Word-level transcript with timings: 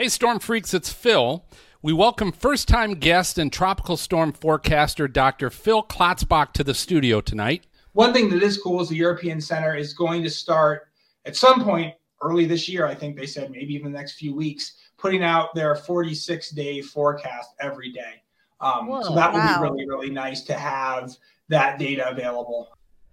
Hey, 0.00 0.08
Storm 0.08 0.38
Freaks, 0.38 0.72
it's 0.72 0.90
Phil. 0.90 1.44
We 1.82 1.92
welcome 1.92 2.32
first 2.32 2.68
time 2.68 2.94
guest 2.94 3.36
and 3.36 3.52
tropical 3.52 3.98
storm 3.98 4.32
forecaster 4.32 5.06
Dr. 5.06 5.50
Phil 5.50 5.82
Klotzbach 5.82 6.54
to 6.54 6.64
the 6.64 6.72
studio 6.72 7.20
tonight. 7.20 7.66
One 7.92 8.14
thing 8.14 8.30
that 8.30 8.42
is 8.42 8.56
cool 8.56 8.80
is 8.80 8.88
the 8.88 8.96
European 8.96 9.42
Center 9.42 9.76
is 9.76 9.92
going 9.92 10.22
to 10.22 10.30
start 10.30 10.88
at 11.26 11.36
some 11.36 11.62
point 11.62 11.92
early 12.22 12.46
this 12.46 12.66
year. 12.66 12.86
I 12.86 12.94
think 12.94 13.14
they 13.14 13.26
said 13.26 13.50
maybe 13.50 13.74
even 13.74 13.92
the 13.92 13.98
next 13.98 14.12
few 14.12 14.34
weeks, 14.34 14.72
putting 14.96 15.22
out 15.22 15.54
their 15.54 15.76
46 15.76 16.48
day 16.52 16.80
forecast 16.80 17.50
every 17.60 17.92
day. 17.92 18.22
Um, 18.62 18.86
Whoa, 18.86 19.02
so 19.02 19.14
that 19.14 19.30
will 19.30 19.40
wow. 19.40 19.58
be 19.58 19.68
really, 19.68 19.86
really 19.86 20.10
nice 20.10 20.40
to 20.44 20.54
have 20.54 21.14
that 21.48 21.78
data 21.78 22.08
available. 22.08 22.70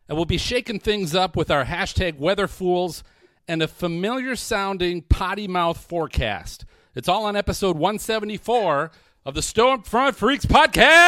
And 0.08 0.18
we'll 0.18 0.24
be 0.24 0.38
shaking 0.38 0.80
things 0.80 1.14
up 1.14 1.36
with 1.36 1.52
our 1.52 1.66
hashtag 1.66 2.18
weather 2.18 2.48
fools 2.48 3.04
and 3.46 3.62
a 3.62 3.68
familiar 3.68 4.38
sounding 4.38 5.02
potty 5.02 5.50
mouth 5.50 5.78
forecast. 5.78 6.64
It's 6.98 7.08
all 7.08 7.26
on 7.26 7.36
episode 7.36 7.78
174 7.78 8.90
of 9.24 9.36
the 9.36 9.42
Stormfront 9.42 10.16
Freaks 10.16 10.48
podcast. 10.48 11.00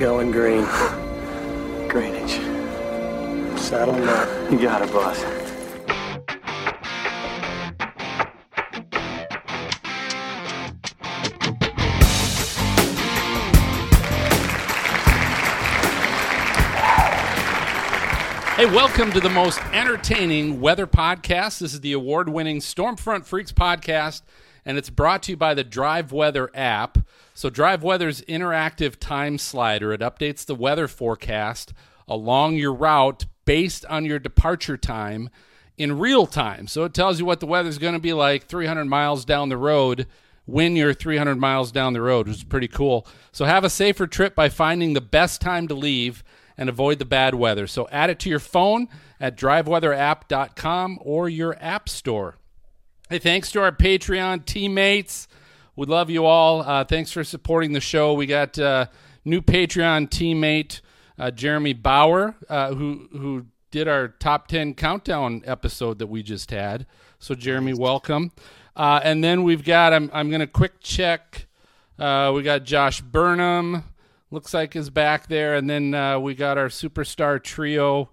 Going 0.00 0.30
green. 0.30 0.64
Greenwich. 1.90 2.40
Saddle 3.60 4.02
up. 4.08 4.50
You 4.50 4.58
got 4.58 4.80
it, 4.80 4.90
boss. 4.90 5.43
Hey, 18.56 18.66
welcome 18.66 19.10
to 19.10 19.18
the 19.18 19.28
most 19.28 19.60
entertaining 19.72 20.60
weather 20.60 20.86
podcast. 20.86 21.58
This 21.58 21.74
is 21.74 21.80
the 21.80 21.92
award 21.92 22.28
winning 22.28 22.60
Stormfront 22.60 23.26
Freaks 23.26 23.50
podcast, 23.50 24.22
and 24.64 24.78
it's 24.78 24.90
brought 24.90 25.24
to 25.24 25.32
you 25.32 25.36
by 25.36 25.54
the 25.54 25.64
Drive 25.64 26.12
Weather 26.12 26.48
app. 26.54 26.98
So, 27.34 27.50
Drive 27.50 27.82
Weather's 27.82 28.20
interactive 28.22 29.00
time 29.00 29.38
slider, 29.38 29.92
it 29.92 30.02
updates 30.02 30.46
the 30.46 30.54
weather 30.54 30.86
forecast 30.86 31.72
along 32.06 32.54
your 32.54 32.72
route 32.72 33.24
based 33.44 33.84
on 33.86 34.04
your 34.04 34.20
departure 34.20 34.76
time 34.76 35.30
in 35.76 35.98
real 35.98 36.24
time. 36.24 36.68
So, 36.68 36.84
it 36.84 36.94
tells 36.94 37.18
you 37.18 37.24
what 37.24 37.40
the 37.40 37.46
weather's 37.46 37.78
going 37.78 37.94
to 37.94 37.98
be 37.98 38.12
like 38.12 38.46
300 38.46 38.84
miles 38.84 39.24
down 39.24 39.48
the 39.48 39.56
road 39.56 40.06
when 40.46 40.76
you're 40.76 40.94
300 40.94 41.40
miles 41.40 41.72
down 41.72 41.92
the 41.92 42.00
road, 42.00 42.28
which 42.28 42.36
is 42.36 42.44
pretty 42.44 42.68
cool. 42.68 43.04
So, 43.32 43.46
have 43.46 43.64
a 43.64 43.68
safer 43.68 44.06
trip 44.06 44.36
by 44.36 44.48
finding 44.48 44.92
the 44.92 45.00
best 45.00 45.40
time 45.40 45.66
to 45.66 45.74
leave 45.74 46.22
and 46.56 46.68
avoid 46.68 46.98
the 46.98 47.04
bad 47.04 47.34
weather. 47.34 47.66
So 47.66 47.88
add 47.90 48.10
it 48.10 48.18
to 48.20 48.30
your 48.30 48.38
phone 48.38 48.88
at 49.20 49.36
driveweatherapp.com 49.36 50.98
or 51.02 51.28
your 51.28 51.56
app 51.60 51.88
store. 51.88 52.36
Hey, 53.10 53.18
thanks 53.18 53.50
to 53.52 53.60
our 53.60 53.72
Patreon 53.72 54.44
teammates. 54.44 55.28
We 55.76 55.86
love 55.86 56.10
you 56.10 56.24
all. 56.24 56.62
Uh, 56.62 56.84
thanks 56.84 57.10
for 57.10 57.24
supporting 57.24 57.72
the 57.72 57.80
show. 57.80 58.14
We 58.14 58.26
got 58.26 58.58
uh, 58.58 58.86
new 59.24 59.40
Patreon 59.40 60.08
teammate 60.08 60.80
uh, 61.18 61.30
Jeremy 61.30 61.72
Bauer, 61.72 62.34
uh, 62.48 62.74
who 62.74 63.08
who 63.12 63.46
did 63.70 63.88
our 63.88 64.08
top 64.08 64.48
ten 64.48 64.74
countdown 64.74 65.42
episode 65.44 65.98
that 65.98 66.06
we 66.06 66.22
just 66.22 66.50
had. 66.50 66.86
So 67.18 67.34
Jeremy, 67.34 67.74
welcome. 67.74 68.32
Uh, 68.76 69.00
and 69.02 69.22
then 69.22 69.42
we've 69.42 69.64
got 69.64 69.92
I'm 69.92 70.10
I'm 70.12 70.28
going 70.28 70.40
to 70.40 70.46
quick 70.46 70.80
check. 70.80 71.46
Uh, 71.98 72.32
we 72.34 72.42
got 72.42 72.64
Josh 72.64 73.00
Burnham 73.00 73.84
looks 74.34 74.52
like 74.52 74.76
is 74.76 74.90
back 74.90 75.28
there. 75.28 75.54
And 75.54 75.68
then 75.70 75.94
uh, 75.94 76.18
we 76.18 76.34
got 76.34 76.58
our 76.58 76.68
superstar 76.68 77.42
trio 77.42 78.10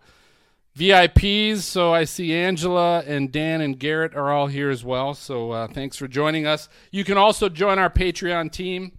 VIPs. 0.78 1.58
So 1.58 1.94
I 1.94 2.06
see 2.06 2.34
Angela 2.34 3.00
and 3.06 3.32
Dan 3.32 3.62
and 3.62 3.78
Garrett 3.78 4.16
are 4.16 4.32
all 4.32 4.48
here 4.48 4.70
as 4.70 4.84
well. 4.84 5.14
So 5.14 5.52
uh, 5.52 5.68
thanks 5.68 5.98
for 5.98 6.08
joining 6.08 6.46
us. 6.46 6.70
You 6.92 7.04
can 7.04 7.18
also 7.18 7.50
join 7.50 7.80
our 7.80 7.90
Patreon 7.90 8.52
team. 8.52 8.98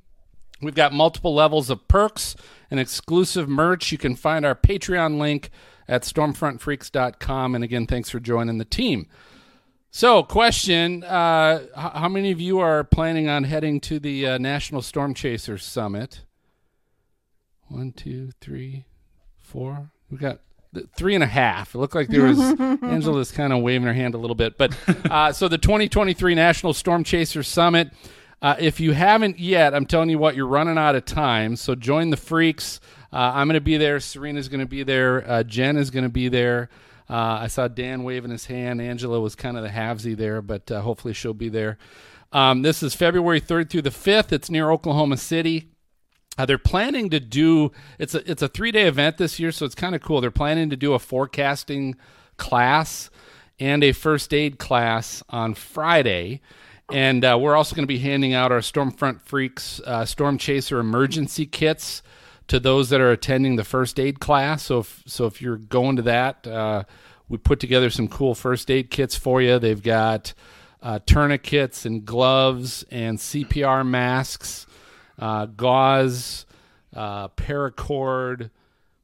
We've 0.60 0.74
got 0.74 0.92
multiple 0.92 1.34
levels 1.34 1.70
of 1.70 1.88
perks 1.88 2.36
and 2.70 2.78
exclusive 2.78 3.48
merch. 3.48 3.90
You 3.90 3.98
can 3.98 4.14
find 4.14 4.44
our 4.44 4.54
Patreon 4.54 5.18
link 5.18 5.50
at 5.88 6.02
stormfrontfreaks.com. 6.02 7.54
And 7.54 7.64
again, 7.64 7.86
thanks 7.86 8.10
for 8.10 8.20
joining 8.20 8.58
the 8.58 8.64
team. 8.64 9.08
So, 9.94 10.22
question: 10.22 11.04
uh, 11.04 11.66
How 11.76 12.08
many 12.08 12.30
of 12.30 12.40
you 12.40 12.60
are 12.60 12.82
planning 12.82 13.28
on 13.28 13.44
heading 13.44 13.78
to 13.80 13.98
the 13.98 14.26
uh, 14.26 14.38
National 14.38 14.80
Storm 14.80 15.12
Chasers 15.12 15.64
Summit? 15.64 16.22
One, 17.72 17.92
two, 17.92 18.32
three, 18.38 18.84
four. 19.38 19.90
We 20.10 20.18
got 20.18 20.40
three 20.94 21.14
and 21.14 21.24
a 21.24 21.26
half. 21.26 21.74
It 21.74 21.78
looked 21.78 21.94
like 21.94 22.08
there 22.08 22.24
was 22.24 22.38
Angela's 22.82 23.32
kind 23.32 23.50
of 23.50 23.62
waving 23.62 23.86
her 23.86 23.94
hand 23.94 24.14
a 24.14 24.18
little 24.18 24.34
bit. 24.34 24.58
But 24.58 24.76
uh, 25.10 25.32
so 25.32 25.48
the 25.48 25.56
2023 25.56 26.34
National 26.34 26.74
Storm 26.74 27.02
Chaser 27.02 27.42
Summit. 27.42 27.90
Uh, 28.42 28.56
if 28.58 28.78
you 28.78 28.92
haven't 28.92 29.38
yet, 29.38 29.72
I'm 29.72 29.86
telling 29.86 30.10
you 30.10 30.18
what, 30.18 30.36
you're 30.36 30.46
running 30.46 30.76
out 30.76 30.96
of 30.96 31.06
time. 31.06 31.56
So 31.56 31.74
join 31.74 32.10
the 32.10 32.16
freaks. 32.16 32.78
Uh, 33.10 33.32
I'm 33.34 33.46
going 33.46 33.54
to 33.54 33.60
be 33.60 33.78
there. 33.78 34.00
Serena's 34.00 34.48
going 34.48 34.60
to 34.60 34.66
be 34.66 34.82
there. 34.82 35.26
Uh, 35.30 35.42
Jen 35.42 35.76
is 35.78 35.90
going 35.90 36.02
to 36.02 36.10
be 36.10 36.28
there. 36.28 36.68
Uh, 37.08 37.38
I 37.40 37.46
saw 37.46 37.68
Dan 37.68 38.02
waving 38.02 38.32
his 38.32 38.46
hand. 38.46 38.82
Angela 38.82 39.18
was 39.20 39.34
kind 39.34 39.56
of 39.56 39.62
the 39.62 39.68
halvesy 39.70 40.14
there, 40.16 40.42
but 40.42 40.70
uh, 40.70 40.82
hopefully 40.82 41.14
she'll 41.14 41.32
be 41.32 41.48
there. 41.48 41.78
Um, 42.32 42.62
this 42.62 42.82
is 42.82 42.94
February 42.94 43.40
3rd 43.40 43.70
through 43.70 43.82
the 43.82 43.90
5th. 43.90 44.32
It's 44.32 44.50
near 44.50 44.70
Oklahoma 44.70 45.18
City. 45.18 45.71
Uh, 46.38 46.46
they're 46.46 46.58
planning 46.58 47.10
to 47.10 47.20
do 47.20 47.72
it's 47.98 48.14
a 48.14 48.30
it's 48.30 48.42
a 48.42 48.48
three 48.48 48.70
day 48.70 48.84
event 48.84 49.18
this 49.18 49.38
year, 49.38 49.52
so 49.52 49.66
it's 49.66 49.74
kind 49.74 49.94
of 49.94 50.00
cool. 50.00 50.20
They're 50.20 50.30
planning 50.30 50.70
to 50.70 50.76
do 50.76 50.94
a 50.94 50.98
forecasting 50.98 51.96
class 52.38 53.10
and 53.60 53.84
a 53.84 53.92
first 53.92 54.32
aid 54.32 54.58
class 54.58 55.22
on 55.28 55.54
Friday, 55.54 56.40
and 56.90 57.24
uh, 57.24 57.38
we're 57.40 57.54
also 57.54 57.76
going 57.76 57.84
to 57.84 57.88
be 57.88 57.98
handing 57.98 58.32
out 58.32 58.50
our 58.50 58.60
Stormfront 58.60 59.20
Freaks 59.20 59.80
uh, 59.86 60.06
Storm 60.06 60.38
Chaser 60.38 60.78
emergency 60.78 61.44
kits 61.44 62.02
to 62.48 62.58
those 62.58 62.88
that 62.90 63.00
are 63.00 63.12
attending 63.12 63.56
the 63.56 63.64
first 63.64 64.00
aid 64.00 64.18
class. 64.18 64.62
So 64.62 64.80
if 64.80 65.02
so 65.06 65.26
if 65.26 65.42
you're 65.42 65.58
going 65.58 65.96
to 65.96 66.02
that, 66.02 66.46
uh, 66.46 66.84
we 67.28 67.36
put 67.36 67.60
together 67.60 67.90
some 67.90 68.08
cool 68.08 68.34
first 68.34 68.70
aid 68.70 68.90
kits 68.90 69.16
for 69.16 69.42
you. 69.42 69.58
They've 69.58 69.82
got 69.82 70.32
uh, 70.82 70.98
tourniquets 71.04 71.84
and 71.84 72.04
gloves 72.06 72.84
and 72.90 73.18
CPR 73.18 73.86
masks 73.86 74.66
uh, 75.22 75.46
gauze, 75.46 76.46
uh, 76.94 77.28
paracord. 77.28 78.50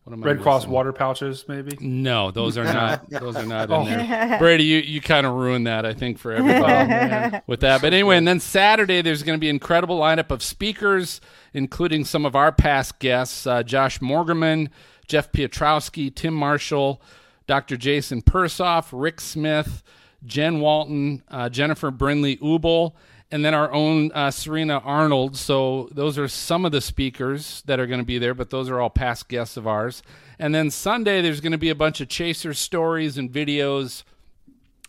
Red 0.04 0.40
Cross 0.40 0.66
water 0.66 0.92
pouches, 0.94 1.44
maybe. 1.48 1.76
No, 1.80 2.30
those 2.30 2.56
are 2.56 2.64
not. 2.64 3.08
those 3.10 3.36
are 3.36 3.44
not 3.44 3.70
in 3.70 3.84
there. 3.84 4.38
Brady, 4.38 4.64
you, 4.64 4.78
you 4.78 5.02
kind 5.02 5.26
of 5.26 5.34
ruined 5.34 5.66
that, 5.66 5.84
I 5.84 5.92
think, 5.92 6.18
for 6.18 6.32
everybody 6.32 7.40
with 7.46 7.60
that. 7.60 7.82
But 7.82 7.92
anyway, 7.92 8.16
and 8.16 8.26
then 8.26 8.40
Saturday 8.40 9.02
there's 9.02 9.22
going 9.22 9.36
to 9.36 9.40
be 9.40 9.50
an 9.50 9.56
incredible 9.56 10.00
lineup 10.00 10.30
of 10.30 10.42
speakers, 10.42 11.20
including 11.52 12.06
some 12.06 12.24
of 12.24 12.34
our 12.34 12.50
past 12.52 12.98
guests: 13.00 13.46
uh, 13.46 13.62
Josh 13.62 13.98
Morgerman, 13.98 14.70
Jeff 15.06 15.30
Piotrowski, 15.30 16.12
Tim 16.12 16.32
Marshall, 16.32 17.02
Dr. 17.46 17.76
Jason 17.76 18.22
Persoff, 18.22 18.88
Rick 18.92 19.20
Smith, 19.20 19.82
Jen 20.24 20.60
Walton, 20.60 21.22
uh, 21.28 21.50
Jennifer 21.50 21.90
Brindley 21.90 22.38
Ubl 22.38 22.94
and 23.30 23.44
then 23.44 23.54
our 23.54 23.72
own 23.72 24.10
uh, 24.12 24.30
Serena 24.30 24.78
Arnold. 24.78 25.36
So 25.36 25.88
those 25.92 26.18
are 26.18 26.28
some 26.28 26.64
of 26.64 26.72
the 26.72 26.80
speakers 26.80 27.62
that 27.66 27.78
are 27.78 27.86
going 27.86 28.00
to 28.00 28.06
be 28.06 28.18
there, 28.18 28.34
but 28.34 28.50
those 28.50 28.70
are 28.70 28.80
all 28.80 28.90
past 28.90 29.28
guests 29.28 29.56
of 29.56 29.66
ours. 29.66 30.02
And 30.38 30.54
then 30.54 30.70
Sunday, 30.70 31.20
there's 31.20 31.40
going 31.40 31.52
to 31.52 31.58
be 31.58 31.70
a 31.70 31.74
bunch 31.74 32.00
of 32.00 32.08
Chaser 32.08 32.54
stories 32.54 33.18
and 33.18 33.30
videos 33.30 34.04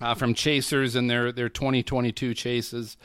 uh, 0.02 0.14
from 0.16 0.34
Chasers 0.34 0.96
and 0.96 1.10
their 1.10 1.32
their 1.32 1.50
2022 1.50 2.34
chases. 2.34 2.98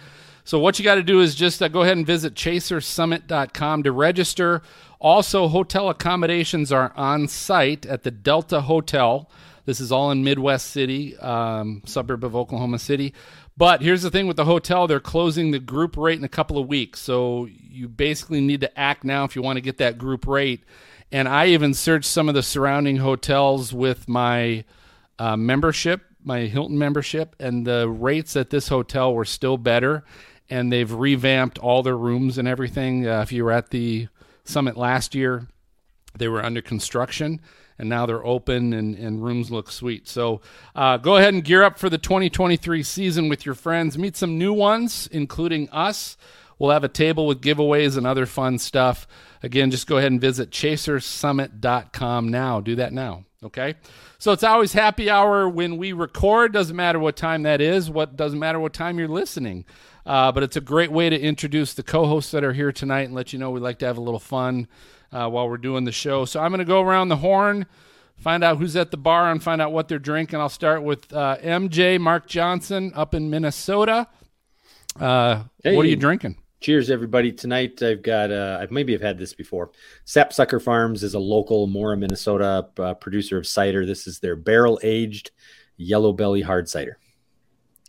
So 0.45 0.59
what 0.59 0.79
you 0.79 0.85
got 0.85 0.97
to 0.97 1.03
do 1.03 1.21
is 1.21 1.35
just 1.35 1.63
uh, 1.63 1.69
go 1.69 1.83
ahead 1.83 1.97
and 1.97 2.07
visit 2.07 2.35
chasersummit.com 2.35 3.83
to 3.83 3.93
register. 3.93 4.63
Also, 5.01 5.49
hotel 5.49 5.89
accommodations 5.89 6.71
are 6.71 6.93
on 6.97 7.29
site 7.29 7.87
at 7.87 8.03
the 8.03 8.11
Delta 8.11 8.61
Hotel. 8.61 9.29
This 9.65 9.81
is 9.81 9.91
all 9.91 10.11
in 10.11 10.23
Midwest 10.23 10.71
City, 10.71 11.17
um, 11.17 11.81
suburb 11.87 12.25
of 12.25 12.37
Oklahoma 12.37 12.79
City. 12.79 13.15
But 13.57 13.83
here's 13.83 14.03
the 14.03 14.11
thing 14.11 14.27
with 14.27 14.37
the 14.37 14.45
hotel, 14.45 14.87
they're 14.87 15.01
closing 15.01 15.51
the 15.51 15.61
group 15.61 15.97
rate 15.97 16.19
in 16.19 16.25
a 16.25 16.29
couple 16.29 16.59
of 16.59 16.67
weeks. 16.67 17.01
So 17.01 17.47
you 17.47 17.89
basically 17.89 18.41
need 18.41 18.61
to 18.63 18.79
act 18.79 19.05
now 19.05 19.25
if 19.25 19.37
you 19.37 19.43
want 19.43 19.57
to 19.59 19.61
get 19.63 19.79
that 19.79 19.97
group 19.97 20.27
rate. 20.27 20.65
And 21.13 21.29
I 21.29 21.47
even 21.49 21.75
searched 21.75 22.09
some 22.09 22.29
of 22.29 22.35
the 22.35 22.43
surrounding 22.43 22.97
hotels 22.97 23.73
with 23.73 24.09
my 24.09 24.65
uh, 25.19 25.37
membership, 25.37 26.03
my 26.25 26.41
Hilton 26.41 26.79
membership, 26.79 27.37
and 27.39 27.65
the 27.65 27.89
rates 27.89 28.35
at 28.35 28.51
this 28.51 28.69
hotel 28.69 29.15
were 29.15 29.25
still 29.25 29.57
better. 29.57 30.05
And 30.51 30.73
they've 30.73 30.93
revamped 30.93 31.59
all 31.59 31.83
their 31.83 31.97
rooms 31.97 32.39
and 32.39 32.49
everything. 32.49 33.07
Uh, 33.07 33.23
if 33.23 33.31
you 33.31 33.45
were 33.45 33.53
at 33.53 33.71
the 33.71 34.09
summit 34.45 34.77
last 34.77 35.15
year, 35.15 35.47
they 36.19 36.29
were 36.29 36.45
under 36.45 36.61
construction 36.61 37.41
and 37.79 37.89
now 37.89 38.07
they're 38.07 38.25
open 38.25 38.73
and, 38.73 38.95
and 38.97 39.25
rooms 39.25 39.51
look 39.51 39.71
sweet. 39.71 40.09
So 40.09 40.41
uh, 40.75 40.97
go 40.99 41.17
ahead 41.17 41.35
and 41.35 41.45
gear 41.45 41.63
up 41.63 41.79
for 41.79 41.89
the 41.89 41.99
2023 41.99 42.83
season 42.83 43.29
with 43.29 43.45
your 43.45 43.55
friends. 43.55 43.99
Meet 43.99 44.17
some 44.17 44.39
new 44.39 44.53
ones, 44.53 45.09
including 45.11 45.69
us. 45.71 46.17
We'll 46.59 46.71
have 46.71 46.85
a 46.85 46.89
table 46.89 47.27
with 47.27 47.41
giveaways 47.41 47.97
and 47.97 48.07
other 48.07 48.27
fun 48.27 48.59
stuff. 48.59 49.07
Again, 49.43 49.71
just 49.71 49.87
go 49.87 49.99
ahead 49.99 50.13
and 50.13 50.21
visit 50.21 50.51
chasersummit.com 50.51 52.29
now. 52.29 52.61
Do 52.61 52.77
that 52.77 52.93
now. 52.93 53.25
Okay, 53.43 53.75
so 54.19 54.33
it's 54.33 54.43
always 54.43 54.73
happy 54.73 55.11
hour 55.11 55.47
when 55.47 55.77
we 55.77 55.93
record. 55.93 56.55
Doesn't 56.55 56.75
matter 56.75 56.99
what 56.99 57.15
time 57.15 57.43
that 57.43 57.61
is. 57.61 57.91
What 57.91 58.17
doesn't 58.17 58.39
matter 58.39 58.59
what 58.59 58.73
time 58.73 58.99
you're 58.99 59.07
listening. 59.07 59.67
Uh, 60.07 60.31
but 60.33 60.43
it's 60.43 60.57
a 60.57 60.61
great 60.61 60.93
way 60.93 61.09
to 61.09 61.19
introduce 61.19 61.75
the 61.75 61.83
co-hosts 61.83 62.31
that 62.33 62.45
are 62.45 62.53
here 62.53 62.73
tonight 62.73 63.03
and 63.03 63.15
let 63.15 63.33
you 63.33 63.39
know 63.39 63.51
we 63.51 63.61
like 63.61 63.79
to 63.79 63.87
have 63.87 63.97
a 63.97 64.03
little 64.03 64.21
fun 64.21 64.69
uh, 65.13 65.29
while 65.29 65.49
we're 65.49 65.57
doing 65.57 65.85
the 65.85 65.93
show. 65.93 66.25
So 66.25 66.41
I'm 66.41 66.51
going 66.51 66.59
to 66.59 66.65
go 66.65 66.83
around 66.83 67.09
the 67.09 67.17
horn, 67.17 67.67
find 68.17 68.45
out 68.45 68.59
who's 68.59 68.77
at 68.77 68.91
the 68.91 68.97
bar, 68.97 69.31
and 69.31 69.43
find 69.43 69.63
out 69.63 69.73
what 69.73 69.89
they're 69.89 69.99
drinking. 69.99 70.41
I'll 70.41 70.49
start 70.49 70.83
with 70.83 71.13
uh, 71.13 71.39
MJ 71.43 71.99
Mark 71.99 72.27
Johnson 72.27 72.93
up 72.95 73.15
in 73.15 73.31
Minnesota. 73.31 74.09
Uh, 75.01 75.45
Hey. 75.63 75.77
What 75.77 75.87
are 75.87 75.89
you 75.89 75.97
drinking? 75.97 76.37
Cheers, 76.61 76.91
everybody! 76.91 77.31
Tonight 77.33 77.83
I've 77.83 78.03
got 78.03 78.31
uh, 78.31 78.59
I 78.61 78.67
maybe 78.71 78.93
have 78.93 79.03
had 79.03 79.19
this 79.19 79.35
before. 79.35 79.71
Sapsucker 80.07 80.61
Farms 80.61 81.03
is 81.03 81.13
a 81.15 81.19
local 81.19 81.67
Mora, 81.67 81.97
Minnesota 81.97 82.69
uh, 82.79 82.95
producer 82.95 83.37
of 83.37 83.47
cider. 83.47 83.85
This 83.85 84.07
is 84.07 84.19
their 84.21 84.37
barrel 84.37 84.81
aged 84.83 85.31
yellow 85.77 86.13
belly 86.13 86.41
hard 86.41 86.69
cider. 86.69 86.99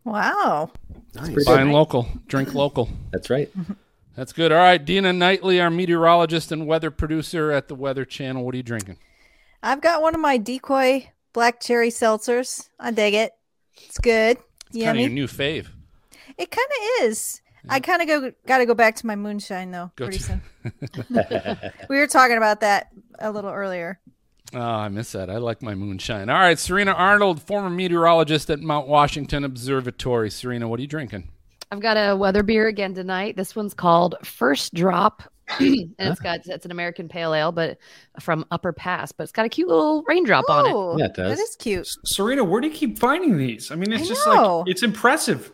Wow. 0.06 0.72
Nice. 1.16 1.44
Fine 1.46 1.72
local, 1.72 2.07
drink 2.28 2.54
local. 2.54 2.90
That's 3.12 3.30
right. 3.30 3.52
That's 4.16 4.31
good. 4.31 4.52
All 4.52 4.57
right, 4.60 4.84
Dina 4.84 5.12
Knightley, 5.12 5.60
our 5.60 5.69
meteorologist 5.69 6.52
and 6.52 6.66
weather 6.68 6.92
producer 6.92 7.52
at 7.52 7.68
the 7.68 7.75
Weather 7.75 8.06
Channel. 8.06 8.46
What 8.46 8.54
are 8.54 8.57
you 8.57 8.63
drinking? 8.63 8.98
I've 9.63 9.81
got 9.81 10.02
one 10.02 10.13
of 10.16 10.22
my 10.22 10.38
decoy 10.38 11.10
black 11.34 11.60
cherry 11.60 11.90
seltzers. 11.90 12.69
I 12.80 12.92
dig 12.92 13.13
it. 13.13 13.31
It's 13.84 13.98
good. 13.98 14.38
It's 14.68 14.78
kind 14.78 14.90
of 14.90 14.96
Yummy. 14.96 15.02
your 15.02 15.10
new 15.12 15.28
fave. 15.28 15.68
It 16.38 16.52
kind 16.52 16.68
of 17.00 17.06
is. 17.06 17.42
I 17.68 17.80
kind 17.80 18.02
of 18.02 18.07
go 18.07 18.31
got 18.46 18.60
to 18.60 18.66
go 18.66 18.75
back 18.75 18.96
to 18.98 19.07
my 19.07 19.16
moonshine 19.16 19.72
though 19.72 19.92
Go 19.96 20.06
pretty 20.06 20.19
to- 20.19 20.24
soon. 20.24 20.42
we 21.90 21.98
were 21.98 22.07
talking 22.07 22.38
about 22.38 22.62
that 22.62 22.90
a 23.19 23.31
little 23.31 23.50
earlier. 23.52 24.00
Oh, 24.53 24.59
I 24.59 24.89
miss 24.89 25.12
that. 25.13 25.30
I 25.30 25.38
like 25.38 25.62
my 25.62 25.75
moonshine. 25.75 26.30
All 26.30 26.39
right, 26.39 26.57
Serena 26.57 26.92
Arnold, 26.92 27.42
former 27.42 27.69
meteorologist 27.69 28.50
at 28.50 28.59
Mount 28.59 28.88
Washington 28.88 29.44
Observatory. 29.44 30.30
Serena, 30.30 30.68
what 30.68 30.80
are 30.80 30.81
you 30.81 30.88
drinking? 30.88 31.30
I've 31.71 31.81
got 31.81 31.95
a 31.95 32.15
weather 32.15 32.44
beer 32.44 32.68
again 32.68 32.94
tonight. 32.94 33.36
This 33.36 33.56
one's 33.56 33.74
called 33.74 34.15
First 34.24 34.74
Drop. 34.74 35.24
and 35.59 35.94
it's 36.00 36.19
got 36.19 36.39
it's 36.45 36.65
an 36.65 36.71
American 36.71 37.07
pale 37.07 37.33
ale, 37.33 37.51
but 37.51 37.77
from 38.19 38.45
Upper 38.50 38.74
Pass, 38.74 39.12
but 39.12 39.24
it's 39.24 39.31
got 39.31 39.45
a 39.45 39.50
cute 39.50 39.68
little 39.68 40.03
raindrop 40.07 40.50
on 40.50 40.65
it. 40.65 41.00
Yeah, 41.00 41.06
it 41.06 41.13
does. 41.13 41.38
that 41.38 41.44
is 41.44 41.56
cute. 41.57 41.88
Serena, 42.03 42.44
where 42.44 42.62
do 42.62 42.68
you 42.68 42.74
keep 42.74 42.97
finding 42.97 43.38
these? 43.38 43.69
I 43.71 43.75
mean, 43.75 43.92
it's 43.92 44.06
I 44.06 44.07
just 44.07 44.25
know. 44.25 44.59
like 44.59 44.69
it's 44.69 44.81
impressive. 44.81 45.51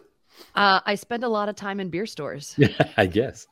Uh, 0.55 0.79
I 0.85 0.95
spend 0.95 1.23
a 1.25 1.29
lot 1.29 1.49
of 1.49 1.55
time 1.55 1.79
in 1.79 1.89
beer 1.89 2.05
stores. 2.05 2.55
Yeah, 2.57 2.69
I 2.95 3.05
guess. 3.05 3.47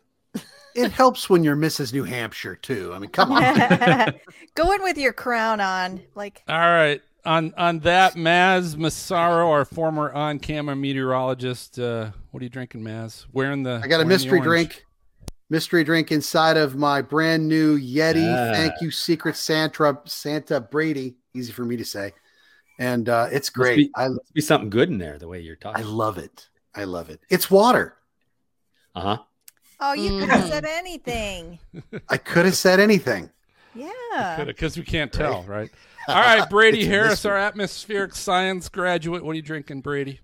It 0.79 0.91
helps 0.91 1.29
when 1.29 1.43
you're 1.43 1.57
Mrs. 1.57 1.91
New 1.91 2.05
Hampshire 2.05 2.55
too. 2.55 2.93
I 2.93 2.99
mean, 2.99 3.09
come 3.09 3.33
on. 3.33 3.43
go 4.55 4.71
in 4.71 4.81
with 4.81 4.97
your 4.97 5.11
crown 5.11 5.59
on, 5.59 6.01
like 6.15 6.41
All 6.47 6.57
right. 6.57 7.01
On 7.25 7.53
on 7.57 7.79
that, 7.79 8.13
Maz 8.13 8.77
Massaro, 8.77 9.51
our 9.51 9.65
former 9.65 10.11
on 10.13 10.39
camera 10.39 10.75
meteorologist. 10.75 11.77
Uh, 11.77 12.11
what 12.31 12.39
are 12.39 12.45
you 12.45 12.49
drinking, 12.49 12.81
Maz? 12.81 13.25
Wearing 13.33 13.63
the 13.63 13.81
I 13.83 13.87
got 13.87 13.99
a 13.99 14.05
mystery 14.05 14.39
drink. 14.39 14.85
Mystery 15.49 15.83
drink 15.83 16.13
inside 16.13 16.55
of 16.55 16.75
my 16.77 17.01
brand 17.01 17.47
new 17.47 17.77
Yeti. 17.77 18.25
Ah. 18.25 18.53
Thank 18.53 18.73
you, 18.81 18.89
Secret 18.89 19.35
Santa 19.35 19.99
Santa 20.05 20.61
Brady. 20.61 21.17
Easy 21.33 21.51
for 21.51 21.65
me 21.65 21.75
to 21.75 21.83
say, 21.83 22.13
and 22.79 23.09
uh, 23.09 23.27
it's 23.31 23.49
great. 23.49 23.75
be- 23.75 23.91
I 23.95 24.07
Must 24.07 24.33
be 24.33 24.41
something 24.41 24.69
good 24.69 24.87
in 24.89 24.97
there. 24.97 25.17
The 25.17 25.27
way 25.27 25.41
you're 25.41 25.57
talking, 25.57 25.83
I 25.83 25.85
love 25.85 26.17
it. 26.17 26.47
I 26.73 26.85
love 26.85 27.09
it. 27.09 27.19
It's 27.29 27.51
water. 27.51 27.97
Uh 28.95 29.01
huh. 29.01 29.17
Oh, 29.79 29.93
you 29.93 30.19
could 30.19 30.29
have 30.29 30.47
said 30.47 30.65
anything. 30.65 31.59
I 32.09 32.17
could 32.17 32.45
have 32.45 32.55
said 32.55 32.79
anything. 32.79 33.29
Yeah. 33.73 34.43
Because 34.45 34.77
we 34.77 34.83
can't 34.83 35.11
tell, 35.11 35.43
right? 35.43 35.69
All 36.07 36.15
right, 36.15 36.49
Brady 36.49 36.85
Harris, 36.85 37.23
our 37.25 37.37
atmospheric 37.37 38.15
science 38.15 38.67
graduate. 38.67 39.23
What 39.23 39.31
are 39.31 39.35
you 39.35 39.41
drinking, 39.41 39.81
Brady? 39.81 40.19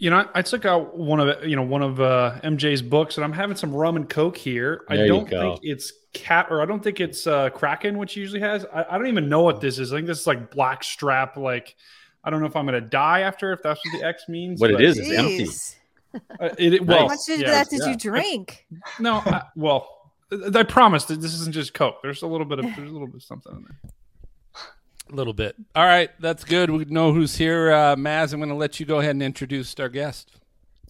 You 0.00 0.10
know, 0.10 0.18
I, 0.18 0.38
I 0.38 0.42
took 0.42 0.64
out 0.64 0.96
one 0.96 1.20
of 1.20 1.44
you 1.44 1.54
know 1.54 1.62
one 1.62 1.82
of 1.82 2.00
uh, 2.00 2.40
MJ's 2.42 2.82
books, 2.82 3.16
and 3.16 3.24
I'm 3.24 3.32
having 3.32 3.56
some 3.56 3.72
rum 3.72 3.96
and 3.96 4.08
coke 4.08 4.36
here. 4.36 4.84
There 4.88 5.04
I 5.04 5.06
don't 5.06 5.28
think 5.28 5.60
it's 5.62 5.92
cat, 6.12 6.48
or 6.50 6.60
I 6.60 6.66
don't 6.66 6.82
think 6.82 7.00
it's 7.00 7.26
uh, 7.26 7.50
Kraken, 7.50 7.98
which 7.98 8.14
he 8.14 8.20
usually 8.20 8.40
has. 8.40 8.66
I, 8.72 8.86
I 8.90 8.98
don't 8.98 9.06
even 9.06 9.28
know 9.28 9.42
what 9.42 9.60
this 9.60 9.78
is. 9.78 9.92
I 9.92 9.96
think 9.96 10.08
this 10.08 10.20
is 10.20 10.26
like 10.26 10.50
black 10.50 10.82
strap. 10.82 11.36
Like, 11.36 11.76
I 12.24 12.30
don't 12.30 12.40
know 12.40 12.46
if 12.46 12.56
I'm 12.56 12.64
gonna 12.64 12.80
die 12.80 13.20
after, 13.20 13.52
if 13.52 13.62
that's 13.62 13.80
what 13.84 14.00
the 14.00 14.06
X 14.06 14.28
means. 14.28 14.60
What 14.60 14.70
it 14.70 14.74
but, 14.74 14.84
is 14.84 14.98
is 14.98 15.10
empty. 15.10 15.48
Jeez. 16.14 16.20
uh, 16.40 16.54
it, 16.58 16.74
it- 16.74 16.86
How 16.86 17.06
much 17.06 17.28
of 17.30 17.40
yeah, 17.40 17.50
that 17.50 17.70
did 17.70 17.80
yeah. 17.82 17.90
you 17.90 17.96
drink? 17.96 18.66
No, 18.98 19.16
I, 19.26 19.42
well, 19.56 20.12
I 20.54 20.62
promise 20.62 21.04
that 21.06 21.20
this 21.20 21.34
isn't 21.34 21.52
just 21.52 21.74
coke. 21.74 22.02
There's 22.02 22.22
a 22.22 22.26
little 22.26 22.46
bit 22.46 22.58
of 22.58 22.64
there's 22.76 22.90
a 22.90 22.92
little 22.92 23.06
bit 23.06 23.16
of 23.16 23.22
something 23.22 23.54
in 23.56 23.62
there. 23.62 23.90
A 25.10 25.14
little 25.14 25.32
bit. 25.32 25.56
All 25.74 25.86
right, 25.86 26.10
that's 26.20 26.44
good. 26.44 26.70
We 26.70 26.84
know 26.84 27.12
who's 27.14 27.34
here. 27.34 27.72
Uh, 27.72 27.96
Maz, 27.96 28.34
I'm 28.34 28.40
going 28.40 28.50
to 28.50 28.54
let 28.54 28.78
you 28.78 28.84
go 28.84 28.98
ahead 28.98 29.12
and 29.12 29.22
introduce 29.22 29.74
our 29.80 29.88
guest. 29.88 30.32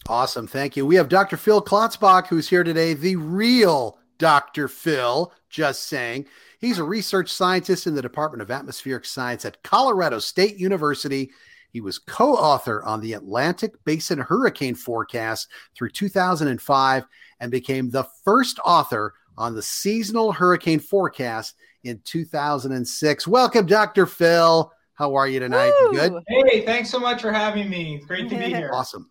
Awesome. 0.09 0.45
Thank 0.45 0.75
you. 0.75 0.85
We 0.85 0.95
have 0.95 1.07
Dr. 1.07 1.37
Phil 1.37 1.61
Klotzbach, 1.61 2.27
who's 2.27 2.49
here 2.49 2.63
today, 2.63 2.93
the 2.93 3.15
real 3.15 3.97
Dr. 4.17 4.67
Phil, 4.67 5.31
just 5.49 5.87
saying. 5.87 6.25
He's 6.59 6.79
a 6.79 6.83
research 6.83 7.31
scientist 7.31 7.87
in 7.87 7.95
the 7.95 8.01
Department 8.01 8.41
of 8.41 8.51
Atmospheric 8.51 9.05
Science 9.05 9.45
at 9.45 9.63
Colorado 9.63 10.19
State 10.19 10.57
University. 10.57 11.31
He 11.71 11.81
was 11.81 11.99
co 11.99 12.35
author 12.35 12.83
on 12.83 13.01
the 13.01 13.13
Atlantic 13.13 13.73
Basin 13.85 14.19
Hurricane 14.19 14.75
Forecast 14.75 15.47
through 15.75 15.89
2005 15.89 17.05
and 17.39 17.51
became 17.51 17.89
the 17.89 18.07
first 18.23 18.59
author 18.65 19.13
on 19.37 19.55
the 19.55 19.61
seasonal 19.61 20.31
hurricane 20.31 20.79
forecast 20.79 21.55
in 21.83 22.01
2006. 22.03 23.27
Welcome, 23.27 23.65
Dr. 23.65 24.05
Phil. 24.05 24.71
How 24.95 25.15
are 25.15 25.27
you 25.27 25.39
tonight? 25.39 25.71
Woo! 25.79 25.93
Good. 25.93 26.23
Hey, 26.27 26.65
thanks 26.65 26.89
so 26.89 26.99
much 26.99 27.21
for 27.21 27.31
having 27.31 27.69
me. 27.69 27.95
It's 27.95 28.05
great 28.05 28.29
to 28.29 28.37
be 28.37 28.45
here. 28.53 28.71
Awesome. 28.73 29.09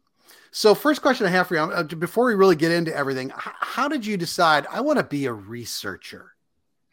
So, 0.50 0.74
first 0.74 1.02
question 1.02 1.26
I 1.26 1.30
have 1.30 1.46
for 1.46 1.54
you 1.54 1.60
uh, 1.60 1.82
before 1.82 2.26
we 2.26 2.34
really 2.34 2.56
get 2.56 2.72
into 2.72 2.94
everything, 2.94 3.28
h- 3.28 3.52
how 3.60 3.88
did 3.88 4.04
you 4.04 4.16
decide 4.16 4.66
I 4.70 4.80
want 4.80 4.98
to 4.98 5.04
be 5.04 5.26
a 5.26 5.32
researcher? 5.32 6.34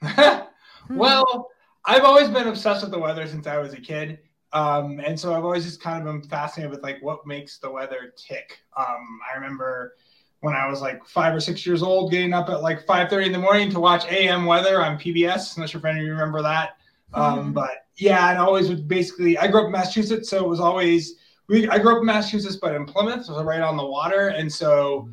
well, 0.89 1.50
I've 1.85 2.03
always 2.03 2.29
been 2.29 2.47
obsessed 2.47 2.83
with 2.83 2.91
the 2.91 3.00
weather 3.00 3.27
since 3.27 3.47
I 3.47 3.57
was 3.57 3.73
a 3.73 3.81
kid. 3.81 4.19
Um, 4.56 5.02
and 5.06 5.19
so 5.19 5.34
I've 5.34 5.44
always 5.44 5.66
just 5.66 5.81
kind 5.81 6.00
of 6.00 6.06
been 6.06 6.28
fascinated 6.30 6.72
with 6.72 6.81
like 6.81 7.04
what 7.04 7.28
makes 7.28 7.57
the 7.57 7.69
weather 7.69 8.13
tick. 8.16 8.60
Um, 8.78 9.19
I 9.30 9.36
remember 9.36 9.96
when 10.40 10.54
I 10.56 10.66
was 10.68 10.81
like 10.81 11.06
five 11.06 11.36
or 11.36 11.42
six 11.42 11.66
years 11.66 11.84
old, 11.84 12.10
getting 12.10 12.31
up 12.31 12.50
at 12.50 12.62
like 12.62 12.86
5:30 12.86 13.25
in 13.25 13.31
the 13.34 13.38
morning 13.38 13.69
to 13.72 13.81
watch 13.81 14.06
AM 14.10 14.46
weather 14.46 14.81
on 14.81 14.98
PBS. 14.98 15.57
I'm 15.57 15.62
not 15.62 15.69
sure 15.69 15.80
if 15.80 15.86
any 15.86 16.00
of 16.00 16.06
you 16.06 16.12
remember 16.13 16.42
that. 16.42 16.78
Um, 17.13 17.52
Mhm. 17.52 17.54
but 17.54 17.86
yeah, 17.98 18.30
and 18.30 18.40
always 18.40 18.69
would 18.69 18.88
basically 18.88 19.38
I 19.38 19.48
grew 19.48 19.62
up 19.62 19.66
in 19.66 19.72
Massachusetts, 19.74 20.30
so 20.30 20.44
it 20.44 20.48
was 20.48 20.62
always 20.62 21.16
we 21.50 21.68
I 21.68 21.78
grew 21.78 21.94
up 21.96 22.00
in 22.00 22.06
Massachusetts, 22.06 22.56
but 22.56 22.74
in 22.74 22.86
Plymouth, 22.86 23.25
so 23.25 23.44
right 23.44 23.62
on 23.62 23.75
the 23.75 23.86
water. 23.86 24.30
And 24.30 24.51
so 24.51 25.10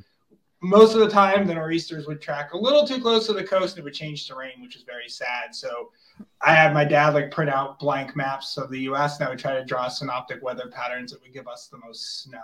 most 0.61 0.95
of 0.95 1.01
the 1.01 1.09
time 1.09 1.49
the 1.49 1.55
nor'easters 1.55 2.07
would 2.07 2.21
track 2.23 2.53
a 2.53 2.57
little 2.57 2.87
too 2.87 3.01
close 3.01 3.27
to 3.27 3.33
the 3.33 3.43
coast 3.43 3.75
and 3.75 3.81
it 3.81 3.85
would 3.85 3.95
change 3.95 4.29
to 4.29 4.37
rain, 4.37 4.63
which 4.63 4.75
was 4.77 4.85
very 4.85 5.09
sad. 5.09 5.53
So 5.53 5.91
I 6.41 6.55
had 6.55 6.75
my 6.75 6.85
dad 6.85 7.15
like 7.15 7.31
print 7.31 7.51
out 7.51 7.79
blank 7.79 8.17
maps 8.17 8.57
of 8.57 8.71
the 8.71 8.81
US 8.81 9.19
and 9.19 9.27
I 9.27 9.31
would 9.31 9.39
try 9.39 9.55
to 9.55 9.65
draw 9.65 9.89
synoptic 9.89 10.43
weather 10.43 10.69
patterns 10.69 11.13
that 11.13 11.23
would 11.23 11.33
give 11.33 11.49
us 11.49 11.69
the 11.69 11.79
most 11.79 12.23
snow. 12.23 12.43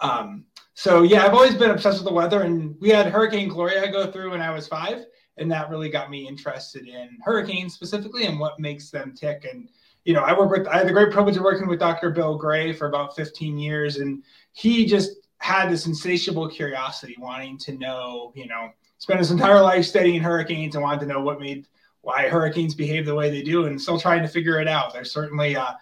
Um, 0.00 0.46
so 0.74 1.02
yeah, 1.02 1.24
I've 1.24 1.34
always 1.34 1.54
been 1.54 1.70
obsessed 1.70 1.98
with 1.98 2.08
the 2.08 2.14
weather 2.14 2.42
and 2.42 2.76
we 2.80 2.90
had 2.90 3.06
Hurricane 3.06 3.48
Gloria 3.48 3.90
go 3.90 4.10
through 4.10 4.30
when 4.30 4.40
I 4.40 4.50
was 4.50 4.66
five. 4.66 5.04
And 5.36 5.50
that 5.50 5.70
really 5.70 5.88
got 5.88 6.10
me 6.10 6.28
interested 6.28 6.86
in 6.86 7.16
hurricanes 7.24 7.72
specifically 7.72 8.24
and 8.24 8.38
what 8.38 8.60
makes 8.60 8.90
them 8.90 9.14
tick. 9.14 9.46
And 9.50 9.70
you 10.04 10.14
know, 10.14 10.22
I 10.22 10.36
work 10.36 10.50
with 10.50 10.66
I 10.66 10.78
had 10.78 10.88
the 10.88 10.92
great 10.92 11.10
privilege 11.10 11.36
of 11.36 11.42
working 11.42 11.68
with 11.68 11.78
Dr. 11.78 12.10
Bill 12.10 12.36
Gray 12.36 12.72
for 12.72 12.88
about 12.88 13.16
15 13.16 13.58
years, 13.58 13.98
and 13.98 14.22
he 14.52 14.86
just 14.86 15.12
had 15.38 15.70
this 15.70 15.86
insatiable 15.86 16.48
curiosity, 16.48 17.16
wanting 17.18 17.58
to 17.58 17.72
know, 17.72 18.32
you 18.34 18.46
know, 18.46 18.70
spent 18.98 19.18
his 19.18 19.30
entire 19.30 19.60
life 19.60 19.84
studying 19.84 20.20
hurricanes 20.20 20.74
and 20.74 20.82
wanted 20.82 21.00
to 21.00 21.06
know 21.06 21.20
what 21.20 21.40
made 21.40 21.66
why 22.02 22.28
hurricanes 22.28 22.74
behave 22.74 23.06
the 23.06 23.14
way 23.14 23.30
they 23.30 23.42
do, 23.42 23.66
and 23.66 23.80
still 23.80 24.00
trying 24.00 24.22
to 24.22 24.28
figure 24.28 24.60
it 24.60 24.68
out. 24.68 24.92
There's 24.92 25.12
certainly 25.12 25.56
uh 25.56 25.72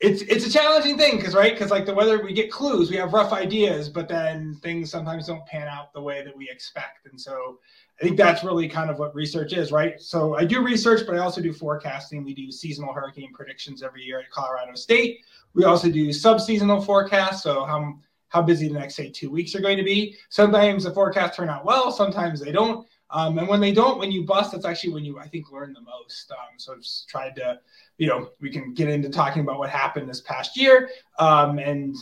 it's 0.00 0.22
it's 0.22 0.46
a 0.46 0.50
challenging 0.50 0.96
thing 0.96 1.18
because 1.18 1.34
right 1.34 1.52
because 1.52 1.70
like 1.70 1.84
the 1.84 1.92
weather 1.92 2.24
we 2.24 2.32
get 2.32 2.50
clues 2.50 2.90
we 2.90 2.96
have 2.96 3.12
rough 3.12 3.32
ideas 3.32 3.90
but 3.90 4.08
then 4.08 4.58
things 4.62 4.90
sometimes 4.90 5.26
don't 5.26 5.44
pan 5.44 5.68
out 5.68 5.92
the 5.92 6.00
way 6.00 6.24
that 6.24 6.34
we 6.34 6.48
expect. 6.48 7.06
And 7.06 7.20
so 7.20 7.58
i 8.00 8.04
think 8.04 8.16
that's 8.16 8.42
really 8.42 8.66
kind 8.66 8.90
of 8.90 8.98
what 8.98 9.14
research 9.14 9.52
is 9.52 9.70
right? 9.70 10.00
So 10.00 10.36
i 10.36 10.44
do 10.44 10.64
research 10.64 11.06
but 11.06 11.16
i 11.16 11.18
also 11.18 11.42
do 11.42 11.52
forecasting. 11.52 12.24
We 12.24 12.34
do 12.34 12.50
seasonal 12.50 12.94
hurricane 12.94 13.32
predictions 13.34 13.82
every 13.82 14.02
year 14.02 14.20
at 14.20 14.30
colorado 14.30 14.74
state. 14.74 15.20
We 15.52 15.64
also 15.64 15.90
do 15.90 16.08
subseasonal 16.08 16.84
forecasts 16.84 17.42
so 17.42 17.64
how 17.64 17.98
how 18.28 18.40
busy 18.40 18.68
the 18.68 18.78
next 18.78 18.94
say 18.94 19.10
two 19.10 19.30
weeks 19.30 19.54
are 19.54 19.60
going 19.60 19.76
to 19.76 19.82
be. 19.82 20.16
Sometimes 20.30 20.84
the 20.84 20.92
forecasts 20.92 21.36
turn 21.36 21.50
out 21.50 21.66
well 21.66 21.92
sometimes 21.92 22.40
they 22.40 22.52
don't 22.52 22.86
um, 23.12 23.38
and 23.38 23.48
when 23.48 23.60
they 23.60 23.72
don't 23.72 23.98
when 23.98 24.10
you 24.10 24.24
bust 24.24 24.52
that's 24.52 24.64
actually 24.64 24.92
when 24.92 25.04
you 25.04 25.18
i 25.18 25.26
think 25.26 25.50
learn 25.50 25.72
the 25.72 25.80
most 25.80 26.30
um, 26.32 26.58
so 26.58 26.72
i've 26.72 26.84
tried 27.08 27.34
to 27.34 27.58
you 28.00 28.06
know, 28.06 28.30
we 28.40 28.48
can 28.50 28.72
get 28.72 28.88
into 28.88 29.10
talking 29.10 29.42
about 29.42 29.58
what 29.58 29.68
happened 29.68 30.08
this 30.08 30.22
past 30.22 30.56
year. 30.56 30.88
Um, 31.18 31.58
and 31.58 31.94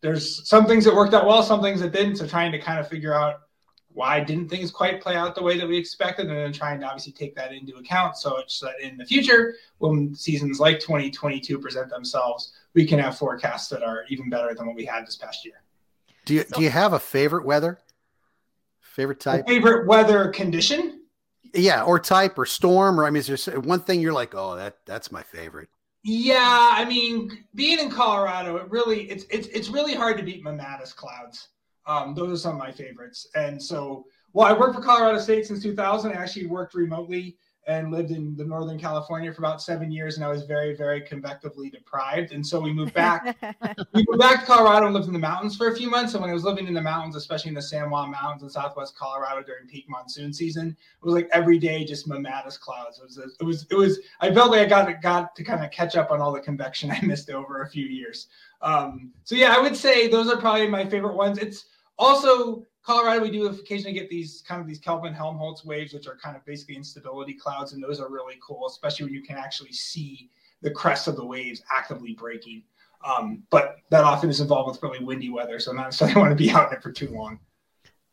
there's 0.00 0.48
some 0.48 0.64
things 0.64 0.86
that 0.86 0.94
worked 0.94 1.12
out 1.12 1.26
well, 1.26 1.42
some 1.42 1.60
things 1.60 1.82
that 1.82 1.92
didn't. 1.92 2.16
So 2.16 2.26
trying 2.26 2.50
to 2.52 2.58
kind 2.58 2.80
of 2.80 2.88
figure 2.88 3.12
out 3.12 3.42
why 3.92 4.20
didn't 4.20 4.48
things 4.48 4.70
quite 4.70 5.02
play 5.02 5.16
out 5.16 5.34
the 5.34 5.42
way 5.42 5.58
that 5.58 5.68
we 5.68 5.76
expected, 5.76 6.28
and 6.28 6.36
then 6.36 6.50
trying 6.50 6.80
to 6.80 6.86
obviously 6.86 7.12
take 7.12 7.36
that 7.36 7.52
into 7.52 7.76
account 7.76 8.16
so 8.16 8.38
it's 8.38 8.58
that 8.60 8.80
in 8.82 8.96
the 8.96 9.04
future, 9.04 9.54
when 9.78 10.14
seasons 10.14 10.60
like 10.60 10.80
2022 10.80 11.58
present 11.58 11.90
themselves, 11.90 12.54
we 12.72 12.86
can 12.86 12.98
have 12.98 13.18
forecasts 13.18 13.68
that 13.68 13.82
are 13.82 14.04
even 14.08 14.30
better 14.30 14.54
than 14.54 14.66
what 14.66 14.74
we 14.74 14.86
had 14.86 15.06
this 15.06 15.16
past 15.16 15.44
year. 15.44 15.62
Do 16.24 16.34
you 16.34 16.44
do 16.54 16.62
you 16.62 16.70
have 16.70 16.94
a 16.94 16.98
favorite 16.98 17.44
weather? 17.44 17.78
Favorite 18.94 19.18
type? 19.18 19.44
favorite 19.48 19.88
weather 19.88 20.28
condition? 20.28 21.00
Yeah, 21.52 21.82
or 21.82 21.98
type 21.98 22.38
or 22.38 22.46
storm, 22.46 23.00
or 23.00 23.04
I 23.04 23.10
mean, 23.10 23.24
is 23.26 23.44
there 23.44 23.58
one 23.58 23.80
thing 23.80 24.00
you're 24.00 24.12
like, 24.12 24.34
oh, 24.36 24.54
that 24.54 24.78
that's 24.86 25.10
my 25.10 25.22
favorite? 25.22 25.68
Yeah, 26.04 26.70
I 26.72 26.84
mean, 26.84 27.44
being 27.56 27.80
in 27.80 27.90
Colorado, 27.90 28.56
it 28.56 28.70
really 28.70 29.10
it's 29.10 29.24
it's 29.30 29.48
it's 29.48 29.68
really 29.68 29.94
hard 29.94 30.16
to 30.18 30.22
beat 30.22 30.44
Mammatus 30.44 30.94
clouds. 30.94 31.48
Um, 31.86 32.14
those 32.14 32.32
are 32.32 32.36
some 32.36 32.52
of 32.52 32.58
my 32.58 32.70
favorites. 32.70 33.26
And 33.34 33.60
so, 33.60 34.04
well, 34.32 34.46
I 34.46 34.56
worked 34.56 34.76
for 34.76 34.80
Colorado 34.80 35.18
State 35.18 35.46
since 35.46 35.60
2000. 35.62 36.12
I 36.12 36.14
actually 36.14 36.46
worked 36.46 36.74
remotely 36.74 37.36
and 37.66 37.90
lived 37.90 38.10
in 38.10 38.36
the 38.36 38.44
Northern 38.44 38.78
California 38.78 39.32
for 39.32 39.40
about 39.40 39.62
seven 39.62 39.90
years, 39.90 40.16
and 40.16 40.24
I 40.24 40.28
was 40.28 40.42
very, 40.42 40.76
very 40.76 41.00
convectively 41.00 41.70
deprived. 41.70 42.32
And 42.32 42.46
so 42.46 42.60
we 42.60 42.72
moved 42.72 42.92
back. 42.92 43.36
we 43.94 44.04
moved 44.06 44.20
back 44.20 44.40
to 44.40 44.46
Colorado 44.46 44.86
and 44.86 44.94
lived 44.94 45.06
in 45.06 45.12
the 45.12 45.18
mountains 45.18 45.56
for 45.56 45.68
a 45.68 45.76
few 45.76 45.88
months. 45.88 46.12
And 46.12 46.20
when 46.20 46.30
I 46.30 46.34
was 46.34 46.44
living 46.44 46.66
in 46.66 46.74
the 46.74 46.82
mountains, 46.82 47.16
especially 47.16 47.48
in 47.48 47.54
the 47.54 47.62
San 47.62 47.88
Juan 47.88 48.10
Mountains 48.10 48.42
in 48.42 48.50
Southwest 48.50 48.96
Colorado 48.96 49.42
during 49.42 49.66
peak 49.66 49.86
monsoon 49.88 50.32
season, 50.32 50.68
it 50.68 51.04
was 51.04 51.14
like 51.14 51.28
every 51.32 51.58
day 51.58 51.84
just 51.84 52.08
mammatus 52.08 52.58
clouds. 52.58 52.98
It 52.98 53.04
was, 53.04 53.36
it 53.40 53.44
was, 53.44 53.66
it 53.70 53.74
was. 53.74 53.98
I 54.20 54.32
felt 54.32 54.50
like 54.50 54.60
I 54.60 54.66
got 54.66 55.02
got 55.02 55.34
to 55.36 55.44
kind 55.44 55.64
of 55.64 55.70
catch 55.70 55.96
up 55.96 56.10
on 56.10 56.20
all 56.20 56.32
the 56.32 56.40
convection 56.40 56.90
I 56.90 57.00
missed 57.02 57.30
over 57.30 57.62
a 57.62 57.68
few 57.68 57.86
years. 57.86 58.28
Um, 58.60 59.12
so 59.24 59.34
yeah, 59.34 59.54
I 59.56 59.60
would 59.60 59.76
say 59.76 60.08
those 60.08 60.28
are 60.28 60.36
probably 60.36 60.68
my 60.68 60.84
favorite 60.84 61.14
ones. 61.14 61.38
It's 61.38 61.66
also 61.98 62.66
Colorado, 62.84 63.22
we 63.22 63.30
do 63.30 63.46
occasionally 63.46 63.94
get 63.94 64.10
these 64.10 64.42
kind 64.46 64.60
of 64.60 64.66
these 64.66 64.78
Kelvin 64.78 65.14
Helmholtz 65.14 65.64
waves, 65.64 65.94
which 65.94 66.06
are 66.06 66.16
kind 66.16 66.36
of 66.36 66.44
basically 66.44 66.76
instability 66.76 67.32
clouds, 67.32 67.72
and 67.72 67.82
those 67.82 67.98
are 67.98 68.10
really 68.10 68.38
cool, 68.46 68.66
especially 68.66 69.06
when 69.06 69.14
you 69.14 69.22
can 69.22 69.36
actually 69.36 69.72
see 69.72 70.28
the 70.60 70.70
crest 70.70 71.08
of 71.08 71.16
the 71.16 71.24
waves 71.24 71.62
actively 71.74 72.12
breaking. 72.12 72.62
Um, 73.04 73.42
but 73.50 73.76
that 73.90 74.04
often 74.04 74.28
is 74.28 74.40
involved 74.40 74.70
with 74.70 74.82
really 74.82 75.02
windy 75.02 75.30
weather, 75.30 75.58
so 75.58 75.72
not 75.72 75.84
necessarily 75.84 76.20
want 76.20 76.30
to 76.30 76.36
be 76.36 76.50
out 76.50 76.70
in 76.70 76.76
it 76.76 76.82
for 76.82 76.92
too 76.92 77.08
long. 77.08 77.40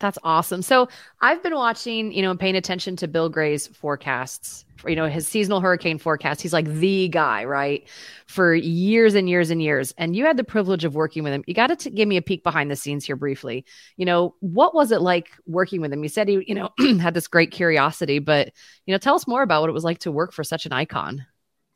That's 0.01 0.17
awesome. 0.23 0.63
So 0.63 0.89
I've 1.21 1.43
been 1.43 1.53
watching, 1.53 2.11
you 2.11 2.23
know, 2.23 2.35
paying 2.35 2.55
attention 2.55 2.95
to 2.97 3.07
Bill 3.07 3.29
Gray's 3.29 3.67
forecasts, 3.67 4.65
you 4.83 4.95
know, 4.95 5.07
his 5.07 5.27
seasonal 5.27 5.61
hurricane 5.61 5.99
forecast. 5.99 6.41
He's 6.41 6.53
like 6.53 6.65
the 6.65 7.07
guy, 7.07 7.45
right? 7.45 7.87
For 8.25 8.55
years 8.55 9.13
and 9.13 9.29
years 9.29 9.51
and 9.51 9.61
years. 9.61 9.93
And 9.99 10.15
you 10.15 10.25
had 10.25 10.37
the 10.37 10.43
privilege 10.43 10.85
of 10.85 10.95
working 10.95 11.23
with 11.23 11.33
him. 11.33 11.43
You 11.45 11.53
got 11.53 11.77
to 11.79 11.89
give 11.91 12.07
me 12.07 12.17
a 12.17 12.21
peek 12.21 12.43
behind 12.43 12.71
the 12.71 12.75
scenes 12.75 13.05
here 13.05 13.15
briefly. 13.15 13.63
You 13.95 14.05
know, 14.05 14.33
what 14.39 14.73
was 14.73 14.91
it 14.91 15.01
like 15.01 15.29
working 15.45 15.81
with 15.81 15.93
him? 15.93 16.01
You 16.01 16.09
said 16.09 16.27
he, 16.27 16.43
you 16.47 16.55
know, 16.55 16.71
had 16.99 17.13
this 17.13 17.27
great 17.27 17.51
curiosity, 17.51 18.17
but, 18.17 18.51
you 18.87 18.93
know, 18.93 18.97
tell 18.97 19.13
us 19.13 19.27
more 19.27 19.43
about 19.43 19.61
what 19.61 19.69
it 19.69 19.73
was 19.73 19.83
like 19.83 19.99
to 19.99 20.11
work 20.11 20.33
for 20.33 20.43
such 20.43 20.65
an 20.65 20.73
icon. 20.73 21.27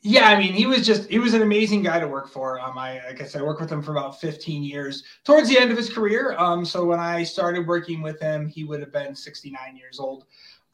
Yeah, 0.07 0.29
I 0.29 0.37
mean, 0.37 0.53
he 0.53 0.67
was 0.67 0.85
just 0.85 1.09
he 1.09 1.17
was 1.17 1.33
an 1.33 1.41
amazing 1.41 1.81
guy 1.81 1.99
to 1.99 2.07
work 2.07 2.29
for. 2.29 2.59
Um, 2.59 2.77
I 2.77 3.01
I 3.07 3.25
said, 3.25 3.41
I 3.41 3.43
worked 3.43 3.59
with 3.59 3.71
him 3.71 3.81
for 3.81 3.91
about 3.91 4.21
15 4.21 4.63
years. 4.63 5.03
Towards 5.23 5.49
the 5.49 5.57
end 5.57 5.71
of 5.71 5.77
his 5.77 5.91
career, 5.91 6.35
um, 6.37 6.63
so 6.63 6.85
when 6.85 6.99
I 6.99 7.23
started 7.23 7.65
working 7.65 8.03
with 8.03 8.19
him, 8.19 8.47
he 8.47 8.65
would 8.65 8.81
have 8.81 8.91
been 8.91 9.15
69 9.15 9.75
years 9.75 9.99
old. 9.99 10.25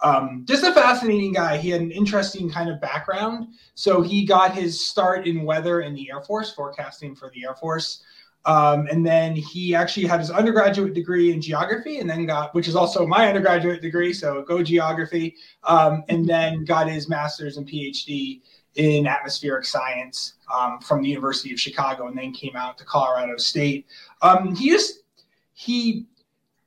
Um, 0.02 0.44
just 0.46 0.66
a 0.66 0.74
fascinating 0.74 1.32
guy. 1.32 1.56
He 1.56 1.70
had 1.70 1.80
an 1.80 1.92
interesting 1.92 2.50
kind 2.50 2.70
of 2.70 2.82
background. 2.82 3.48
So 3.74 4.02
he 4.02 4.26
got 4.26 4.54
his 4.54 4.86
start 4.86 5.26
in 5.26 5.44
weather 5.46 5.80
in 5.80 5.94
the 5.94 6.12
Air 6.12 6.22
Force, 6.24 6.54
forecasting 6.54 7.16
for 7.16 7.32
the 7.34 7.46
Air 7.46 7.56
Force. 7.56 8.04
Um, 8.44 8.88
and 8.92 9.06
then 9.06 9.34
he 9.34 9.74
actually 9.74 10.08
had 10.08 10.20
his 10.20 10.32
undergraduate 10.32 10.94
degree 10.94 11.32
in 11.32 11.40
geography, 11.40 12.00
and 12.00 12.10
then 12.10 12.26
got, 12.26 12.54
which 12.54 12.68
is 12.68 12.76
also 12.76 13.08
my 13.08 13.30
undergraduate 13.30 13.82
degree, 13.82 14.14
so 14.14 14.42
go 14.42 14.62
geography, 14.62 15.36
um, 15.64 16.04
and 16.10 16.28
then 16.28 16.66
got 16.66 16.90
his 16.90 17.08
master's 17.08 17.56
and 17.56 17.70
PhD 17.70 18.42
in 18.76 19.08
atmospheric 19.08 19.66
science 19.66 20.34
um, 20.54 20.80
from 20.80 21.02
the 21.02 21.10
University 21.10 21.54
of 21.54 21.60
Chicago, 21.60 22.08
and 22.08 22.18
then 22.18 22.32
came 22.32 22.56
out 22.56 22.78
to 22.78 22.86
Colorado 22.86 23.38
State. 23.38 23.88
Um, 24.22 24.56
he 24.56 24.70
just 24.70 25.04
he. 25.54 26.06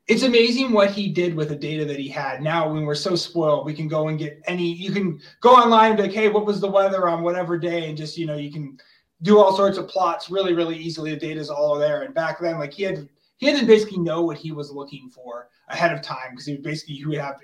It's 0.06 0.22
amazing 0.22 0.72
what 0.72 0.90
he 0.90 1.08
did 1.08 1.34
with 1.34 1.48
the 1.48 1.56
data 1.56 1.86
that 1.86 1.98
he 1.98 2.08
had. 2.08 2.42
Now, 2.42 2.70
when 2.70 2.84
we're 2.84 2.94
so 2.94 3.16
spoiled, 3.16 3.64
we 3.64 3.72
can 3.72 3.88
go 3.88 4.08
and 4.08 4.18
get 4.18 4.42
any. 4.46 4.70
You 4.70 4.92
can 4.92 5.18
go 5.40 5.54
online 5.54 5.92
and 5.92 5.96
be 5.96 6.02
like, 6.04 6.12
"Hey, 6.12 6.28
what 6.28 6.44
was 6.44 6.60
the 6.60 6.70
weather 6.70 7.08
on 7.08 7.22
whatever 7.22 7.56
day?" 7.56 7.88
And 7.88 7.96
just 7.96 8.18
you 8.18 8.26
know, 8.26 8.36
you 8.36 8.52
can 8.52 8.78
do 9.22 9.38
all 9.38 9.56
sorts 9.56 9.78
of 9.78 9.88
plots 9.88 10.30
really, 10.30 10.52
really 10.52 10.76
easily. 10.76 11.10
The 11.10 11.16
data's 11.16 11.50
all 11.50 11.78
there. 11.78 12.02
And 12.02 12.14
back 12.14 12.40
then, 12.40 12.58
like 12.58 12.74
he 12.74 12.82
had, 12.82 13.08
he 13.36 13.46
had 13.46 13.58
to 13.58 13.66
basically 13.66 13.98
know 13.98 14.22
what 14.22 14.36
he 14.36 14.52
was 14.52 14.70
looking 14.70 15.08
for 15.08 15.48
ahead 15.68 15.92
of 15.92 16.02
time 16.02 16.30
because 16.30 16.46
he 16.46 16.56
basically 16.58 16.96
he 16.96 17.06
would 17.06 17.18
have 17.18 17.40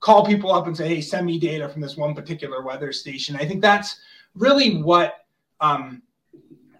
call 0.00 0.24
people 0.24 0.52
up 0.52 0.66
and 0.66 0.76
say, 0.76 0.88
"Hey, 0.88 1.00
send 1.00 1.26
me 1.26 1.38
data 1.38 1.68
from 1.68 1.80
this 1.80 1.96
one 1.96 2.14
particular 2.14 2.62
weather 2.62 2.92
station." 2.92 3.36
I 3.36 3.44
think 3.46 3.62
that's 3.62 4.00
really 4.34 4.82
what 4.82 5.26
um, 5.60 6.02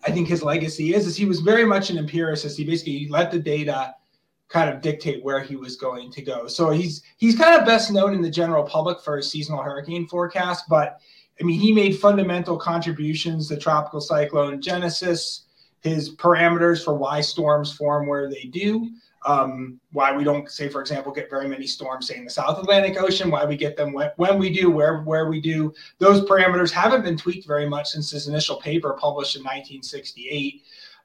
I 0.04 0.10
think 0.10 0.28
his 0.28 0.42
legacy 0.42 0.94
is. 0.94 1.06
Is 1.06 1.16
he 1.16 1.26
was 1.26 1.40
very 1.40 1.64
much 1.64 1.90
an 1.90 1.98
empiricist. 1.98 2.56
He 2.56 2.64
basically 2.64 3.08
let 3.08 3.30
the 3.30 3.38
data 3.38 3.94
kind 4.48 4.68
of 4.68 4.80
dictate 4.80 5.22
where 5.24 5.40
he 5.40 5.54
was 5.54 5.76
going 5.76 6.10
to 6.10 6.22
go. 6.22 6.46
So 6.48 6.70
he's 6.70 7.02
he's 7.18 7.36
kind 7.36 7.58
of 7.58 7.66
best 7.66 7.92
known 7.92 8.14
in 8.14 8.22
the 8.22 8.30
general 8.30 8.64
public 8.64 9.00
for 9.00 9.16
his 9.16 9.30
seasonal 9.30 9.62
hurricane 9.62 10.06
forecast, 10.06 10.64
but 10.68 11.00
I 11.40 11.44
mean, 11.44 11.58
he 11.58 11.72
made 11.72 11.98
fundamental 11.98 12.58
contributions 12.58 13.48
to 13.48 13.56
tropical 13.56 14.00
cyclone 14.00 14.60
genesis, 14.60 15.46
his 15.80 16.14
parameters 16.16 16.84
for 16.84 16.94
why 16.94 17.22
storms 17.22 17.72
form 17.72 18.06
where 18.06 18.28
they 18.28 18.44
do, 18.44 18.90
um, 19.26 19.78
why 19.92 20.14
we 20.16 20.24
don't 20.24 20.50
say 20.50 20.68
for 20.68 20.80
example 20.80 21.12
get 21.12 21.28
very 21.28 21.46
many 21.46 21.66
storms 21.66 22.08
say 22.08 22.16
in 22.16 22.24
the 22.24 22.30
south 22.30 22.58
atlantic 22.58 23.00
ocean 23.00 23.30
why 23.30 23.44
we 23.44 23.56
get 23.56 23.76
them 23.76 23.92
when, 23.92 24.10
when 24.16 24.38
we 24.38 24.50
do 24.50 24.70
where 24.70 25.02
where 25.02 25.28
we 25.28 25.40
do. 25.40 25.72
Those 25.98 26.22
parameters 26.22 26.70
haven't 26.70 27.02
been 27.02 27.16
tweaked 27.16 27.46
very 27.46 27.68
much 27.68 27.88
since 27.88 28.10
his 28.10 28.28
initial 28.28 28.56
paper 28.56 28.96
published 28.98 29.36
in 29.36 29.42
1968 29.42 30.62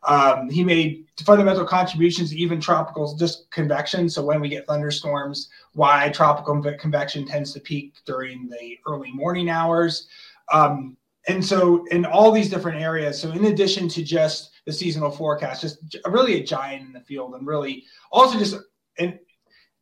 um, 0.08 0.50
he 0.50 0.64
made 0.64 1.06
fundamental 1.26 1.66
contributions 1.66 2.30
to 2.30 2.38
even 2.38 2.62
tropical 2.62 3.16
just 3.16 3.50
convection. 3.50 4.08
So 4.08 4.24
when 4.24 4.40
we 4.40 4.50
get 4.50 4.68
thunderstorms 4.68 5.50
why 5.74 6.10
tropical 6.10 6.62
convection 6.78 7.26
tends 7.26 7.54
to 7.54 7.60
peak 7.60 7.96
during 8.06 8.48
the 8.48 8.78
early 8.88 9.12
morning 9.12 9.50
hours. 9.50 10.08
Um, 10.54 10.96
and 11.28 11.44
so 11.44 11.86
in 11.88 12.06
all 12.06 12.32
these 12.32 12.50
different 12.50 12.80
areas 12.80 13.20
so 13.20 13.32
in 13.32 13.46
addition 13.46 13.90
to 13.90 14.04
just 14.04 14.52
the 14.66 14.74
seasonal 14.74 15.12
forecast 15.12 15.62
just 15.62 15.96
really 16.08 16.40
a 16.40 16.44
giant 16.44 16.86
in 16.86 16.94
the 16.94 17.00
field 17.00 17.36
and 17.36 17.48
really 17.48 17.86
also 18.12 18.38
just 18.38 18.58
an, 18.98 19.20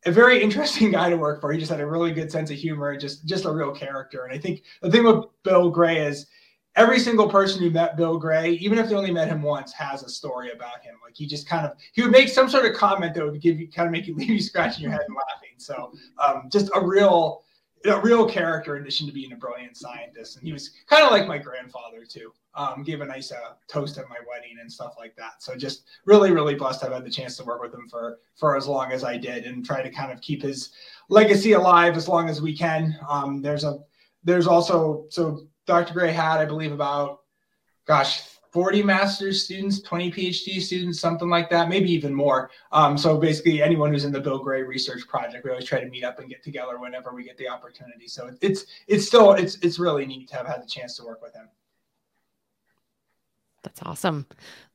a 0.06 0.10
very 0.10 0.42
interesting 0.42 0.90
guy 0.92 1.10
to 1.10 1.16
work 1.16 1.40
for. 1.40 1.52
He 1.52 1.58
just 1.58 1.70
had 1.70 1.80
a 1.80 1.86
really 1.86 2.12
good 2.12 2.30
sense 2.30 2.50
of 2.50 2.56
humor 2.56 2.96
just 2.96 3.26
just 3.26 3.44
a 3.44 3.50
real 3.50 3.72
character. 3.72 4.24
And 4.24 4.32
I 4.32 4.38
think 4.38 4.62
the 4.82 4.90
thing 4.90 5.04
with 5.04 5.24
Bill 5.42 5.70
Gray 5.70 6.06
is 6.06 6.26
every 6.76 6.98
single 6.98 7.28
person 7.28 7.62
who 7.62 7.70
met 7.70 7.96
Bill 7.96 8.18
Gray, 8.18 8.52
even 8.52 8.78
if 8.78 8.88
they 8.88 8.94
only 8.94 9.12
met 9.12 9.28
him 9.28 9.42
once, 9.42 9.72
has 9.72 10.02
a 10.02 10.08
story 10.08 10.50
about 10.50 10.82
him. 10.82 10.96
Like 11.04 11.16
he 11.16 11.26
just 11.26 11.48
kind 11.48 11.66
of 11.66 11.72
he 11.92 12.02
would 12.02 12.12
make 12.12 12.28
some 12.28 12.48
sort 12.48 12.66
of 12.66 12.74
comment 12.74 13.14
that 13.14 13.24
would 13.24 13.40
give 13.40 13.58
you 13.58 13.70
kind 13.70 13.86
of 13.86 13.92
make 13.92 14.06
you 14.06 14.14
leave 14.16 14.28
you 14.28 14.40
scratching 14.40 14.82
your 14.82 14.92
head 14.92 15.02
and 15.06 15.16
laughing. 15.16 15.56
So 15.58 15.92
um, 16.24 16.48
just 16.50 16.70
a 16.74 16.84
real 16.84 17.44
a 17.86 18.00
real 18.00 18.26
character 18.26 18.76
in 18.76 18.82
addition 18.82 19.06
to 19.06 19.12
being 19.12 19.32
a 19.32 19.36
brilliant 19.36 19.76
scientist. 19.76 20.36
And 20.36 20.46
he 20.46 20.52
was 20.52 20.70
kind 20.88 21.04
of 21.04 21.10
like 21.10 21.26
my 21.26 21.38
grandfather 21.38 22.04
too. 22.08 22.32
Um, 22.56 22.82
gave 22.84 23.00
a 23.00 23.04
nice 23.04 23.32
uh, 23.32 23.54
toast 23.68 23.98
at 23.98 24.08
my 24.08 24.16
wedding 24.28 24.56
and 24.60 24.70
stuff 24.70 24.94
like 24.96 25.16
that. 25.16 25.42
So 25.42 25.56
just 25.56 25.84
really, 26.04 26.30
really 26.30 26.54
blessed 26.54 26.84
I've 26.84 26.92
had 26.92 27.04
the 27.04 27.10
chance 27.10 27.36
to 27.38 27.44
work 27.44 27.60
with 27.60 27.74
him 27.74 27.88
for 27.88 28.18
for 28.36 28.56
as 28.56 28.66
long 28.66 28.92
as 28.92 29.02
I 29.02 29.16
did 29.16 29.44
and 29.44 29.64
try 29.64 29.82
to 29.82 29.90
kind 29.90 30.12
of 30.12 30.20
keep 30.20 30.42
his 30.42 30.70
legacy 31.08 31.52
alive 31.52 31.96
as 31.96 32.08
long 32.08 32.28
as 32.28 32.40
we 32.40 32.56
can. 32.56 32.96
Um, 33.08 33.42
there's 33.42 33.64
a 33.64 33.78
there's 34.22 34.46
also 34.46 35.06
so 35.10 35.46
Dr. 35.66 35.94
Gray 35.94 36.12
had 36.12 36.38
I 36.38 36.44
believe 36.44 36.72
about 36.72 37.20
gosh 37.86 38.22
40 38.54 38.84
master's 38.84 39.44
students, 39.44 39.82
20 39.82 40.12
PhD 40.12 40.60
students, 40.60 41.00
something 41.00 41.28
like 41.28 41.50
that, 41.50 41.68
maybe 41.68 41.90
even 41.90 42.14
more. 42.14 42.52
Um, 42.70 42.96
so 42.96 43.18
basically, 43.18 43.60
anyone 43.60 43.92
who's 43.92 44.04
in 44.04 44.12
the 44.12 44.20
Bill 44.20 44.38
Gray 44.38 44.62
Research 44.62 45.08
Project, 45.08 45.44
we 45.44 45.50
always 45.50 45.64
try 45.64 45.80
to 45.80 45.90
meet 45.90 46.04
up 46.04 46.20
and 46.20 46.28
get 46.28 46.44
together 46.44 46.78
whenever 46.78 47.12
we 47.12 47.24
get 47.24 47.36
the 47.36 47.48
opportunity. 47.48 48.06
So 48.06 48.30
it's 48.40 48.64
it's 48.86 49.08
still 49.08 49.32
it's 49.32 49.56
it's 49.56 49.80
really 49.80 50.06
neat 50.06 50.28
to 50.28 50.36
have 50.36 50.46
had 50.46 50.62
the 50.62 50.68
chance 50.68 50.96
to 50.98 51.04
work 51.04 51.20
with 51.20 51.34
him. 51.34 51.48
That's 53.64 53.82
awesome. 53.82 54.26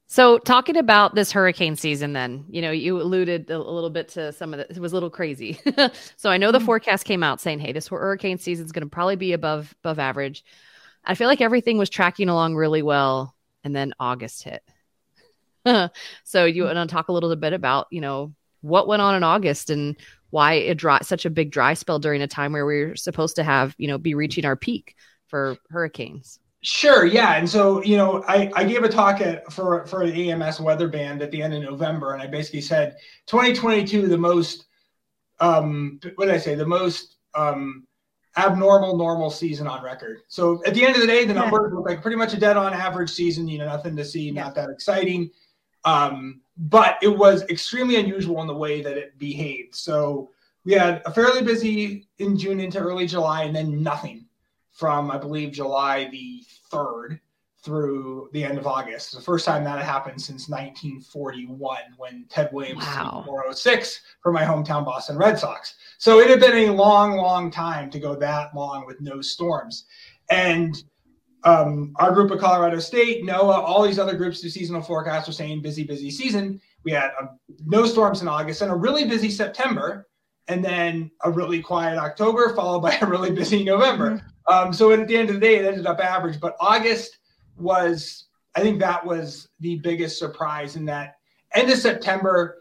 So 0.08 0.39
talking 0.39 0.75
about 0.75 1.13
this 1.13 1.31
hurricane 1.31 1.75
season, 1.75 2.13
then 2.13 2.46
you 2.50 2.62
know 2.62 2.72
you 2.72 3.00
alluded 3.00 3.50
a 3.51 3.60
little 3.60 3.91
bit 3.91 4.10
to 4.10 4.34
some 4.34 4.53
of 4.53 4.60
it. 4.60 4.72
It 4.72 4.79
was 4.79 4.91
a 4.91 4.96
little 4.96 5.12
crazy. 5.12 5.60
so 6.17 6.29
I 6.29 6.38
know 6.38 6.51
the 6.51 6.58
mm-hmm. 6.58 6.65
forecast 6.65 7.05
came 7.05 7.24
out 7.24 7.39
saying, 7.39 7.60
"Hey, 7.60 7.72
this 7.72 7.88
hurricane 7.88 8.39
season 8.39 8.65
is 8.65 8.72
going 8.72 8.84
to 8.84 8.89
probably 8.89 9.15
be 9.15 9.34
above 9.34 9.74
above 9.84 10.00
average." 10.00 10.43
I 11.05 11.15
feel 11.15 11.27
like 11.27 11.41
everything 11.41 11.77
was 11.77 11.89
tracking 11.89 12.27
along 12.27 12.55
really 12.55 12.81
well 12.81 13.36
and 13.63 13.75
then 13.75 13.93
August 14.00 14.43
hit. 14.43 14.63
so 16.24 16.46
you 16.46 16.63
want 16.63 16.75
to 16.77 16.93
talk 16.93 17.08
a 17.08 17.12
little 17.12 17.36
bit 17.36 17.53
about, 17.53 17.88
you 17.91 18.01
know, 18.01 18.34
what 18.62 18.88
went 18.88 19.01
on 19.01 19.15
in 19.15 19.24
August 19.24 19.69
and 19.69 19.96
why 20.31 20.53
it 20.53 20.77
dry 20.77 21.00
such 21.01 21.25
a 21.25 21.29
big 21.29 21.51
dry 21.51 21.74
spell 21.74 22.00
during 22.00 22.22
a 22.22 22.27
time 22.27 22.53
where 22.53 22.65
we 22.65 22.81
are 22.81 22.96
supposed 22.96 23.38
to 23.38 23.43
have, 23.43 23.74
you 23.77 23.88
know, 23.88 23.98
be 23.98 24.13
reaching 24.13 24.46
our 24.46 24.55
peak 24.55 24.96
for 25.27 25.58
hurricanes. 25.69 26.39
Sure, 26.62 27.06
yeah, 27.06 27.36
and 27.36 27.50
so 27.50 27.82
you 27.84 27.96
know, 27.96 28.24
I, 28.28 28.51
I 28.54 28.66
gave 28.66 28.84
a 28.84 28.89
talk 28.89 29.22
at 29.22 29.51
for 29.51 29.86
for 29.86 30.06
the 30.06 30.32
AMS 30.32 30.60
weather 30.60 30.89
band 30.89 31.22
at 31.22 31.32
the 31.32 31.42
end 31.42 31.54
of 31.54 31.63
November, 31.63 32.13
and 32.13 32.22
I 32.22 32.28
basically 32.28 32.62
said 32.62 32.98
2022 33.28 34.08
the 34.08 34.18
most 34.18 34.66
um, 35.39 36.00
what 36.16 36.25
did 36.25 36.36
I 36.36 36.38
say? 36.38 36.56
The 36.56 36.66
most 36.66 37.16
um, 37.34 37.88
abnormal 38.36 38.98
normal 38.98 39.30
season 39.30 39.68
on 39.68 39.84
record. 39.84 40.20
So 40.28 40.62
at 40.66 40.74
the 40.74 40.86
end 40.86 40.96
of 40.96 41.01
the 41.01 41.08
day, 41.08 41.24
the 41.24 41.34
numbers 41.34 41.72
look 41.74 41.88
like 41.88 42.01
pretty 42.01 42.18
much 42.18 42.34
a 42.34 42.39
dead 42.39 42.58
on 42.58 42.74
average 42.74 43.10
season. 43.10 43.48
You 43.48 43.60
know, 43.60 43.66
nothing 43.66 43.96
to 43.96 44.04
see, 44.04 44.30
not 44.30 44.54
that 44.56 44.70
exciting. 44.70 45.32
Um, 45.86 46.42
but 46.58 46.98
it 47.01 47.08
was 47.08 47.44
extremely 47.44 47.96
unusual 47.96 48.42
in 48.42 48.48
the 48.48 48.54
way 48.54 48.82
that 48.82 48.98
it 48.98 49.18
behaved. 49.18 49.75
So 49.75 50.32
we 50.66 50.74
had 50.74 51.01
a 51.06 51.13
fairly 51.13 51.42
busy 51.42 52.10
in 52.18 52.38
June 52.38 52.60
into 52.60 52.80
early 52.80 53.08
July, 53.08 53.44
and 53.44 53.56
then 53.56 53.82
nothing 53.82 54.25
from 54.79 55.12
I 55.12 55.17
believe 55.17 55.51
July 55.51 56.07
the 56.09 56.41
third 56.71 57.19
through 57.62 58.29
the 58.31 58.43
end 58.43 58.57
of 58.57 58.65
August. 58.65 59.13
The 59.13 59.21
first 59.21 59.45
time 59.45 59.65
that 59.65 59.77
had 59.77 59.86
happened 59.86 60.21
since 60.21 60.48
1941 60.48 61.77
when 61.98 62.25
Ted 62.29 62.50
Williams 62.53 62.86
Wow. 62.86 63.24
406 63.25 64.00
for 64.24 64.31
my 64.31 64.43
hometown 64.43 64.86
Boston 64.86 65.17
Red 65.17 65.38
Sox. 65.38 65.75
So 65.98 66.19
it 66.19 66.29
had 66.29 66.39
been 66.39 66.69
a 66.69 66.74
long, 66.74 67.17
long 67.17 67.51
time 67.51 67.89
to 67.91 68.00
go 68.00 68.15
that 68.15 68.55
long 68.55 68.86
with 68.86 69.01
no 69.01 69.19
storms. 69.19 69.86
And 70.29 70.81
um, 71.43 71.91
our 71.98 72.13
group 72.13 72.31
at 72.31 72.39
Colorado 72.39 72.79
State, 72.79 73.24
NOAA, 73.25 73.57
all 73.57 73.83
these 73.83 74.00
other 74.00 74.15
groups 74.15 74.39
do 74.39 74.50
seasonal 74.50 74.81
forecasts 74.81 75.27
are 75.27 75.33
saying 75.33 75.62
busy, 75.62 75.83
busy 75.83 76.12
season. 76.12 76.62
We 76.86 76.91
had 76.93 77.12
um, 77.19 77.39
no 77.65 77.86
storms 77.86 78.21
in 78.21 78.29
August 78.29 78.62
and 78.62 78.71
a 78.71 78.75
really 78.75 79.03
busy 79.05 79.29
September, 79.29 80.07
and 80.48 80.63
then 80.63 81.12
a 81.24 81.31
really 81.31 81.62
quiet 81.62 81.98
October, 81.98 82.53
followed 82.55 82.79
by 82.79 82.98
a 83.01 83.05
really 83.05 83.31
busy 83.31 83.63
November. 83.65 84.21
Um, 84.50 84.74
so 84.74 84.91
at 84.91 85.08
the 85.08 85.15
end 85.15 85.29
of 85.29 85.36
the 85.36 85.41
day, 85.41 85.58
it 85.58 85.65
ended 85.65 85.86
up 85.86 86.00
average. 86.00 86.39
But 86.39 86.58
August 86.60 87.20
was, 87.58 88.25
I 88.56 88.62
think 88.62 88.79
that 88.79 89.06
was 89.06 89.50
the 89.60 89.77
biggest 89.77 90.18
surprise 90.18 90.75
in 90.75 90.86
that 90.86 91.18
end 91.53 91.70
of 91.70 91.77
September, 91.77 92.58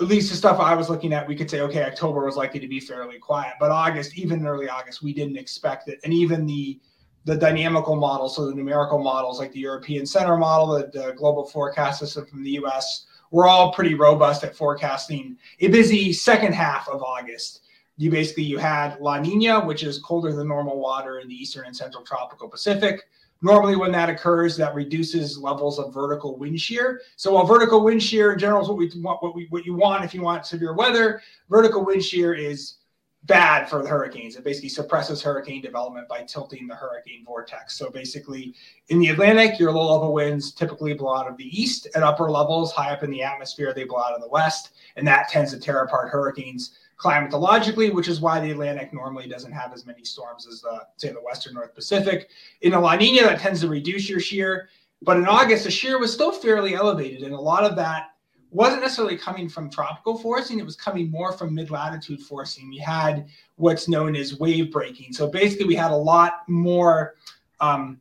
at 0.00 0.08
least 0.08 0.30
the 0.30 0.36
stuff 0.36 0.60
I 0.60 0.74
was 0.74 0.90
looking 0.90 1.12
at, 1.12 1.26
we 1.26 1.34
could 1.34 1.50
say, 1.50 1.60
okay, 1.62 1.84
October 1.84 2.24
was 2.24 2.36
likely 2.36 2.60
to 2.60 2.68
be 2.68 2.80
fairly 2.80 3.18
quiet. 3.18 3.54
But 3.58 3.70
August, 3.70 4.16
even 4.18 4.46
early 4.46 4.68
August, 4.68 5.02
we 5.02 5.12
didn't 5.12 5.36
expect 5.36 5.88
it. 5.88 5.98
And 6.04 6.12
even 6.12 6.46
the 6.46 6.80
the 7.24 7.36
dynamical 7.36 7.94
models, 7.94 8.36
so 8.36 8.46
the 8.46 8.54
numerical 8.54 8.98
models 8.98 9.38
like 9.38 9.52
the 9.52 9.58
European 9.58 10.06
Center 10.06 10.38
model, 10.38 10.68
the, 10.68 10.90
the 10.94 11.12
global 11.12 11.44
forecast 11.44 12.00
system 12.00 12.24
from 12.24 12.42
the 12.42 12.52
US, 12.52 13.06
were 13.30 13.46
all 13.46 13.70
pretty 13.72 13.94
robust 13.94 14.44
at 14.44 14.56
forecasting 14.56 15.36
a 15.60 15.68
busy 15.68 16.10
second 16.10 16.54
half 16.54 16.88
of 16.88 17.02
August. 17.02 17.60
You 17.98 18.12
basically 18.12 18.44
you 18.44 18.58
had 18.58 18.98
La 19.00 19.18
Nina, 19.18 19.60
which 19.60 19.82
is 19.82 19.98
colder 19.98 20.32
than 20.32 20.46
normal 20.48 20.78
water 20.78 21.18
in 21.18 21.28
the 21.28 21.34
eastern 21.34 21.66
and 21.66 21.76
central 21.76 22.04
tropical 22.04 22.48
Pacific. 22.48 23.08
Normally, 23.42 23.76
when 23.76 23.92
that 23.92 24.08
occurs, 24.08 24.56
that 24.56 24.74
reduces 24.74 25.36
levels 25.36 25.78
of 25.78 25.92
vertical 25.92 26.36
wind 26.36 26.60
shear. 26.60 27.00
So, 27.16 27.34
while 27.34 27.44
vertical 27.44 27.82
wind 27.82 28.02
shear 28.02 28.32
in 28.32 28.38
general 28.38 28.62
is 28.62 28.68
what 28.68 28.78
we 28.78 28.90
want, 28.96 29.22
what 29.22 29.34
we 29.34 29.46
what 29.50 29.66
you 29.66 29.74
want 29.74 30.04
if 30.04 30.14
you 30.14 30.22
want 30.22 30.46
severe 30.46 30.74
weather, 30.74 31.20
vertical 31.50 31.84
wind 31.84 32.04
shear 32.04 32.34
is 32.34 32.76
bad 33.24 33.68
for 33.68 33.82
the 33.82 33.88
hurricanes. 33.88 34.36
It 34.36 34.44
basically 34.44 34.68
suppresses 34.68 35.20
hurricane 35.20 35.60
development 35.60 36.08
by 36.08 36.22
tilting 36.22 36.68
the 36.68 36.74
hurricane 36.74 37.24
vortex. 37.24 37.76
So 37.76 37.90
basically, 37.90 38.54
in 38.88 39.00
the 39.00 39.08
Atlantic, 39.08 39.58
your 39.58 39.72
low 39.72 39.92
level 39.92 40.12
winds 40.12 40.52
typically 40.52 40.94
blow 40.94 41.16
out 41.16 41.28
of 41.28 41.36
the 41.36 41.60
east. 41.60 41.88
At 41.94 42.04
upper 42.04 42.30
levels, 42.30 42.72
high 42.72 42.92
up 42.92 43.02
in 43.02 43.10
the 43.10 43.22
atmosphere, 43.22 43.72
they 43.74 43.84
blow 43.84 43.98
out 43.98 44.14
of 44.14 44.22
the 44.22 44.28
west, 44.28 44.70
and 44.96 45.06
that 45.06 45.28
tends 45.28 45.52
to 45.52 45.58
tear 45.58 45.82
apart 45.82 46.10
hurricanes 46.10 46.78
climatologically, 46.98 47.92
which 47.92 48.08
is 48.08 48.20
why 48.20 48.40
the 48.40 48.50
Atlantic 48.50 48.92
normally 48.92 49.28
doesn't 49.28 49.52
have 49.52 49.72
as 49.72 49.86
many 49.86 50.04
storms 50.04 50.46
as 50.46 50.60
the 50.60 50.80
say 50.96 51.10
the 51.10 51.20
Western 51.20 51.54
North 51.54 51.74
Pacific. 51.74 52.28
In 52.60 52.74
a 52.74 52.80
La 52.80 52.96
Nina, 52.96 53.22
that 53.22 53.40
tends 53.40 53.60
to 53.60 53.68
reduce 53.68 54.08
your 54.08 54.20
shear. 54.20 54.68
But 55.00 55.16
in 55.16 55.26
August, 55.26 55.64
the 55.64 55.70
shear 55.70 55.98
was 56.00 56.12
still 56.12 56.32
fairly 56.32 56.74
elevated, 56.74 57.22
and 57.22 57.32
a 57.32 57.40
lot 57.40 57.64
of 57.64 57.76
that 57.76 58.10
wasn't 58.50 58.80
necessarily 58.80 59.16
coming 59.16 59.48
from 59.48 59.70
tropical 59.70 60.18
forcing, 60.18 60.58
it 60.58 60.64
was 60.64 60.76
coming 60.76 61.10
more 61.10 61.32
from 61.32 61.54
mid 61.54 61.70
latitude 61.70 62.20
forcing. 62.20 62.68
We 62.68 62.78
had 62.78 63.28
what's 63.56 63.88
known 63.88 64.16
as 64.16 64.38
wave 64.38 64.72
breaking. 64.72 65.12
So 65.12 65.28
basically, 65.28 65.66
we 65.66 65.74
had 65.74 65.90
a 65.90 65.96
lot 65.96 66.48
more 66.48 67.14
um, 67.60 68.00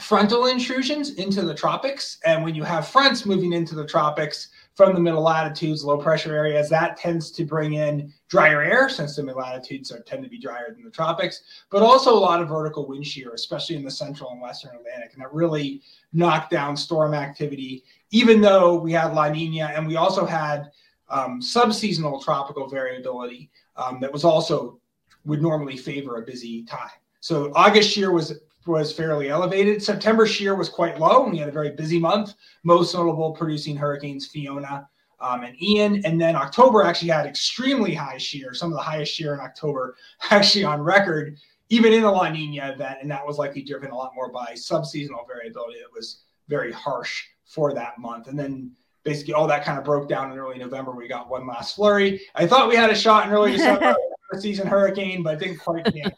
frontal 0.00 0.46
intrusions 0.46 1.14
into 1.14 1.42
the 1.42 1.54
tropics. 1.54 2.18
And 2.24 2.42
when 2.42 2.54
you 2.54 2.64
have 2.64 2.88
fronts 2.88 3.24
moving 3.24 3.52
into 3.52 3.74
the 3.74 3.86
tropics 3.86 4.48
from 4.78 4.94
the 4.94 5.00
middle 5.00 5.22
latitudes, 5.22 5.84
low 5.84 5.98
pressure 5.98 6.32
areas, 6.34 6.70
that 6.70 6.96
tends 6.96 7.32
to 7.32 7.44
bring 7.44 7.74
in 7.74 8.12
drier 8.28 8.62
air 8.62 8.88
since 8.88 9.16
the 9.16 9.22
middle 9.24 9.40
latitudes 9.40 9.90
are, 9.90 9.98
tend 10.02 10.22
to 10.22 10.30
be 10.30 10.38
drier 10.38 10.72
than 10.72 10.84
the 10.84 10.90
tropics, 10.90 11.42
but 11.68 11.82
also 11.82 12.14
a 12.14 12.18
lot 12.18 12.40
of 12.40 12.48
vertical 12.48 12.86
wind 12.86 13.04
shear, 13.04 13.32
especially 13.34 13.74
in 13.74 13.84
the 13.84 13.90
central 13.90 14.30
and 14.30 14.40
western 14.40 14.76
Atlantic. 14.76 15.14
And 15.14 15.22
that 15.22 15.34
really 15.34 15.82
knocked 16.12 16.52
down 16.52 16.76
storm 16.76 17.12
activity 17.12 17.82
even 18.10 18.40
though 18.40 18.76
we 18.76 18.92
had 18.92 19.14
La 19.14 19.28
Nina 19.28 19.72
and 19.74 19.86
we 19.86 19.96
also 19.96 20.24
had 20.24 20.70
um, 21.10 21.40
subseasonal 21.40 22.22
tropical 22.22 22.68
variability 22.68 23.50
um, 23.76 23.98
that 24.00 24.12
was 24.12 24.24
also 24.24 24.78
would 25.24 25.42
normally 25.42 25.76
favor 25.76 26.16
a 26.16 26.22
busy 26.22 26.62
time. 26.62 26.88
So 27.20 27.52
August 27.54 27.90
shear 27.90 28.12
was 28.12 28.38
was 28.68 28.92
fairly 28.92 29.30
elevated. 29.30 29.82
September 29.82 30.26
shear 30.26 30.54
was 30.54 30.68
quite 30.68 31.00
low, 31.00 31.24
and 31.24 31.32
we 31.32 31.38
had 31.38 31.48
a 31.48 31.52
very 31.52 31.70
busy 31.70 31.98
month. 31.98 32.34
Most 32.62 32.94
notable 32.94 33.32
producing 33.32 33.76
hurricanes 33.76 34.26
Fiona 34.26 34.88
um, 35.20 35.42
and 35.42 35.60
Ian, 35.60 36.04
and 36.04 36.20
then 36.20 36.36
October 36.36 36.82
actually 36.82 37.08
had 37.08 37.26
extremely 37.26 37.94
high 37.94 38.18
shear, 38.18 38.54
some 38.54 38.70
of 38.70 38.76
the 38.76 38.82
highest 38.82 39.12
shear 39.12 39.34
in 39.34 39.40
October 39.40 39.96
actually 40.30 40.64
on 40.64 40.80
record, 40.80 41.38
even 41.70 41.92
in 41.92 42.04
a 42.04 42.12
La 42.12 42.28
Nina 42.28 42.70
event, 42.70 42.98
and 43.02 43.10
that 43.10 43.26
was 43.26 43.38
likely 43.38 43.62
driven 43.62 43.90
a 43.90 43.96
lot 43.96 44.14
more 44.14 44.30
by 44.30 44.52
subseasonal 44.52 45.26
variability 45.26 45.80
that 45.80 45.92
was 45.92 46.22
very 46.48 46.72
harsh 46.72 47.24
for 47.44 47.74
that 47.74 47.98
month. 47.98 48.28
And 48.28 48.38
then 48.38 48.72
basically 49.04 49.34
all 49.34 49.46
that 49.46 49.64
kind 49.64 49.78
of 49.78 49.84
broke 49.84 50.08
down 50.08 50.30
in 50.32 50.38
early 50.38 50.58
November. 50.58 50.92
We 50.92 51.08
got 51.08 51.30
one 51.30 51.46
last 51.46 51.74
flurry. 51.74 52.20
I 52.34 52.46
thought 52.46 52.68
we 52.68 52.76
had 52.76 52.90
a 52.90 52.94
shot 52.94 53.26
in 53.26 53.32
early 53.32 53.52
December, 53.52 53.94
a 54.32 54.40
season 54.40 54.66
hurricane, 54.66 55.22
but 55.22 55.34
it 55.34 55.40
didn't 55.40 55.58
quite 55.58 55.92
get 55.92 56.16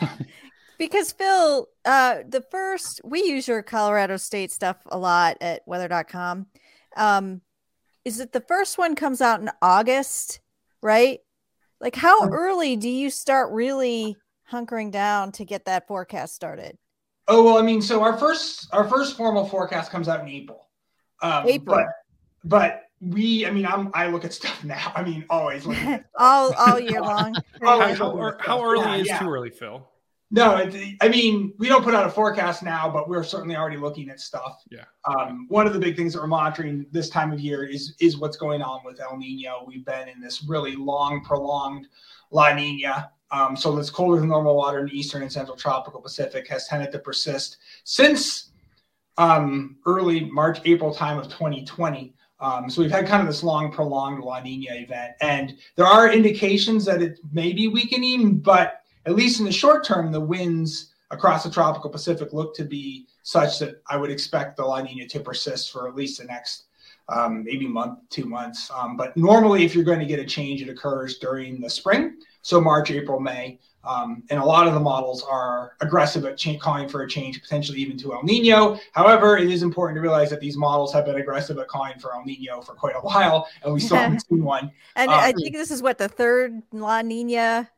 Because 0.78 1.12
Phil, 1.12 1.68
uh, 1.84 2.18
the 2.28 2.40
first 2.50 3.00
we 3.04 3.22
use 3.24 3.46
your 3.46 3.62
Colorado 3.62 4.16
State 4.16 4.50
stuff 4.52 4.76
a 4.86 4.98
lot 4.98 5.36
at 5.40 5.62
weather.com. 5.66 6.46
Um, 6.96 7.40
is 8.04 8.20
it 8.20 8.32
the 8.32 8.40
first 8.40 8.76
one 8.78 8.94
comes 8.94 9.20
out 9.20 9.40
in 9.40 9.50
August, 9.62 10.40
right? 10.82 11.20
Like 11.80 11.96
how 11.96 12.28
early 12.28 12.76
do 12.76 12.88
you 12.88 13.10
start 13.10 13.52
really 13.52 14.16
hunkering 14.50 14.90
down 14.90 15.32
to 15.32 15.44
get 15.44 15.64
that 15.66 15.86
forecast 15.86 16.34
started? 16.34 16.76
Oh 17.28 17.42
well, 17.44 17.58
I 17.58 17.62
mean, 17.62 17.80
so 17.80 18.02
our 18.02 18.16
first 18.18 18.68
our 18.72 18.88
first 18.88 19.16
formal 19.16 19.46
forecast 19.46 19.90
comes 19.90 20.08
out 20.08 20.20
in 20.20 20.28
April. 20.28 20.68
Um, 21.22 21.48
April. 21.48 21.76
but 21.76 21.86
but 22.44 22.80
we, 23.00 23.46
I 23.46 23.50
mean, 23.50 23.66
I'm 23.66 23.90
I 23.94 24.08
look 24.08 24.24
at 24.24 24.32
stuff 24.34 24.62
now. 24.64 24.92
I 24.94 25.02
mean, 25.02 25.24
always 25.30 25.64
looking 25.66 25.88
at 25.88 26.04
all 26.18 26.52
all 26.54 26.78
year 26.90 27.00
long. 27.00 27.34
Always 27.64 27.98
How, 27.98 28.06
looking 28.06 28.20
at 28.20 28.24
or- 28.24 28.38
how 28.40 28.62
early 28.64 28.84
Yeah, 28.84 28.96
is 28.96 29.06
yeah. 29.08 29.18
too 29.20 29.30
early, 29.30 29.50
Phil? 29.50 29.86
No, 30.30 30.56
it, 30.56 30.96
I 31.00 31.08
mean, 31.08 31.52
we 31.58 31.68
don't 31.68 31.84
put 31.84 31.94
out 31.94 32.06
a 32.06 32.10
forecast 32.10 32.62
now, 32.62 32.90
but 32.90 33.08
we're 33.08 33.22
certainly 33.22 33.56
already 33.56 33.76
looking 33.76 34.08
at 34.08 34.20
stuff. 34.20 34.62
Yeah. 34.70 34.84
Um, 35.04 35.46
one 35.48 35.66
of 35.66 35.72
the 35.72 35.78
big 35.78 35.96
things 35.96 36.12
that 36.12 36.20
we're 36.20 36.26
monitoring 36.26 36.86
this 36.90 37.08
time 37.08 37.32
of 37.32 37.40
year 37.40 37.64
is 37.64 37.94
is 38.00 38.16
what's 38.16 38.36
going 38.36 38.62
on 38.62 38.80
with 38.84 39.00
El 39.00 39.16
Nino. 39.16 39.64
We've 39.66 39.84
been 39.84 40.08
in 40.08 40.20
this 40.20 40.44
really 40.44 40.76
long, 40.76 41.22
prolonged 41.24 41.86
La 42.30 42.52
Nina. 42.52 43.10
Um, 43.30 43.56
so 43.56 43.74
this 43.74 43.90
colder 43.90 44.20
than 44.20 44.28
normal 44.28 44.56
water 44.56 44.80
in 44.80 44.86
the 44.86 44.98
eastern 44.98 45.22
and 45.22 45.32
central 45.32 45.56
tropical 45.56 46.00
Pacific 46.00 46.48
has 46.48 46.68
tended 46.68 46.92
to 46.92 46.98
persist 46.98 47.58
since 47.84 48.50
um, 49.18 49.76
early 49.86 50.24
March, 50.26 50.60
April 50.64 50.94
time 50.94 51.18
of 51.18 51.24
2020. 51.26 52.14
Um, 52.40 52.68
so 52.68 52.82
we've 52.82 52.90
had 52.90 53.06
kind 53.06 53.22
of 53.22 53.28
this 53.28 53.42
long, 53.42 53.72
prolonged 53.72 54.22
La 54.22 54.40
Nina 54.40 54.74
event, 54.74 55.14
and 55.20 55.56
there 55.76 55.86
are 55.86 56.12
indications 56.12 56.84
that 56.84 57.00
it 57.00 57.18
may 57.32 57.52
be 57.52 57.68
weakening, 57.68 58.38
but 58.38 58.83
at 59.06 59.14
least 59.14 59.40
in 59.40 59.46
the 59.46 59.52
short 59.52 59.84
term, 59.84 60.10
the 60.10 60.20
winds 60.20 60.92
across 61.10 61.44
the 61.44 61.50
tropical 61.50 61.90
Pacific 61.90 62.32
look 62.32 62.54
to 62.56 62.64
be 62.64 63.06
such 63.22 63.58
that 63.58 63.82
I 63.88 63.96
would 63.96 64.10
expect 64.10 64.56
the 64.56 64.64
La 64.64 64.80
Nina 64.82 65.06
to 65.08 65.20
persist 65.20 65.72
for 65.72 65.88
at 65.88 65.94
least 65.94 66.20
the 66.20 66.24
next 66.24 66.64
um, 67.08 67.44
maybe 67.44 67.66
month, 67.66 67.98
two 68.08 68.24
months. 68.24 68.70
Um, 68.74 68.96
but 68.96 69.16
normally, 69.16 69.64
if 69.64 69.74
you're 69.74 69.84
going 69.84 70.00
to 70.00 70.06
get 70.06 70.18
a 70.18 70.24
change, 70.24 70.62
it 70.62 70.68
occurs 70.68 71.18
during 71.18 71.60
the 71.60 71.68
spring, 71.68 72.16
so 72.42 72.60
March, 72.60 72.90
April, 72.90 73.20
May. 73.20 73.58
Um, 73.86 74.22
and 74.30 74.40
a 74.40 74.44
lot 74.44 74.66
of 74.66 74.72
the 74.72 74.80
models 74.80 75.22
are 75.22 75.72
aggressive 75.82 76.24
at 76.24 76.38
cha- 76.38 76.56
calling 76.56 76.88
for 76.88 77.02
a 77.02 77.08
change, 77.08 77.42
potentially 77.42 77.78
even 77.80 77.98
to 77.98 78.14
El 78.14 78.22
Nino. 78.22 78.78
However, 78.92 79.36
it 79.36 79.50
is 79.50 79.62
important 79.62 79.98
to 79.98 80.00
realize 80.00 80.30
that 80.30 80.40
these 80.40 80.56
models 80.56 80.90
have 80.94 81.04
been 81.04 81.16
aggressive 81.16 81.58
at 81.58 81.68
calling 81.68 81.98
for 81.98 82.14
El 82.14 82.24
Nino 82.24 82.62
for 82.62 82.74
quite 82.74 82.94
a 82.96 83.00
while, 83.00 83.46
and 83.62 83.74
we 83.74 83.80
still 83.80 83.98
haven't 83.98 84.26
seen 84.28 84.42
one. 84.42 84.72
And 84.96 85.10
Um, 85.10 85.20
I 85.20 85.32
think 85.32 85.54
this 85.54 85.70
is 85.70 85.82
what 85.82 85.98
the 85.98 86.08
third 86.08 86.62
La 86.72 87.02
Nina 87.02 87.68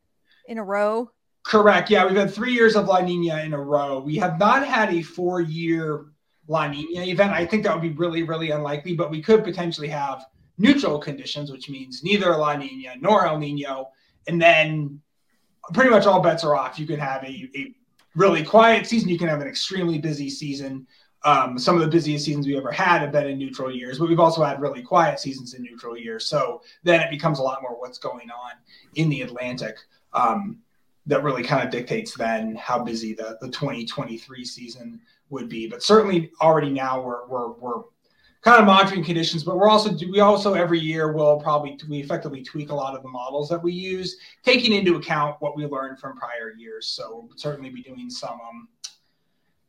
in 0.47 0.59
a 0.59 0.65
row. 0.65 1.11
Correct. 1.47 1.91
Yeah, 1.91 2.05
we've 2.05 2.17
had 2.17 2.35
three 2.35 2.53
years 2.53 2.75
of 2.75 2.89
La 2.89 3.01
Nina 3.01 3.41
in 3.43 3.53
a 3.53 3.61
row. 3.61 4.01
We 4.01 4.17
have 4.17 4.37
not 4.37 4.67
had 4.67 4.93
a 4.93 5.01
four 5.01 5.41
year 5.41 6.07
La 6.49 6.67
Nina 6.67 7.05
event. 7.05 7.31
I 7.33 7.47
think 7.47 7.63
that 7.63 7.73
would 7.73 7.83
be 7.83 7.93
really, 7.93 8.25
really 8.25 8.51
unlikely, 8.51 8.95
but 8.95 9.13
we 9.13 9.23
could 9.23 9.45
potentially 9.45 9.87
have 9.87 10.25
neutral 10.59 10.99
conditions, 10.99 11.53
which 11.53 11.71
means 11.71 12.03
neither 12.03 12.37
La 12.37 12.57
Nina 12.57 12.95
nor 13.01 13.27
El 13.27 13.39
Nino. 13.39 13.91
And 14.27 14.43
then 14.43 15.01
pretty 15.73 15.91
much 15.91 16.05
all 16.05 16.21
bets 16.21 16.43
are 16.43 16.57
off. 16.57 16.81
You 16.81 16.87
can 16.87 16.99
have 16.99 17.23
a, 17.23 17.49
a 17.55 17.73
really 18.17 18.43
quiet 18.43 18.85
season, 18.85 19.09
you 19.09 19.19
can 19.19 19.29
have 19.29 19.41
an 19.41 19.47
extremely 19.47 19.99
busy 19.99 20.29
season. 20.29 20.85
um, 21.25 21.59
some 21.59 21.75
of 21.75 21.81
the 21.81 21.89
busiest 21.89 22.25
seasons 22.25 22.47
we've 22.47 22.57
ever 22.57 22.71
had 22.73 23.01
have 23.01 23.13
been 23.13 23.27
in 23.27 23.39
neutral 23.39 23.71
years, 23.71 23.99
but 23.99 24.09
we've 24.09 24.21
also 24.21 24.43
had 24.45 24.61
really 24.61 24.83
quiet 24.83 25.19
seasons 25.19 25.55
in 25.55 25.63
neutral 25.63 25.97
years. 25.97 26.27
So 26.27 26.63
then 26.85 27.01
it 27.01 27.11
becomes 27.11 27.39
a 27.39 27.43
lot 27.43 27.63
more 27.63 27.79
what's 27.79 27.99
going 27.99 28.31
on 28.31 28.53
in 28.95 29.09
the 29.09 29.23
Atlantic. 29.23 29.77
Um, 30.13 30.59
that 31.07 31.23
really 31.23 31.43
kind 31.43 31.65
of 31.65 31.71
dictates 31.71 32.15
then 32.15 32.57
how 32.57 32.83
busy 32.83 33.15
the, 33.15 33.39
the 33.41 33.49
2023 33.49 34.45
season 34.45 35.01
would 35.31 35.49
be. 35.49 35.69
But 35.69 35.83
certainly 35.83 36.31
already 36.41 36.71
now 36.71 37.01
we're, 37.01 37.27
we're, 37.27 37.53
we're 37.53 37.83
kind 38.43 38.61
of 38.61 38.67
monitoring 38.67 39.03
conditions, 39.03 39.43
but 39.43 39.57
we're 39.57 39.69
also 39.69 39.93
we 40.09 40.21
also 40.21 40.55
every 40.55 40.79
year 40.79 41.13
will 41.13 41.41
probably 41.41 41.79
we 41.89 41.99
effectively 41.99 42.43
tweak 42.45 42.71
a 42.71 42.75
lot 42.75 42.97
of 42.97 43.03
the 43.03 43.09
models 43.09 43.49
that 43.49 43.61
we 43.61 43.73
use, 43.73 44.17
taking 44.45 44.73
into 44.73 44.97
account 44.97 45.37
what 45.41 45.57
we 45.57 45.67
learned 45.67 45.99
from 45.99 46.17
prior 46.17 46.53
years. 46.57 46.87
So 46.87 47.27
we'll 47.29 47.37
certainly 47.37 47.71
be 47.71 47.83
doing 47.83 48.09
some 48.09 48.39
um, 48.41 48.69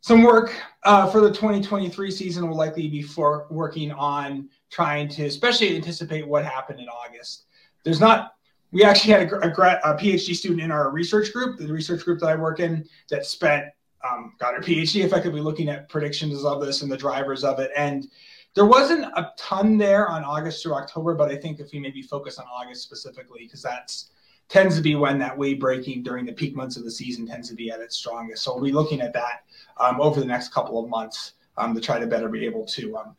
some 0.02 0.21
work 0.21 0.54
uh, 0.84 1.10
for 1.10 1.21
the 1.21 1.30
2023 1.30 2.12
season. 2.12 2.47
We'll 2.47 2.58
likely 2.58 2.88
be 2.88 3.02
for 3.02 3.47
working 3.50 3.91
on 3.91 4.47
trying 4.69 5.08
to, 5.10 5.26
especially 5.26 5.76
anticipate 5.76 6.28
what 6.28 6.45
happened 6.45 6.80
in 6.80 6.88
August. 6.88 7.45
There's 7.84 8.00
not 8.00 8.37
we 8.78 8.84
actually 8.84 9.12
had 9.12 9.32
a, 9.32 9.36
a, 9.38 9.50
a, 9.50 9.98
PhD 9.98 10.36
student 10.36 10.62
in 10.62 10.70
our 10.70 10.92
research 10.92 11.34
group, 11.34 11.58
the 11.58 11.74
research 11.74 12.06
group 12.06 12.20
that 12.20 12.28
I 12.28 12.36
work 12.36 12.60
in, 12.60 12.88
that 13.10 13.26
spent 13.26 13.66
um, 14.08 14.34
got 14.38 14.54
her 14.54 14.62
PhD 14.62 15.04
effectively 15.04 15.42
looking 15.42 15.68
at 15.68 15.90
predictions 15.90 16.46
of 16.46 16.62
this 16.62 16.84
and 16.84 16.92
the 16.92 16.98
drivers 16.98 17.44
of 17.44 17.60
it. 17.60 17.72
And 17.76 18.08
there 18.54 18.68
wasn't 18.68 19.06
a 19.06 19.32
ton 19.36 19.80
there 19.80 20.08
on 20.08 20.24
August 20.24 20.62
through 20.62 20.76
October, 20.76 21.16
but 21.16 21.32
I 21.32 21.38
think 21.38 21.60
if 21.60 21.72
we 21.72 21.80
maybe 21.80 22.04
focus 22.04 22.38
on 22.38 22.46
August 22.46 22.84
specifically, 22.84 23.46
because 23.46 23.63
that's 23.63 24.12
tends 24.48 24.76
to 24.76 24.82
be 24.84 24.94
when 24.94 25.18
that 25.18 25.36
wave 25.36 25.60
breaking 25.60 26.04
during 26.04 26.28
the 26.28 26.32
peak 26.32 26.56
months 26.56 26.78
of 26.78 26.84
the 26.84 26.92
season 26.92 27.26
tends 27.26 27.50
to 27.50 27.56
be 27.56 27.72
at 27.72 27.80
its 27.80 27.98
strongest. 27.98 28.44
So 28.44 28.54
we'll 28.54 28.63
be 28.63 28.72
looking 28.72 29.02
at 29.02 29.12
that 29.13 29.44
um, 29.78 30.00
over 30.00 30.20
the 30.20 30.26
next 30.26 30.54
couple 30.54 30.82
of 30.82 30.88
months 30.88 31.34
um, 31.58 31.74
to 31.74 31.82
try 31.82 31.98
to 31.98 32.06
better 32.06 32.30
be 32.30 32.46
able 32.46 32.63
to 32.66 32.96
um, 32.96 33.16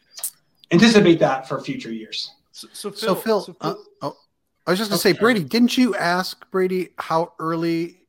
anticipate 0.71 1.19
that 1.19 1.49
for 1.49 1.61
future 1.61 1.93
years. 1.93 2.31
So, 2.53 2.69
so 2.73 2.91
Phil, 2.93 3.01
so 3.01 3.15
Phil, 3.17 3.41
so 3.41 3.53
Phil 3.55 3.71
uh, 3.71 3.75
oh, 4.03 4.17
I 4.69 4.73
was 4.73 4.79
just 4.79 4.91
gonna 4.91 5.01
okay. 5.01 5.15
say, 5.15 5.19
Brady, 5.19 5.45
didn't 5.45 5.79
you 5.79 5.97
ask 5.97 6.49
Brady 6.51 6.91
how 6.99 7.33
early 7.39 8.03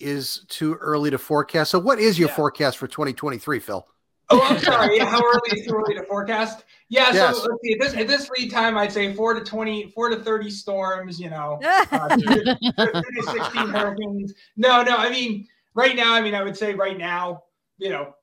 is 0.00 0.44
too 0.48 0.74
early 0.74 1.08
to 1.08 1.18
forecast? 1.18 1.70
So, 1.70 1.78
what 1.78 2.00
is 2.00 2.18
your 2.18 2.28
yeah. 2.30 2.34
forecast 2.34 2.78
for 2.78 2.88
2023, 2.88 3.60
Phil? 3.60 3.86
Oh, 4.28 4.40
I'm 4.42 4.58
sorry. 4.58 4.96
Yeah, 4.96 5.04
how 5.04 5.22
early 5.24 5.60
is 5.60 5.66
too 5.66 5.72
early 5.72 5.94
to 5.94 6.02
forecast? 6.02 6.64
Yeah, 6.88 7.12
yes. 7.12 7.36
so 7.36 7.42
let's 7.42 7.62
see. 7.62 7.74
At 7.74 7.80
this, 7.80 7.94
at 7.94 8.08
this 8.08 8.28
lead 8.30 8.50
time, 8.50 8.76
I'd 8.76 8.90
say 8.90 9.14
four 9.14 9.34
to 9.34 9.44
20, 9.44 9.92
four 9.92 10.08
to 10.08 10.16
30 10.16 10.50
storms, 10.50 11.20
you 11.20 11.30
know, 11.30 11.60
uh, 11.64 12.16
two, 12.16 12.26
to, 12.26 12.58
two 12.60 13.02
to 13.02 13.22
16 13.22 13.68
hurricanes. 13.68 14.34
No, 14.56 14.82
no, 14.82 14.96
I 14.96 15.10
mean, 15.10 15.46
right 15.74 15.94
now, 15.94 16.12
I 16.12 16.20
mean, 16.20 16.34
I 16.34 16.42
would 16.42 16.56
say 16.56 16.74
right 16.74 16.98
now, 16.98 17.44
you 17.78 17.88
know, 17.88 18.14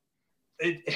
it, 0.58 0.94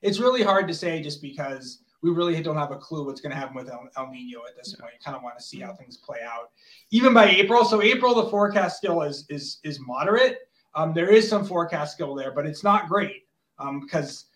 it's 0.00 0.18
really 0.18 0.42
hard 0.42 0.68
to 0.68 0.74
say 0.74 1.02
just 1.02 1.20
because 1.20 1.80
we 2.02 2.10
really 2.10 2.40
don't 2.42 2.56
have 2.56 2.70
a 2.70 2.76
clue 2.76 3.04
what's 3.04 3.20
going 3.20 3.30
to 3.30 3.36
happen 3.36 3.54
with 3.54 3.68
El, 3.68 3.88
El 3.96 4.10
Nino 4.10 4.40
at 4.48 4.56
this 4.56 4.74
point. 4.74 4.92
You 4.94 5.04
kind 5.04 5.16
of 5.16 5.22
want 5.22 5.38
to 5.38 5.44
see 5.44 5.60
how 5.60 5.72
things 5.74 5.96
play 5.96 6.18
out, 6.24 6.50
even 6.90 7.12
by 7.12 7.28
April. 7.28 7.64
So 7.64 7.82
April, 7.82 8.14
the 8.14 8.30
forecast 8.30 8.78
still 8.78 9.02
is 9.02 9.26
is 9.28 9.58
is 9.64 9.78
moderate. 9.80 10.38
Um, 10.74 10.94
there 10.94 11.10
is 11.10 11.28
some 11.28 11.44
forecast 11.44 11.94
skill 11.94 12.14
there, 12.14 12.30
but 12.30 12.46
it's 12.46 12.62
not 12.62 12.88
great 12.88 13.26
um, 13.58 13.80
because 13.80 14.26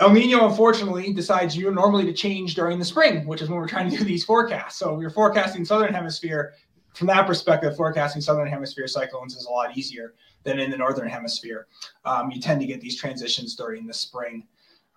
El 0.00 0.12
Nino, 0.12 0.48
unfortunately, 0.48 1.12
decides 1.12 1.56
you 1.56 1.70
normally 1.72 2.04
to 2.04 2.12
change 2.12 2.54
during 2.54 2.78
the 2.78 2.84
spring, 2.84 3.26
which 3.26 3.42
is 3.42 3.48
when 3.48 3.58
we're 3.58 3.66
trying 3.66 3.90
to 3.90 3.96
do 3.96 4.04
these 4.04 4.24
forecasts. 4.24 4.78
So 4.78 4.94
we're 4.94 5.10
forecasting 5.10 5.64
southern 5.64 5.92
hemisphere. 5.92 6.54
From 6.94 7.08
that 7.08 7.26
perspective, 7.26 7.76
forecasting 7.76 8.22
southern 8.22 8.48
hemisphere 8.48 8.86
cyclones 8.86 9.36
is 9.36 9.46
a 9.46 9.50
lot 9.50 9.76
easier 9.76 10.14
than 10.44 10.58
in 10.58 10.70
the 10.70 10.76
northern 10.76 11.08
hemisphere. 11.08 11.66
Um, 12.04 12.30
you 12.30 12.40
tend 12.40 12.60
to 12.60 12.66
get 12.66 12.80
these 12.80 12.96
transitions 12.96 13.54
during 13.56 13.86
the 13.86 13.94
spring. 13.94 14.46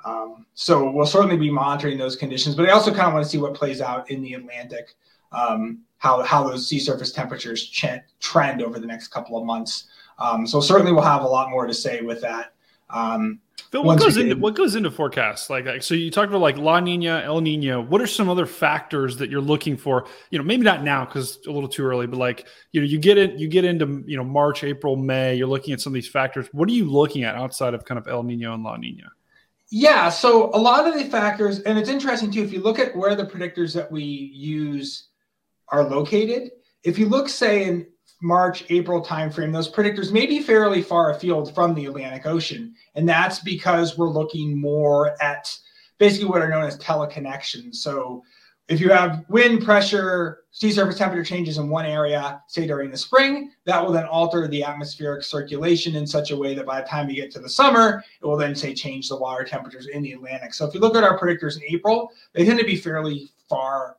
Um, 0.05 0.45
so 0.53 0.89
we'll 0.91 1.05
certainly 1.05 1.37
be 1.37 1.51
monitoring 1.51 1.97
those 1.97 2.15
conditions, 2.15 2.55
but 2.55 2.67
I 2.67 2.71
also 2.71 2.91
kind 2.91 3.07
of 3.07 3.13
want 3.13 3.25
to 3.25 3.29
see 3.29 3.37
what 3.37 3.53
plays 3.53 3.81
out 3.81 4.09
in 4.09 4.21
the 4.21 4.33
Atlantic, 4.33 4.95
um, 5.31 5.79
how 5.97 6.23
how 6.23 6.47
those 6.47 6.67
sea 6.67 6.79
surface 6.79 7.11
temperatures 7.11 7.67
ch- 7.67 8.01
trend 8.19 8.61
over 8.61 8.79
the 8.79 8.87
next 8.87 9.09
couple 9.09 9.37
of 9.37 9.45
months. 9.45 9.87
Um, 10.17 10.45
so 10.45 10.59
certainly 10.59 10.91
we'll 10.91 11.03
have 11.03 11.23
a 11.23 11.27
lot 11.27 11.49
more 11.49 11.67
to 11.67 11.73
say 11.73 12.01
with 12.01 12.21
that. 12.21 12.53
Um, 12.89 13.39
Phil, 13.71 13.83
what 13.83 13.99
goes 13.99 14.17
into 14.17 14.35
what 14.35 14.53
goes 14.53 14.75
into 14.75 14.91
forecasts? 14.91 15.49
Like, 15.49 15.65
like, 15.65 15.81
so 15.81 15.95
you 15.95 16.11
talked 16.11 16.29
about 16.29 16.41
like 16.41 16.57
La 16.57 16.81
Nina, 16.81 17.21
El 17.23 17.39
Nino. 17.39 17.81
What 17.81 18.01
are 18.01 18.07
some 18.07 18.27
other 18.27 18.45
factors 18.45 19.15
that 19.17 19.29
you're 19.29 19.39
looking 19.39 19.77
for? 19.77 20.07
You 20.29 20.39
know, 20.39 20.43
maybe 20.43 20.63
not 20.63 20.83
now 20.83 21.05
because 21.05 21.39
a 21.47 21.51
little 21.51 21.69
too 21.69 21.85
early, 21.85 22.05
but 22.05 22.19
like 22.19 22.47
you 22.73 22.81
know, 22.81 22.87
you 22.87 22.99
get 22.99 23.17
it, 23.17 23.39
you 23.39 23.47
get 23.47 23.63
into 23.63 24.03
you 24.05 24.17
know 24.17 24.25
March, 24.25 24.65
April, 24.65 24.97
May. 24.97 25.35
You're 25.35 25.47
looking 25.47 25.73
at 25.73 25.79
some 25.79 25.91
of 25.91 25.95
these 25.95 26.09
factors. 26.09 26.47
What 26.51 26.67
are 26.67 26.73
you 26.73 26.89
looking 26.89 27.23
at 27.23 27.35
outside 27.35 27.73
of 27.73 27.85
kind 27.85 27.97
of 27.97 28.09
El 28.09 28.23
Nino 28.23 28.53
and 28.53 28.63
La 28.63 28.75
Nina? 28.75 29.09
Yeah, 29.73 30.09
so 30.09 30.49
a 30.53 30.59
lot 30.59 30.85
of 30.85 30.95
the 30.95 31.05
factors, 31.05 31.61
and 31.61 31.79
it's 31.79 31.89
interesting 31.89 32.29
too, 32.29 32.43
if 32.43 32.51
you 32.51 32.61
look 32.61 32.77
at 32.77 32.93
where 32.93 33.15
the 33.15 33.25
predictors 33.25 33.73
that 33.73 33.89
we 33.89 34.03
use 34.03 35.07
are 35.69 35.85
located, 35.85 36.51
if 36.83 36.99
you 36.99 37.07
look, 37.07 37.29
say, 37.29 37.63
in 37.63 37.87
March, 38.21 38.65
April 38.69 39.01
timeframe, 39.01 39.53
those 39.53 39.71
predictors 39.71 40.11
may 40.11 40.25
be 40.25 40.41
fairly 40.41 40.81
far 40.81 41.11
afield 41.11 41.55
from 41.55 41.73
the 41.73 41.85
Atlantic 41.85 42.25
Ocean. 42.25 42.75
And 42.95 43.07
that's 43.07 43.39
because 43.39 43.97
we're 43.97 44.09
looking 44.09 44.59
more 44.59 45.15
at 45.21 45.55
basically 45.97 46.27
what 46.27 46.41
are 46.41 46.49
known 46.49 46.65
as 46.65 46.77
teleconnections. 46.77 47.75
So 47.75 48.23
if 48.71 48.79
you 48.79 48.89
have 48.89 49.25
wind 49.27 49.65
pressure, 49.65 50.45
sea 50.51 50.71
surface 50.71 50.97
temperature 50.97 51.25
changes 51.25 51.57
in 51.57 51.69
one 51.69 51.85
area, 51.85 52.41
say 52.47 52.65
during 52.65 52.89
the 52.89 52.97
spring, 52.97 53.51
that 53.65 53.83
will 53.83 53.91
then 53.91 54.05
alter 54.05 54.47
the 54.47 54.63
atmospheric 54.63 55.23
circulation 55.23 55.95
in 55.97 56.07
such 56.07 56.31
a 56.31 56.37
way 56.37 56.55
that 56.55 56.65
by 56.65 56.79
the 56.79 56.87
time 56.87 57.09
you 57.09 57.15
get 57.15 57.31
to 57.31 57.39
the 57.39 57.49
summer, 57.49 58.01
it 58.21 58.25
will 58.25 58.37
then 58.37 58.55
say 58.55 58.73
change 58.73 59.09
the 59.09 59.17
water 59.17 59.43
temperatures 59.43 59.87
in 59.87 60.01
the 60.01 60.13
Atlantic. 60.13 60.53
So 60.53 60.65
if 60.65 60.73
you 60.73 60.79
look 60.79 60.95
at 60.95 61.03
our 61.03 61.19
predictors 61.19 61.57
in 61.57 61.63
April, 61.67 62.11
they 62.31 62.45
tend 62.45 62.59
to 62.59 62.65
be 62.65 62.77
fairly 62.77 63.29
far 63.49 63.97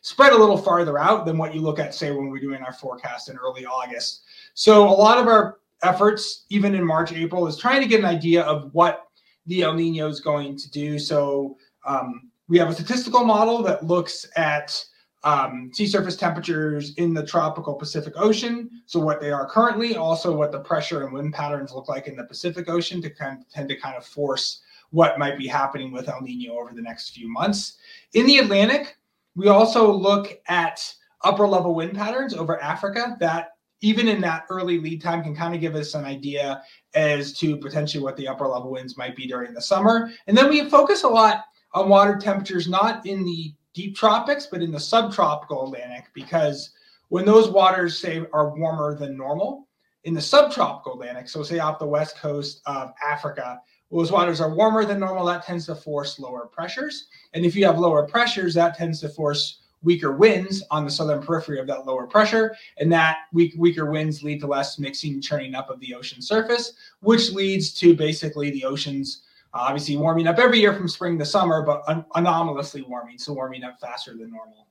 spread 0.00 0.32
a 0.32 0.38
little 0.38 0.56
farther 0.56 0.98
out 0.98 1.26
than 1.26 1.36
what 1.36 1.54
you 1.54 1.60
look 1.60 1.78
at, 1.78 1.94
say, 1.94 2.10
when 2.10 2.30
we're 2.30 2.40
doing 2.40 2.62
our 2.62 2.72
forecast 2.72 3.28
in 3.28 3.36
early 3.36 3.66
August. 3.66 4.22
So 4.54 4.88
a 4.88 4.88
lot 4.88 5.18
of 5.18 5.26
our 5.26 5.58
efforts, 5.82 6.46
even 6.48 6.74
in 6.74 6.86
March, 6.86 7.12
April, 7.12 7.46
is 7.46 7.58
trying 7.58 7.82
to 7.82 7.86
get 7.86 8.00
an 8.00 8.06
idea 8.06 8.42
of 8.44 8.72
what 8.72 9.08
the 9.44 9.60
El 9.60 9.74
Nino 9.74 10.08
is 10.08 10.20
going 10.20 10.56
to 10.56 10.70
do. 10.70 10.98
So 10.98 11.58
um, 11.84 12.29
we 12.50 12.58
have 12.58 12.68
a 12.68 12.74
statistical 12.74 13.24
model 13.24 13.62
that 13.62 13.86
looks 13.86 14.26
at 14.36 14.84
um, 15.22 15.70
sea 15.72 15.86
surface 15.86 16.16
temperatures 16.16 16.94
in 16.94 17.14
the 17.14 17.24
tropical 17.24 17.74
Pacific 17.74 18.12
Ocean. 18.16 18.68
So 18.86 18.98
what 18.98 19.20
they 19.20 19.30
are 19.30 19.48
currently, 19.48 19.96
also 19.96 20.34
what 20.34 20.50
the 20.50 20.58
pressure 20.58 21.04
and 21.04 21.12
wind 21.12 21.32
patterns 21.32 21.72
look 21.72 21.88
like 21.88 22.08
in 22.08 22.16
the 22.16 22.24
Pacific 22.24 22.68
Ocean 22.68 23.00
to 23.02 23.10
kind 23.10 23.40
of, 23.40 23.48
tend 23.48 23.68
to 23.68 23.76
kind 23.76 23.96
of 23.96 24.04
force 24.04 24.62
what 24.90 25.18
might 25.18 25.38
be 25.38 25.46
happening 25.46 25.92
with 25.92 26.08
El 26.08 26.22
Nino 26.22 26.54
over 26.54 26.72
the 26.74 26.82
next 26.82 27.10
few 27.10 27.28
months. 27.28 27.76
In 28.14 28.26
the 28.26 28.38
Atlantic, 28.38 28.98
we 29.36 29.46
also 29.46 29.92
look 29.92 30.40
at 30.48 30.92
upper 31.22 31.46
level 31.46 31.74
wind 31.76 31.94
patterns 31.94 32.34
over 32.34 32.60
Africa 32.60 33.16
that 33.20 33.50
even 33.82 34.08
in 34.08 34.20
that 34.22 34.44
early 34.50 34.80
lead 34.80 35.00
time 35.00 35.22
can 35.22 35.36
kind 35.36 35.54
of 35.54 35.60
give 35.60 35.76
us 35.76 35.94
an 35.94 36.04
idea 36.04 36.62
as 36.94 37.32
to 37.34 37.56
potentially 37.58 38.02
what 38.02 38.16
the 38.16 38.26
upper 38.26 38.48
level 38.48 38.72
winds 38.72 38.96
might 38.96 39.14
be 39.14 39.26
during 39.26 39.54
the 39.54 39.62
summer. 39.62 40.10
And 40.26 40.36
then 40.36 40.50
we 40.50 40.68
focus 40.68 41.04
a 41.04 41.08
lot 41.08 41.44
on 41.72 41.88
water 41.88 42.16
temperatures, 42.16 42.68
not 42.68 43.06
in 43.06 43.24
the 43.24 43.54
deep 43.74 43.96
tropics, 43.96 44.46
but 44.46 44.62
in 44.62 44.72
the 44.72 44.80
subtropical 44.80 45.66
Atlantic, 45.66 46.06
because 46.14 46.70
when 47.08 47.24
those 47.24 47.48
waters 47.48 47.98
say 47.98 48.24
are 48.32 48.56
warmer 48.56 48.96
than 48.96 49.16
normal 49.16 49.68
in 50.04 50.14
the 50.14 50.20
subtropical 50.20 50.94
Atlantic, 50.94 51.28
so 51.28 51.42
say 51.42 51.58
off 51.58 51.78
the 51.78 51.86
west 51.86 52.16
coast 52.16 52.62
of 52.66 52.92
Africa, 53.04 53.60
those 53.90 54.12
waters 54.12 54.40
are 54.40 54.54
warmer 54.54 54.84
than 54.84 55.00
normal. 55.00 55.26
That 55.26 55.44
tends 55.44 55.66
to 55.66 55.74
force 55.74 56.18
lower 56.20 56.46
pressures. 56.46 57.08
And 57.34 57.44
if 57.44 57.56
you 57.56 57.66
have 57.66 57.78
lower 57.78 58.06
pressures, 58.06 58.54
that 58.54 58.76
tends 58.76 59.00
to 59.00 59.08
force 59.08 59.62
weaker 59.82 60.12
winds 60.12 60.62
on 60.70 60.84
the 60.84 60.90
southern 60.90 61.22
periphery 61.22 61.58
of 61.58 61.66
that 61.66 61.86
lower 61.86 62.06
pressure. 62.06 62.54
And 62.78 62.92
that 62.92 63.18
weak, 63.32 63.54
weaker 63.56 63.90
winds 63.90 64.22
lead 64.22 64.40
to 64.40 64.46
less 64.46 64.78
mixing, 64.78 65.20
churning 65.20 65.54
up 65.54 65.70
of 65.70 65.80
the 65.80 65.94
ocean 65.94 66.22
surface, 66.22 66.74
which 67.00 67.32
leads 67.32 67.72
to 67.80 67.94
basically 67.94 68.50
the 68.50 68.64
oceans 68.64 69.22
obviously 69.52 69.96
warming 69.96 70.26
up 70.26 70.38
every 70.38 70.60
year 70.60 70.72
from 70.72 70.88
spring 70.88 71.18
to 71.18 71.24
summer, 71.24 71.62
but 71.62 71.82
un- 71.86 72.04
anomalously 72.14 72.82
warming, 72.82 73.18
so 73.18 73.32
warming 73.32 73.64
up 73.64 73.80
faster 73.80 74.12
than 74.12 74.30
normal. 74.30 74.66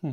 Hmm. 0.00 0.12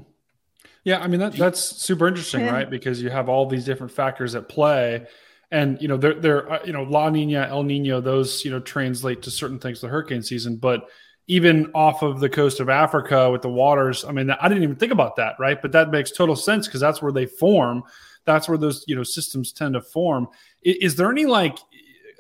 Yeah, 0.84 1.00
I 1.00 1.08
mean 1.08 1.20
that, 1.20 1.34
that's 1.34 1.62
super 1.62 2.08
interesting, 2.08 2.46
right? 2.46 2.70
Because 2.70 3.02
you 3.02 3.10
have 3.10 3.30
all 3.30 3.46
these 3.46 3.66
different 3.66 3.92
factors 3.92 4.36
at 4.36 4.50
play, 4.50 5.06
and 5.52 5.82
you 5.82 5.88
know 5.88 5.98
they're 5.98 6.16
they're 6.16 6.52
uh, 6.52 6.60
you 6.66 6.74
know 6.74 6.84
La 6.84 7.10
Nina, 7.10 7.48
El 7.50 7.64
Nino, 7.64 8.02
those 8.02 8.44
you 8.44 8.52
know 8.52 8.60
translate 8.60 9.22
to 9.24 9.32
certain 9.32 9.60
things 9.60 9.82
the 9.82 9.88
hurricane 9.88 10.24
season, 10.24 10.58
but 10.58 10.88
even 11.28 11.72
off 11.74 12.02
of 12.02 12.20
the 12.20 12.30
coast 12.30 12.60
of 12.60 12.70
Africa 12.70 13.32
with 13.32 13.42
the 13.42 13.50
waters. 13.50 14.04
I 14.04 14.12
mean, 14.12 14.30
I 14.30 14.48
didn't 14.50 14.64
even 14.64 14.76
think 14.76 14.92
about 14.92 15.16
that, 15.16 15.36
right? 15.40 15.62
But 15.62 15.72
that 15.72 15.90
makes 15.90 16.12
total 16.12 16.36
sense 16.36 16.68
because 16.68 16.82
that's 16.82 17.02
where 17.02 17.14
they 17.14 17.26
form. 17.26 17.84
That's 18.26 18.50
where 18.50 18.58
those 18.58 18.84
you 18.88 18.96
know 18.96 19.04
systems 19.04 19.52
tend 19.52 19.76
to 19.76 19.82
form. 19.82 20.28
Is, 20.64 20.76
is, 20.82 20.96
there 20.96 21.10
any 21.10 21.26
like 21.26 21.58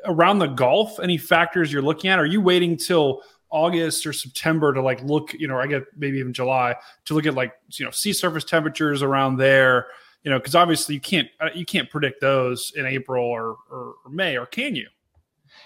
around 0.06 0.40
the 0.40 0.48
Gulf 0.48 1.00
any 1.00 1.18
factors 1.18 1.72
you're 1.72 1.82
looking 1.82 2.10
at? 2.10 2.20
Are 2.20 2.26
you 2.26 2.42
waiting 2.42 2.78
till 2.78 3.22
August 3.50 4.06
or 4.06 4.14
September 4.14 4.74
to 4.74 4.82
like 4.82 5.02
look, 5.04 5.34
you 5.34 5.48
know, 5.48 5.60
I 5.60 5.68
get 5.68 5.84
maybe 5.96 6.18
even 6.20 6.34
July 6.34 6.76
to 7.06 7.14
look 7.14 7.26
at 7.26 7.36
like 7.36 7.54
you 7.78 7.86
know 7.86 7.92
sea 7.92 8.14
surface 8.14 8.44
temperatures 8.44 9.02
around 9.02 9.38
there? 9.38 9.88
You 10.24 10.32
know, 10.32 10.40
because 10.40 10.56
obviously 10.56 10.96
you 10.96 11.02
can't 11.02 11.28
uh, 11.40 11.50
you 11.54 11.66
can't 11.66 11.90
predict 11.90 12.22
those 12.22 12.72
in 12.76 12.86
April 12.86 13.26
or, 13.26 13.58
or, 13.70 13.96
or 14.06 14.12
May, 14.12 14.38
or 14.38 14.46
can 14.46 14.76
you? 14.76 14.88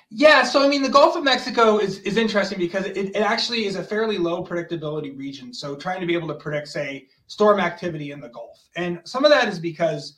Yeah, 0.10 0.44
so 0.44 0.64
I 0.64 0.70
mean, 0.70 0.82
the 0.82 0.90
Gulf 0.90 1.16
of 1.18 1.24
Mexico 1.24 1.80
is, 1.80 2.00
is 2.00 2.16
interesting 2.16 2.58
because 2.58 2.86
it, 2.86 2.98
it 2.98 3.18
actually 3.18 3.66
is 3.66 3.76
a 3.76 3.84
fairly 3.84 4.18
low 4.18 4.44
predictability 4.44 5.18
region. 5.18 5.54
So, 5.54 5.76
trying 5.76 6.00
to 6.00 6.08
be 6.08 6.14
able 6.14 6.30
to 6.30 6.36
predict, 6.36 6.70
say, 6.70 7.08
storm 7.28 7.60
activity 7.60 8.12
in 8.12 8.22
the 8.22 8.30
Gulf. 8.30 8.58
And 8.76 9.02
some 9.04 9.26
of 9.26 9.32
that 9.32 9.50
is 9.50 9.60
because 9.60 10.18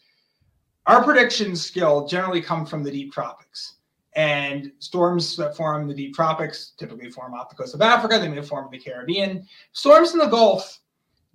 our 0.86 1.04
prediction 1.04 1.56
skill 1.56 2.08
generally 2.08 2.42
come 2.42 2.66
from 2.66 2.84
the 2.84 2.92
deep 2.92 3.12
tropics. 3.12 3.78
And 4.16 4.72
storms 4.80 5.36
that 5.38 5.56
form 5.56 5.84
in 5.84 5.88
the 5.88 5.94
deep 5.94 6.16
tropics 6.16 6.74
typically 6.78 7.12
form 7.12 7.34
off 7.34 7.50
the 7.50 7.56
coast 7.56 7.76
of 7.76 7.82
Africa, 7.82 8.18
they 8.20 8.28
may 8.28 8.42
form 8.42 8.66
in 8.66 8.72
the 8.72 8.84
Caribbean. 8.84 9.46
Storms 9.72 10.14
in 10.14 10.20
the 10.20 10.26
Gulf, 10.26 10.80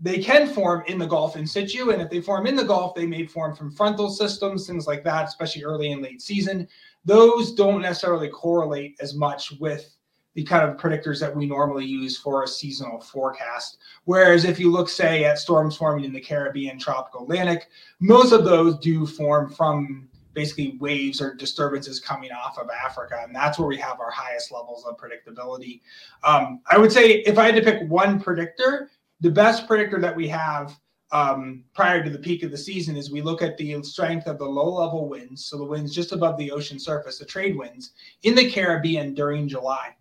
they 0.00 0.18
can 0.18 0.48
form 0.48 0.82
in 0.88 0.98
the 0.98 1.06
Gulf 1.06 1.36
in 1.36 1.46
situ. 1.46 1.90
And 1.90 2.02
if 2.02 2.10
they 2.10 2.20
form 2.20 2.46
in 2.46 2.56
the 2.56 2.64
Gulf, 2.64 2.94
they 2.94 3.06
may 3.06 3.26
form 3.26 3.54
from 3.54 3.70
frontal 3.70 4.10
systems, 4.10 4.66
things 4.66 4.86
like 4.86 5.04
that, 5.04 5.28
especially 5.28 5.64
early 5.64 5.92
and 5.92 6.02
late 6.02 6.20
season 6.20 6.68
those 7.04 7.52
don't 7.52 7.82
necessarily 7.82 8.28
correlate 8.28 8.96
as 9.00 9.14
much 9.14 9.52
with 9.60 9.94
the 10.34 10.42
kind 10.42 10.68
of 10.68 10.76
predictors 10.76 11.20
that 11.20 11.34
we 11.34 11.46
normally 11.46 11.84
use 11.84 12.18
for 12.18 12.42
a 12.42 12.48
seasonal 12.48 13.00
forecast. 13.00 13.78
Whereas 14.04 14.44
if 14.44 14.58
you 14.58 14.70
look, 14.70 14.88
say, 14.88 15.24
at 15.24 15.38
storms 15.38 15.76
forming 15.76 16.04
in 16.04 16.12
the 16.12 16.20
Caribbean, 16.20 16.78
tropical 16.78 17.22
Atlantic, 17.22 17.68
most 18.00 18.32
of 18.32 18.44
those 18.44 18.78
do 18.78 19.06
form 19.06 19.48
from 19.48 20.08
basically 20.34 20.76
waves 20.80 21.20
or 21.20 21.34
disturbances 21.34 22.00
coming 22.00 22.30
off 22.32 22.58
of 22.58 22.68
Africa. 22.70 23.22
And 23.24 23.34
that's 23.34 23.58
where 23.58 23.68
we 23.68 23.76
have 23.78 24.00
our 24.00 24.10
highest 24.10 24.52
levels 24.52 24.84
of 24.84 24.96
predictability. 24.96 25.80
Um, 26.22 26.60
I 26.70 26.78
would 26.78 26.92
say 26.92 27.20
if 27.20 27.38
I 27.38 27.46
had 27.46 27.56
to 27.56 27.62
pick 27.62 27.88
one 27.88 28.20
predictor, 28.20 28.90
the 29.20 29.30
best 29.30 29.66
predictor 29.66 30.00
that 30.00 30.14
we 30.14 30.28
have 30.28 30.78
um, 31.12 31.62
prior 31.74 32.02
to 32.02 32.10
the 32.10 32.18
peak 32.18 32.42
of 32.42 32.50
the 32.50 32.58
season 32.58 32.96
is 32.96 33.10
we 33.10 33.22
look 33.22 33.40
at 33.40 33.56
the 33.56 33.80
strength 33.84 34.26
of 34.26 34.38
the 34.38 34.44
low 34.44 34.74
level 34.74 35.08
winds, 35.08 35.44
so 35.46 35.56
the 35.56 35.64
winds 35.64 35.94
just 35.94 36.12
above 36.12 36.36
the 36.38 36.50
ocean 36.50 36.78
surface, 36.78 37.18
the 37.18 37.24
trade 37.24 37.56
winds 37.56 37.92
in 38.24 38.34
the 38.34 38.50
Caribbean 38.50 39.14
during 39.14 39.46
July. 39.46 39.94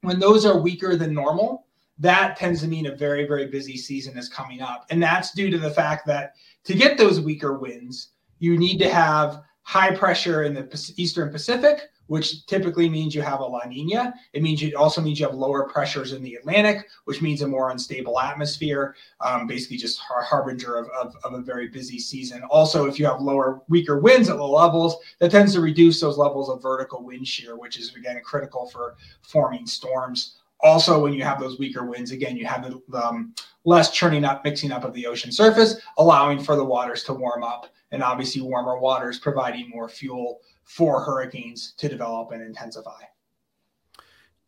When 0.00 0.18
those 0.18 0.44
are 0.44 0.58
weaker 0.58 0.96
than 0.96 1.14
normal, 1.14 1.66
that 1.98 2.36
tends 2.36 2.62
to 2.62 2.66
mean 2.66 2.86
a 2.86 2.96
very, 2.96 3.24
very 3.24 3.46
busy 3.46 3.76
season 3.76 4.18
is 4.18 4.28
coming 4.28 4.60
up. 4.60 4.86
And 4.90 5.00
that's 5.00 5.32
due 5.32 5.50
to 5.50 5.58
the 5.58 5.70
fact 5.70 6.06
that 6.06 6.34
to 6.64 6.74
get 6.74 6.98
those 6.98 7.20
weaker 7.20 7.56
winds, 7.56 8.08
you 8.40 8.58
need 8.58 8.78
to 8.78 8.90
have 8.90 9.42
high 9.62 9.94
pressure 9.94 10.42
in 10.42 10.54
the 10.54 10.92
Eastern 10.96 11.30
Pacific 11.30 11.90
which 12.12 12.44
typically 12.44 12.90
means 12.90 13.14
you 13.14 13.22
have 13.22 13.40
a 13.40 13.42
La 13.42 13.64
Nina. 13.66 14.12
It 14.34 14.42
means 14.42 14.62
it 14.62 14.74
also 14.74 15.00
means 15.00 15.18
you 15.18 15.26
have 15.26 15.34
lower 15.34 15.64
pressures 15.64 16.12
in 16.12 16.22
the 16.22 16.34
Atlantic, 16.34 16.88
which 17.04 17.22
means 17.22 17.40
a 17.40 17.48
more 17.48 17.70
unstable 17.70 18.20
atmosphere, 18.20 18.94
um, 19.22 19.46
basically 19.46 19.78
just 19.78 19.98
a 19.98 20.22
harbinger 20.22 20.76
of, 20.76 20.88
of, 20.90 21.16
of, 21.24 21.32
a 21.32 21.40
very 21.40 21.68
busy 21.68 21.98
season. 21.98 22.42
Also, 22.50 22.86
if 22.86 22.98
you 22.98 23.06
have 23.06 23.22
lower, 23.22 23.62
weaker 23.70 23.98
winds 23.98 24.28
at 24.28 24.36
low 24.36 24.50
levels, 24.50 24.96
that 25.20 25.30
tends 25.30 25.54
to 25.54 25.62
reduce 25.62 26.02
those 26.02 26.18
levels 26.18 26.50
of 26.50 26.60
vertical 26.60 27.02
wind 27.02 27.26
shear, 27.26 27.56
which 27.56 27.78
is 27.78 27.94
again 27.94 28.20
critical 28.22 28.68
for 28.68 28.96
forming 29.22 29.66
storms. 29.66 30.36
Also, 30.60 31.00
when 31.00 31.14
you 31.14 31.22
have 31.22 31.40
those 31.40 31.58
weaker 31.58 31.84
winds, 31.84 32.10
again, 32.10 32.36
you 32.36 32.44
have 32.44 32.70
the 32.88 33.02
um, 33.02 33.34
less 33.64 33.90
churning 33.90 34.24
up, 34.24 34.44
mixing 34.44 34.70
up 34.70 34.84
of 34.84 34.92
the 34.92 35.06
ocean 35.06 35.32
surface, 35.32 35.80
allowing 35.96 36.38
for 36.38 36.56
the 36.56 36.64
waters 36.64 37.04
to 37.04 37.14
warm 37.14 37.42
up. 37.42 37.72
And 37.92 38.02
obviously, 38.02 38.42
warmer 38.42 38.78
waters 38.78 39.18
providing 39.18 39.70
more 39.70 39.88
fuel 39.88 40.40
for 40.64 41.00
hurricanes 41.00 41.74
to 41.76 41.88
develop 41.88 42.32
and 42.32 42.42
intensify. 42.42 43.02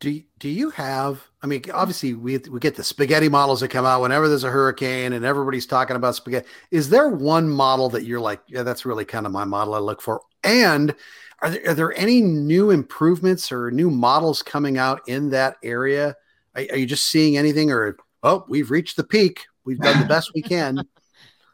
Do, 0.01 0.21
do 0.39 0.49
you 0.49 0.71
have 0.71 1.23
i 1.41 1.47
mean 1.47 1.63
obviously 1.73 2.13
we, 2.15 2.37
we 2.37 2.59
get 2.59 2.75
the 2.75 2.83
spaghetti 2.83 3.29
models 3.29 3.61
that 3.61 3.69
come 3.69 3.85
out 3.85 4.01
whenever 4.01 4.27
there's 4.27 4.43
a 4.43 4.51
hurricane 4.51 5.13
and 5.13 5.23
everybody's 5.23 5.65
talking 5.65 5.95
about 5.95 6.15
spaghetti. 6.15 6.45
Is 6.69 6.89
there 6.89 7.07
one 7.07 7.47
model 7.47 7.89
that 7.91 8.03
you're 8.03 8.19
like 8.19 8.41
yeah 8.47 8.63
that's 8.63 8.85
really 8.85 9.05
kind 9.05 9.25
of 9.25 9.31
my 9.31 9.45
model 9.45 9.73
i 9.73 9.79
look 9.79 10.01
for? 10.01 10.21
And 10.43 10.93
are 11.41 11.49
there, 11.49 11.69
are 11.69 11.73
there 11.73 11.97
any 11.97 12.21
new 12.21 12.71
improvements 12.71 13.53
or 13.53 13.71
new 13.71 13.89
models 13.89 14.43
coming 14.43 14.77
out 14.77 15.01
in 15.07 15.29
that 15.29 15.55
area? 15.63 16.15
Are, 16.55 16.65
are 16.71 16.77
you 16.77 16.85
just 16.85 17.05
seeing 17.09 17.37
anything 17.37 17.71
or 17.71 17.97
oh 18.21 18.45
we've 18.49 18.71
reached 18.71 18.97
the 18.97 19.03
peak. 19.03 19.45
We've 19.63 19.79
done 19.79 20.01
the 20.01 20.07
best 20.07 20.31
we 20.35 20.41
can 20.41 20.83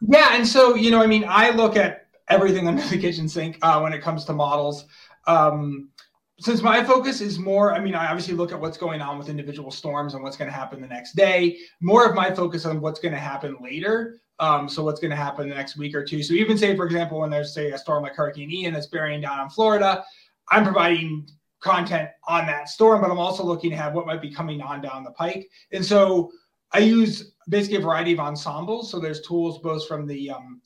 yeah 0.08 0.36
and 0.36 0.48
so 0.48 0.76
you 0.76 0.92
know 0.92 1.02
i 1.02 1.08
mean 1.08 1.26
i 1.28 1.50
look 1.52 1.76
at 1.76 2.02
everything 2.32 2.68
under 2.68 2.82
the 2.88 2.98
kitchen 2.98 3.28
sink 3.28 3.58
uh, 3.62 3.80
when 3.80 3.94
it 3.94 4.02
comes 4.02 4.26
to 4.26 4.34
models. 4.34 4.86
Um, 5.28 5.90
since 6.40 6.62
my 6.64 6.84
focus 6.84 7.22
is 7.22 7.38
more, 7.38 7.74
I 7.74 7.80
mean, 7.80 7.94
I 7.94 8.08
obviously 8.08 8.34
look 8.34 8.52
at 8.52 8.60
what's 8.60 8.78
going 8.78 9.00
on 9.00 9.20
with 9.20 9.30
individual 9.30 9.70
storms 9.70 10.16
and 10.16 10.24
what's 10.24 10.38
going 10.38 10.50
to 10.50 10.56
happen 10.56 10.82
the 10.82 10.88
next 10.88 11.16
day. 11.16 11.60
More 11.82 12.06
of 12.06 12.16
my 12.16 12.34
focus 12.34 12.66
on 12.66 12.82
what's 12.82 13.00
going 13.00 13.14
to 13.14 13.20
happen 13.20 13.58
later. 13.62 14.20
Um, 14.40 14.68
so 14.68 14.84
what's 14.84 15.00
going 15.00 15.12
to 15.12 15.18
happen 15.18 15.50
the 15.50 15.56
next 15.56 15.78
week 15.78 15.94
or 15.94 16.04
two. 16.04 16.24
So 16.24 16.34
even 16.34 16.58
say, 16.58 16.76
for 16.76 16.86
example, 16.86 17.20
when 17.20 17.30
there's 17.30 17.54
say 17.54 17.72
a 17.72 17.78
storm 17.78 18.02
like 18.02 18.16
Hurricane 18.16 18.50
Ian 18.50 18.74
that's 18.74 18.88
bearing 18.88 19.22
down 19.22 19.40
on 19.40 19.52
Florida, 19.52 20.04
I'm 20.50 20.64
providing 20.64 21.30
content 21.60 22.10
on 22.28 22.48
that 22.48 22.70
storm, 22.70 23.02
but 23.02 23.12
I'm 23.12 23.20
also 23.20 23.44
looking 23.44 23.74
at 23.74 23.94
what 23.94 24.08
might 24.08 24.22
be 24.22 24.34
coming 24.34 24.62
on 24.62 24.82
down 24.82 25.04
the 25.04 25.12
pike. 25.12 25.48
And 25.72 25.86
so 25.86 26.32
I 26.72 26.80
use 26.80 27.34
basically 27.52 27.78
a 27.78 27.82
variety 27.82 28.14
of 28.14 28.20
ensembles. 28.20 28.90
So 28.90 29.00
there's 29.00 29.22
tools 29.22 29.60
both 29.60 29.88
from 29.88 30.08
the 30.08 30.32
um, 30.32 30.62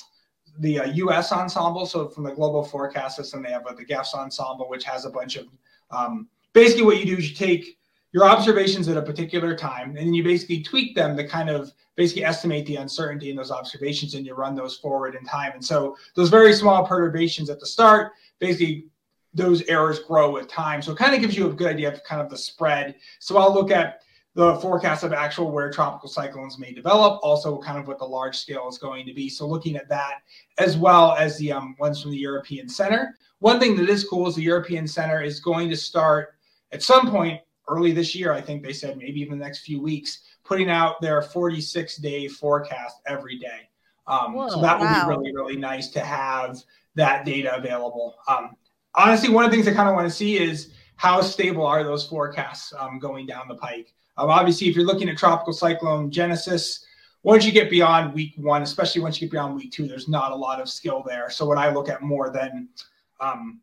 the 0.59 0.79
uh, 0.79 0.85
U.S. 0.85 1.33
ensemble. 1.33 1.85
So 1.85 2.07
from 2.07 2.23
the 2.23 2.31
global 2.31 2.63
forecast 2.63 3.17
system, 3.17 3.43
they 3.43 3.51
have 3.51 3.67
uh, 3.67 3.73
the 3.73 3.83
GEFS 3.83 4.13
ensemble, 4.13 4.69
which 4.69 4.85
has 4.85 5.03
a 5.03 5.09
bunch 5.09 5.35
of 5.35 5.47
um, 5.91 6.29
basically 6.53 6.83
what 6.83 6.97
you 6.97 7.05
do 7.05 7.17
is 7.17 7.29
you 7.29 7.35
take 7.35 7.77
your 8.13 8.23
observations 8.23 8.87
at 8.87 8.95
a 8.95 9.01
particular 9.01 9.57
time 9.57 9.89
and 9.89 9.97
then 9.97 10.13
you 10.13 10.23
basically 10.23 10.63
tweak 10.63 10.95
them 10.95 11.17
to 11.17 11.27
kind 11.27 11.49
of 11.49 11.73
basically 11.97 12.23
estimate 12.23 12.65
the 12.65 12.77
uncertainty 12.77 13.29
in 13.29 13.35
those 13.35 13.51
observations 13.51 14.13
and 14.13 14.25
you 14.25 14.33
run 14.33 14.55
those 14.55 14.77
forward 14.77 15.15
in 15.15 15.25
time. 15.25 15.51
And 15.53 15.63
so 15.63 15.97
those 16.15 16.29
very 16.29 16.53
small 16.53 16.87
perturbations 16.87 17.49
at 17.49 17.59
the 17.59 17.65
start, 17.65 18.13
basically 18.39 18.85
those 19.33 19.63
errors 19.63 19.99
grow 19.99 20.31
with 20.31 20.47
time. 20.47 20.81
So 20.81 20.93
it 20.93 20.97
kind 20.97 21.13
of 21.13 21.19
gives 21.19 21.35
you 21.35 21.49
a 21.49 21.53
good 21.53 21.67
idea 21.67 21.91
of 21.91 22.01
kind 22.05 22.21
of 22.21 22.29
the 22.29 22.37
spread. 22.37 22.95
So 23.19 23.37
I'll 23.37 23.53
look 23.53 23.69
at 23.69 23.99
the 24.35 24.55
forecast 24.55 25.03
of 25.03 25.13
actual 25.13 25.49
where 25.49 25.71
tropical 25.71 26.09
cyclones 26.09 26.59
may 26.59 26.73
develop, 26.73 27.19
also 27.23 27.57
kind 27.57 27.79
of 27.79 27.87
what 27.87 27.97
the 27.97 28.05
large 28.05 28.37
scale 28.37 28.67
is 28.67 28.77
going 28.77 29.05
to 29.05 29.13
be. 29.13 29.29
So 29.29 29.47
looking 29.47 29.77
at 29.77 29.87
that 29.89 30.15
as 30.57 30.77
well 30.77 31.13
as 31.13 31.37
the 31.37 31.53
um, 31.53 31.75
ones 31.79 32.01
from 32.01 32.11
the 32.11 32.17
European 32.17 32.67
Center. 32.67 33.15
One 33.39 33.59
thing 33.59 33.77
that 33.77 33.89
is 33.89 34.03
cool 34.03 34.27
is 34.27 34.35
the 34.35 34.43
European 34.43 34.87
Center 34.87 35.21
is 35.21 35.39
going 35.39 35.69
to 35.69 35.77
start 35.77 36.35
at 36.73 36.83
some 36.83 37.09
point 37.09 37.41
early 37.69 37.93
this 37.93 38.13
year. 38.13 38.33
I 38.33 38.41
think 38.41 38.61
they 38.61 38.73
said 38.73 38.97
maybe 38.97 39.21
even 39.21 39.39
the 39.39 39.43
next 39.43 39.59
few 39.59 39.81
weeks, 39.81 40.19
putting 40.43 40.69
out 40.69 41.01
their 41.01 41.21
46 41.21 41.97
day 41.97 42.27
forecast 42.27 42.97
every 43.07 43.39
day. 43.39 43.69
Um, 44.07 44.33
Whoa, 44.33 44.49
so 44.49 44.61
that 44.61 44.79
wow. 44.79 44.85
would 44.85 45.01
be 45.01 45.09
really 45.09 45.35
really 45.35 45.57
nice 45.57 45.87
to 45.89 46.01
have 46.01 46.61
that 46.95 47.25
data 47.25 47.55
available. 47.55 48.15
Um, 48.27 48.55
honestly, 48.95 49.29
one 49.29 49.45
of 49.45 49.51
the 49.51 49.55
things 49.55 49.67
I 49.67 49.73
kind 49.73 49.89
of 49.89 49.95
want 49.95 50.07
to 50.07 50.13
see 50.15 50.37
is 50.37 50.73
how 50.97 51.21
stable 51.21 51.65
are 51.65 51.83
those 51.83 52.05
forecasts 52.05 52.73
um, 52.77 52.99
going 52.99 53.25
down 53.25 53.47
the 53.47 53.55
pike. 53.55 53.93
Um, 54.17 54.29
obviously, 54.29 54.67
if 54.67 54.75
you're 54.75 54.85
looking 54.85 55.09
at 55.09 55.17
tropical 55.17 55.53
cyclone 55.53 56.11
genesis, 56.11 56.85
once 57.23 57.45
you 57.45 57.51
get 57.51 57.69
beyond 57.69 58.13
week 58.13 58.33
one, 58.37 58.61
especially 58.61 59.01
once 59.01 59.19
you 59.19 59.27
get 59.27 59.31
beyond 59.31 59.55
week 59.55 59.71
two, 59.71 59.87
there's 59.87 60.07
not 60.07 60.31
a 60.31 60.35
lot 60.35 60.61
of 60.61 60.69
skill 60.69 61.03
there. 61.05 61.29
So 61.29 61.45
what 61.45 61.57
I 61.57 61.73
look 61.73 61.89
at 61.89 62.01
more 62.01 62.29
than 62.29 62.69
um, 63.19 63.61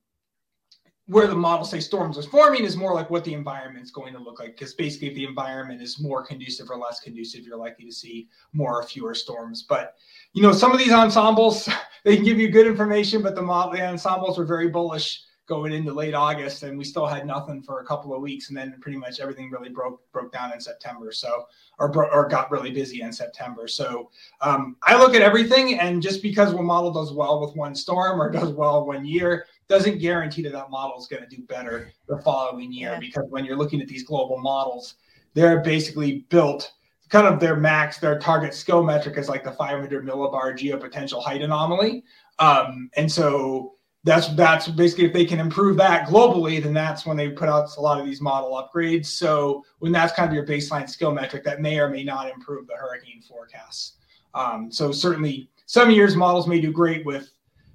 where 1.07 1.27
the 1.27 1.35
model 1.35 1.65
say 1.65 1.81
storms 1.81 2.19
are 2.19 2.23
forming 2.23 2.65
is 2.65 2.77
more 2.77 2.95
like 2.95 3.11
what 3.11 3.25
the 3.25 3.35
environment 3.35 3.85
is 3.85 3.91
going 3.91 4.13
to 4.15 4.19
look 4.19 4.41
like. 4.41 4.57
Because 4.57 4.75
basically, 4.75 5.09
if 5.09 5.15
the 5.15 5.25
environment 5.25 5.81
is 5.81 6.01
more 6.01 6.25
conducive 6.25 6.71
or 6.71 6.77
less 6.77 7.01
conducive, 7.01 7.45
you're 7.45 7.57
likely 7.57 7.85
to 7.85 7.93
see 7.93 8.29
more 8.53 8.81
or 8.81 8.83
fewer 8.83 9.15
storms. 9.15 9.65
But 9.69 9.95
you 10.33 10.43
know, 10.43 10.53
some 10.53 10.73
of 10.73 10.79
these 10.79 10.93
ensembles 10.93 11.69
they 12.05 12.17
can 12.17 12.25
give 12.25 12.39
you 12.39 12.51
good 12.51 12.67
information, 12.67 13.23
but 13.23 13.35
the 13.35 13.43
model 13.43 13.73
the 13.73 13.87
ensembles 13.87 14.39
are 14.39 14.45
very 14.45 14.69
bullish 14.69 15.23
going 15.53 15.73
into 15.73 15.93
late 15.93 16.15
August, 16.15 16.63
and 16.63 16.79
we 16.79 16.85
still 16.85 17.07
had 17.07 17.27
nothing 17.27 17.63
for 17.63 17.81
a 17.81 17.85
couple 17.85 18.15
of 18.15 18.23
weeks, 18.23 18.49
and 18.49 18.57
then 18.57 18.75
pretty 18.81 18.97
much 18.97 19.21
everything 19.21 19.51
really 19.51 19.69
broke 19.69 20.01
broke 20.13 20.33
down 20.33 20.51
in 20.53 20.61
September. 20.61 21.13
So, 21.13 21.47
or 21.79 22.11
or 22.11 22.27
got 22.27 22.51
really 22.51 22.71
busy 22.71 23.03
in 23.03 23.13
September. 23.13 23.69
So, 23.69 24.11
um, 24.41 24.77
I 24.83 24.99
look 24.99 25.15
at 25.15 25.21
everything, 25.21 25.79
and 25.79 26.01
just 26.01 26.23
because 26.23 26.55
one 26.55 26.65
model 26.65 26.91
does 26.91 27.13
well 27.13 27.39
with 27.41 27.55
one 27.55 27.75
storm 27.75 28.21
or 28.21 28.31
does 28.31 28.49
well 28.51 28.87
one 28.87 29.05
year 29.05 29.45
doesn't 29.69 29.99
guarantee 29.99 30.43
that 30.43 30.53
that 30.53 30.71
model 30.71 30.99
is 30.99 31.07
going 31.07 31.23
to 31.23 31.29
do 31.29 31.43
better 31.43 31.93
the 32.09 32.19
following 32.19 32.73
year. 32.73 32.93
Yeah. 32.93 32.99
Because 32.99 33.25
when 33.29 33.45
you're 33.45 33.57
looking 33.57 33.83
at 33.83 33.89
these 33.89 34.05
global 34.05 34.39
models, 34.39 34.95
they're 35.35 35.61
basically 35.61 36.25
built 36.31 36.73
kind 37.11 37.27
of 37.27 37.39
their 37.39 37.57
max, 37.57 37.99
their 37.99 38.19
target 38.19 38.55
skill 38.55 38.83
metric 38.83 39.19
is 39.19 39.29
like 39.29 39.45
the 39.45 39.53
500 39.53 40.07
millibar 40.07 40.57
geopotential 40.57 41.23
height 41.23 41.43
anomaly. 41.43 42.05
Um, 42.39 42.89
and 42.97 43.11
so 43.13 43.75
that's 44.05 44.29
that's 44.35 44.69
basically 44.69 45.05
if 45.05 45.13
they 45.13 45.25
can 45.25 45.39
improve 45.39 45.77
that 45.77 46.09
globally, 46.09 46.63
then 46.63 46.73
that's 46.73 47.07
when 47.07 47.17
they 47.17 47.29
put 47.29 47.49
out 47.49 47.69
a 47.77 47.81
lot 47.81 48.01
of 48.01 48.07
these 48.07 48.21
model 48.21 48.51
upgrades. 48.51 49.07
So 49.07 49.65
when 49.79 49.93
that's 49.93 50.13
kind 50.13 50.29
of 50.29 50.35
your 50.35 50.45
baseline 50.45 50.89
skill 50.89 51.13
metric, 51.13 51.45
that 51.45 51.61
may 51.61 51.79
or 51.79 51.89
may 51.89 52.03
not 52.03 52.29
improve 52.29 52.67
the 52.67 52.75
hurricane 52.75 53.23
forecasts. 53.23 53.95
Um, 54.35 54.73
so 54.73 54.91
certainly, 54.91 55.51
some 55.67 55.91
years 55.91 56.17
models 56.17 56.49
may 56.49 56.61
do 56.61 56.73
great 56.73 57.07
with 57.07 57.31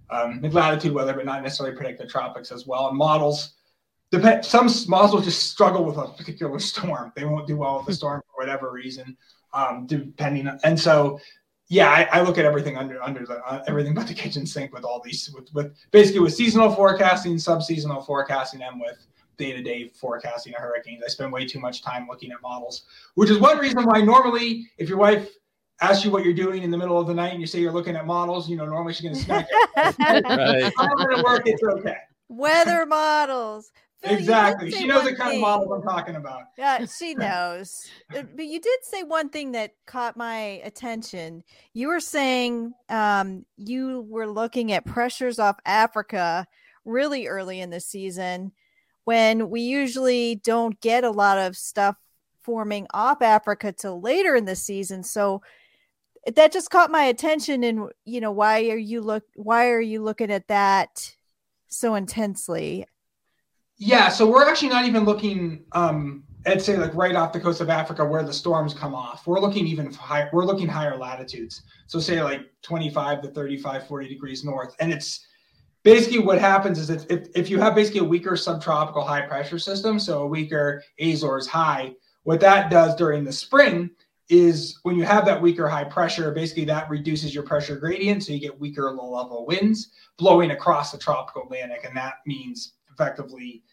um, 0.10 0.42
mid-latitude 0.42 0.94
weather, 0.94 1.14
but 1.14 1.26
not 1.26 1.44
necessarily 1.44 1.76
predict 1.76 2.00
the 2.00 2.08
tropics 2.08 2.52
as 2.52 2.68
well. 2.68 2.90
And 2.90 2.98
models 2.98 3.54
depend. 4.12 4.44
Some 4.44 4.70
models 4.88 5.14
will 5.14 5.22
just 5.22 5.50
struggle 5.50 5.86
with 5.86 5.98
a 5.98 6.08
particular 6.10 6.60
storm. 6.60 7.14
They 7.16 7.24
won't 7.24 7.48
do 7.48 7.58
well 7.58 7.78
with 7.78 7.88
the 7.88 7.94
storm 7.94 8.22
for 8.22 8.44
whatever 8.44 8.72
reason, 8.72 9.16
um, 9.54 9.86
depending. 9.88 10.50
and 10.66 10.78
so 10.78 11.20
yeah, 11.70 11.90
I, 11.90 12.20
I, 12.20 12.22
look 12.22 12.38
at 12.38 12.46
everything 12.46 12.78
under 12.78 13.02
under 13.04 13.26
the 13.26 13.44
uh, 13.46 13.64
everything 13.68 13.94
but 13.96 14.08
the 14.08 14.14
kitchen 14.14 14.46
sink 14.46 14.74
with 14.74 14.84
all 14.84 15.02
these 15.04 15.30
with 15.34 15.54
with 15.54 15.76
basically 15.92 16.22
with 16.22 16.34
seasonal 16.34 16.74
forecasting, 16.74 17.38
sub 17.38 17.64
seasonal 17.64 18.02
forecasting, 18.02 18.62
and 18.62 18.80
with 18.80 19.06
day 19.38 19.52
to 19.54 19.62
day 19.62 19.90
forecasting 19.90 20.54
of 20.56 20.62
hurricanes. 20.62 21.04
I 21.04 21.10
spend 21.10 21.32
way 21.32 21.46
too 21.46 21.60
much 21.60 21.82
time 21.82 22.08
looking 22.10 22.32
at 22.32 22.42
models, 22.42 22.84
which 23.16 23.30
is 23.30 23.40
one 23.40 23.58
reason 23.58 23.84
why 23.84 24.02
normally, 24.02 24.68
if 24.78 24.90
your 24.90 24.98
wife 24.98 25.30
asks 25.82 26.04
you 26.04 26.12
what 26.12 26.24
you're 26.24 26.34
doing 26.34 26.64
in 26.64 26.72
the 26.72 26.78
middle 26.78 27.00
of 27.00 27.08
the 27.08 27.14
night 27.14 27.32
and 27.34 27.42
you 27.42 27.48
say 27.48 27.60
you're 27.60 27.72
looking 27.72 27.96
at 27.96 28.06
models, 28.06 28.50
you 28.50 28.56
know, 28.56 28.66
normally 28.66 28.94
she's 28.94 29.04
going 29.04 29.16
to 29.16 29.22
smack 29.22 29.48
you. 29.52 29.68
right. 29.78 30.74
I'm 30.78 30.98
going 30.98 31.18
to 31.18 31.24
work. 31.24 31.44
It's 31.46 31.62
okay. 31.62 31.98
Weather 32.30 32.86
models. 32.86 33.72
Phil, 34.04 34.16
exactly. 34.16 34.72
She 34.72 34.86
knows 34.86 35.06
the 35.06 35.16
kind 35.16 35.32
thing. 35.32 35.44
of 35.44 35.48
models 35.48 35.72
I'm 35.74 35.82
talking 35.82 36.16
about. 36.16 36.44
Yeah, 36.58 36.86
she 37.00 37.16
knows. 37.16 37.90
Uh, 38.16 38.24
but 38.36 38.46
you 38.46 38.62
did 38.62 38.80
say 38.84 39.04
one 39.04 39.30
thing 39.30 39.54
that 39.54 39.72
caught 39.86 40.16
my 40.16 40.62
attention. 40.64 41.44
You 41.74 41.88
were 41.88 42.00
saying 42.00 42.74
um, 42.90 43.46
you 43.58 44.06
were 44.10 44.28
looking 44.28 44.72
at 44.72 44.86
pressures 44.86 45.40
off 45.40 45.58
Africa 45.66 46.46
really 46.86 47.28
early 47.28 47.60
in 47.60 47.70
the 47.70 47.80
season 47.80 48.52
when 49.06 49.50
we 49.50 49.62
usually 49.62 50.36
don't 50.36 50.80
get 50.82 51.04
a 51.04 51.12
lot 51.12 51.38
of 51.38 51.56
stuff 51.56 51.96
forming 52.42 52.88
off 52.94 53.22
Africa 53.22 53.72
till 53.72 54.00
later 54.00 54.36
in 54.36 54.46
the 54.46 54.56
season. 54.56 55.04
So 55.04 55.42
that 56.36 56.52
just 56.52 56.70
caught 56.70 56.92
my 56.92 57.04
attention 57.04 57.64
and 57.64 57.90
you 58.04 58.20
know 58.20 58.32
why 58.32 58.70
are 58.70 58.78
you 58.78 59.02
look 59.02 59.24
why 59.36 59.70
are 59.70 59.82
you 59.82 60.04
looking 60.04 60.32
at 60.32 60.48
that 60.50 61.16
so 61.68 61.96
intensely 61.96 62.86
yeah 63.78 64.10
so 64.10 64.28
we're 64.28 64.48
actually 64.48 64.70
not 64.70 64.86
even 64.86 65.04
looking 65.06 65.64
um 65.74 66.24
i'd 66.48 66.62
say 66.62 66.78
like 66.78 66.94
right 66.94 67.16
off 67.16 67.32
the 67.32 67.40
coast 67.40 67.62
of 67.62 67.70
africa 67.70 68.04
where 68.04 68.24
the 68.24 68.34
storms 68.34 68.74
come 68.74 68.96
off 68.96 69.28
we're 69.28 69.40
looking 69.40 69.68
even 69.68 69.92
higher 69.94 70.30
we're 70.34 70.46
looking 70.46 70.68
higher 70.68 70.98
latitudes 70.98 71.62
so 71.88 72.00
say 72.00 72.22
like 72.22 72.42
25 72.64 73.22
to 73.22 73.28
35 73.30 73.88
40 73.88 74.08
degrees 74.08 74.44
north 74.44 74.76
and 74.80 74.92
it's 74.92 75.26
basically 75.84 76.20
what 76.20 76.40
happens 76.40 76.80
is 76.80 76.90
if, 76.90 77.06
if, 77.10 77.28
if 77.36 77.50
you 77.50 77.60
have 77.60 77.76
basically 77.76 78.02
a 78.02 78.04
weaker 78.04 78.36
subtropical 78.36 79.04
high 79.04 79.22
pressure 79.22 79.60
system 79.60 80.00
so 80.00 80.24
a 80.24 80.28
weaker 80.28 80.84
azores 81.00 81.48
high 81.48 81.94
what 82.24 82.40
that 82.40 82.72
does 82.72 82.96
during 82.96 83.24
the 83.24 83.32
spring 83.32 83.90
is 84.30 84.80
when 84.84 84.98
you 84.98 85.04
have 85.04 85.26
that 85.26 85.42
weaker 85.42 85.68
high 85.68 85.86
pressure, 85.86 86.32
basically 86.32 86.66
that 86.66 86.90
reduces 86.90 87.34
your 87.34 87.44
pressure 87.44 87.78
gradient. 87.78 88.24
So 88.24 88.34
you 88.34 88.40
get 88.40 88.60
weaker 88.60 88.92
low 88.92 89.10
level 89.10 89.46
winds 89.46 89.92
blowing 90.18 90.52
across 90.52 90.92
the 90.92 90.98
tropical 90.98 91.44
Atlantic. 91.44 91.86
And 91.86 91.96
that 91.96 92.16
means 92.26 92.74
effectively 92.98 93.64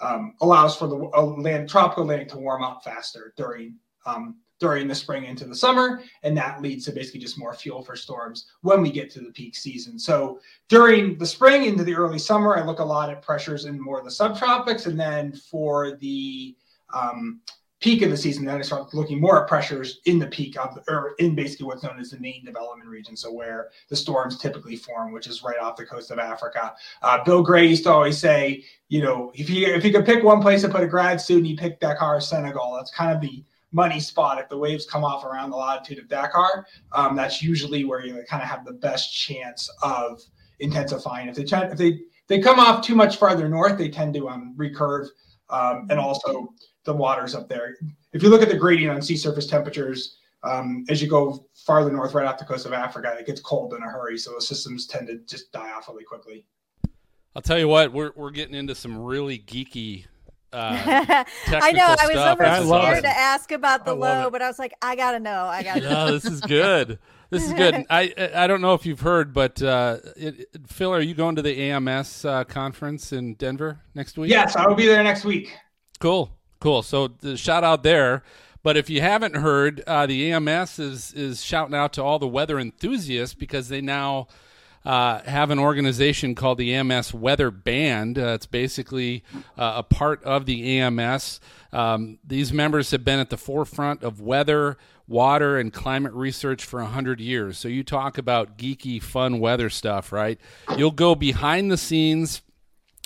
um, 0.00 0.34
allows 0.40 0.76
for 0.76 0.86
the 0.86 0.96
uh, 1.14 1.22
land, 1.22 1.68
tropical 1.68 2.04
Atlantic 2.04 2.28
to 2.28 2.38
warm 2.38 2.62
up 2.62 2.82
faster 2.82 3.34
during 3.36 3.76
um, 4.06 4.36
during 4.58 4.86
the 4.86 4.94
spring 4.94 5.24
into 5.24 5.46
the 5.46 5.54
summer, 5.54 6.02
and 6.22 6.36
that 6.36 6.60
leads 6.60 6.84
to 6.84 6.92
basically 6.92 7.20
just 7.20 7.38
more 7.38 7.54
fuel 7.54 7.82
for 7.82 7.96
storms 7.96 8.46
when 8.60 8.82
we 8.82 8.90
get 8.90 9.10
to 9.10 9.20
the 9.20 9.32
peak 9.32 9.56
season. 9.56 9.98
So 9.98 10.38
during 10.68 11.16
the 11.16 11.24
spring 11.26 11.64
into 11.64 11.82
the 11.82 11.94
early 11.94 12.18
summer, 12.18 12.56
I 12.56 12.64
look 12.64 12.78
a 12.78 12.84
lot 12.84 13.08
at 13.08 13.22
pressures 13.22 13.64
in 13.64 13.80
more 13.80 13.98
of 13.98 14.04
the 14.04 14.10
subtropics, 14.10 14.86
and 14.86 15.00
then 15.00 15.32
for 15.32 15.96
the 15.96 16.56
um, 16.94 17.40
peak 17.80 18.02
of 18.02 18.10
the 18.10 18.16
season, 18.16 18.44
then 18.44 18.58
I 18.58 18.62
start 18.62 18.92
looking 18.92 19.20
more 19.20 19.42
at 19.42 19.48
pressures 19.48 20.00
in 20.04 20.18
the 20.18 20.26
peak 20.26 20.58
of, 20.58 20.78
or 20.86 21.14
in 21.18 21.34
basically 21.34 21.66
what's 21.66 21.82
known 21.82 21.98
as 21.98 22.10
the 22.10 22.20
main 22.20 22.44
development 22.44 22.88
region. 22.88 23.16
So 23.16 23.32
where 23.32 23.70
the 23.88 23.96
storms 23.96 24.38
typically 24.38 24.76
form, 24.76 25.12
which 25.12 25.26
is 25.26 25.42
right 25.42 25.58
off 25.58 25.76
the 25.76 25.86
coast 25.86 26.10
of 26.10 26.18
Africa. 26.18 26.74
Uh, 27.02 27.24
Bill 27.24 27.42
Gray 27.42 27.66
used 27.66 27.84
to 27.84 27.90
always 27.90 28.18
say, 28.18 28.64
you 28.88 29.02
know, 29.02 29.32
if 29.34 29.48
you 29.48 29.66
if 29.66 29.84
you 29.84 29.92
could 29.92 30.04
pick 30.04 30.22
one 30.22 30.42
place 30.42 30.60
to 30.62 30.68
put 30.68 30.82
a 30.82 30.86
grad 30.86 31.20
student, 31.20 31.46
you 31.46 31.56
pick 31.56 31.80
Dakar, 31.80 32.20
Senegal. 32.20 32.74
That's 32.76 32.90
kind 32.90 33.14
of 33.14 33.20
the 33.22 33.42
money 33.72 34.00
spot. 34.00 34.38
If 34.38 34.48
the 34.48 34.58
waves 34.58 34.84
come 34.84 35.04
off 35.04 35.24
around 35.24 35.50
the 35.50 35.56
latitude 35.56 35.98
of 35.98 36.08
Dakar, 36.08 36.66
um, 36.92 37.16
that's 37.16 37.42
usually 37.42 37.84
where 37.84 38.04
you 38.04 38.22
kind 38.28 38.42
of 38.42 38.48
have 38.48 38.64
the 38.64 38.72
best 38.72 39.14
chance 39.16 39.70
of 39.82 40.22
intensifying. 40.58 41.28
If 41.28 41.36
they 41.36 41.44
if 41.44 41.78
they 41.78 42.00
they 42.26 42.40
come 42.40 42.60
off 42.60 42.84
too 42.84 42.94
much 42.94 43.16
farther 43.16 43.48
north, 43.48 43.78
they 43.78 43.88
tend 43.88 44.12
to 44.14 44.28
um, 44.28 44.54
recurve 44.56 45.08
um, 45.50 45.86
and 45.90 45.98
also 45.98 46.52
the 46.84 46.92
waters 46.92 47.34
up 47.34 47.48
there. 47.48 47.76
If 48.12 48.22
you 48.22 48.28
look 48.28 48.42
at 48.42 48.48
the 48.48 48.56
gradient 48.56 48.94
on 48.94 49.02
sea 49.02 49.16
surface 49.16 49.46
temperatures, 49.46 50.18
um, 50.42 50.84
as 50.88 51.02
you 51.02 51.08
go 51.08 51.46
farther 51.54 51.92
north, 51.92 52.14
right 52.14 52.26
off 52.26 52.38
the 52.38 52.44
coast 52.44 52.66
of 52.66 52.72
Africa, 52.72 53.16
it 53.18 53.26
gets 53.26 53.40
cold 53.40 53.74
in 53.74 53.82
a 53.82 53.86
hurry. 53.86 54.16
So 54.18 54.34
the 54.34 54.40
systems 54.40 54.86
tend 54.86 55.08
to 55.08 55.18
just 55.18 55.52
die 55.52 55.70
off 55.72 55.88
really 55.88 56.04
quickly. 56.04 56.46
I'll 57.36 57.42
tell 57.42 57.58
you 57.58 57.68
what, 57.68 57.92
we're 57.92 58.12
we're 58.16 58.30
getting 58.30 58.54
into 58.54 58.74
some 58.74 58.98
really 58.98 59.38
geeky. 59.38 60.06
Uh, 60.52 60.76
I 61.46 61.72
know. 61.72 61.94
I 61.98 62.08
was 62.08 62.16
almost 62.16 62.68
scared 62.68 63.04
to 63.04 63.08
ask 63.08 63.52
about 63.52 63.84
the 63.84 63.94
low, 63.94 64.26
it. 64.26 64.32
but 64.32 64.42
I 64.42 64.48
was 64.48 64.58
like, 64.58 64.72
I 64.82 64.96
gotta 64.96 65.20
know. 65.20 65.44
I 65.44 65.62
gotta. 65.62 65.80
No, 65.80 66.10
this 66.10 66.24
is 66.24 66.40
good. 66.40 66.98
This 67.30 67.46
is 67.46 67.52
good. 67.52 67.86
I 67.90 68.12
I 68.34 68.46
don't 68.46 68.60
know 68.60 68.74
if 68.74 68.84
you've 68.84 69.00
heard, 69.00 69.32
but 69.32 69.62
uh, 69.62 69.98
it, 70.16 70.48
Phil, 70.66 70.92
are 70.92 71.00
you 71.00 71.14
going 71.14 71.36
to 71.36 71.42
the 71.42 71.70
AMS 71.70 72.24
uh, 72.24 72.44
conference 72.44 73.12
in 73.12 73.34
Denver 73.34 73.80
next 73.94 74.18
week? 74.18 74.30
Yes, 74.30 74.56
I 74.56 74.66
will 74.66 74.74
be 74.74 74.86
there 74.86 75.02
next 75.02 75.24
week. 75.24 75.56
Cool. 76.00 76.30
Cool. 76.60 76.82
So 76.82 77.08
the 77.08 77.36
shout 77.36 77.64
out 77.64 77.82
there. 77.82 78.22
But 78.62 78.76
if 78.76 78.90
you 78.90 79.00
haven't 79.00 79.36
heard, 79.36 79.82
uh, 79.86 80.04
the 80.06 80.32
AMS 80.32 80.78
is 80.78 81.12
is 81.14 81.42
shouting 81.42 81.74
out 81.74 81.94
to 81.94 82.02
all 82.02 82.18
the 82.18 82.28
weather 82.28 82.58
enthusiasts 82.58 83.34
because 83.34 83.68
they 83.68 83.80
now 83.80 84.28
uh, 84.84 85.20
have 85.22 85.50
an 85.50 85.58
organization 85.58 86.34
called 86.34 86.58
the 86.58 86.74
AMS 86.74 87.12
Weather 87.14 87.50
Band. 87.50 88.18
Uh, 88.18 88.28
it's 88.28 88.46
basically 88.46 89.24
uh, 89.58 89.74
a 89.76 89.82
part 89.82 90.22
of 90.24 90.46
the 90.46 90.78
AMS. 90.78 91.40
Um, 91.72 92.18
these 92.24 92.52
members 92.52 92.90
have 92.90 93.04
been 93.04 93.18
at 93.18 93.30
the 93.30 93.36
forefront 93.36 94.02
of 94.02 94.20
weather, 94.20 94.76
water, 95.10 95.58
and 95.58 95.72
climate 95.72 96.12
research 96.12 96.64
for 96.64 96.80
100 96.80 97.20
years. 97.20 97.58
So 97.58 97.68
you 97.68 97.82
talk 97.82 98.16
about 98.16 98.56
geeky, 98.56 99.02
fun 99.02 99.40
weather 99.40 99.68
stuff, 99.68 100.12
right? 100.12 100.38
You'll 100.76 100.90
go 100.92 101.14
behind 101.14 101.70
the 101.70 101.76
scenes 101.76 102.42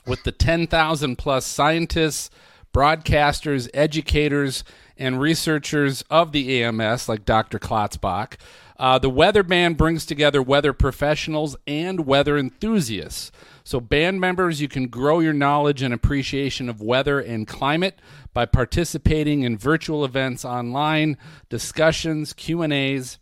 with 0.07 0.23
the 0.23 0.33
10,000 0.33 1.17
plus 1.17 1.47
scientists 1.47 2.31
broadcasters, 2.75 3.71
educators, 3.73 4.64
and 4.99 5.21
researchers 5.21 6.03
of 6.11 6.33
the 6.33 6.62
AMS, 6.62 7.09
like 7.09 7.25
Dr. 7.25 7.59
Klotzbach. 7.59 8.35
Uh, 8.77 8.99
the 8.99 9.09
Weather 9.09 9.45
Band 9.45 9.77
brings 9.77 10.05
together 10.05 10.43
weather 10.43 10.73
professionals 10.73 11.57
and 11.67 12.05
weather 12.05 12.37
enthusiasts. 12.37 13.31
So, 13.66 13.81
band 13.81 14.20
members, 14.20 14.61
you 14.61 14.68
can 14.68 14.88
grow 14.88 15.20
your 15.20 15.33
knowledge 15.33 15.81
and 15.81 15.94
appreciation 15.94 16.68
of 16.68 16.83
weather 16.83 17.18
and 17.18 17.48
climate 17.48 17.98
by 18.35 18.44
participating 18.44 19.42
in 19.42 19.57
virtual 19.57 20.05
events 20.05 20.44
online, 20.44 21.16
discussions, 21.48 22.35
Q 22.35 22.61
and 22.61 22.74
A's, 22.74 23.18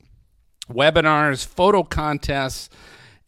webinars, 0.69 1.47
photo 1.47 1.85
contests, 1.85 2.69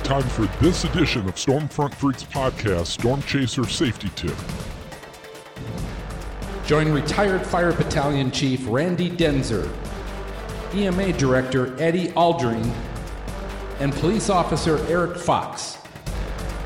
Time 0.00 0.22
for 0.22 0.46
this 0.62 0.84
edition 0.84 1.28
of 1.28 1.34
Stormfront 1.36 1.94
Freaks 1.94 2.24
podcast, 2.24 2.86
Storm 2.86 3.22
Chaser 3.22 3.66
Safety 3.66 4.10
Tip. 4.16 4.36
Join 6.66 6.90
retired 6.90 7.46
Fire 7.46 7.72
Battalion 7.72 8.30
Chief 8.30 8.64
Randy 8.66 9.10
Denzer, 9.10 9.70
EMA 10.74 11.12
Director 11.12 11.80
Eddie 11.80 12.08
Aldring, 12.08 12.72
and 13.80 13.92
Police 13.94 14.28
Officer 14.30 14.78
Eric 14.88 15.16
Fox 15.16 15.78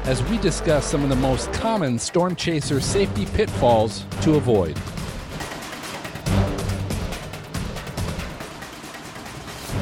as 0.04 0.22
we 0.24 0.38
discuss 0.38 0.86
some 0.86 1.02
of 1.02 1.08
the 1.08 1.16
most 1.16 1.52
common 1.52 1.98
Storm 1.98 2.34
Chaser 2.34 2.80
safety 2.80 3.26
pitfalls 3.26 4.06
to 4.22 4.36
avoid. 4.36 4.76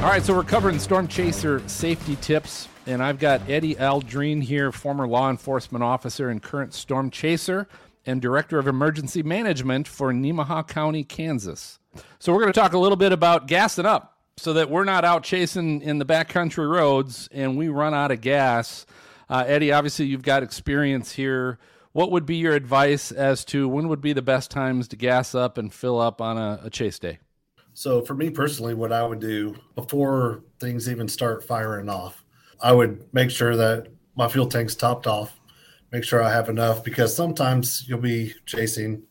All 0.09 0.15
right, 0.15 0.25
so 0.25 0.35
we're 0.35 0.43
covering 0.43 0.79
Storm 0.79 1.07
Chaser 1.07 1.63
safety 1.69 2.17
tips 2.23 2.67
and 2.87 3.03
I've 3.03 3.19
got 3.19 3.43
Eddie 3.47 3.75
Aldrine 3.75 4.41
here, 4.43 4.73
former 4.73 5.07
law 5.07 5.29
enforcement 5.29 5.85
officer 5.85 6.31
and 6.31 6.43
current 6.43 6.73
storm 6.73 7.11
chaser 7.11 7.69
and 8.07 8.23
director 8.23 8.59
of 8.59 8.67
emergency 8.67 9.23
management 9.23 9.87
for 9.87 10.11
Nemaha 10.11 10.67
County, 10.67 11.05
Kansas. 11.05 11.79
So 12.21 12.33
we're 12.33 12.41
going 12.41 12.55
to 12.55 12.59
talk 12.59 12.73
a 12.73 12.79
little 12.79 12.97
bit 12.97 13.13
about 13.13 13.49
gassing 13.49 13.85
up 13.85 14.17
so 14.39 14.55
that 14.55 14.71
we're 14.71 14.85
not 14.85 15.05
out 15.05 15.25
chasing 15.25 15.83
in 15.83 15.99
the 15.99 16.07
backcountry 16.07 16.67
roads 16.67 17.29
and 17.31 17.59
we 17.59 17.69
run 17.69 17.93
out 17.93 18.11
of 18.11 18.23
gas. 18.23 18.87
Uh, 19.29 19.45
Eddie, 19.47 19.73
obviously 19.73 20.07
you've 20.07 20.23
got 20.23 20.43
experience 20.43 21.13
here. 21.13 21.59
What 21.93 22.11
would 22.13 22.25
be 22.25 22.37
your 22.37 22.55
advice 22.55 23.13
as 23.13 23.45
to 23.45 23.69
when 23.69 23.89
would 23.89 24.01
be 24.01 24.15
the 24.15 24.23
best 24.23 24.51
times 24.51 24.89
to 24.89 24.97
gas 24.97 25.35
up 25.35 25.59
and 25.59 25.71
fill 25.71 26.01
up 26.01 26.23
on 26.23 26.39
a, 26.39 26.61
a 26.65 26.71
chase 26.71 26.99
day? 26.99 27.19
So 27.79 28.03
for 28.03 28.15
me 28.15 28.29
personally, 28.29 28.75
what 28.75 28.91
I 28.91 29.07
would 29.07 29.21
do 29.21 29.55
before 29.77 30.43
things 30.59 30.89
even 30.89 31.07
start 31.07 31.45
firing 31.45 31.89
off, 31.89 32.25
I 32.61 32.73
would 32.73 33.07
make 33.15 33.31
sure 33.31 33.55
that 33.55 33.87
my 34.17 34.27
fuel 34.27 34.49
tank's 34.49 34.75
topped 34.75 35.07
off, 35.07 35.39
make 35.93 36.03
sure 36.03 36.21
I 36.21 36.33
have 36.33 36.49
enough 36.49 36.83
because 36.83 37.15
sometimes 37.15 37.85
you'll 37.87 38.01
be 38.01 38.35
chasing 38.47 39.05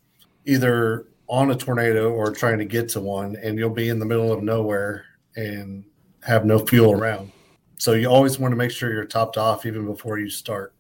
either 0.44 1.08
on 1.30 1.52
a 1.52 1.56
tornado 1.56 2.12
or 2.12 2.30
trying 2.30 2.58
to 2.58 2.66
get 2.66 2.90
to 2.90 3.00
one 3.00 3.38
and 3.42 3.58
you'll 3.58 3.70
be 3.70 3.88
in 3.88 4.00
the 4.00 4.06
middle 4.06 4.34
of 4.34 4.44
nowhere 4.44 5.06
and 5.38 5.86
have 6.24 6.44
no 6.44 6.60
fuel 6.60 6.92
around. 6.92 7.32
So 7.78 7.94
you 7.94 8.10
always 8.10 8.38
want 8.38 8.52
to 8.52 8.58
make 8.58 8.72
sure 8.72 8.92
you're 8.92 9.06
topped 9.06 9.38
off 9.38 9.66
even 9.66 9.86
before 9.86 10.20
you 10.20 10.30
start. 10.30 10.74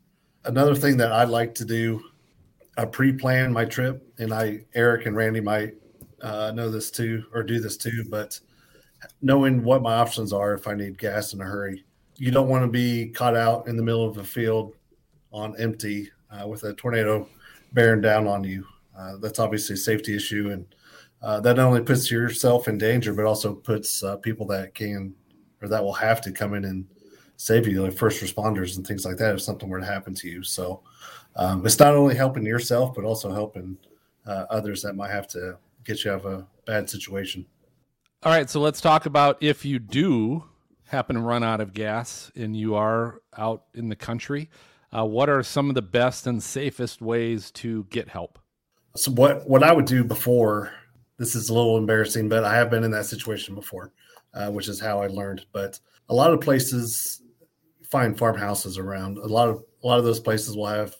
Another 0.43 0.75
thing 0.75 0.97
that 0.97 1.13
I 1.13 1.23
like 1.23 1.55
to 1.55 1.63
do, 1.63 2.03
I 2.77 2.83
pre-plan 2.83 3.53
my 3.53 3.63
trip, 3.63 4.05
and 4.19 4.33
I 4.33 4.65
Eric 4.75 5.05
and 5.05 5.15
Randy 5.15 5.39
might 5.39 5.75
uh, 6.21 6.51
know 6.53 6.69
this 6.69 6.91
too 6.91 7.23
or 7.33 7.43
do 7.43 7.59
this 7.59 7.77
too, 7.77 8.05
but 8.09 8.39
knowing 9.21 9.63
what 9.63 9.81
my 9.81 9.95
options 9.95 10.33
are 10.33 10.53
if 10.53 10.67
I 10.67 10.73
need 10.73 10.97
gas 10.97 11.33
in 11.33 11.41
a 11.41 11.45
hurry. 11.45 11.85
You 12.15 12.31
don't 12.31 12.49
want 12.49 12.63
to 12.63 12.71
be 12.71 13.09
caught 13.09 13.35
out 13.35 13.67
in 13.67 13.77
the 13.77 13.83
middle 13.83 14.07
of 14.07 14.17
a 14.17 14.23
field 14.23 14.75
on 15.31 15.55
empty 15.59 16.09
uh, 16.31 16.47
with 16.47 16.63
a 16.63 16.73
tornado 16.73 17.27
bearing 17.73 18.01
down 18.01 18.27
on 18.27 18.43
you. 18.43 18.65
Uh, 18.97 19.17
that's 19.17 19.39
obviously 19.39 19.75
a 19.75 19.77
safety 19.77 20.15
issue, 20.15 20.49
and 20.51 20.65
uh, 21.21 21.39
that 21.41 21.57
not 21.57 21.67
only 21.67 21.81
puts 21.81 22.09
yourself 22.09 22.67
in 22.67 22.77
danger, 22.77 23.13
but 23.13 23.25
also 23.25 23.53
puts 23.53 24.03
uh, 24.03 24.17
people 24.17 24.47
that 24.47 24.73
can 24.73 25.13
or 25.61 25.67
that 25.67 25.83
will 25.83 25.93
have 25.93 26.21
to 26.21 26.31
come 26.31 26.53
in 26.53 26.65
and 26.65 26.87
save 27.37 27.67
you, 27.67 27.83
like 27.83 27.93
first 27.93 28.23
responders 28.23 28.77
and 28.77 28.85
things 28.85 29.05
like 29.05 29.17
that, 29.17 29.35
if 29.35 29.41
something 29.41 29.69
were 29.69 29.79
to 29.79 29.85
happen 29.85 30.13
to 30.15 30.27
you. 30.27 30.43
So 30.43 30.81
um, 31.35 31.65
it's 31.65 31.79
not 31.79 31.95
only 31.95 32.15
helping 32.15 32.45
yourself, 32.45 32.95
but 32.95 33.05
also 33.05 33.31
helping 33.31 33.77
uh, 34.25 34.45
others 34.49 34.81
that 34.81 34.95
might 34.95 35.11
have 35.11 35.27
to 35.29 35.57
get 35.87 36.03
you 36.03 36.11
out 36.11 36.25
of 36.25 36.25
a 36.25 36.47
bad 36.65 36.89
situation. 36.89 37.45
All 38.23 38.31
right, 38.31 38.49
so 38.49 38.59
let's 38.59 38.81
talk 38.81 39.05
about 39.05 39.41
if 39.41 39.63
you 39.63 39.79
do 39.79 40.43
happen 40.87 41.15
to 41.15 41.21
run 41.21 41.43
out 41.43 41.61
of 41.61 41.73
gas 41.73 42.31
and 42.35 42.55
you 42.55 42.75
are 42.75 43.21
out 43.37 43.63
in 43.73 43.89
the 43.89 43.95
country, 43.95 44.49
uh, 44.95 45.05
what 45.05 45.29
are 45.29 45.41
some 45.43 45.69
of 45.69 45.75
the 45.75 45.81
best 45.81 46.27
and 46.27 46.43
safest 46.43 47.01
ways 47.01 47.51
to 47.51 47.85
get 47.89 48.09
help? 48.09 48.37
So 48.95 49.11
what 49.11 49.47
what 49.47 49.63
I 49.63 49.71
would 49.71 49.85
do 49.85 50.03
before 50.03 50.73
this 51.17 51.35
is 51.35 51.49
a 51.49 51.53
little 51.53 51.77
embarrassing, 51.77 52.29
but 52.29 52.43
I 52.43 52.55
have 52.55 52.69
been 52.69 52.83
in 52.83 52.91
that 52.91 53.05
situation 53.05 53.55
before, 53.55 53.91
uh, 54.33 54.49
which 54.49 54.67
is 54.67 54.79
how 54.79 55.01
I 55.01 55.07
learned. 55.07 55.45
But 55.51 55.79
a 56.09 56.13
lot 56.13 56.33
of 56.33 56.41
places 56.41 57.21
find 57.89 58.17
farmhouses 58.17 58.77
around. 58.77 59.17
A 59.17 59.27
lot 59.27 59.49
of 59.49 59.63
a 59.83 59.87
lot 59.87 59.99
of 59.99 60.05
those 60.05 60.19
places 60.19 60.55
will 60.55 60.67
have 60.67 60.95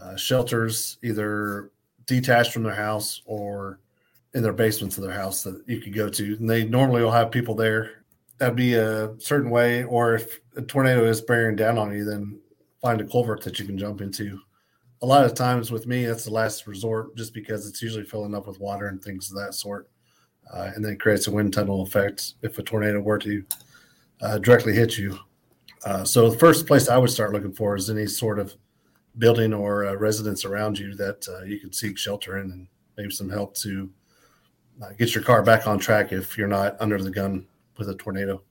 uh, 0.00 0.16
shelters 0.16 0.98
either 1.02 1.72
detached 2.06 2.52
from 2.52 2.62
their 2.62 2.74
house 2.74 3.22
or 3.24 3.80
in 4.34 4.42
their 4.42 4.52
basements 4.52 4.96
of 4.96 5.04
their 5.04 5.12
house 5.12 5.42
that 5.42 5.62
you 5.66 5.80
could 5.80 5.94
go 5.94 6.08
to. 6.08 6.36
And 6.36 6.48
they 6.48 6.64
normally 6.64 7.02
will 7.02 7.10
have 7.10 7.30
people 7.30 7.54
there. 7.54 8.04
That'd 8.38 8.56
be 8.56 8.74
a 8.74 9.14
certain 9.18 9.50
way. 9.50 9.84
Or 9.84 10.14
if 10.14 10.40
a 10.56 10.62
tornado 10.62 11.04
is 11.04 11.20
bearing 11.20 11.56
down 11.56 11.78
on 11.78 11.92
you, 11.92 12.04
then 12.04 12.38
find 12.80 13.00
a 13.00 13.04
culvert 13.04 13.42
that 13.42 13.58
you 13.58 13.66
can 13.66 13.76
jump 13.76 14.00
into. 14.00 14.40
A 15.02 15.06
lot 15.06 15.24
of 15.24 15.34
times 15.34 15.70
with 15.70 15.86
me, 15.86 16.04
that's 16.04 16.24
the 16.24 16.32
last 16.32 16.66
resort 16.66 17.16
just 17.16 17.34
because 17.34 17.66
it's 17.66 17.82
usually 17.82 18.04
filling 18.04 18.34
up 18.34 18.46
with 18.46 18.60
water 18.60 18.88
and 18.88 19.02
things 19.02 19.30
of 19.30 19.36
that 19.38 19.54
sort. 19.54 19.88
Uh, 20.52 20.70
and 20.74 20.84
then 20.84 20.98
creates 20.98 21.26
a 21.26 21.30
wind 21.30 21.52
tunnel 21.52 21.82
effect 21.82 22.34
if 22.42 22.58
a 22.58 22.62
tornado 22.62 23.00
were 23.00 23.18
to 23.18 23.44
uh, 24.20 24.38
directly 24.38 24.72
hit 24.72 24.98
you. 24.98 25.18
Uh, 25.84 26.04
so 26.04 26.28
the 26.28 26.38
first 26.38 26.66
place 26.66 26.88
I 26.88 26.98
would 26.98 27.10
start 27.10 27.32
looking 27.32 27.52
for 27.52 27.76
is 27.76 27.88
any 27.88 28.06
sort 28.06 28.38
of 28.38 28.54
building 29.18 29.54
or 29.54 29.86
uh, 29.86 29.94
residence 29.94 30.44
around 30.44 30.78
you 30.78 30.94
that 30.94 31.26
uh, 31.28 31.44
you 31.44 31.58
could 31.58 31.74
seek 31.74 31.96
shelter 31.98 32.38
in 32.38 32.50
and 32.50 32.66
maybe 32.96 33.10
some 33.10 33.30
help 33.30 33.54
to 33.58 33.90
get 34.96 35.14
your 35.14 35.24
car 35.24 35.42
back 35.42 35.66
on 35.66 35.78
track 35.78 36.12
if 36.12 36.36
you're 36.38 36.48
not 36.48 36.76
under 36.80 37.00
the 37.02 37.10
gun 37.10 37.46
with 37.76 37.88
a 37.88 37.94
tornado. 37.94 38.42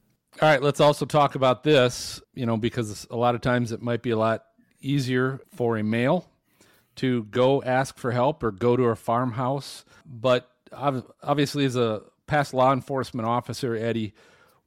All 0.42 0.50
right, 0.50 0.62
let's 0.62 0.80
also 0.80 1.06
talk 1.06 1.36
about 1.36 1.64
this, 1.64 2.22
you 2.34 2.46
know, 2.46 2.56
because 2.56 3.08
a 3.10 3.16
lot 3.16 3.36
of 3.36 3.42
times 3.42 3.72
it 3.72 3.82
might 3.82 4.02
be 4.02 4.12
a 4.12 4.18
lot 4.18 4.46
easier 4.80 5.42
for 5.54 5.78
a 5.78 5.84
male 5.84 6.30
to 6.96 7.24
go 7.26 7.62
ask 7.64 7.98
for 7.98 8.12
help 8.12 8.44
or 8.44 8.52
go 8.52 8.78
to 8.78 8.86
a 8.86 8.96
farmhouse. 8.96 9.86
But 10.06 10.50
obviously, 10.72 11.66
as 11.66 11.76
a 11.76 12.04
past 12.28 12.54
law 12.54 12.72
enforcement 12.72 13.28
officer, 13.28 13.76
Eddie, 13.76 14.14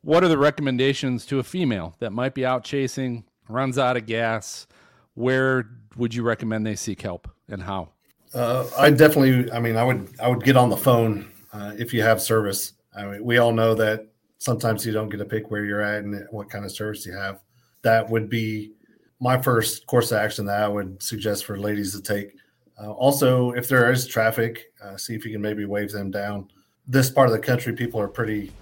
what 0.03 0.25
are 0.25 0.29
the 0.29 0.39
recommendations 0.39 1.25
to 1.27 1.39
a 1.39 1.43
female 1.43 1.95
that 2.01 2.13
might 2.13 2.35
be 2.35 2.45
out 2.45 2.65
chasing, 2.65 3.25
runs 3.49 3.79
out 3.79 3.97
of 3.97 4.07
gas? 4.07 4.67
Where 5.15 5.71
would 5.97 6.15
you 6.15 6.23
recommend 6.23 6.67
they 6.67 6.75
seek 6.75 7.03
help 7.03 7.29
and 7.49 7.63
how? 7.63 7.91
Uh, 8.35 8.67
I 8.79 8.91
definitely, 8.91 9.51
I 9.53 9.61
mean, 9.61 9.77
I 9.77 9.85
would, 9.85 10.09
I 10.21 10.29
would 10.29 10.43
get 10.43 10.57
on 10.57 10.71
the 10.71 10.77
phone 10.77 11.32
uh, 11.53 11.73
if 11.79 11.93
you 11.93 12.03
have 12.03 12.21
service. 12.21 12.73
I 12.97 13.05
mean, 13.07 13.25
we 13.25 13.39
all 13.39 13.53
know 13.53 13.75
that 13.75 14.07
sometimes 14.39 14.85
you 14.85 14.93
don't 14.93 15.09
get 15.09 15.19
to 15.19 15.25
pick 15.25 15.51
where 15.51 15.65
you're 15.65 15.81
at 15.81 16.05
and 16.05 16.27
what 16.31 16.51
kind 16.51 16.65
of 16.65 16.73
service 16.73 17.07
you 17.07 17.13
have. 17.13 17.41
That 17.83 18.09
would 18.09 18.29
be 18.29 18.73
my 19.21 19.41
first 19.41 19.87
course 19.87 20.11
of 20.11 20.19
action 20.19 20.47
that 20.47 20.63
I 20.63 20.69
would 20.69 21.03
suggest 21.03 21.45
for 21.45 21.57
ladies 21.59 21.93
to 21.95 22.03
take. 22.03 22.35
Uh, 22.83 22.91
also, 22.91 23.53
if 23.53 23.69
there 23.69 23.91
is 23.93 24.07
traffic, 24.07 24.73
uh, 24.83 24.97
see 24.97 25.15
if 25.15 25.25
you 25.25 25.33
can 25.33 25.41
maybe 25.41 25.65
wave 25.65 25.93
them 25.93 26.11
down. 26.11 26.49
This 26.89 27.11
part 27.11 27.29
of 27.29 27.33
the 27.33 27.39
country, 27.39 27.73
people 27.73 28.01
are 28.01 28.09
pretty 28.09 28.53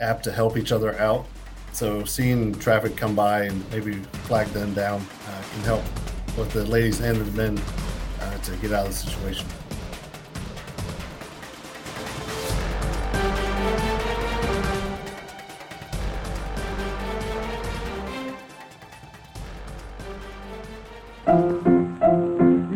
apt 0.00 0.24
to 0.24 0.32
help 0.32 0.56
each 0.56 0.72
other 0.72 0.98
out. 0.98 1.26
So 1.72 2.04
seeing 2.04 2.54
traffic 2.54 2.96
come 2.96 3.14
by 3.14 3.42
and 3.42 3.70
maybe 3.70 3.94
flag 4.24 4.46
them 4.48 4.72
down 4.72 5.04
uh, 5.28 5.42
can 5.52 5.62
help 5.62 5.84
both 6.34 6.52
the 6.52 6.64
ladies 6.64 7.00
and 7.00 7.18
the 7.18 7.32
men 7.32 7.58
uh, 8.20 8.38
to 8.38 8.56
get 8.56 8.72
out 8.72 8.86
of 8.86 8.92
the 8.92 9.10
situation. 9.10 9.46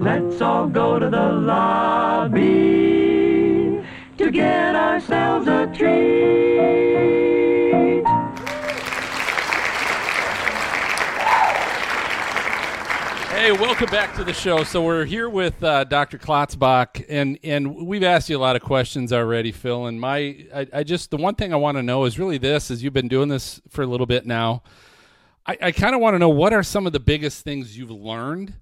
Let's 0.00 0.40
all 0.40 0.66
go 0.66 0.98
to 0.98 1.10
the 1.10 1.28
lobby 1.28 2.40
to 4.16 4.30
get 4.30 4.74
ourselves 4.74 5.46
a 5.46 5.66
treat. 5.76 5.90
Hey, 13.28 13.52
welcome 13.52 13.90
back 13.90 14.14
to 14.14 14.24
the 14.24 14.32
show. 14.32 14.64
So 14.64 14.82
we're 14.82 15.04
here 15.04 15.28
with 15.28 15.62
uh, 15.62 15.84
Dr. 15.84 16.16
Klotzbach, 16.16 17.04
and 17.10 17.38
and 17.44 17.86
we've 17.86 18.02
asked 18.02 18.30
you 18.30 18.38
a 18.38 18.40
lot 18.40 18.56
of 18.56 18.62
questions 18.62 19.12
already, 19.12 19.52
Phil. 19.52 19.84
And 19.84 20.00
my, 20.00 20.46
I, 20.54 20.66
I 20.72 20.82
just 20.82 21.10
the 21.10 21.18
one 21.18 21.34
thing 21.34 21.52
I 21.52 21.56
want 21.56 21.76
to 21.76 21.82
know 21.82 22.06
is 22.06 22.18
really 22.18 22.38
this: 22.38 22.70
is 22.70 22.82
you've 22.82 22.94
been 22.94 23.08
doing 23.08 23.28
this 23.28 23.60
for 23.68 23.82
a 23.82 23.86
little 23.86 24.06
bit 24.06 24.24
now. 24.24 24.62
I, 25.44 25.58
I 25.60 25.72
kind 25.72 25.94
of 25.94 26.00
want 26.00 26.14
to 26.14 26.18
know 26.18 26.30
what 26.30 26.54
are 26.54 26.62
some 26.62 26.86
of 26.86 26.94
the 26.94 27.00
biggest 27.00 27.44
things 27.44 27.76
you've 27.76 27.90
learned 27.90 28.54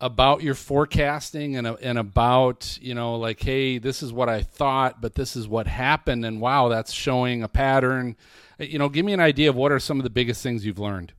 about 0.00 0.42
your 0.42 0.54
forecasting 0.54 1.56
and 1.56 1.66
uh, 1.66 1.76
and 1.82 1.98
about 1.98 2.78
you 2.80 2.94
know 2.94 3.16
like 3.16 3.40
hey 3.40 3.78
this 3.78 4.02
is 4.02 4.12
what 4.12 4.28
I 4.28 4.42
thought 4.42 5.00
but 5.00 5.14
this 5.14 5.34
is 5.34 5.48
what 5.48 5.66
happened 5.66 6.24
and 6.24 6.40
wow 6.40 6.68
that's 6.68 6.92
showing 6.92 7.42
a 7.42 7.48
pattern. 7.48 8.16
Uh, 8.60 8.64
you 8.64 8.78
know 8.78 8.88
give 8.88 9.04
me 9.04 9.12
an 9.12 9.20
idea 9.20 9.50
of 9.50 9.56
what 9.56 9.72
are 9.72 9.80
some 9.80 9.98
of 9.98 10.04
the 10.04 10.10
biggest 10.10 10.42
things 10.42 10.64
you've 10.64 10.78
learned. 10.78 11.12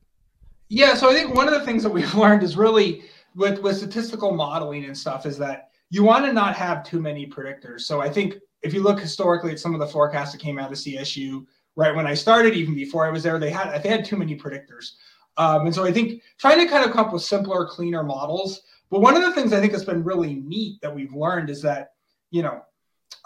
Yeah 0.68 0.94
so 0.94 1.10
I 1.10 1.14
think 1.14 1.34
one 1.34 1.46
of 1.46 1.54
the 1.54 1.64
things 1.64 1.82
that 1.82 1.90
we've 1.90 2.14
learned 2.24 2.42
is 2.42 2.56
really 2.56 3.02
with 3.34 3.60
with 3.60 3.76
statistical 3.76 4.32
modeling 4.32 4.84
and 4.86 4.96
stuff 4.96 5.26
is 5.26 5.36
that 5.38 5.70
you 5.90 6.02
want 6.02 6.24
to 6.24 6.32
not 6.32 6.54
have 6.54 6.84
too 6.84 7.00
many 7.00 7.26
predictors. 7.26 7.80
So 7.80 8.00
I 8.00 8.08
think 8.08 8.36
if 8.62 8.72
you 8.72 8.82
look 8.82 9.00
historically 9.00 9.52
at 9.52 9.58
some 9.58 9.74
of 9.74 9.80
the 9.80 9.86
forecasts 9.86 10.32
that 10.32 10.38
came 10.40 10.58
out 10.58 10.70
of 10.70 10.78
CSU 10.78 11.44
right 11.76 11.94
when 11.94 12.06
I 12.06 12.14
started 12.14 12.54
even 12.54 12.74
before 12.74 13.06
I 13.06 13.10
was 13.10 13.22
there 13.22 13.38
they 13.38 13.50
had 13.50 13.82
they 13.82 13.88
had 13.88 14.04
too 14.04 14.16
many 14.16 14.36
predictors 14.36 14.92
um, 15.36 15.66
and 15.66 15.74
so 15.74 15.84
I 15.84 15.92
think 15.92 16.22
trying 16.38 16.58
to 16.58 16.66
kind 16.66 16.84
of 16.84 16.92
come 16.92 17.06
up 17.06 17.12
with 17.12 17.22
simpler, 17.22 17.66
cleaner 17.66 18.02
models. 18.02 18.60
But 18.90 19.00
one 19.00 19.16
of 19.16 19.22
the 19.22 19.32
things 19.32 19.52
I 19.52 19.60
think 19.60 19.72
has 19.72 19.84
been 19.84 20.02
really 20.02 20.34
neat 20.34 20.80
that 20.82 20.94
we've 20.94 21.14
learned 21.14 21.48
is 21.48 21.62
that, 21.62 21.92
you 22.30 22.42
know, 22.42 22.62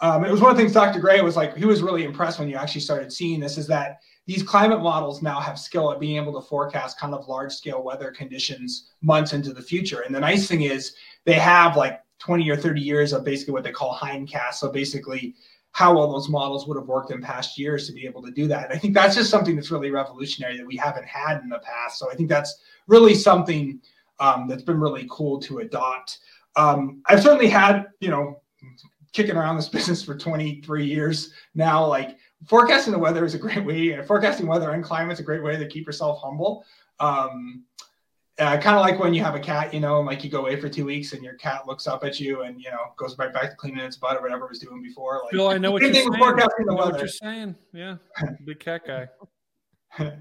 um, 0.00 0.24
it 0.24 0.30
was 0.30 0.40
one 0.40 0.50
of 0.50 0.57
the 0.57 0.62
things 0.62 0.74
Dr. 0.74 1.00
Gray 1.00 1.20
was 1.20 1.36
like, 1.36 1.57
he 1.57 1.64
was 1.64 1.82
really 1.82 2.05
impressed 2.05 2.38
when 2.38 2.48
you 2.48 2.57
actually 2.57 2.80
started 2.80 3.12
seeing 3.12 3.40
this 3.40 3.57
is 3.57 3.66
that 3.68 4.00
these 4.26 4.42
climate 4.42 4.80
models 4.80 5.22
now 5.22 5.40
have 5.40 5.59
skill 5.59 5.92
at 5.92 6.00
being 6.00 6.16
able 6.16 6.38
to 6.40 6.46
forecast 6.46 6.98
kind 6.98 7.14
of 7.14 7.28
large 7.28 7.52
scale 7.52 7.82
weather 7.82 8.11
conditions 8.11 8.90
months 9.02 9.32
into 9.32 9.52
the 9.52 9.62
future. 9.62 10.00
And 10.00 10.14
the 10.14 10.20
nice 10.20 10.48
thing 10.48 10.62
is 10.62 10.94
they 11.24 11.34
have 11.34 11.76
like 11.76 12.00
20 12.18 12.48
or 12.48 12.57
30 12.57 12.80
years 12.80 13.12
of 13.12 13.24
basically 13.24 13.52
what 13.52 13.64
they 13.64 13.72
call 13.72 13.94
hindcast. 13.94 14.55
So 14.55 14.72
basically 14.72 15.34
how 15.75 15.93
well 15.93 16.11
those 16.11 16.29
models 16.29 16.68
would 16.68 16.77
have 16.77 16.87
worked 16.87 17.11
in 17.11 17.20
past 17.20 17.59
years 17.59 17.89
to 17.89 17.93
be 17.93 18.07
able 18.07 18.22
to 18.22 18.31
do 18.31 18.47
that. 18.47 18.66
And 18.66 18.72
I 18.72 18.79
think 18.79 18.95
that's 18.95 19.16
just 19.16 19.29
something 19.29 19.57
that's 19.57 19.72
really 19.72 19.91
revolutionary 19.91 20.57
that 20.57 20.66
we 20.66 20.77
haven't 20.77 21.05
had 21.05 21.41
in 21.43 21.49
the 21.49 21.59
past. 21.59 21.99
So 21.99 22.09
I 22.09 22.14
think 22.14 22.29
that's 22.29 22.62
really 22.87 23.12
something 23.12 23.81
um, 24.20 24.47
that's 24.47 24.62
been 24.62 24.79
really 24.79 25.05
cool 25.11 25.41
to 25.41 25.59
adopt. 25.59 26.20
Um, 26.55 27.03
I've 27.07 27.25
certainly 27.25 27.49
had, 27.49 27.87
you 27.99 28.09
know, 28.09 28.41
kicking 29.12 29.37
around 29.37 29.57
this 29.57 29.68
business 29.79 30.01
for 30.01 30.16
23 30.16 30.87
years 30.87 31.33
now. 31.57 31.85
Like 31.85 32.18
forecasting 32.47 32.93
the 32.93 32.99
weather 32.99 33.25
is 33.25 33.35
a 33.35 33.39
great 33.39 33.64
way. 33.64 34.01
Forecasting 34.05 34.47
weather 34.47 34.70
and 34.70 34.85
climate 34.85 35.14
is 35.14 35.20
a 35.20 35.25
great 35.25 35.43
way 35.43 35.57
to 35.57 35.66
keep 35.66 35.87
yourself 35.87 36.20
humble. 36.22 36.64
Um, 37.01 37.64
uh, 38.39 38.59
kind 38.59 38.76
of 38.76 38.82
like 38.82 38.99
when 38.99 39.14
you 39.14 39.22
have 39.22 39.35
a 39.35 39.41
cat, 39.41 39.72
you 39.72 39.80
know, 39.80 40.01
like 40.01 40.24
you 40.24 40.30
go 40.30 40.41
away 40.41 40.61
for 40.61 40.68
two 40.68 40.85
weeks 40.85 41.12
and 41.12 41.22
your 41.22 41.35
cat 41.35 41.66
looks 41.66 41.87
up 41.87 42.05
at 42.05 42.18
you 42.18 42.43
and 42.43 42.61
you 42.61 42.70
know 42.70 42.93
goes 42.97 43.16
right 43.18 43.32
back 43.32 43.51
to 43.51 43.57
cleaning 43.57 43.80
its 43.80 43.97
butt 43.97 44.16
or 44.16 44.22
whatever 44.22 44.47
it 44.47 44.51
was 44.51 44.59
doing 44.59 44.82
before. 44.82 45.20
Like, 45.24 45.32
Phil, 45.32 45.49
I 45.49 45.59
know 45.59 45.70
what 45.70 45.82
you're 45.82 45.95
saying. 45.95 46.09
I 46.12 46.18
know 46.64 46.74
what 46.74 46.99
you're 46.99 47.09
saying. 47.09 47.55
Yeah, 47.72 47.97
big 48.45 48.61
cat 48.61 48.82
guy. 48.87 49.09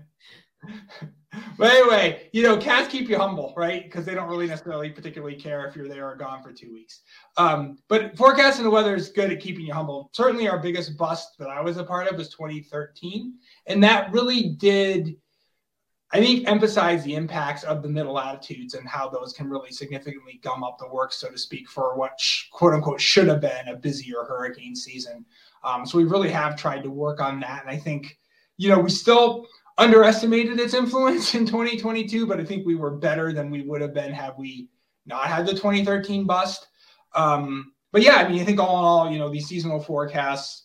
But 1.58 1.72
anyway, 1.72 2.30
you 2.32 2.44
know, 2.44 2.58
cats 2.58 2.88
keep 2.88 3.10
you 3.10 3.18
humble, 3.18 3.54
right? 3.58 3.84
Because 3.84 4.06
they 4.06 4.14
don't 4.14 4.30
really 4.30 4.48
necessarily 4.48 4.90
particularly 4.90 5.36
care 5.36 5.66
if 5.68 5.76
you're 5.76 5.88
there 5.88 6.08
or 6.08 6.16
gone 6.16 6.44
for 6.44 6.52
two 6.52 6.72
weeks. 6.72 7.02
Um, 7.38 7.78
but 7.88 8.16
forecasting 8.18 8.64
the 8.64 8.70
weather 8.70 8.96
is 8.96 9.10
good 9.10 9.32
at 9.32 9.40
keeping 9.40 9.66
you 9.66 9.74
humble. 9.74 10.10
Certainly, 10.14 10.48
our 10.48 10.60
biggest 10.60 10.98
bust 10.98 11.38
that 11.40 11.50
I 11.50 11.62
was 11.62 11.78
a 11.78 11.84
part 11.84 12.08
of 12.08 12.18
was 12.18 12.30
2013, 12.30 13.34
and 13.68 13.84
that 13.84 14.12
really 14.12 14.50
did, 14.50 15.16
I 16.14 16.20
think, 16.20 16.48
emphasize 16.48 17.04
the 17.04 17.16
impacts 17.16 17.64
of 17.64 17.82
the 17.82 17.90
middle 17.90 18.14
latitudes 18.14 18.76
and 18.76 18.88
how 18.88 19.10
those 19.10 19.34
can 19.34 19.50
really 19.50 19.72
significantly 19.72 20.40
gum 20.44 20.64
up 20.64 20.78
the 20.78 20.88
works, 20.88 21.16
so 21.16 21.30
to 21.30 21.38
speak, 21.40 21.68
for 21.68 21.96
what 21.98 22.20
sh- 22.20 22.50
quote 22.52 22.74
unquote 22.74 23.02
should 23.02 23.28
have 23.28 23.42
been 23.42 23.68
a 23.68 23.76
busier 23.76 24.24
hurricane 24.24 24.76
season. 24.76 25.26
Um, 25.64 25.88
so 25.88 25.98
we 25.98 26.04
really 26.04 26.30
have 26.30 26.56
tried 26.56 26.84
to 26.84 26.92
work 26.92 27.20
on 27.20 27.40
that, 27.40 27.62
and 27.62 27.70
I 27.70 27.78
think, 27.78 28.20
you 28.58 28.70
know, 28.70 28.78
we 28.78 28.92
still 28.92 29.48
underestimated 29.80 30.60
its 30.60 30.76
influence 30.76 31.34
in 31.36 31.48
2022, 31.48 32.28
but 32.28 32.40
I 32.40 32.46
think 32.46 32.64
we 32.64 32.76
were 32.76 32.92
better 32.92 33.34
than 33.34 33.50
we 33.50 33.64
would 33.64 33.82
have 33.82 33.96
been 33.96 34.14
had 34.14 34.34
we 34.38 34.70
not 35.08 35.26
had 35.26 35.48
the 35.48 35.54
2013 35.54 36.26
bust. 36.26 36.68
Um, 37.16 37.74
but 37.92 38.04
yeah, 38.04 38.18
I 38.18 38.28
mean, 38.28 38.40
I 38.40 38.46
think 38.46 38.60
all 38.60 38.78
in 38.78 38.86
all, 38.86 39.12
you 39.12 39.18
know, 39.18 39.30
these 39.30 39.48
seasonal 39.48 39.82
forecasts, 39.82 40.64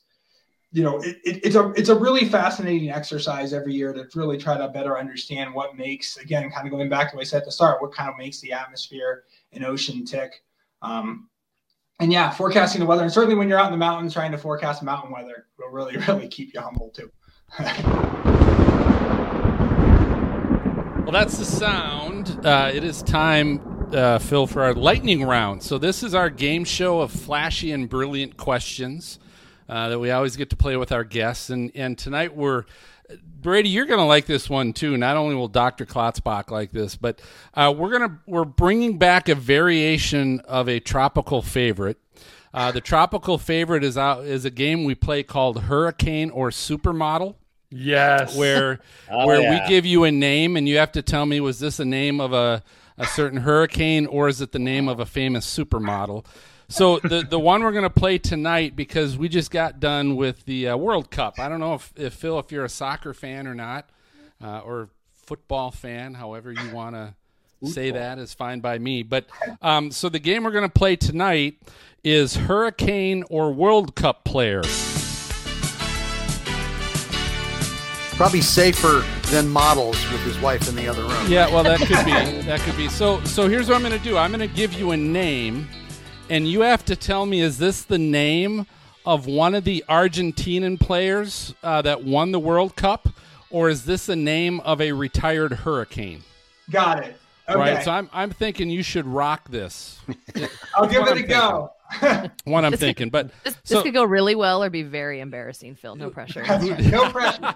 you 0.72 0.82
know, 0.82 0.98
it, 0.98 1.16
it, 1.24 1.44
it's 1.44 1.56
a 1.56 1.70
it's 1.70 1.88
a 1.88 1.94
really 1.94 2.26
fascinating 2.26 2.90
exercise 2.90 3.52
every 3.52 3.74
year 3.74 3.92
to 3.92 4.06
really 4.14 4.36
try 4.36 4.58
to 4.58 4.68
better 4.68 4.98
understand 4.98 5.54
what 5.54 5.76
makes, 5.76 6.18
again, 6.18 6.50
kind 6.50 6.66
of 6.66 6.70
going 6.70 6.88
back 6.88 7.10
to 7.10 7.16
what 7.16 7.22
I 7.22 7.24
said 7.24 7.38
at 7.38 7.44
the 7.46 7.52
start, 7.52 7.80
what 7.80 7.92
kind 7.92 8.10
of 8.10 8.18
makes 8.18 8.40
the 8.40 8.52
atmosphere 8.52 9.24
and 9.52 9.64
ocean 9.64 10.04
tick. 10.04 10.42
Um, 10.82 11.28
and 12.00 12.12
yeah, 12.12 12.30
forecasting 12.30 12.80
the 12.80 12.86
weather, 12.86 13.02
and 13.02 13.12
certainly 13.12 13.34
when 13.34 13.48
you're 13.48 13.58
out 13.58 13.66
in 13.66 13.72
the 13.72 13.78
mountains 13.78 14.12
trying 14.12 14.30
to 14.32 14.38
forecast 14.38 14.82
mountain 14.82 15.10
weather, 15.10 15.46
will 15.58 15.70
really, 15.70 15.96
really 16.08 16.28
keep 16.28 16.52
you 16.54 16.60
humble 16.60 16.90
too. 16.90 17.10
Well, 21.08 21.14
that's 21.14 21.38
the 21.38 21.46
sound. 21.46 22.38
Uh, 22.44 22.70
it 22.70 22.84
is 22.84 23.02
time, 23.02 23.88
uh, 23.94 24.18
Phil, 24.18 24.46
for 24.46 24.62
our 24.62 24.74
lightning 24.74 25.24
round. 25.24 25.62
So 25.62 25.78
this 25.78 26.02
is 26.02 26.14
our 26.14 26.28
game 26.28 26.64
show 26.64 27.00
of 27.00 27.10
flashy 27.10 27.72
and 27.72 27.88
brilliant 27.88 28.36
questions 28.36 29.18
uh, 29.68 29.88
that 29.90 29.98
we 29.98 30.10
always 30.10 30.36
get 30.36 30.50
to 30.50 30.56
play 30.56 30.76
with 30.76 30.92
our 30.92 31.04
guests. 31.04 31.50
And 31.50 31.70
and 31.74 31.96
tonight 31.98 32.36
we're 32.36 32.64
Brady, 33.40 33.70
you're 33.70 33.86
going 33.86 34.00
to 34.00 34.04
like 34.04 34.26
this 34.26 34.50
one 34.50 34.72
too. 34.72 34.96
Not 34.96 35.16
only 35.16 35.34
will 35.34 35.48
Dr. 35.48 35.86
Klotzbach 35.86 36.50
like 36.50 36.72
this, 36.72 36.96
but 36.96 37.20
uh, 37.54 37.72
we're 37.76 37.90
gonna 37.90 38.20
we're 38.26 38.44
bringing 38.44 38.98
back 38.98 39.28
a 39.28 39.34
variation 39.34 40.40
of 40.40 40.68
a 40.68 40.80
tropical 40.80 41.40
favorite. 41.40 41.98
Uh, 42.52 42.72
the 42.72 42.80
tropical 42.80 43.38
favorite 43.38 43.84
is 43.84 43.96
out 43.96 44.24
is 44.24 44.44
a 44.44 44.50
game 44.50 44.84
we 44.84 44.94
play 44.94 45.22
called 45.22 45.62
Hurricane 45.62 46.30
or 46.30 46.50
Supermodel. 46.50 47.34
Yes. 47.70 48.36
Where 48.36 48.80
Oh, 49.10 49.26
where 49.26 49.40
yeah. 49.40 49.62
we 49.62 49.68
give 49.68 49.86
you 49.86 50.04
a 50.04 50.10
name 50.10 50.56
and 50.56 50.68
you 50.68 50.78
have 50.78 50.92
to 50.92 51.02
tell 51.02 51.26
me 51.26 51.40
was 51.40 51.60
this 51.60 51.78
a 51.78 51.84
name 51.84 52.20
of 52.20 52.32
a, 52.32 52.62
a 52.96 53.06
certain 53.06 53.40
hurricane 53.40 54.06
or 54.06 54.28
is 54.28 54.40
it 54.40 54.52
the 54.52 54.58
name 54.58 54.88
of 54.88 55.00
a 55.00 55.06
famous 55.06 55.46
supermodel? 55.46 56.24
So 56.70 56.98
the 56.98 57.22
the 57.22 57.38
one 57.38 57.62
we're 57.62 57.72
going 57.72 57.84
to 57.84 57.90
play 57.90 58.18
tonight 58.18 58.76
because 58.76 59.16
we 59.16 59.30
just 59.30 59.50
got 59.50 59.80
done 59.80 60.16
with 60.16 60.44
the 60.44 60.68
uh, 60.68 60.76
World 60.76 61.10
Cup. 61.10 61.38
I 61.38 61.48
don't 61.48 61.60
know 61.60 61.74
if, 61.74 61.92
if 61.96 62.12
Phil 62.12 62.38
if 62.38 62.52
you're 62.52 62.66
a 62.66 62.68
soccer 62.68 63.14
fan 63.14 63.46
or 63.46 63.54
not 63.54 63.88
uh, 64.42 64.60
or 64.60 64.90
football 65.14 65.70
fan, 65.70 66.14
however 66.14 66.52
you 66.52 66.70
want 66.70 66.94
to 66.94 67.14
say 67.66 67.90
that 67.90 68.18
is 68.18 68.34
fine 68.34 68.60
by 68.60 68.78
me. 68.78 69.02
But 69.02 69.26
um, 69.62 69.90
so 69.90 70.10
the 70.10 70.18
game 70.18 70.44
we're 70.44 70.50
going 70.50 70.62
to 70.62 70.68
play 70.68 70.94
tonight 70.94 71.56
is 72.04 72.36
Hurricane 72.36 73.24
or 73.30 73.50
World 73.50 73.94
Cup 73.94 74.24
player. 74.24 74.62
Probably 78.16 78.40
safer 78.40 79.04
than 79.30 79.48
models 79.48 79.96
with 80.10 80.20
his 80.22 80.38
wife 80.40 80.68
in 80.68 80.76
the 80.76 80.86
other 80.88 81.02
room. 81.02 81.26
Yeah, 81.28 81.48
well, 81.48 81.62
that 81.64 81.78
could 81.78 82.04
be. 82.04 82.42
That 82.42 82.60
could 82.60 82.76
be. 82.76 82.88
So, 82.88 83.22
so 83.24 83.48
here's 83.48 83.68
what 83.68 83.76
I'm 83.76 83.82
going 83.82 83.96
to 83.96 84.04
do. 84.04 84.16
I'm 84.16 84.32
going 84.32 84.46
to 84.46 84.54
give 84.54 84.74
you 84.74 84.90
a 84.90 84.96
name, 84.96 85.68
and 86.30 86.48
you 86.48 86.60
have 86.62 86.84
to 86.86 86.96
tell 86.96 87.26
me: 87.26 87.40
is 87.40 87.58
this 87.58 87.82
the 87.82 87.98
name 87.98 88.66
of 89.06 89.26
one 89.26 89.54
of 89.54 89.64
the 89.64 89.84
Argentinian 89.88 90.78
players 90.78 91.54
uh, 91.62 91.82
that 91.82 92.04
won 92.04 92.32
the 92.32 92.38
World 92.40 92.76
Cup, 92.76 93.08
or 93.50 93.68
is 93.68 93.84
this 93.84 94.06
the 94.06 94.16
name 94.16 94.60
of 94.60 94.80
a 94.80 94.92
retired 94.92 95.52
Hurricane? 95.52 96.22
Got 96.70 97.04
it. 97.04 97.16
Okay. 97.48 97.58
Right. 97.58 97.82
So 97.82 97.90
I'm 97.90 98.10
I'm 98.12 98.30
thinking 98.30 98.68
you 98.68 98.82
should 98.82 99.06
rock 99.06 99.48
this. 99.48 100.00
I'll 100.76 100.86
give 100.86 101.06
it 101.06 101.08
a 101.08 101.20
I'm 101.20 101.26
go. 101.26 101.72
What 102.44 102.66
I'm 102.66 102.72
This- 102.72 102.80
thinking, 102.80 103.08
but 103.08 103.30
This, 103.44 103.54
this 103.54 103.62
so 103.64 103.82
could 103.82 103.94
go 103.94 104.04
really 104.04 104.34
well 104.34 104.62
or 104.62 104.68
be 104.68 104.82
very 104.82 105.20
embarrassing, 105.20 105.74
Phil. 105.76 105.96
No 105.96 106.10
pressure. 106.10 106.42
no 106.90 107.10
pressure. 107.10 107.54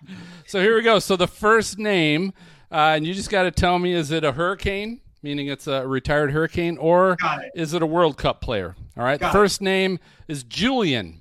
so 0.46 0.62
here 0.62 0.74
we 0.74 0.80
go. 0.82 0.98
So 0.98 1.16
the 1.16 1.28
first 1.28 1.78
name, 1.78 2.32
uh, 2.72 2.94
and 2.96 3.06
you 3.06 3.12
just 3.12 3.28
got 3.28 3.42
to 3.42 3.50
tell 3.50 3.78
me: 3.78 3.92
is 3.92 4.10
it 4.10 4.24
a 4.24 4.32
hurricane, 4.32 5.00
meaning 5.24 5.48
it's 5.48 5.66
a 5.66 5.88
retired 5.88 6.30
hurricane, 6.30 6.76
or 6.76 7.16
it. 7.18 7.52
is 7.54 7.72
it 7.72 7.82
a 7.82 7.86
World 7.86 8.18
Cup 8.18 8.42
player? 8.42 8.76
All 8.96 9.02
right. 9.02 9.18
Got 9.18 9.32
the 9.32 9.38
it. 9.38 9.40
first 9.40 9.62
name 9.62 9.98
is 10.28 10.44
Julian. 10.44 11.18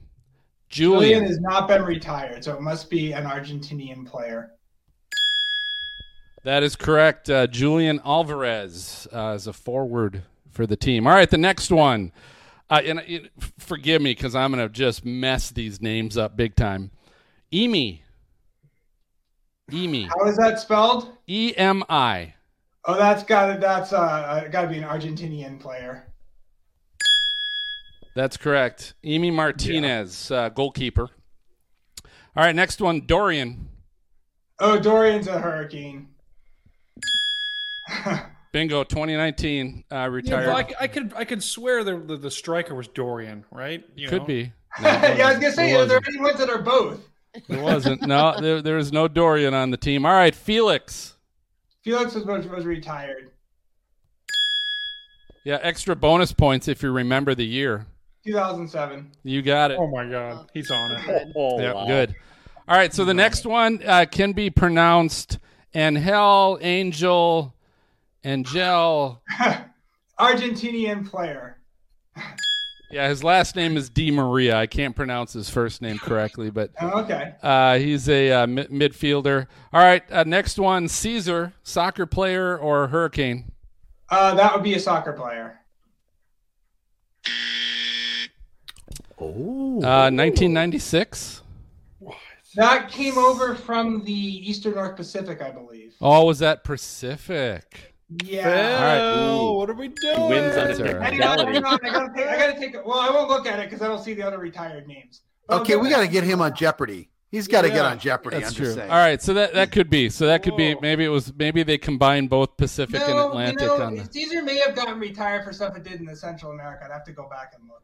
Julian 0.69 1.01
Julian. 1.01 1.25
has 1.25 1.39
not 1.39 1.67
been 1.67 1.83
retired, 1.83 2.43
so 2.43 2.53
it 2.53 2.61
must 2.61 2.89
be 2.89 3.13
an 3.13 3.23
Argentinian 3.23 4.05
player. 4.05 4.51
That 6.43 6.63
is 6.63 6.75
correct. 6.75 7.29
Uh, 7.29 7.47
Julian 7.47 8.01
Alvarez 8.03 9.07
uh, 9.13 9.33
is 9.35 9.47
a 9.47 9.53
forward 9.53 10.23
for 10.51 10.67
the 10.67 10.75
team. 10.75 11.07
All 11.07 11.13
right, 11.13 11.29
the 11.29 11.37
next 11.37 11.71
one. 11.71 12.11
Uh, 12.69 12.81
and 12.83 12.99
uh, 12.99 13.03
forgive 13.59 14.01
me 14.01 14.11
because 14.11 14.35
I'm 14.35 14.51
going 14.51 14.67
to 14.67 14.73
just 14.73 15.05
mess 15.05 15.49
these 15.51 15.81
names 15.81 16.17
up 16.17 16.35
big 16.35 16.55
time. 16.57 16.91
Emi. 17.53 18.01
Emi. 19.71 20.09
How 20.09 20.27
is 20.27 20.35
that 20.37 20.59
spelled? 20.59 21.07
E 21.25 21.53
M 21.55 21.83
I. 21.87 22.33
Oh, 22.85 22.95
that's 22.97 23.23
got 23.23 23.53
to 23.53 23.59
that's 23.59 23.93
uh 23.93 24.47
got 24.51 24.63
to 24.63 24.67
be 24.67 24.77
an 24.77 24.83
Argentinian 24.83 25.59
player. 25.59 26.07
That's 28.15 28.37
correct. 28.37 28.93
Emi 29.03 29.33
Martinez, 29.33 30.29
uh, 30.29 30.49
goalkeeper. 30.49 31.09
All 32.35 32.43
right, 32.43 32.55
next 32.55 32.79
one, 32.81 33.05
Dorian. 33.05 33.69
Oh, 34.59 34.79
Dorian's 34.79 35.27
a 35.27 35.39
hurricane. 35.39 36.09
Bingo, 38.51 38.83
2019, 38.83 39.83
uh, 39.91 39.95
Yeah, 39.95 40.05
retired. 40.05 40.47
well, 40.47 40.57
I, 40.57 40.67
I 40.81 40.87
could 40.87 41.13
I 41.15 41.25
could 41.25 41.41
swear 41.41 41.83
the, 41.83 41.97
the 41.97 42.17
the 42.17 42.31
striker 42.31 42.75
was 42.75 42.87
Dorian, 42.87 43.45
right? 43.51 43.83
You 43.95 44.09
Could 44.09 44.21
know? 44.21 44.27
be. 44.27 44.53
yeah, 44.81 45.17
I 45.25 45.29
was 45.31 45.39
gonna 45.39 45.51
say, 45.51 45.73
are 45.75 45.85
there 45.85 45.99
any 46.07 46.19
ones 46.19 46.37
that 46.37 46.49
are 46.49 46.61
both? 46.61 47.07
It 47.33 47.59
wasn't. 47.61 48.01
No, 48.05 48.39
there, 48.39 48.61
there 48.61 48.77
is 48.77 48.91
no 48.93 49.07
Dorian 49.07 49.55
on 49.55 49.71
the 49.71 49.77
team. 49.77 50.05
All 50.05 50.13
right, 50.13 50.35
Felix. 50.35 51.15
Felix 51.83 52.15
was 52.15 52.25
was, 52.25 52.47
was 52.47 52.65
retired. 52.65 53.31
Yeah, 55.43 55.59
extra 55.61 55.95
bonus 55.95 56.31
points 56.31 56.67
if 56.67 56.81
you 56.81 56.91
remember 56.91 57.35
the 57.35 57.45
year. 57.45 57.85
2007. 58.25 59.11
You 59.23 59.41
got 59.41 59.71
it. 59.71 59.77
Oh 59.77 59.87
my 59.87 60.09
God, 60.09 60.49
he's 60.53 60.71
on 60.71 60.91
it. 60.91 61.27
Oh, 61.35 61.59
Yep, 61.59 61.75
wow. 61.75 61.85
good. 61.87 62.15
All 62.67 62.77
right, 62.77 62.93
so 62.93 63.03
the 63.03 63.13
next 63.13 63.45
one 63.45 63.81
uh, 63.85 64.05
can 64.09 64.31
be 64.31 64.49
pronounced 64.49 65.39
Angel, 65.73 66.57
Angel, 66.61 67.53
Angel. 68.23 69.21
Argentinian 70.19 71.09
player. 71.09 71.59
Yeah, 72.93 73.09
his 73.09 73.23
last 73.23 73.55
name 73.55 73.75
is 73.75 73.89
Di 73.89 74.11
Maria. 74.11 74.55
I 74.55 74.67
can't 74.67 74.95
pronounce 74.95 75.33
his 75.33 75.49
first 75.49 75.81
name 75.81 75.97
correctly, 75.97 76.51
but 76.51 76.69
Oh, 76.81 77.01
okay. 77.01 77.33
uh, 77.41 77.79
he's 77.79 78.07
a 78.07 78.31
uh, 78.31 78.47
mi- 78.47 78.65
midfielder. 78.65 79.47
All 79.73 79.81
right, 79.81 80.03
uh, 80.11 80.23
next 80.25 80.59
one 80.59 80.87
Caesar, 80.87 81.53
soccer 81.63 82.05
player 82.05 82.55
or 82.55 82.87
Hurricane? 82.87 83.51
Uh, 84.09 84.35
that 84.35 84.53
would 84.53 84.63
be 84.63 84.75
a 84.75 84.79
soccer 84.79 85.13
player. 85.13 85.59
Oh. 89.19 89.77
Uh, 89.77 90.11
1996. 90.11 91.41
That 92.55 92.89
came 92.89 93.17
over 93.17 93.55
from 93.55 94.03
the 94.03 94.13
Eastern 94.13 94.75
North 94.75 94.95
Pacific, 94.95 95.41
I 95.41 95.49
believe. 95.49 95.95
Oh, 95.99 96.25
was 96.25 96.37
that 96.39 96.63
Pacific? 96.63 97.92
Yeah. 98.23 98.47
All 98.47 98.83
right. 98.83 98.99
Oh, 98.99 99.53
what 99.53 99.69
are 99.69 99.73
we 99.73 99.87
doing? 99.87 100.29
wins 100.29 100.57
on 100.57 100.67
That's 100.67 100.79
a 100.79 100.87
all 100.87 100.99
right. 100.99 101.09
Technicality. 101.09 101.57
I 101.57 101.61
gotta 101.61 102.13
take. 102.13 102.27
I 102.27 102.37
gotta 102.37 102.59
take. 102.59 102.85
Well, 102.85 102.99
I 102.99 103.09
won't 103.09 103.29
look 103.29 103.47
at 103.47 103.59
it 103.59 103.69
because 103.69 103.81
I 103.81 103.87
don't 103.87 104.03
see 104.03 104.13
the 104.13 104.23
other 104.23 104.37
retired 104.37 104.87
names. 104.87 105.21
Okay, 105.49 105.75
we 105.75 105.89
got 105.89 106.01
to 106.01 106.07
get 106.07 106.23
him 106.23 106.41
on 106.41 106.55
Jeopardy. 106.55 107.09
He's 107.31 107.47
got 107.47 107.63
to 107.63 107.69
get 107.69 107.83
on 107.83 107.97
Jeopardy. 107.97 108.37
That's 108.37 108.49
I'm 108.49 108.55
true. 108.55 108.65
just 108.65 108.77
saying. 108.77 108.91
All 108.91 108.97
right, 108.97 109.19
so 109.21 109.33
that 109.33 109.53
that 109.55 109.71
could 109.71 109.89
be. 109.89 110.09
So 110.09 110.27
that 110.27 110.43
could 110.43 110.55
be. 110.55 110.75
Maybe 110.81 111.03
it 111.03 111.09
was. 111.09 111.33
Maybe 111.35 111.63
they 111.63 111.79
combined 111.79 112.29
both 112.29 112.55
Pacific 112.57 113.01
and 113.01 113.17
Atlantic 113.17 113.61
you 113.61 113.67
know, 113.67 113.81
on 113.81 113.95
the. 113.95 114.05
Caesar 114.11 114.43
may 114.43 114.59
have 114.59 114.75
gotten 114.75 114.99
retired 114.99 115.43
for 115.43 115.51
stuff 115.51 115.75
it 115.75 115.83
did 115.83 115.99
in 115.99 116.05
the 116.05 116.15
Central 116.15 116.51
America. 116.51 116.85
I'd 116.85 116.91
have 116.91 117.03
to 117.05 117.11
go 117.11 117.27
back 117.27 117.53
and 117.59 117.67
look. 117.67 117.81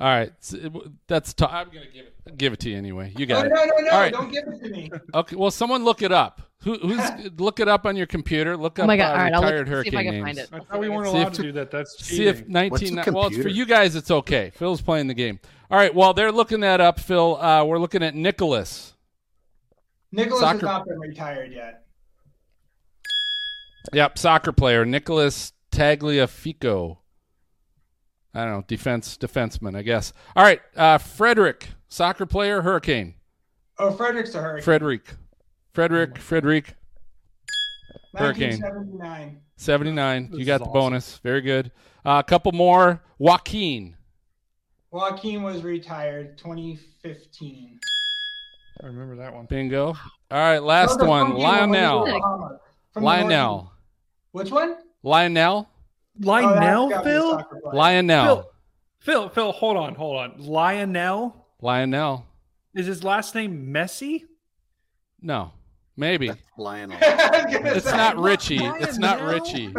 All 0.00 0.06
right, 0.08 0.32
so 0.40 0.56
it- 0.56 0.72
that's. 1.06 1.34
T- 1.34 1.44
I'm 1.44 1.66
gonna 1.66 1.80
give 1.92 2.06
it. 2.06 2.38
Give 2.38 2.52
it 2.52 2.60
to 2.60 2.70
you 2.70 2.76
anyway. 2.78 3.12
You 3.16 3.26
got 3.26 3.46
no, 3.46 3.52
it. 3.52 3.54
no, 3.54 3.64
no, 3.76 3.84
no! 3.84 3.90
All 3.90 3.98
right. 4.00 4.12
Don't 4.12 4.30
give 4.32 4.44
it 4.46 4.62
to 4.62 4.70
me. 4.70 4.90
Okay. 5.14 5.36
Well, 5.36 5.50
someone 5.50 5.84
look 5.84 6.00
it 6.00 6.12
up. 6.12 6.42
Who, 6.62 6.76
who's 6.78 7.00
look 7.38 7.60
it 7.60 7.68
up 7.68 7.84
on 7.86 7.96
your 7.96 8.06
computer? 8.06 8.56
Look 8.56 8.78
up 8.78 8.84
Oh 8.84 8.86
my 8.86 8.96
God, 8.96 9.10
uh, 9.10 9.12
all 9.12 9.16
right, 9.18 9.32
I'll 9.34 9.40
look- 9.42 9.52
retired 9.52 9.66
see 9.66 9.88
if 9.88 9.94
I 9.94 10.02
hurricane 10.04 10.12
can 10.12 10.24
find 10.24 10.38
it. 10.38 10.48
I 10.52 10.58
thought 10.60 10.80
we 10.80 10.88
weren't 10.88 11.06
See 11.10 11.16
if- 11.16 11.22
allowed 11.22 11.34
to 11.34 11.42
do 11.42 11.52
that. 11.52 11.70
That's 11.70 12.04
See 12.04 12.26
if 12.26 12.36
cheating. 12.38 12.52
19 12.52 12.96
What's 12.96 13.08
a 13.08 13.12
well 13.12 13.26
it's 13.28 13.36
for 13.42 13.48
you 13.48 13.66
guys 13.66 13.94
it's 13.96 14.10
okay. 14.10 14.50
Phil's 14.54 14.80
playing 14.80 15.06
the 15.08 15.14
game. 15.14 15.38
All 15.70 15.76
right, 15.78 15.94
while 15.94 16.14
they're 16.14 16.32
looking 16.32 16.60
that 16.60 16.80
up, 16.80 16.98
Phil, 17.00 17.36
uh, 17.40 17.64
we're 17.64 17.78
looking 17.78 18.02
at 18.02 18.14
Nicholas. 18.14 18.94
Nicholas 20.12 20.40
Soccer- 20.40 20.52
has 20.58 20.62
not 20.62 20.86
been 20.86 20.98
retired 20.98 21.52
yet. 21.52 21.84
Yep, 23.92 24.18
soccer 24.18 24.52
player 24.52 24.84
Nicholas 24.84 25.52
Tagliafico. 25.72 26.98
I 28.34 28.44
don't 28.44 28.52
know, 28.52 28.64
defense 28.68 29.16
defenseman, 29.18 29.76
I 29.76 29.82
guess. 29.82 30.12
All 30.36 30.44
right, 30.44 30.60
uh, 30.76 30.98
Frederick, 30.98 31.68
soccer 31.88 32.26
player, 32.26 32.62
Hurricane. 32.62 33.14
Oh, 33.78 33.90
Frederick's 33.92 34.34
a 34.34 34.40
hurricane. 34.40 34.64
Frederick, 34.64 35.14
Frederick, 35.72 36.18
Frederick, 36.18 36.74
Hurricane. 38.14 38.60
1979. 38.60 39.40
79. 39.56 40.30
This 40.30 40.38
you 40.40 40.44
got 40.46 40.58
the 40.58 40.64
awesome. 40.64 40.72
bonus. 40.72 41.18
Very 41.18 41.40
good. 41.40 41.70
Uh, 42.04 42.22
a 42.24 42.28
couple 42.28 42.52
more. 42.52 43.02
Joaquin. 43.18 43.96
Joaquin 44.90 45.42
was 45.42 45.62
retired 45.62 46.36
2015. 46.38 47.78
I 48.82 48.86
remember 48.86 49.16
that 49.16 49.34
one. 49.34 49.46
Bingo. 49.46 49.88
All 49.88 49.96
right, 50.30 50.58
last 50.62 50.98
That 50.98 51.06
one. 51.06 51.26
funky 51.28 51.42
one 51.42 51.70
when 51.70 51.70
we 51.70 51.76
were 51.76 51.82
in 51.82 51.82
Lionel. 51.82 52.20
Bahamas. 52.20 52.58
From 52.92 53.02
the 53.02 53.06
Lionel. 53.06 53.72
Which 54.32 54.50
one? 54.50 54.76
Lionel. 55.02 55.68
Oh, 56.22 56.26
Lionel, 56.26 56.88
that's 56.88 57.04
gotta 57.04 57.04
be 57.04 57.10
a 57.16 57.20
Phil? 57.20 57.72
Lionel. 57.72 58.36
Phil, 58.36 58.50
Phil, 59.00 59.28
Phil, 59.30 59.52
hold 59.52 59.76
on, 59.76 59.94
hold 59.94 60.16
on. 60.16 60.34
Lionel 60.38 61.46
Lionel. 61.60 62.26
is 62.74 62.86
his 62.86 63.02
last 63.04 63.34
name 63.34 63.72
Messi? 63.72 64.24
No. 65.22 65.52
Maybe. 65.96 66.30
Lionel. 66.56 66.96
I 67.02 67.42
was 67.44 67.54
gonna 67.54 67.70
It's 67.74 67.90
say. 67.90 67.96
not 67.96 68.16
Richie. 68.18 68.58
It's 68.64 68.98
not 68.98 69.20
Richie. 69.22 69.74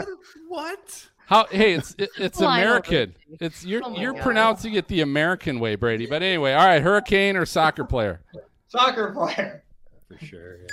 What? 0.48 1.08
How? 1.28 1.46
Hey, 1.46 1.74
it's 1.74 1.96
it, 1.98 2.10
it's 2.18 2.40
Lionel 2.40 2.64
American. 2.64 3.16
It's 3.40 3.64
you're 3.66 3.82
Oh 3.84 3.96
you're 3.96 4.14
God. 4.14 4.22
pronouncing 4.22 4.74
it 4.74 4.88
the 4.88 5.02
American 5.02 5.60
way, 5.60 5.76
Brady. 5.76 6.06
But 6.06 6.22
anyway, 6.24 6.54
all 6.54 6.66
right. 6.66 6.82
Hurricane 6.82 7.38
or 7.38 7.46
soccer 7.46 7.86
player? 7.86 8.22
Soccer 8.68 9.12
player. 9.12 9.64
For 10.08 10.24
sure. 10.26 10.58
Yeah. 10.58 10.68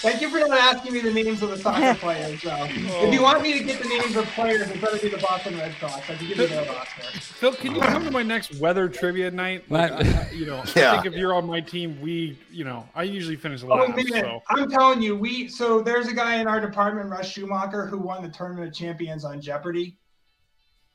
Thank 0.00 0.20
you 0.20 0.30
for 0.30 0.38
not 0.38 0.50
asking 0.76 0.92
me 0.92 1.00
the 1.00 1.12
names 1.12 1.42
of 1.42 1.50
the 1.50 1.58
soccer 1.58 1.94
players. 2.00 2.40
So, 2.42 2.50
oh. 2.52 3.06
if 3.06 3.12
you 3.12 3.20
want 3.20 3.42
me 3.42 3.58
to 3.58 3.64
get 3.64 3.82
the 3.82 3.88
names 3.88 4.14
of 4.16 4.26
players, 4.26 4.70
it 4.70 4.80
better 4.80 4.96
be 4.98 5.08
the 5.08 5.18
Boston 5.18 5.58
Red 5.58 5.74
Sox. 5.80 5.94
I 6.08 6.14
can 6.14 6.28
give 6.28 6.38
you 6.38 6.46
their 6.46 6.64
roster. 6.66 7.02
Phil, 7.20 7.52
can 7.54 7.74
you 7.74 7.80
come 7.80 8.04
to 8.04 8.10
my 8.12 8.22
next 8.22 8.54
weather 8.60 8.88
trivia 8.88 9.30
night? 9.30 9.68
Like, 9.70 9.90
I- 9.90 9.96
I- 9.98 10.30
you 10.32 10.46
know, 10.46 10.62
Yeah. 10.76 10.92
I 10.92 11.02
think 11.02 11.14
if 11.14 11.18
you're 11.18 11.34
on 11.34 11.46
my 11.46 11.60
team, 11.60 12.00
we, 12.00 12.38
you 12.50 12.64
know, 12.64 12.88
I 12.94 13.02
usually 13.02 13.34
finish 13.36 13.62
Oh 13.64 13.68
last. 13.68 13.96
man, 13.96 14.06
so 14.22 14.42
I'm 14.48 14.70
telling 14.70 15.02
you, 15.02 15.16
we 15.16 15.48
so 15.48 15.80
there's 15.82 16.06
a 16.06 16.14
guy 16.14 16.36
in 16.36 16.46
our 16.46 16.60
department, 16.60 17.10
Russ 17.10 17.28
Schumacher, 17.28 17.86
who 17.86 17.98
won 17.98 18.22
the 18.22 18.28
tournament 18.28 18.68
of 18.68 18.74
champions 18.74 19.24
on 19.24 19.40
Jeopardy. 19.40 19.96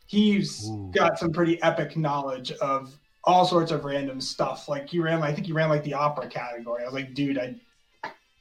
He's 0.05 0.69
got 0.91 1.17
some 1.19 1.31
pretty 1.31 1.61
epic 1.63 1.97
knowledge 1.97 2.51
of 2.53 2.97
all 3.23 3.45
sorts 3.45 3.71
of 3.71 3.83
random 3.85 4.21
stuff. 4.21 4.67
Like 4.69 4.89
he 4.89 4.99
ran, 4.99 5.23
I 5.23 5.33
think 5.33 5.47
he 5.47 5.53
ran 5.53 5.69
like 5.69 5.83
the 5.83 5.93
opera 5.93 6.27
category. 6.27 6.83
I 6.83 6.85
was 6.85 6.93
like, 6.93 7.13
dude, 7.13 7.37
I, 7.37 7.55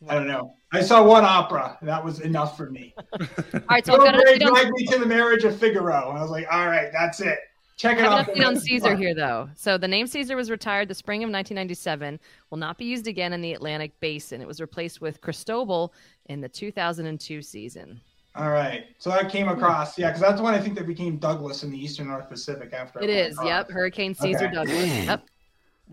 I 0.08 0.14
don't 0.14 0.26
know. 0.26 0.54
I 0.72 0.80
saw 0.80 1.04
one 1.04 1.24
opera, 1.24 1.78
that 1.82 2.02
was 2.02 2.20
enough 2.20 2.56
for 2.56 2.70
me. 2.70 2.94
All 3.12 3.60
right, 3.68 3.84
so 3.84 3.92
I've 3.92 3.98
Bill 3.98 4.06
got 4.06 4.14
an 4.16 4.38
update 4.40 4.70
me 4.70 4.86
to 4.86 4.98
the 4.98 5.06
marriage 5.06 5.44
of 5.44 5.58
Figaro. 5.58 6.10
I 6.10 6.20
was 6.20 6.30
like, 6.30 6.46
all 6.50 6.66
right, 6.66 6.90
that's 6.92 7.20
it. 7.20 7.38
Check 7.76 7.98
I 7.98 8.00
it 8.00 8.02
have 8.04 8.12
an 8.12 8.18
out. 8.18 8.26
update 8.28 8.46
on 8.46 8.58
Caesar 8.58 8.96
here, 8.96 9.14
though. 9.14 9.48
So 9.54 9.76
the 9.76 9.88
name 9.88 10.06
Caesar 10.06 10.36
was 10.36 10.50
retired 10.50 10.88
the 10.88 10.94
spring 10.94 11.22
of 11.22 11.30
1997. 11.30 12.18
Will 12.50 12.58
not 12.58 12.78
be 12.78 12.84
used 12.84 13.06
again 13.06 13.32
in 13.32 13.40
the 13.40 13.52
Atlantic 13.52 13.98
Basin. 14.00 14.40
It 14.40 14.46
was 14.46 14.60
replaced 14.60 15.00
with 15.00 15.20
Cristobal 15.20 15.92
in 16.26 16.40
the 16.40 16.48
2002 16.48 17.42
season. 17.42 18.00
All 18.34 18.50
right, 18.50 18.86
so 18.96 19.10
that 19.10 19.30
came 19.30 19.46
hmm. 19.46 19.52
across, 19.52 19.98
yeah, 19.98 20.08
because 20.08 20.22
that's 20.22 20.40
when 20.40 20.54
I 20.54 20.58
think 20.58 20.74
that 20.76 20.86
became 20.86 21.18
Douglas 21.18 21.64
in 21.64 21.70
the 21.70 21.78
Eastern 21.78 22.08
North 22.08 22.30
Pacific 22.30 22.72
after 22.72 23.02
It 23.02 23.10
is. 23.10 23.34
across. 23.34 23.46
Yep. 23.46 23.70
Hurricane 23.70 24.14
Caesar 24.14 24.46
Okay. 24.46 24.54
Douglas. 24.54 25.04
Yep. 25.04 25.26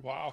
wow. 0.01 0.31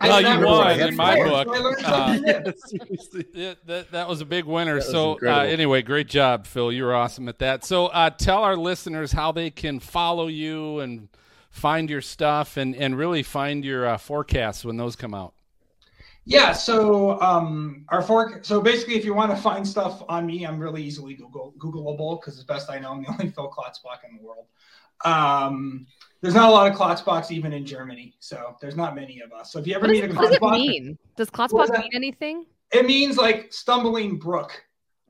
I 0.00 0.08
Well, 0.08 0.20
you 0.22 0.46
won 0.46 0.80
in 0.80 0.96
my 0.96 1.16
book. 1.16 1.48
Uh, 1.48 1.72
something 1.78 2.22
new. 3.12 3.24
Yeah, 3.32 3.54
that, 3.66 3.90
that 3.92 4.08
was 4.08 4.20
a 4.20 4.24
big 4.24 4.44
winner. 4.44 4.80
so 4.80 5.18
uh, 5.22 5.40
anyway, 5.40 5.82
great 5.82 6.08
job, 6.08 6.46
Phil. 6.46 6.72
You 6.72 6.84
were 6.84 6.94
awesome 6.94 7.28
at 7.28 7.38
that. 7.38 7.64
So 7.64 7.86
uh, 7.86 8.10
tell 8.10 8.42
our 8.42 8.56
listeners 8.56 9.12
how 9.12 9.32
they 9.32 9.50
can 9.50 9.80
follow 9.80 10.26
you 10.26 10.80
and 10.80 11.08
find 11.50 11.88
your 11.88 12.00
stuff 12.00 12.56
and, 12.56 12.74
and 12.74 12.98
really 12.98 13.22
find 13.22 13.64
your 13.64 13.86
uh, 13.86 13.98
forecasts 13.98 14.64
when 14.64 14.76
those 14.76 14.96
come 14.96 15.14
out. 15.14 15.34
Yeah, 16.26 16.52
so 16.52 17.20
um, 17.20 17.84
our 17.90 18.00
fork. 18.00 18.44
So 18.44 18.60
basically, 18.60 18.94
if 18.96 19.04
you 19.04 19.12
want 19.12 19.30
to 19.30 19.36
find 19.36 19.66
stuff 19.66 20.02
on 20.08 20.24
me, 20.24 20.44
I'm 20.44 20.58
really 20.58 20.82
easily 20.82 21.14
Google 21.14 21.52
Googleable 21.58 22.20
because, 22.20 22.38
as 22.38 22.44
best 22.44 22.70
I 22.70 22.78
know, 22.78 22.92
I'm 22.92 23.02
the 23.02 23.08
only 23.12 23.30
Phil 23.30 23.50
Klotzbach 23.50 24.08
in 24.08 24.16
the 24.16 24.22
world. 24.22 24.46
Um, 25.04 25.86
there's 26.24 26.34
not 26.34 26.48
a 26.48 26.52
lot 26.52 26.66
of 26.70 26.76
Klotzbachs 26.76 27.30
even 27.30 27.52
in 27.52 27.66
Germany, 27.66 28.14
so 28.18 28.56
there's 28.60 28.76
not 28.76 28.94
many 28.94 29.20
of 29.20 29.30
us. 29.32 29.52
So 29.52 29.58
if 29.58 29.66
you 29.66 29.74
ever 29.74 29.82
What, 29.86 29.94
is, 29.94 30.00
meet 30.02 30.10
a 30.10 30.14
what 30.14 30.22
does 30.30 30.36
it 30.36 30.42
mean? 30.42 30.98
Does 31.16 31.28
What 31.28 31.50
Klotzbach 31.70 31.78
mean 31.82 31.90
anything? 31.94 32.46
it 32.72 32.86
means 32.86 33.16
like 33.18 33.52
stumbling 33.52 34.18
brook. 34.18 34.52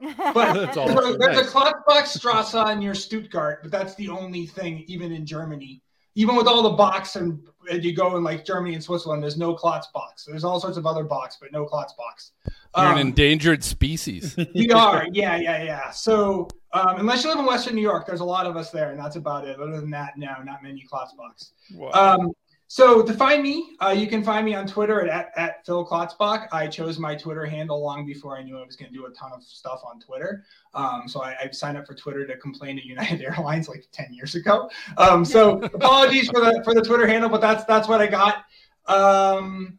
But 0.00 0.34
That's 0.74 0.74
there's, 0.74 1.14
a, 1.14 1.16
there's 1.18 1.36
Nice. 1.36 1.48
a 1.48 1.50
Klotzbachstrasse 1.50 2.78
near 2.80 2.94
Stuttgart, 2.94 3.60
but 3.62 3.70
that's 3.70 3.94
the 3.94 4.08
only 4.08 4.46
thing, 4.46 4.84
even 4.88 5.12
in 5.12 5.24
Germany. 5.24 5.80
Even 6.16 6.36
with 6.36 6.46
all 6.46 6.62
the 6.62 6.70
box 6.76 7.16
and, 7.16 7.40
and 7.70 7.82
you 7.84 7.94
go 7.94 8.16
in 8.16 8.22
like 8.24 8.44
Germany 8.44 8.74
and 8.74 8.82
Switzerland, 8.84 9.22
there's 9.22 9.36
no 9.38 9.54
Klotzbachs. 9.56 10.24
There's 10.26 10.44
all 10.44 10.60
sorts 10.60 10.76
of 10.76 10.84
other 10.86 11.04
box, 11.04 11.38
but 11.40 11.52
no 11.52 11.64
Klotzbachs. 11.64 12.32
You're 12.76 12.86
Um, 12.86 12.92
an 12.92 12.98
endangered 12.98 13.64
species. 13.64 14.36
we 14.54 14.70
are, 14.70 15.06
yeah, 15.12 15.36
yeah, 15.36 15.62
yeah. 15.62 15.90
So 15.90 16.48
um, 16.74 16.98
unless 16.98 17.22
you 17.22 17.30
live 17.30 17.38
in 17.38 17.46
Western 17.46 17.74
New 17.76 17.82
York, 17.82 18.06
there's 18.06 18.20
a 18.20 18.24
lot 18.24 18.46
of 18.46 18.56
us 18.56 18.70
there, 18.70 18.90
and 18.90 18.98
that's 18.98 19.16
about 19.16 19.46
it. 19.46 19.58
Other 19.60 19.80
than 19.80 19.90
that, 19.90 20.18
no, 20.18 20.34
not 20.44 20.62
many 20.62 20.84
Klotzbachs. 20.90 21.50
Wow. 21.72 21.90
Um, 21.92 22.32
so 22.66 23.02
to 23.02 23.12
find 23.12 23.40
me, 23.40 23.76
uh, 23.80 23.90
you 23.90 24.08
can 24.08 24.24
find 24.24 24.44
me 24.44 24.54
on 24.56 24.66
Twitter 24.66 25.00
at, 25.00 25.08
at, 25.08 25.32
at 25.36 25.66
Phil 25.66 25.86
Klotzbach. 25.86 26.48
I 26.50 26.66
chose 26.66 26.98
my 26.98 27.14
Twitter 27.14 27.46
handle 27.46 27.80
long 27.80 28.04
before 28.04 28.36
I 28.36 28.42
knew 28.42 28.58
I 28.58 28.64
was 28.66 28.74
going 28.74 28.90
to 28.90 28.98
do 28.98 29.06
a 29.06 29.10
ton 29.10 29.30
of 29.32 29.44
stuff 29.44 29.82
on 29.86 30.00
Twitter. 30.00 30.44
Um, 30.74 31.02
so 31.06 31.22
I, 31.22 31.36
I 31.40 31.50
signed 31.52 31.78
up 31.78 31.86
for 31.86 31.94
Twitter 31.94 32.26
to 32.26 32.36
complain 32.38 32.76
to 32.76 32.84
United 32.84 33.22
Airlines 33.38 33.68
like 33.68 33.86
10 33.92 34.12
years 34.12 34.34
ago. 34.34 34.68
Um, 34.96 35.24
so 35.24 35.62
apologies 35.74 36.28
for 36.28 36.40
the 36.40 36.62
for 36.64 36.74
the 36.74 36.82
Twitter 36.82 37.06
handle, 37.06 37.30
but 37.30 37.40
that's 37.40 37.64
that's 37.64 37.86
what 37.86 38.00
I 38.00 38.08
got. 38.08 38.44
Um, 38.86 39.78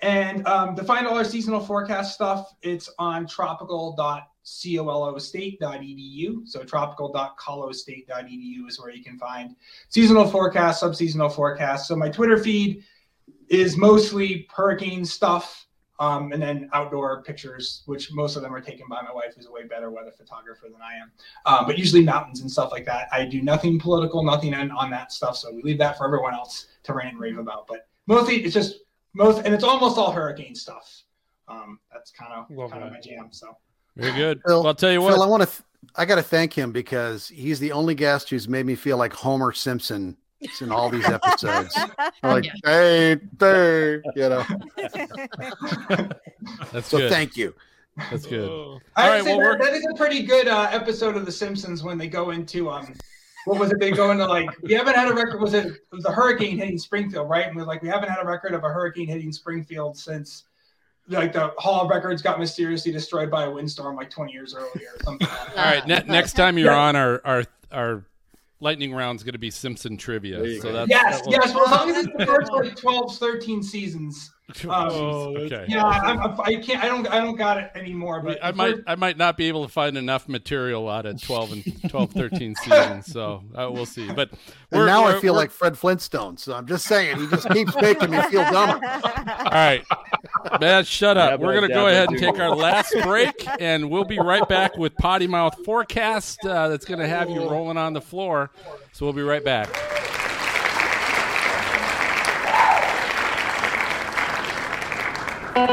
and 0.00 0.44
um, 0.48 0.74
to 0.74 0.82
find 0.82 1.06
all 1.06 1.16
our 1.16 1.24
seasonal 1.24 1.60
forecast 1.60 2.12
stuff, 2.12 2.52
it's 2.62 2.90
on 2.98 3.26
tropical.colostate.edu. 4.44 6.48
So 6.48 6.64
tropical.colostate.edu 6.64 8.68
is 8.68 8.80
where 8.80 8.90
you 8.90 9.02
can 9.02 9.18
find 9.18 9.56
seasonal 9.88 10.26
forecast, 10.26 10.82
subseasonal 10.82 11.34
forecast. 11.34 11.88
So 11.88 11.96
my 11.96 12.08
Twitter 12.08 12.38
feed 12.38 12.84
is 13.48 13.76
mostly 13.76 14.46
hurricane 14.54 15.04
stuff, 15.04 15.66
um, 16.00 16.32
and 16.32 16.42
then 16.42 16.68
outdoor 16.72 17.22
pictures, 17.22 17.82
which 17.86 18.12
most 18.12 18.34
of 18.34 18.42
them 18.42 18.54
are 18.54 18.60
taken 18.60 18.86
by 18.88 19.00
my 19.02 19.12
wife, 19.12 19.34
who's 19.36 19.46
a 19.46 19.52
way 19.52 19.64
better 19.64 19.90
weather 19.90 20.10
photographer 20.10 20.66
than 20.66 20.80
I 20.82 20.94
am. 20.94 21.12
Um, 21.46 21.66
but 21.66 21.78
usually 21.78 22.02
mountains 22.02 22.40
and 22.40 22.50
stuff 22.50 22.72
like 22.72 22.84
that. 22.86 23.08
I 23.12 23.24
do 23.24 23.42
nothing 23.42 23.78
political, 23.78 24.24
nothing 24.24 24.54
on, 24.54 24.70
on 24.72 24.90
that 24.90 25.12
stuff. 25.12 25.36
So 25.36 25.52
we 25.52 25.62
leave 25.62 25.78
that 25.78 25.96
for 25.96 26.06
everyone 26.06 26.34
else 26.34 26.66
to 26.84 26.94
rant 26.94 27.12
and 27.12 27.20
rave 27.20 27.38
about. 27.38 27.66
But 27.68 27.86
mostly 28.06 28.42
it's 28.42 28.54
just 28.54 28.78
most, 29.14 29.44
and 29.44 29.54
it's 29.54 29.64
almost 29.64 29.98
all 29.98 30.10
hurricane 30.10 30.54
stuff. 30.54 31.04
Um, 31.46 31.78
that's 31.92 32.10
kind 32.10 32.32
of 32.32 32.70
kind 32.70 32.82
of 32.82 32.92
my 32.92 33.00
jam. 33.00 33.28
So 33.30 33.56
Very 33.96 34.12
good. 34.16 34.42
Phil, 34.46 34.58
well, 34.60 34.66
I'll 34.68 34.74
tell 34.74 34.92
you 34.92 35.00
what. 35.02 35.12
Phil, 35.12 35.22
I 35.22 35.26
want 35.26 35.42
to. 35.42 35.48
Th- 35.48 35.62
I 35.96 36.04
got 36.06 36.14
to 36.14 36.22
thank 36.22 36.52
him 36.54 36.72
because 36.72 37.28
he's 37.28 37.58
the 37.60 37.72
only 37.72 37.94
guest 37.94 38.30
who's 38.30 38.48
made 38.48 38.64
me 38.64 38.74
feel 38.74 38.96
like 38.96 39.12
Homer 39.12 39.52
Simpson 39.52 40.16
in 40.60 40.72
all 40.72 40.88
these 40.88 41.04
episodes. 41.04 41.76
like, 42.22 42.46
hey, 42.64 43.18
hey, 43.38 44.00
you 44.16 44.28
know. 44.28 44.44
That's 46.72 46.88
So 46.88 46.98
good. 46.98 47.10
thank 47.10 47.36
you. 47.36 47.54
That's 48.10 48.26
good. 48.26 48.48
Oh. 48.48 48.80
I 48.96 49.08
right, 49.08 49.24
well, 49.24 49.38
that, 49.38 49.44
we're- 49.44 49.58
that 49.58 49.72
is 49.74 49.86
a 49.92 49.94
pretty 49.96 50.22
good 50.22 50.48
uh, 50.48 50.68
episode 50.70 51.16
of 51.16 51.26
The 51.26 51.32
Simpsons 51.32 51.82
when 51.82 51.98
they 51.98 52.08
go 52.08 52.30
into 52.30 52.70
um, 52.70 52.94
what 53.44 53.58
was 53.58 53.70
it? 53.72 53.80
They 53.80 53.90
go 53.90 54.10
into 54.12 54.24
like 54.24 54.48
we 54.62 54.72
haven't 54.72 54.94
had 54.94 55.08
a 55.10 55.14
record. 55.14 55.40
Was 55.40 55.52
it, 55.52 55.66
it 55.66 55.80
was 55.90 56.04
a 56.06 56.12
hurricane 56.12 56.56
hitting 56.58 56.78
Springfield, 56.78 57.28
right? 57.28 57.46
And 57.46 57.56
we're 57.56 57.64
like 57.64 57.82
we 57.82 57.88
haven't 57.88 58.08
had 58.08 58.22
a 58.22 58.26
record 58.26 58.54
of 58.54 58.62
a 58.64 58.68
hurricane 58.68 59.08
hitting 59.08 59.32
Springfield 59.32 59.98
since 59.98 60.44
like 61.08 61.32
the 61.32 61.52
Hall 61.58 61.82
of 61.82 61.90
Records 61.90 62.22
got 62.22 62.38
mysteriously 62.38 62.92
destroyed 62.92 63.30
by 63.30 63.44
a 63.44 63.50
windstorm 63.50 63.96
like 63.96 64.10
20 64.10 64.32
years 64.32 64.54
earlier 64.54 64.90
or 64.98 65.02
something. 65.04 65.26
Like 65.28 65.50
All 65.58 65.64
right. 65.64 65.86
Ne- 65.86 66.04
next 66.06 66.34
time 66.34 66.56
you're 66.58 66.70
Yeah. 66.72 66.78
on 66.78 66.96
our 66.96 67.20
our 67.24 67.44
our 67.72 68.04
lightning 68.60 68.94
round's 68.94 69.22
going 69.24 69.32
to 69.32 69.38
be 69.38 69.50
Simpson 69.50 69.96
trivia. 69.96 70.60
So 70.60 70.72
that's 70.72 70.88
Yes, 70.90 71.18
that 71.20 71.26
will- 71.26 71.32
yes. 71.32 71.54
Well, 71.54 71.64
as 71.66 71.70
long 71.72 71.90
as 71.90 72.06
it's 72.06 72.16
the 72.16 72.26
first 72.32 72.52
like 72.52 72.76
12, 72.76 73.16
13 73.18 73.62
seasons. 73.62 74.30
Um, 74.64 74.70
Oh, 74.92 75.36
okay. 75.36 75.64
Yeah, 75.68 75.84
I'm, 75.84 76.18
I'm, 76.20 76.40
I 76.40 76.56
can't. 76.56 76.82
I 76.82 76.88
don't. 76.88 77.06
I 77.08 77.20
don't 77.20 77.36
got 77.36 77.56
it 77.58 77.70
anymore. 77.74 78.20
But 78.20 78.38
I 78.42 78.52
might 78.52 78.76
I 78.86 78.94
might 78.94 79.16
not 79.16 79.36
be 79.36 79.48
able 79.48 79.64
to 79.64 79.72
find 79.72 79.96
enough 79.96 80.28
material 80.28 80.88
out 80.88 81.06
of 81.06 81.20
12 81.22 81.52
and 81.52 81.82
12 81.90 82.12
13 82.12 82.54
seasons 82.56 83.06
so 83.06 83.42
uh, 83.54 83.68
we'll 83.72 83.86
see 83.86 84.10
but 84.12 84.30
And 84.70 84.86
now 84.86 85.04
I 85.04 85.10
we're- 85.10 85.20
feel 85.20 85.34
like 85.34 85.50
Fred 85.50 85.76
Flintstone. 85.78 86.36
So 86.36 86.54
I'm 86.54 86.66
just 86.66 86.86
saying, 86.86 87.18
he 87.18 87.26
just 87.28 87.48
keeps 87.50 87.74
making 87.80 88.10
me 88.10 88.20
feel 88.22 88.42
dumber. 88.50 88.84
all 88.86 89.50
right 89.50 89.84
man 90.60 90.84
shut 90.84 91.16
up 91.16 91.38
Dabba 91.40 91.44
we're 91.44 91.54
gonna 91.54 91.68
go 91.68 91.86
ahead 91.86 92.08
and 92.10 92.18
take 92.18 92.38
our 92.38 92.54
last 92.54 92.94
break 93.02 93.46
and 93.60 93.90
we'll 93.90 94.04
be 94.04 94.18
right 94.18 94.46
back 94.48 94.76
with 94.76 94.94
potty 94.96 95.26
mouth 95.26 95.56
forecast 95.64 96.44
uh, 96.44 96.68
that's 96.68 96.84
gonna 96.84 97.06
have 97.08 97.30
you 97.30 97.40
rolling 97.48 97.76
on 97.76 97.92
the 97.92 98.00
floor 98.00 98.50
so 98.92 99.06
we'll 99.06 99.12
be 99.12 99.22
right 99.22 99.44
back 99.44 99.68
I'm 105.54 105.68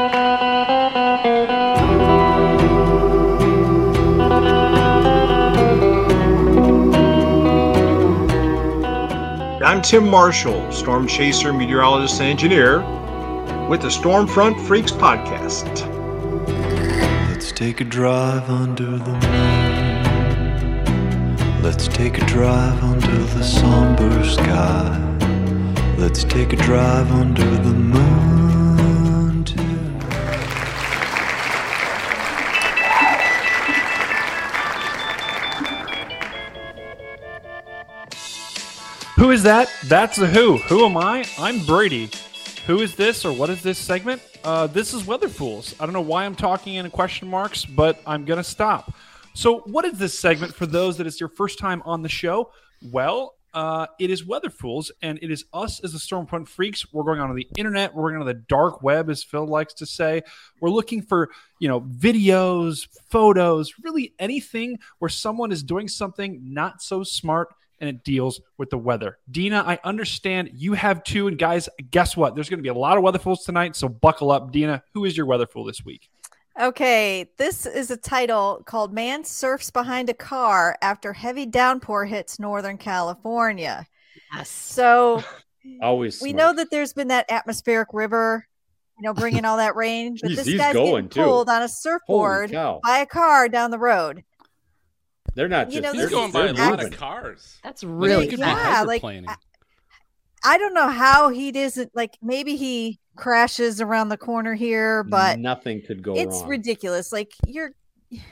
Tim 9.80 10.06
Marshall, 10.10 10.70
storm 10.70 11.06
chaser, 11.06 11.54
meteorologist, 11.54 12.20
and 12.20 12.28
engineer 12.28 12.80
with 13.68 13.80
the 13.80 13.88
Stormfront 13.88 14.60
Freaks 14.66 14.92
podcast. 14.92 15.86
Let's 17.30 17.50
take 17.50 17.80
a 17.80 17.84
drive 17.84 18.50
under 18.50 18.98
the 18.98 19.12
moon. 19.12 20.02
Let's 21.62 21.88
take 21.88 22.18
a 22.18 22.26
drive 22.26 22.84
under 22.84 23.16
the 23.16 23.42
somber 23.42 24.24
sky. 24.24 24.98
Let's 25.96 26.24
take 26.24 26.52
a 26.52 26.56
drive 26.56 27.10
under 27.12 27.48
the 27.48 27.72
moon 27.72 28.39
Who 39.20 39.32
is 39.32 39.42
that? 39.42 39.70
That's 39.84 40.16
the 40.16 40.26
Who. 40.26 40.56
Who 40.56 40.86
am 40.86 40.96
I? 40.96 41.26
I'm 41.38 41.62
Brady. 41.66 42.08
Who 42.66 42.78
is 42.78 42.94
this 42.94 43.26
or 43.26 43.34
what 43.34 43.50
is 43.50 43.62
this 43.62 43.76
segment? 43.76 44.22
Uh, 44.42 44.66
this 44.66 44.94
is 44.94 45.06
Weather 45.06 45.28
Fools. 45.28 45.74
I 45.78 45.84
don't 45.84 45.92
know 45.92 46.00
why 46.00 46.24
I'm 46.24 46.34
talking 46.34 46.76
in 46.76 46.90
question 46.90 47.28
marks, 47.28 47.66
but 47.66 48.00
I'm 48.06 48.24
going 48.24 48.38
to 48.38 48.42
stop. 48.42 48.94
So, 49.34 49.58
what 49.66 49.84
is 49.84 49.98
this 49.98 50.18
segment 50.18 50.54
for 50.54 50.64
those 50.64 50.96
that 50.96 51.06
is 51.06 51.20
your 51.20 51.28
first 51.28 51.58
time 51.58 51.82
on 51.84 52.00
the 52.00 52.08
show? 52.08 52.50
Well, 52.90 53.34
uh, 53.52 53.88
it 53.98 54.10
is 54.10 54.24
Weather 54.24 54.48
Fools, 54.48 54.90
and 55.02 55.18
it 55.20 55.30
is 55.30 55.44
us 55.52 55.80
as 55.84 55.92
the 55.92 55.98
Stormfront 55.98 56.48
Freaks. 56.48 56.90
We're 56.90 57.04
going 57.04 57.20
on 57.20 57.36
the 57.36 57.46
internet. 57.58 57.94
We're 57.94 58.08
going 58.08 58.22
on 58.22 58.26
the 58.26 58.42
dark 58.48 58.82
web, 58.82 59.10
as 59.10 59.22
Phil 59.22 59.46
likes 59.46 59.74
to 59.74 59.84
say. 59.84 60.22
We're 60.62 60.70
looking 60.70 61.02
for, 61.02 61.28
you 61.58 61.68
know, 61.68 61.82
videos, 61.82 62.88
photos, 63.10 63.74
really 63.82 64.14
anything 64.18 64.78
where 64.98 65.10
someone 65.10 65.52
is 65.52 65.62
doing 65.62 65.88
something 65.88 66.40
not 66.42 66.80
so 66.80 67.02
smart 67.02 67.50
and 67.80 67.88
it 67.88 68.04
deals 68.04 68.40
with 68.58 68.70
the 68.70 68.78
weather. 68.78 69.18
Dina, 69.30 69.64
I 69.66 69.78
understand 69.84 70.50
you 70.54 70.74
have 70.74 71.02
two. 71.02 71.26
And 71.28 71.38
guys, 71.38 71.68
guess 71.90 72.16
what? 72.16 72.34
There's 72.34 72.48
going 72.48 72.58
to 72.58 72.62
be 72.62 72.68
a 72.68 72.74
lot 72.74 72.96
of 72.96 73.02
weather 73.02 73.18
fools 73.18 73.44
tonight. 73.44 73.74
So 73.76 73.88
buckle 73.88 74.30
up. 74.30 74.52
Dina, 74.52 74.82
who 74.94 75.04
is 75.04 75.16
your 75.16 75.26
weather 75.26 75.46
fool 75.46 75.64
this 75.64 75.84
week? 75.84 76.10
Okay, 76.60 77.30
this 77.38 77.64
is 77.64 77.90
a 77.90 77.96
title 77.96 78.62
called 78.66 78.92
Man 78.92 79.24
Surfs 79.24 79.70
Behind 79.70 80.10
a 80.10 80.14
Car 80.14 80.76
After 80.82 81.12
Heavy 81.12 81.46
Downpour 81.46 82.04
Hits 82.04 82.38
Northern 82.38 82.76
California. 82.76 83.86
Yes. 84.34 84.50
So 84.50 85.22
Always. 85.82 86.20
we 86.20 86.30
smart. 86.30 86.36
know 86.36 86.52
that 86.56 86.70
there's 86.70 86.92
been 86.92 87.08
that 87.08 87.30
atmospheric 87.30 87.88
river, 87.94 88.46
you 88.98 89.04
know, 89.04 89.14
bringing 89.14 89.44
all 89.46 89.56
that 89.56 89.74
rain, 89.76 90.18
but 90.20 90.32
Jeez, 90.32 90.36
this 90.36 90.46
he's 90.48 90.58
guy's 90.58 90.74
going, 90.74 91.06
getting 91.06 91.08
too. 91.08 91.22
pulled 91.24 91.48
on 91.48 91.62
a 91.62 91.68
surfboard 91.68 92.50
by 92.52 92.98
a 92.98 93.06
car 93.06 93.48
down 93.48 93.70
the 93.70 93.78
road. 93.78 94.22
They're 95.34 95.48
not 95.48 95.70
You 95.72 95.80
just. 95.80 95.94
know, 95.94 96.00
they're, 96.00 96.10
going 96.10 96.28
is 96.28 96.32
by 96.32 96.46
a 96.48 96.52
lot 96.52 96.82
of 96.84 96.90
cars. 96.96 97.58
That's 97.62 97.84
really 97.84 98.24
he 98.24 98.30
could 98.30 98.40
be 98.40 98.46
Yeah, 98.46 98.82
like, 98.86 99.02
hydroplaning. 99.02 99.34
I 100.44 100.58
don't 100.58 100.74
know 100.74 100.88
how 100.88 101.28
he 101.28 101.52
doesn't 101.52 101.94
like 101.94 102.16
maybe 102.22 102.56
he 102.56 102.98
crashes 103.16 103.80
around 103.80 104.08
the 104.08 104.16
corner 104.16 104.54
here, 104.54 105.02
but 105.04 105.38
nothing 105.38 105.82
could 105.86 106.02
go 106.02 106.12
wrong. 106.12 106.20
it's 106.20 106.40
wrong. 106.40 106.48
ridiculous. 106.48 107.12
Like 107.12 107.32
you're 107.46 107.72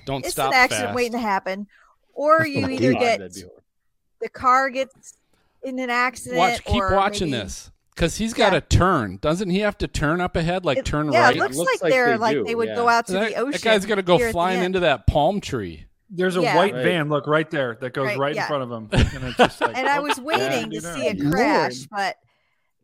don't 0.07 0.25
it's 0.25 0.33
stop 0.33 0.49
an 0.53 0.59
accident 0.59 0.87
fast. 0.89 0.97
waiting 0.97 1.13
to 1.13 1.19
happen. 1.19 1.67
Or 2.15 2.47
you 2.47 2.65
Oh, 2.67 2.71
either 2.71 2.93
God, 2.95 3.01
get 3.01 3.19
that'd 3.21 3.35
be 3.35 3.41
horrible. 3.43 3.63
the 4.23 4.29
car 4.31 4.71
gets 4.71 5.15
in 5.63 5.79
an 5.79 5.91
accident. 5.91 6.39
watch 6.39 6.65
keep 6.65 6.83
or 6.83 6.95
watching 6.97 7.31
maybe- 7.31 7.43
this 7.45 7.71
because 7.95 8.17
he's 8.17 8.33
got 8.33 8.51
to 8.51 8.61
turn 8.61 9.19
doesn't 9.21 9.51
he 9.51 9.59
have 9.61 9.77
to 9.79 9.87
turn 9.89 10.21
up 10.21 10.35
ahead 10.37 10.65
like 10.65 10.79
It- 10.79 10.85
turn 10.87 11.13
yeah, 11.13 11.25
right 11.25 11.37
it 11.37 11.39
looks, 11.41 11.57
looks 11.57 11.73
like 11.75 11.83
like 11.83 11.93
they're 11.93 12.13
they 12.13 12.17
like 12.17 12.47
they 12.47 12.55
would 12.55 12.69
yeah. 12.69 12.75
go 12.77 12.89
out 12.89 13.07
to 13.09 13.13
that, 13.15 13.29
the 13.31 13.35
ocean. 13.37 13.51
that 13.53 13.63
guy's 13.63 13.85
gonna 13.87 14.03
go 14.03 14.17
here 14.17 14.27
at 14.27 14.29
the 14.31 14.33
flying 14.33 14.63
into 14.65 14.81
that 14.81 15.07
palm 15.07 15.41
tree 15.41 15.85
There's 16.11 16.37
a 16.37 16.41
Yeah. 16.43 16.57
white 16.57 16.75
Right. 16.75 16.85
van, 16.85 17.09
look 17.09 17.27
right 17.27 17.51
there, 17.51 17.77
that 17.81 17.93
goes 17.93 18.07
Right, 18.07 18.19
right, 18.19 18.35
yeah. 18.35 18.43
in 18.43 18.49
front 18.49 18.63
of 18.63 18.71
him. 18.71 18.89
And, 18.93 19.25
it's 19.25 19.37
just 19.37 19.61
like, 19.61 19.77
and 19.77 19.89
I 19.89 19.99
oh, 19.99 20.03
was 20.03 20.19
waiting 20.21 20.71
to 20.71 20.81
see 20.81 21.13
that. 21.13 21.21
a 21.27 21.31
crash, 21.31 21.87
but 21.91 22.17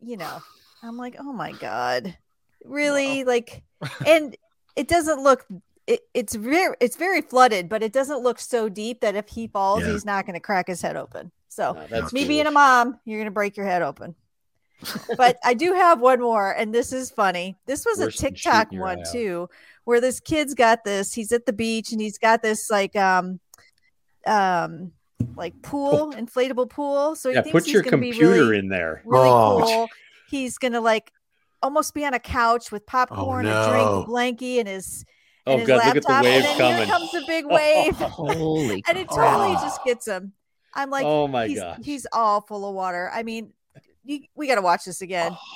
you 0.02 0.16
know, 0.16 0.42
I'm 0.82 0.96
like, 0.98 1.16
oh 1.18 1.32
my 1.32 1.52
god, 1.52 2.16
really? 2.64 3.24
Like, 3.24 3.62
and 4.06 4.36
it 4.76 4.88
doesn't 4.88 5.22
look. 5.22 5.46
It, 5.86 6.00
it's 6.14 6.34
very 6.34 6.74
it's 6.80 6.96
very 6.96 7.20
flooded, 7.20 7.68
but 7.68 7.82
it 7.82 7.92
doesn't 7.92 8.22
look 8.22 8.38
so 8.38 8.68
deep 8.70 9.00
that 9.00 9.14
if 9.14 9.28
he 9.28 9.46
falls, 9.48 9.82
Yeah. 9.82 9.92
he's 9.92 10.04
not 10.04 10.24
going 10.26 10.34
to 10.34 10.40
crack 10.40 10.66
his 10.68 10.80
head 10.82 10.96
open. 10.96 11.30
So 11.48 11.72
Nah, 11.74 11.86
that's 11.88 12.12
me 12.12 12.22
cool. 12.22 12.28
being 12.28 12.46
a 12.46 12.50
mom, 12.50 12.98
you're 13.04 13.18
going 13.18 13.26
to 13.26 13.30
break 13.30 13.56
your 13.56 13.66
head 13.66 13.82
open. 13.82 14.14
but 15.16 15.38
I 15.44 15.54
do 15.54 15.72
have 15.72 16.00
one 16.00 16.20
more, 16.20 16.50
and 16.52 16.74
this 16.74 16.92
is 16.92 17.10
funny. 17.10 17.56
This 17.66 17.84
was 17.86 17.98
Worse 17.98 18.18
a 18.18 18.22
than 18.22 18.32
TikTok 18.34 18.72
one 18.72 19.00
out. 19.00 19.06
too, 19.12 19.48
where 19.84 20.00
this 20.00 20.20
kid's 20.20 20.54
got 20.54 20.84
this. 20.84 21.12
He's 21.14 21.32
at 21.32 21.46
the 21.46 21.52
beach 21.52 21.92
and 21.92 22.00
he's 22.00 22.18
got 22.18 22.42
this 22.42 22.70
like 22.70 22.94
um 22.96 23.40
um 24.26 24.92
like 25.36 25.60
pool, 25.62 26.12
inflatable 26.16 26.68
pool. 26.70 27.16
So 27.16 27.30
he 27.30 27.36
Yeah, 27.36 27.42
put 27.42 27.64
he's 27.64 27.72
your 27.72 27.82
gonna 27.82 27.98
be 27.98 28.10
computer 28.10 28.32
really, 28.32 28.58
in 28.58 28.68
there. 28.68 29.02
really 29.04 29.28
Oh. 29.28 29.62
cool. 29.64 29.88
He's 30.28 30.58
gonna 30.58 30.80
like 30.80 31.12
almost 31.62 31.94
be 31.94 32.04
on 32.04 32.12
a 32.14 32.18
couch 32.18 32.70
with 32.72 32.84
popcorn, 32.86 33.46
a 33.46 33.50
no. 33.50 33.68
drink, 33.70 33.88
a 33.88 34.10
blankie, 34.42 34.58
and 34.58 34.68
his 34.68 35.04
Oh 35.46 35.52
and 35.52 35.60
his 35.60 35.68
god, 35.68 35.76
look 35.86 35.96
at 35.96 36.02
the 36.02 36.08
laptop, 36.08 36.24
wave 36.24 36.44
and 36.44 36.58
coming. 36.58 36.76
Here 36.76 36.86
comes 36.86 37.14
a 37.14 37.20
big 37.26 37.46
wave, 37.48 37.96
Holy 37.96 38.82
and 38.88 38.98
it 38.98 39.08
totally 39.08 39.54
Oh. 39.56 39.60
just 39.62 39.84
gets 39.84 40.06
him. 40.06 40.32
I'm 40.74 40.90
like, 40.90 41.04
Oh 41.06 41.28
my 41.28 41.46
he's, 41.46 41.60
gosh. 41.60 41.78
he's 41.82 42.06
all 42.12 42.40
full 42.40 42.68
of 42.68 42.74
water. 42.74 43.10
I 43.14 43.22
mean, 43.22 43.52
you, 44.04 44.20
we 44.34 44.46
got 44.46 44.56
to 44.56 44.62
watch 44.62 44.84
this 44.84 45.00
again. 45.02 45.36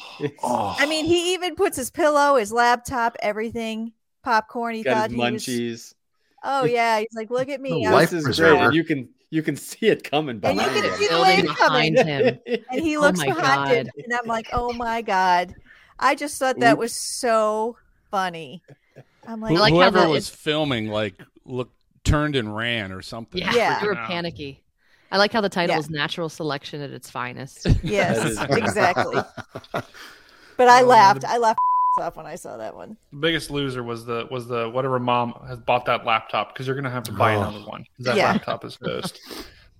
Oh. 0.42 0.74
I 0.76 0.86
mean, 0.86 1.04
he 1.04 1.34
even 1.34 1.54
puts 1.54 1.76
his 1.76 1.90
pillow, 1.92 2.34
his 2.36 2.50
laptop, 2.52 3.16
everything, 3.22 3.92
popcorn. 4.24 4.74
He 4.74 4.82
Got 4.82 5.10
thought 5.12 5.32
his 5.32 5.44
he 5.46 5.70
was. 5.70 5.84
munchies. 5.84 5.94
Oh 6.42 6.64
yeah, 6.64 6.98
he's 6.98 7.08
like, 7.14 7.30
look 7.30 7.48
at 7.48 7.60
me. 7.60 7.84
The 7.86 7.92
life 7.92 8.10
This 8.10 8.18
is 8.20 8.24
great. 8.24 8.26
preserver. 8.50 8.64
And 8.66 8.74
you 8.74 8.82
can 8.84 9.08
you 9.30 9.42
can 9.42 9.54
see 9.56 9.86
it 9.86 10.02
coming 10.10 10.40
And 10.42 10.56
you 10.56 10.64
behind 10.64 10.74
can 10.74 10.84
him. 10.84 10.98
see 10.98 11.04
the 11.06 11.08
building 11.10 11.46
wave 11.46 11.56
coming. 11.56 11.94
behind 11.94 12.08
him. 12.08 12.38
and 12.72 12.80
he 12.80 12.96
Oh 12.96 13.00
looks 13.00 13.18
my 13.20 13.26
behind 13.26 13.70
him, 13.86 13.92
and 14.04 14.12
I'm 14.14 14.26
like, 14.26 14.48
oh 14.52 14.72
my 14.72 15.02
god. 15.02 15.54
I 16.00 16.14
just 16.16 16.38
thought 16.38 16.58
that 16.60 16.78
was 16.78 16.94
so 16.94 17.76
funny. 18.10 18.62
I'm 19.26 19.40
like, 19.40 19.52
Who- 19.52 19.58
like 19.60 19.72
how 19.72 19.76
whoever 19.78 20.00
the- 20.02 20.08
was 20.08 20.28
filming 20.28 20.88
like 20.88 21.14
look 21.44 21.70
turned 22.04 22.34
and 22.36 22.54
ran 22.56 22.90
or 22.92 23.02
something 23.02 23.40
Yeah, 23.40 23.54
Yeah. 23.54 23.80
you 23.82 23.88
were 23.88 23.94
No. 23.94 24.04
panicky. 24.06 24.62
I 25.10 25.18
like 25.18 25.32
how 25.32 25.40
the 25.40 25.48
title 25.48 25.74
Yeah. 25.74 25.80
is 25.80 25.90
"Natural 25.90 26.28
Selection 26.28 26.80
at 26.80 26.90
its 26.90 27.10
Finest." 27.10 27.66
yes, 27.82 28.18
That 28.18 28.26
is 28.26 28.38
great. 28.46 28.62
exactly. 28.64 29.20
But 30.56 30.68
I 30.68 30.82
Oh, 30.82 30.86
laughed. 30.86 31.20
the- 31.20 31.30
I 31.30 31.36
laughed 31.38 31.58
off 32.00 32.16
when 32.16 32.26
I 32.26 32.34
saw 32.34 32.56
that 32.56 32.74
one. 32.74 32.96
The 33.12 33.18
biggest 33.18 33.48
loser 33.50 33.82
was 33.84 34.04
the 34.04 34.26
was 34.30 34.48
the 34.48 34.68
whatever 34.68 34.98
mom 34.98 35.34
has 35.46 35.58
bought 35.58 35.86
that 35.86 36.04
laptop 36.04 36.52
because 36.52 36.66
you're 36.66 36.74
gonna 36.76 36.90
have 36.90 37.04
to 37.04 37.12
buy 37.12 37.34
Oh. 37.36 37.42
another 37.42 37.64
one. 37.64 37.84
'cause 37.96 38.06
That 38.06 38.16
Yeah. 38.16 38.32
laptop 38.32 38.64
is 38.64 38.76
toast. 38.76 39.20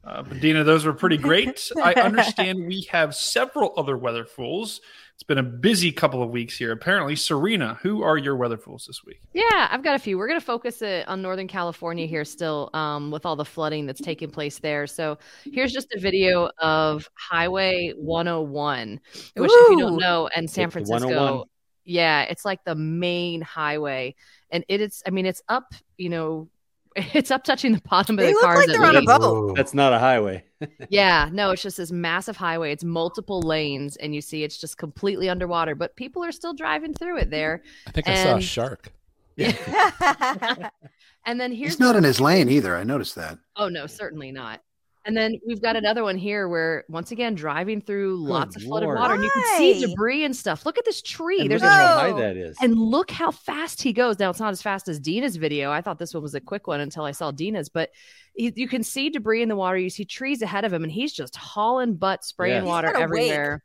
Uh, 0.04 0.22
but 0.22 0.40
Dina, 0.40 0.62
those 0.64 0.84
were 0.86 0.92
pretty 0.92 1.16
great. 1.16 1.68
I 1.82 1.94
understand 1.94 2.66
we 2.66 2.86
have 2.90 3.14
several 3.14 3.74
other 3.76 3.96
weather 3.96 4.24
fools. 4.24 4.80
It's 5.18 5.24
been 5.24 5.38
a 5.38 5.42
busy 5.42 5.90
couple 5.90 6.22
of 6.22 6.30
weeks 6.30 6.56
here. 6.56 6.70
Apparently, 6.70 7.16
Serena, 7.16 7.76
who 7.82 8.04
are 8.04 8.16
your 8.16 8.36
weather 8.36 8.56
fools 8.56 8.84
this 8.86 9.04
week? 9.04 9.20
Yeah, 9.32 9.66
I've 9.68 9.82
got 9.82 9.96
a 9.96 9.98
few. 9.98 10.16
We're 10.16 10.28
going 10.28 10.38
to 10.38 10.46
focus 10.46 10.80
it 10.80 11.08
on 11.08 11.22
Northern 11.22 11.48
California 11.48 12.06
here 12.06 12.24
still 12.24 12.70
um, 12.72 13.10
with 13.10 13.26
all 13.26 13.34
the 13.34 13.44
flooding 13.44 13.84
that's 13.84 14.00
taking 14.00 14.30
place 14.30 14.60
there. 14.60 14.86
So 14.86 15.18
here's 15.42 15.72
just 15.72 15.92
a 15.92 15.98
video 15.98 16.50
of 16.58 17.10
Highway 17.14 17.94
101, 17.96 19.00
which, 19.34 19.50
if 19.52 19.70
you 19.70 19.78
don't 19.80 19.98
know, 19.98 20.28
and 20.36 20.48
San 20.48 20.66
It's 20.66 20.74
Francisco, 20.74 21.46
yeah, 21.82 22.22
it's 22.22 22.44
like 22.44 22.62
the 22.62 22.76
main 22.76 23.40
highway. 23.40 24.14
And 24.50 24.64
it 24.68 24.80
is, 24.80 25.02
I 25.04 25.10
mean, 25.10 25.26
it's 25.26 25.42
up, 25.48 25.74
you 25.96 26.10
know, 26.10 26.48
it's 26.96 27.30
up 27.30 27.44
touching 27.44 27.72
the 27.72 27.80
bottom 27.88 28.18
of 28.18 28.24
They 28.24 28.32
the 28.32 28.34
look 28.34 28.42
cars. 28.42 28.58
like 28.58 28.68
they're 28.68 28.84
on 28.84 28.96
a 28.96 29.02
boat. 29.02 29.56
That's 29.56 29.74
not 29.74 29.92
a 29.92 29.98
highway. 29.98 30.44
Yeah, 30.90 31.28
no, 31.32 31.52
it's 31.52 31.62
just 31.62 31.76
this 31.76 31.92
massive 31.92 32.36
highway. 32.36 32.72
It's 32.72 32.82
multiple 32.82 33.40
lanes, 33.42 33.94
and 33.96 34.12
you 34.12 34.20
see 34.20 34.42
it's 34.42 34.58
just 34.58 34.76
completely 34.76 35.28
underwater, 35.28 35.76
but 35.76 35.94
people 35.94 36.24
are 36.24 36.32
still 36.32 36.52
driving 36.52 36.94
through 36.94 37.18
it 37.18 37.30
there. 37.30 37.62
i 37.86 37.92
think 37.92 38.08
i 38.08 38.14
saw 38.24 38.36
a 38.36 38.40
shark. 38.40 38.90
Yeah. 39.36 40.70
And 41.26 41.38
then 41.38 41.52
here's 41.52 41.72
He's 41.72 41.80
not 41.80 41.94
in 41.94 42.04
his 42.04 42.20
lane 42.22 42.48
either. 42.48 42.74
I 42.74 42.84
noticed 42.84 43.14
that. 43.16 43.38
Oh 43.54 43.68
no, 43.68 43.86
certainly 43.86 44.32
not. 44.32 44.62
And 45.08 45.16
then 45.16 45.40
we've 45.46 45.62
got 45.62 45.74
another 45.74 46.04
one 46.04 46.18
here 46.18 46.48
where 46.48 46.84
once 46.90 47.12
again 47.12 47.34
driving 47.34 47.80
through 47.80 48.18
lots 48.18 48.56
of 48.56 48.62
flooded 48.62 48.88
Lord. 48.88 48.98
water 48.98 49.14
and 49.14 49.24
you 49.24 49.30
can 49.30 49.42
see 49.56 49.80
Why? 49.82 49.86
debris 49.90 50.24
and 50.24 50.36
stuff. 50.36 50.66
Look 50.66 50.76
at 50.76 50.84
this 50.84 51.00
tree. 51.00 51.40
And 51.40 51.50
There's 51.50 51.62
look 51.62 51.70
a 51.70 51.74
at 51.74 51.80
how 51.86 51.98
high 52.12 52.20
that 52.20 52.36
is. 52.36 52.56
and 52.60 52.78
look 52.78 53.10
how 53.10 53.30
fast 53.30 53.80
he 53.82 53.94
goes. 53.94 54.18
Now 54.18 54.28
it's 54.28 54.38
not 54.38 54.52
as 54.52 54.60
fast 54.60 54.86
as 54.86 55.00
Dina's 55.00 55.36
video. 55.36 55.70
I 55.72 55.80
thought 55.80 55.98
this 55.98 56.12
one 56.12 56.22
was 56.22 56.34
a 56.34 56.40
quick 56.42 56.66
one 56.66 56.80
until 56.80 57.04
I 57.04 57.12
saw 57.12 57.30
Dina's, 57.30 57.70
but 57.70 57.88
you, 58.36 58.52
you 58.54 58.68
can 58.68 58.82
see 58.82 59.08
debris 59.08 59.40
in 59.40 59.48
the 59.48 59.56
water. 59.56 59.78
You 59.78 59.88
see 59.88 60.04
trees 60.04 60.42
ahead 60.42 60.66
of 60.66 60.72
him, 60.74 60.84
and 60.84 60.92
he's 60.92 61.14
just 61.14 61.34
hauling 61.36 61.94
butt, 61.96 62.22
spraying 62.22 62.52
Yes. 62.56 62.62
He's 62.64 62.68
water 62.68 62.92
got 62.92 62.96
a 62.96 63.08
wake. 63.08 63.30
everywhere. 63.30 63.64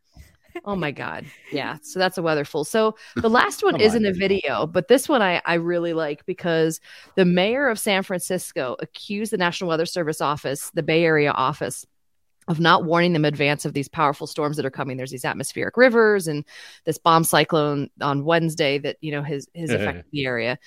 Oh 0.65 0.75
my 0.75 0.91
god, 1.03 1.25
yeah. 1.51 1.77
So 1.81 1.99
that's 1.99 2.17
a 2.17 2.21
weather 2.21 2.45
fool. 2.45 2.63
So 2.63 2.95
the 3.15 3.29
last 3.41 3.63
one 3.63 3.79
isn't 3.79 4.05
on, 4.05 4.11
a 4.11 4.13
video, 4.13 4.67
but 4.67 4.87
this 4.87 5.09
one 5.09 5.21
I 5.21 5.41
I 5.45 5.55
really 5.55 5.93
like 5.93 6.25
because 6.25 6.79
the 7.15 7.25
mayor 7.25 7.67
of 7.67 7.79
San 7.79 8.03
Francisco 8.03 8.75
accused 8.79 9.31
the 9.31 9.37
National 9.37 9.69
Weather 9.69 9.85
Service 9.85 10.21
office, 10.21 10.71
the 10.73 10.83
Bay 10.83 11.03
Area 11.03 11.31
office, 11.31 11.85
of 12.47 12.59
not 12.59 12.83
warning 12.83 13.13
them 13.13 13.25
in 13.25 13.33
advance 13.33 13.65
of 13.65 13.73
these 13.73 13.87
powerful 13.87 14.27
storms 14.27 14.57
that 14.57 14.65
are 14.65 14.71
coming. 14.71 14.97
There's 14.97 15.11
these 15.11 15.25
atmospheric 15.25 15.77
rivers 15.77 16.27
and 16.27 16.43
this 16.85 16.97
bomb 16.97 17.23
cyclone 17.23 17.89
on 18.01 18.25
Wednesday 18.25 18.77
that 18.79 18.97
you 19.01 19.11
know 19.11 19.21
has 19.21 19.47
has 19.55 19.69
affected 19.71 20.05
the 20.11 20.25
area. 20.25 20.59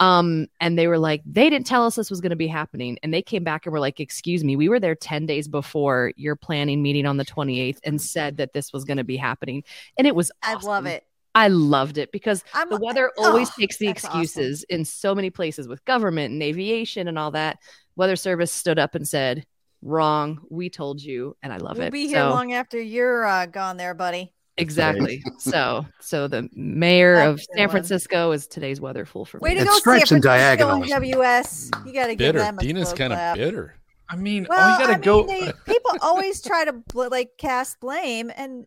Um, 0.00 0.48
and 0.60 0.76
they 0.78 0.88
were 0.88 0.98
like, 0.98 1.22
they 1.24 1.48
didn't 1.48 1.66
tell 1.66 1.86
us 1.86 1.94
this 1.94 2.10
was 2.10 2.20
going 2.20 2.30
to 2.30 2.36
be 2.36 2.48
happening, 2.48 2.98
and 3.02 3.14
they 3.14 3.22
came 3.22 3.44
back 3.44 3.64
and 3.64 3.72
were 3.72 3.78
like, 3.80 4.00
"Excuse 4.00 4.42
me, 4.42 4.56
we 4.56 4.68
were 4.68 4.80
there 4.80 4.94
ten 4.96 5.24
days 5.26 5.46
before 5.46 6.12
your 6.16 6.34
planning 6.36 6.82
meeting 6.82 7.06
on 7.06 7.16
the 7.16 7.24
28th 7.24 7.78
and 7.84 8.00
said 8.00 8.38
that 8.38 8.52
this 8.52 8.72
was 8.72 8.84
going 8.84 8.96
to 8.96 9.04
be 9.04 9.16
happening, 9.16 9.62
and 9.96 10.06
it 10.06 10.14
was. 10.16 10.32
I 10.42 10.54
love 10.54 10.86
it. 10.86 11.04
I 11.36 11.48
loved 11.48 11.98
it 11.98 12.12
because 12.12 12.44
I'm- 12.54 12.68
the 12.70 12.76
weather 12.76 13.10
always 13.18 13.50
oh, 13.50 13.54
takes 13.60 13.76
the 13.78 13.86
that's 13.88 14.04
awesome. 14.04 14.20
excuses 14.20 14.64
in 14.64 14.84
so 14.84 15.14
many 15.14 15.30
places 15.30 15.66
with 15.68 15.84
government 15.84 16.32
and 16.32 16.42
aviation 16.42 17.08
and 17.08 17.18
all 17.18 17.32
that. 17.32 17.58
Weather 17.96 18.16
Service 18.16 18.52
stood 18.52 18.78
up 18.78 18.94
and 18.96 19.06
said, 19.06 19.44
"Wrong, 19.82 20.40
we 20.50 20.70
told 20.70 21.00
you," 21.02 21.36
and 21.42 21.52
I 21.52 21.58
love 21.58 21.76
it. 21.76 21.78
We'll 21.78 21.88
it. 21.88 21.92
be 21.92 22.06
here 22.08 22.18
So- 22.18 22.30
long 22.30 22.52
after 22.52 22.80
you're 22.80 23.24
uh, 23.24 23.46
gone 23.46 23.76
there, 23.76 23.94
buddy. 23.94 24.32
Exactly. 24.56 25.22
so, 25.38 25.84
so 26.00 26.28
the 26.28 26.48
mayor 26.54 27.16
That's 27.16 27.42
of 27.42 27.46
San 27.56 27.62
one. 27.64 27.70
Francisco 27.70 28.30
is 28.32 28.46
today's 28.46 28.80
weather 28.80 29.04
fool 29.04 29.24
for 29.24 29.38
Way 29.40 29.50
me. 29.50 29.54
to 29.56 29.60
It's 29.62 29.68
go, 29.70 29.72
San 29.74 29.80
stretching 29.80 30.22
Francisco 30.22 30.68
and 30.70 30.84
diagonals. 30.84 30.88
WS. 30.90 31.70
You 31.86 31.92
got 31.92 32.06
to 32.06 32.12
give 32.14 32.18
Bitter. 32.18 32.38
them 32.38 32.58
a 32.58 32.60
Dina's 32.60 32.92
kind 32.92 33.12
of 33.12 33.34
bitter. 33.36 33.74
I 34.08 34.16
mean, 34.16 34.46
oh, 34.46 34.50
Well, 34.50 34.60
all 34.70 34.78
you 34.80 34.86
got 34.86 34.90
I 34.90 34.94
to 34.94 35.00
go. 35.00 35.24
mean, 35.24 35.46
they, 35.46 35.52
people 35.72 35.92
always 36.02 36.40
try 36.42 36.64
to 36.64 36.72
bl- 36.72 37.08
like 37.10 37.30
cast 37.38 37.80
blame, 37.80 38.30
and 38.36 38.66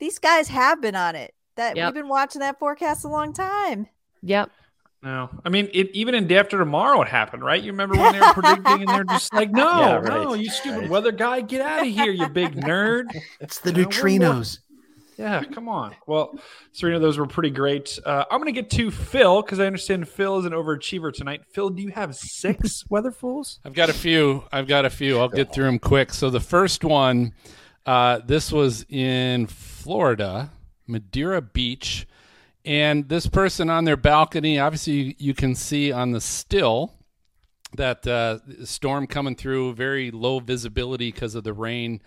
these 0.00 0.18
guys 0.18 0.48
have 0.48 0.82
been 0.82 0.96
on 0.96 1.14
it. 1.16 1.32
That 1.56 1.76
Yep. 1.76 1.86
we've 1.94 2.02
been 2.02 2.08
watching 2.08 2.40
that 2.40 2.58
forecast 2.58 3.04
a 3.04 3.08
long 3.08 3.32
time. 3.32 3.86
Yep. 4.22 4.50
No, 5.02 5.30
I 5.44 5.48
mean, 5.48 5.68
it, 5.72 5.90
even 5.94 6.14
in 6.14 6.26
day 6.28 6.38
after 6.38 6.56
tomorrow, 6.58 7.02
it 7.02 7.08
happened, 7.08 7.42
right? 7.44 7.60
You 7.62 7.72
remember 7.72 7.96
when 7.96 8.12
they 8.12 8.20
were 8.20 8.32
predicting, 8.34 8.82
and 8.82 8.88
they're 8.88 9.02
just 9.04 9.32
like, 9.34 9.50
"No, 9.52 9.68
Yeah, 9.80 9.94
right, 9.96 10.04
no, 10.22 10.34
you 10.34 10.48
stupid 10.48 10.82
right. 10.82 10.88
weather 10.90 11.10
guy, 11.10 11.40
get 11.40 11.60
out 11.60 11.80
of 11.86 11.88
here, 11.92 12.12
you 12.12 12.28
big 12.28 12.54
nerd." 12.54 13.06
It's 13.40 13.58
the 13.58 13.72
You 13.72 13.82
know, 13.82 13.88
neutrinos. 13.88 14.58
Yeah, 15.16 15.44
come 15.44 15.68
on. 15.68 15.94
Well, 16.06 16.38
Serena, 16.72 16.98
those 16.98 17.18
were 17.18 17.26
pretty 17.26 17.50
great. 17.50 17.98
Uh, 18.04 18.24
I'm 18.30 18.40
going 18.40 18.52
to 18.52 18.60
get 18.60 18.70
to 18.70 18.90
Phil 18.90 19.42
because 19.42 19.60
I 19.60 19.66
understand 19.66 20.08
Phil 20.08 20.38
is 20.38 20.44
an 20.44 20.52
overachiever 20.52 21.12
tonight. 21.12 21.42
Phil, 21.52 21.70
do 21.70 21.82
you 21.82 21.90
have 21.90 22.14
six 22.16 22.84
weather 22.90 23.10
fools? 23.10 23.60
I've 23.64 23.74
got 23.74 23.90
a 23.90 23.94
few. 23.94 24.44
I've 24.50 24.66
got 24.66 24.84
a 24.84 24.90
few. 24.90 25.18
I'll 25.18 25.28
get 25.28 25.52
through 25.52 25.66
them 25.66 25.78
quick. 25.78 26.12
So 26.12 26.30
the 26.30 26.40
first 26.40 26.84
one, 26.84 27.34
uh, 27.86 28.20
this 28.24 28.50
was 28.50 28.86
in 28.88 29.46
Florida, 29.46 30.50
Madeira 30.86 31.42
Beach, 31.42 32.06
and 32.64 33.08
this 33.08 33.26
person 33.26 33.68
on 33.68 33.84
their 33.84 33.96
balcony. 33.96 34.58
Obviously, 34.58 35.16
you 35.18 35.34
can 35.34 35.54
see 35.54 35.92
on 35.92 36.12
the 36.12 36.20
still 36.20 36.94
that 37.76 38.06
uh, 38.06 38.38
storm 38.64 39.06
coming 39.06 39.34
through, 39.34 39.74
very 39.74 40.10
low 40.10 40.40
visibility 40.40 41.10
because 41.10 41.34
of 41.34 41.44
the 41.44 41.52
rain. 41.52 42.00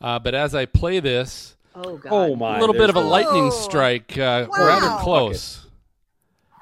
Uh, 0.00 0.18
but 0.18 0.34
as 0.34 0.54
I 0.54 0.64
play 0.64 1.00
this, 1.00 1.56
Oh 1.84 1.96
god. 1.96 2.10
Oh 2.12 2.36
my! 2.36 2.56
a 2.56 2.60
little 2.60 2.74
bit 2.74 2.90
of 2.90 2.96
a 2.96 3.00
lightning 3.00 3.46
Oh. 3.46 3.50
strike, 3.50 4.16
uh, 4.18 4.46
Wow. 4.50 4.66
rather 4.66 5.02
close. 5.02 5.66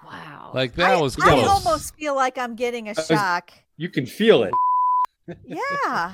Wow. 0.04 0.50
Like 0.54 0.74
that 0.76 0.96
I, 0.96 1.00
was 1.00 1.16
I 1.20 1.42
almost 1.42 1.94
feel 1.96 2.14
like 2.14 2.38
I'm 2.38 2.54
getting 2.54 2.88
a 2.88 2.94
was- 2.96 3.06
shock. 3.06 3.50
You 3.76 3.88
can 3.88 4.06
feel 4.06 4.42
it. 4.44 4.54
Yeah. 5.46 5.56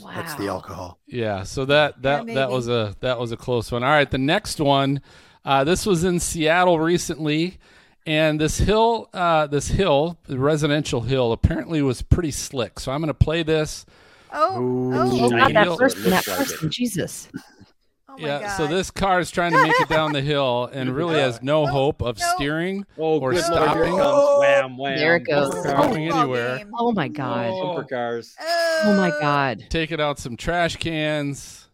wow. 0.00 0.12
That's 0.14 0.34
the 0.34 0.48
alcohol. 0.48 0.98
Yeah, 1.06 1.42
so 1.44 1.64
that 1.66 2.02
that 2.02 2.26
Yeah, 2.28 2.34
that 2.34 2.50
was 2.50 2.68
a 2.68 2.94
that 3.00 3.18
was 3.18 3.32
a 3.32 3.36
close 3.36 3.70
one. 3.72 3.82
All 3.84 3.90
right, 3.90 4.10
the 4.10 4.18
next 4.18 4.60
one, 4.60 5.00
uh, 5.44 5.64
this 5.64 5.86
was 5.86 6.04
in 6.04 6.20
Seattle 6.20 6.78
recently, 6.80 7.58
and 8.06 8.40
this 8.40 8.58
hill, 8.58 9.08
uh, 9.12 9.46
this 9.46 9.68
hill, 9.68 10.18
the 10.26 10.38
residential 10.38 11.02
hill, 11.02 11.32
apparently 11.32 11.82
was 11.82 12.02
pretty 12.02 12.30
slick. 12.30 12.80
So 12.80 12.92
I'm 12.92 13.00
going 13.00 13.08
to 13.08 13.14
play 13.14 13.42
this. 13.42 13.84
Oh, 14.32 14.60
Ooh. 14.60 14.94
oh, 14.94 15.24
Oh, 15.24 15.30
God, 15.30 15.54
that 15.54 15.78
person, 15.78 16.02
that 16.04 16.26
Looks 16.26 16.28
like 16.28 16.38
it. 16.38 16.50
person, 16.50 16.70
Jesus. 16.70 17.28
Oh 18.10 18.16
my 18.20 18.26
yeah, 18.26 18.40
God. 18.40 18.56
so 18.56 18.66
this 18.66 18.90
car 18.90 19.20
is 19.20 19.30
trying 19.30 19.52
to 19.52 19.62
make 19.62 19.78
it 19.80 19.88
down 19.88 20.12
the 20.12 20.20
hill 20.20 20.68
and 20.72 20.94
really 20.94 21.18
has 21.18 21.42
no 21.42 21.62
oh, 21.62 21.66
hope 21.66 22.02
of 22.02 22.18
no. 22.18 22.26
steering 22.36 22.86
Oh, 22.98 23.18
or 23.20 23.32
good 23.32 23.44
stopping. 23.44 23.82
it 23.82 23.88
comes. 23.90 24.00
Oh. 24.02 24.40
Wham, 24.40 24.76
wham. 24.76 24.96
There 24.96 25.16
it 25.16 25.20
goes. 25.20 25.50
Bumper 25.54 25.68
Or 25.68 25.72
cars. 25.74 25.86
going 25.88 26.08
anywhere. 26.08 26.58
game. 26.58 26.70
Oh 26.78 26.92
my 26.92 27.08
god. 27.08 27.50
Oh. 27.52 27.74
Bumper 27.74 27.88
cars. 27.88 28.36
Oh 28.40 28.94
my 28.96 29.10
god. 29.20 29.64
Taking 29.70 30.00
out 30.00 30.18
some 30.18 30.36
trash 30.36 30.76
cans. 30.76 31.68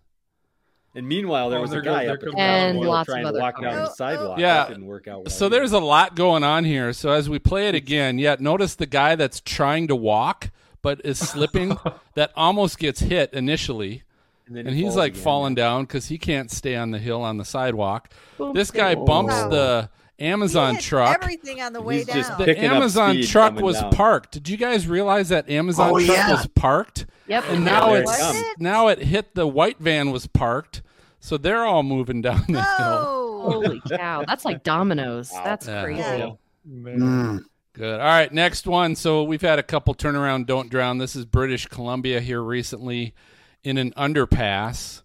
And 0.94 1.06
meanwhile, 1.06 1.50
there 1.50 1.58
Oh, 1.58 1.62
was 1.62 1.70
there 1.72 1.80
a 1.80 1.84
guy 1.84 2.04
there 2.06 2.14
up 2.14 2.22
at 2.22 2.30
the 2.32 2.38
And 2.38 2.76
top 2.76 2.80
of 2.80 2.82
the 2.84 2.88
lots 2.90 3.06
trying 3.08 3.18
of 3.18 3.24
to 3.24 3.28
other 3.28 3.40
walk 3.40 3.60
down 3.62 3.74
the 3.74 3.90
sidewalk. 3.90 4.38
Yeah. 4.38 4.54
That 4.54 4.68
didn't 4.70 4.86
work 4.86 5.06
out 5.08 5.24
well. 5.24 5.30
So 5.30 5.48
there's 5.50 5.72
a 5.72 5.78
lot 5.78 6.16
going 6.16 6.42
on 6.42 6.64
here. 6.64 6.92
So 6.94 7.10
as 7.10 7.28
we 7.28 7.38
play 7.38 7.68
it 7.68 7.74
again, 7.74 8.18
yet 8.18 8.40
notice 8.40 8.74
the 8.74 8.86
guy 8.86 9.14
that's 9.14 9.40
trying 9.40 9.88
to 9.88 9.96
walk 9.96 10.50
but 10.80 11.00
is 11.04 11.18
slipping 11.18 11.76
that 12.14 12.30
almost 12.36 12.78
gets 12.78 13.00
hit 13.00 13.32
initially. 13.34 14.04
And, 14.46 14.56
then 14.56 14.66
and 14.66 14.76
he 14.76 14.84
he's 14.84 14.96
like 14.96 15.12
again. 15.12 15.22
falling 15.24 15.54
down 15.54 15.82
because 15.84 16.06
he 16.06 16.18
can't 16.18 16.50
stay 16.50 16.76
on 16.76 16.90
the 16.90 16.98
hill 16.98 17.22
on 17.22 17.36
the 17.36 17.44
sidewalk. 17.44 18.12
Boom, 18.38 18.54
This 18.54 18.70
guy 18.70 18.94
boom. 18.94 19.04
bumps 19.04 19.32
Wow. 19.34 19.48
the 19.48 19.90
Amazon 20.18 20.76
hit 20.76 20.84
truck. 20.84 21.18
Everything 21.22 21.60
on 21.60 21.72
the 21.72 21.80
way 21.82 21.98
He's 21.98 22.06
just 22.06 22.30
down. 22.30 22.38
The 22.38 22.44
picking 22.46 22.64
up 22.66 22.72
Amazon 22.74 23.14
speed 23.14 23.26
truck 23.28 23.54
was 23.56 23.80
down. 23.80 23.92
parked. 23.92 24.32
Did 24.32 24.48
you 24.48 24.56
guys 24.56 24.86
realize 24.88 25.28
that 25.28 25.50
Amazon 25.50 25.90
Oh, 25.90 25.98
truck 25.98 26.16
yeah. 26.16 26.30
was 26.30 26.46
parked? 26.54 27.06
Yep. 27.28 27.44
And 27.50 27.64
now 27.64 27.88
there 27.90 27.98
it 27.98 28.02
it's 28.02 28.18
comes. 28.22 28.44
now 28.58 28.88
it 28.88 29.00
hit 29.00 29.34
the 29.34 29.46
white 29.46 29.78
van 29.78 30.10
was 30.12 30.26
parked, 30.26 30.80
so 31.20 31.36
they're 31.36 31.64
all 31.64 31.82
moving 31.82 32.22
down 32.22 32.44
the 32.48 32.62
hill. 32.62 32.64
oh, 32.78 33.50
Holy 33.50 33.80
cow. 33.90 34.24
That's 34.26 34.44
like 34.44 34.62
dominoes. 34.62 35.30
Wow. 35.32 35.42
That's 35.44 35.66
Yeah. 35.66 35.82
crazy. 35.84 36.00
Yeah. 36.00 36.30
Mm. 36.68 37.44
Good. 37.74 38.00
All 38.00 38.06
right, 38.06 38.32
next 38.32 38.66
one. 38.66 38.94
So 38.96 39.22
we've 39.24 39.42
had 39.42 39.58
a 39.58 39.62
couple 39.62 39.94
turnaround, 39.94 40.46
don't 40.46 40.70
drown. 40.70 40.96
This 40.98 41.14
is 41.14 41.26
British 41.26 41.66
Columbia 41.66 42.20
here 42.20 42.40
recently 42.42 43.12
in 43.66 43.78
an 43.78 43.92
underpass, 43.96 45.02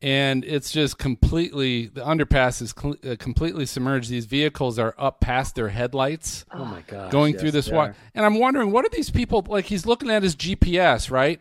and 0.00 0.44
it's 0.44 0.72
just 0.72 0.98
completely 0.98 1.86
the 1.86 2.00
underpass 2.00 2.62
is 2.62 2.74
cl- 2.76 2.96
uh, 3.06 3.16
completely 3.18 3.66
submerged. 3.66 4.08
These 4.10 4.24
vehicles 4.26 4.78
are 4.78 4.94
up 4.98 5.20
past 5.20 5.54
their 5.54 5.68
headlights, 5.68 6.44
Oh 6.50 6.64
my 6.64 6.80
god! 6.86 7.10
going 7.10 7.36
through 7.36 7.50
this 7.52 7.70
water. 7.70 7.94
And 8.14 8.24
I'm 8.24 8.38
wondering, 8.38 8.72
what 8.72 8.84
are 8.84 8.90
these 8.90 9.10
people 9.10 9.44
like? 9.48 9.66
He's 9.66 9.84
looking 9.86 10.10
at 10.10 10.22
his 10.22 10.34
GPS, 10.34 11.10
right? 11.10 11.40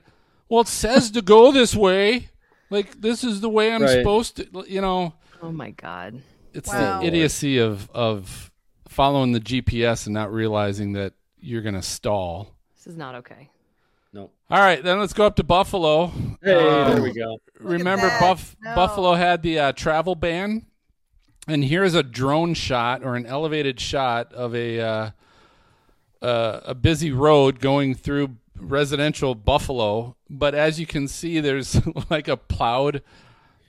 Well, 0.50 0.62
it 0.62 0.68
says 0.68 1.10
to 1.12 1.22
go 1.22 1.52
this 1.52 1.74
way. 1.76 2.30
Like 2.70 3.02
this 3.02 3.24
is 3.24 3.42
the 3.42 3.50
way 3.50 3.74
I'm 3.74 3.82
Right. 3.82 3.92
supposed 3.92 4.36
to. 4.38 4.66
You 4.68 4.82
know, 4.82 5.14
Oh 5.42 5.52
my 5.52 5.72
god. 5.72 6.22
it's 6.54 6.70
Wow. 6.70 7.00
the 7.00 7.08
idiocy 7.08 7.58
of 7.60 7.90
of 7.92 8.52
following 8.88 9.32
the 9.32 9.40
GPS 9.40 10.06
and 10.06 10.14
not 10.14 10.32
realizing 10.34 10.92
that 10.94 11.14
you're 11.40 11.62
going 11.62 11.76
to 11.76 11.82
stall. 11.82 12.56
This 12.76 12.88
is 12.88 12.98
not 12.98 13.16
okay. 13.16 13.50
No. 14.14 14.30
All 14.50 14.60
right, 14.60 14.84
then 14.84 15.00
let's 15.00 15.14
go 15.14 15.26
up 15.26 15.36
to 15.38 15.44
Buffalo. 15.44 16.08
Hey, 16.44 16.54
Uh, 16.54 16.90
there 16.94 17.02
we 17.02 17.14
go. 17.14 17.38
Remember. 17.60 18.10
Buff- 18.20 18.56
No. 18.62 18.76
Buffalo 18.76 19.14
had 19.14 19.42
the 19.42 19.58
uh, 19.60 19.72
travel 19.72 20.16
ban, 20.16 20.66
and 21.48 21.64
here's 21.64 21.94
a 21.96 22.04
drone 22.04 22.54
shot 22.54 23.04
or 23.04 23.16
an 23.16 23.26
elevated 23.26 23.80
shot 23.80 24.34
of 24.34 24.54
a 24.54 24.80
uh, 24.82 25.10
uh, 26.22 26.60
a 26.66 26.76
busy 26.76 27.12
road 27.12 27.60
going 27.60 27.96
through 27.96 28.36
residential 28.60 29.34
Buffalo. 29.34 30.16
But 30.30 30.56
as 30.56 30.80
you 30.80 30.86
can 30.86 31.08
see, 31.08 31.40
there's 31.40 31.80
like 32.10 32.28
a 32.28 32.36
plowed 32.38 33.02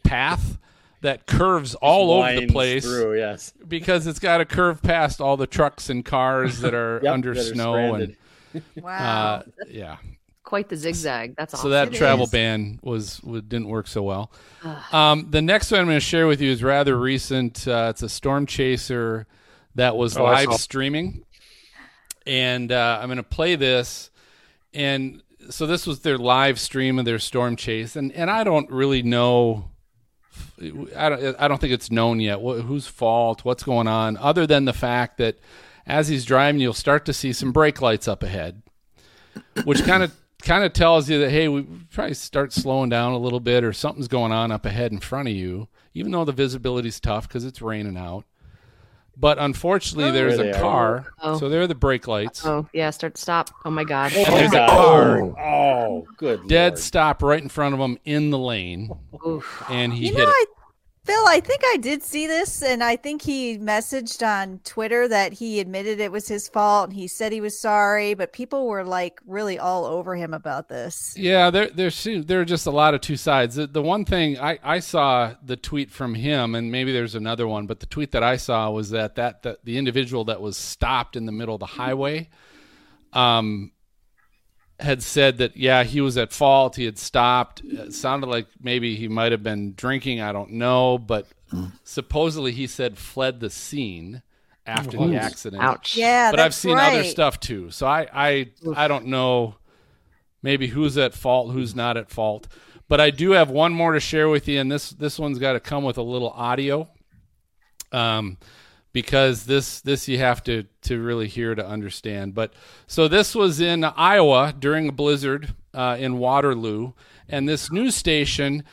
path 0.05 0.59
that 1.03 1.27
curves 1.27 1.75
all 1.77 2.11
over 2.13 2.33
the 2.41 2.47
place 2.47 2.85
Through, 2.85 3.17
yes. 3.19 3.53
because 3.67 4.07
it's 4.07 4.19
got 4.21 4.39
to 4.39 4.45
curve 4.45 4.83
past 4.83 5.21
all 5.21 5.37
the 5.37 5.47
trucks 5.49 5.89
and 5.91 6.05
cars 6.05 6.61
that 6.61 6.75
are 6.75 7.01
Yep, 7.03 7.13
under 7.13 7.35
that 7.35 7.41
are 7.41 7.55
snow 7.55 7.95
and 7.95 8.17
wow. 8.81 9.37
uh, 9.39 9.43
yeah. 9.69 9.97
Quite 10.53 10.69
the 10.69 10.77
zigzag. 10.77 11.35
That's 11.35 11.55
awesome. 11.55 11.65
So 11.65 11.71
that 11.71 11.89
It 11.89 11.95
travel 11.95 12.25
is. 12.27 12.31
ban 12.31 12.79
was, 12.83 13.23
was 13.23 13.41
didn't 13.41 13.69
work 13.69 13.87
so 13.87 14.03
well. 14.03 14.31
Um, 14.93 15.29
the 15.31 15.41
next 15.41 15.71
one 15.71 15.81
I'm 15.81 15.87
going 15.87 15.97
to 15.97 16.01
share 16.05 16.27
with 16.27 16.43
you 16.43 16.51
is 16.51 16.63
rather 16.63 16.95
recent. 16.99 17.67
Uh, 17.67 17.87
it's 17.89 18.03
a 18.03 18.09
storm 18.11 18.45
chaser 18.45 19.27
that 19.77 19.97
was 19.97 20.15
Oh, 20.19 20.25
live 20.25 20.53
streaming, 20.53 21.25
and 22.27 22.71
uh, 22.71 22.99
I'm 23.01 23.09
going 23.09 23.17
to 23.17 23.23
play 23.23 23.55
this. 23.57 24.11
And 24.75 25.23
so 25.49 25.67
this 25.67 25.87
was 25.87 26.01
their 26.01 26.19
live 26.19 26.61
stream 26.61 26.99
of 26.99 27.07
their 27.07 27.19
storm 27.19 27.57
chase, 27.57 27.97
and 27.97 28.13
and 28.13 28.31
I 28.31 28.45
don't 28.45 28.71
really 28.71 29.03
know. 29.03 29.71
I 30.95 31.09
don't. 31.09 31.37
I 31.41 31.49
don't 31.49 31.63
think 31.63 31.73
it's 31.73 31.91
known 31.91 32.21
yet. 32.21 32.43
What, 32.43 32.61
whose 32.61 32.87
fault? 32.87 33.43
What's 33.43 33.63
going 33.63 33.89
on? 33.89 34.19
Other 34.19 34.47
than 34.47 34.67
the 34.67 34.75
fact 34.75 35.17
that 35.17 35.39
as 35.87 36.09
he's 36.09 36.27
driving, 36.27 36.61
you'll 36.61 36.75
start 36.75 37.07
to 37.07 37.15
see 37.15 37.33
some 37.33 37.53
brake 37.53 37.81
lights 37.81 38.07
up 38.07 38.23
ahead, 38.23 38.61
which 39.65 39.83
kind 39.85 40.03
of 40.03 40.13
kind 40.43 40.65
of 40.65 40.73
tells 40.73 41.09
you 41.09 41.19
that 41.21 41.31
hey, 41.31 41.49
we 41.49 41.63
probably 41.93 42.15
start 42.15 42.53
slowing 42.53 42.91
down 42.91 43.13
a 43.13 43.19
little 43.19 43.41
bit, 43.41 43.65
or 43.65 43.73
something's 43.73 44.09
going 44.09 44.33
on 44.33 44.51
up 44.53 44.67
ahead 44.67 44.93
in 44.93 44.99
front 45.01 45.29
of 45.29 45.35
you. 45.35 45.69
Even 45.95 46.11
though 46.13 46.25
the 46.25 46.33
visibility's 46.33 46.99
tough 47.01 47.29
because 47.29 47.45
it's 47.45 47.61
raining 47.61 47.97
out, 47.99 48.25
but 49.17 49.39
unfortunately, 49.39 50.09
Oh. 50.11 50.13
there's 50.13 50.39
a 50.39 50.57
are. 50.57 50.61
car. 50.61 51.07
Oh. 51.21 51.39
So 51.39 51.49
there 51.51 51.61
are 51.63 51.67
the 51.67 51.75
brake 51.75 52.09
lights. 52.09 52.45
Oh 52.47 52.67
yeah, 52.73 52.89
start 52.91 53.19
stop. 53.19 53.51
Oh 53.65 53.71
my 53.71 53.85
god. 53.85 54.13
Oh, 54.17 54.25
and 54.25 54.35
there's 54.35 54.53
a 54.53 54.57
God. 54.57 54.71
car 54.71 55.21
oh, 55.21 55.35
oh, 55.39 56.07
good. 56.17 56.49
dead 56.49 56.73
Lord. 56.73 56.79
stop 56.79 57.23
right 57.23 57.43
in 57.43 57.49
front 57.51 57.75
of 57.75 57.81
him 57.81 57.99
in 58.05 58.31
the 58.31 58.39
lane, 58.39 58.91
Oof. 59.27 59.63
and 59.69 59.93
he 59.93 60.07
You 60.09 60.15
hit 60.15 60.19
know, 60.25 60.29
it. 60.29 60.35
I, 60.35 60.45
Phil, 61.05 61.27
I 61.27 61.41
think 61.41 61.63
I 61.65 61.79
did 61.79 62.05
see 62.05 62.29
this, 62.29 62.63
and 62.63 62.83
I 62.85 62.95
think 62.95 63.23
he 63.23 63.59
messaged 63.59 64.25
on 64.25 64.61
Twitter 64.63 65.09
that 65.09 65.33
he 65.33 65.59
admitted 65.59 65.99
it 65.99 66.13
was 66.13 66.29
his 66.29 66.47
fault. 66.47 66.91
and 66.91 66.97
He 66.97 67.09
said 67.09 67.33
he 67.33 67.41
was 67.41 67.59
sorry, 67.59 68.15
but 68.15 68.33
people 68.33 68.69
were 68.69 68.85
like 68.85 69.21
really 69.27 69.59
all 69.59 69.85
over 69.85 70.15
him 70.15 70.33
about 70.33 70.69
this. 70.69 71.13
Yeah, 71.17 71.51
there 71.51 71.71
there's 71.71 72.07
there 72.07 72.41
are 72.41 72.45
just 72.45 72.69
a 72.69 72.71
lot 72.71 72.95
of 72.95 73.01
two 73.01 73.17
sides. 73.17 73.57
The, 73.57 73.67
the 73.67 73.83
one 73.83 74.05
thing 74.05 74.39
I, 74.39 74.61
I 74.63 74.79
saw 74.79 75.35
the 75.45 75.57
tweet 75.57 75.91
from 75.91 76.15
him, 76.15 76.55
and 76.55 76.71
maybe 76.71 76.93
there's 76.93 77.17
another 77.17 77.49
one, 77.49 77.67
but 77.67 77.81
the 77.81 77.87
tweet 77.87 78.13
that 78.13 78.23
I 78.23 78.37
saw 78.37 78.71
was 78.71 78.91
that 78.91 79.17
that, 79.17 79.43
that 79.43 79.65
the 79.65 79.79
individual 79.79 80.27
that 80.27 80.41
was 80.41 80.57
stopped 80.57 81.17
in 81.17 81.27
the 81.27 81.33
middle 81.33 81.57
of 81.57 81.61
the 81.61 81.67
highway, 81.67 82.29
um, 83.13 83.73
had 84.83 85.03
said 85.03 85.39
that 85.39 85.57
yeah 85.57 85.85
he 85.85 86.01
was 86.01 86.17
at 86.19 86.33
fault. 86.33 86.77
He 86.77 86.85
had 86.85 86.99
stopped. 86.99 87.63
It 87.65 87.95
sounded 87.95 88.29
like 88.29 88.47
maybe 88.61 88.97
he 88.97 89.09
might 89.09 89.33
have 89.33 89.43
been 89.43 89.75
drinking. 89.75 90.21
I 90.21 90.33
don't 90.33 90.53
know, 90.53 90.99
but 90.99 91.27
supposedly 91.85 92.53
he 92.53 92.67
said 92.67 92.99
fled 92.99 93.41
the 93.41 93.51
scene 93.51 94.23
after 94.67 94.97
the 94.97 95.17
accident. 95.17 95.63
Ouch. 95.63 95.97
Yeah, 95.97 96.31
but 96.31 96.41
I've 96.41 96.55
seen 96.55 96.77
right. 96.77 96.93
other 96.93 97.05
stuff 97.05 97.41
too. 97.41 97.71
So 97.71 97.87
I 97.87 98.07
I 98.13 98.51
I 98.77 98.89
don't 98.89 99.07
know 99.07 99.57
maybe 100.43 100.67
who's 100.67 100.99
at 100.99 101.15
fault, 101.15 101.53
who's 101.53 101.75
not 101.75 101.97
at 101.97 102.11
fault. 102.11 102.49
But 102.89 103.01
I 103.01 103.11
do 103.11 103.31
have 103.31 103.49
one 103.49 103.73
more 103.73 103.93
to 103.93 104.01
share 104.01 104.29
with 104.29 104.49
you, 104.49 104.61
and 104.61 104.71
this 104.71 104.91
this 104.91 105.19
one's 105.19 105.39
got 105.39 105.55
to 105.55 105.61
come 105.61 105.85
with 105.85 105.97
a 105.97 106.03
little 106.03 106.31
audio, 106.31 106.89
um, 107.91 108.37
because 108.93 109.45
this 109.47 109.81
this 109.81 110.09
you 110.09 110.19
have 110.19 110.43
to 110.45 110.65
to 110.83 111.01
really 111.03 111.29
hear 111.29 111.55
to 111.55 111.67
understand. 111.67 112.35
But 112.35 112.53
so 112.87 113.09
this 113.09 113.35
was 113.35 113.61
in 113.61 113.85
Iowa 113.85 114.55
during 114.59 114.89
a 114.89 114.93
blizzard 114.93 115.55
uh, 115.75 115.97
in 115.99 116.19
Waterloo, 116.19 116.93
and 117.29 117.49
this 117.49 117.71
news 117.73 117.95
station 117.97 118.65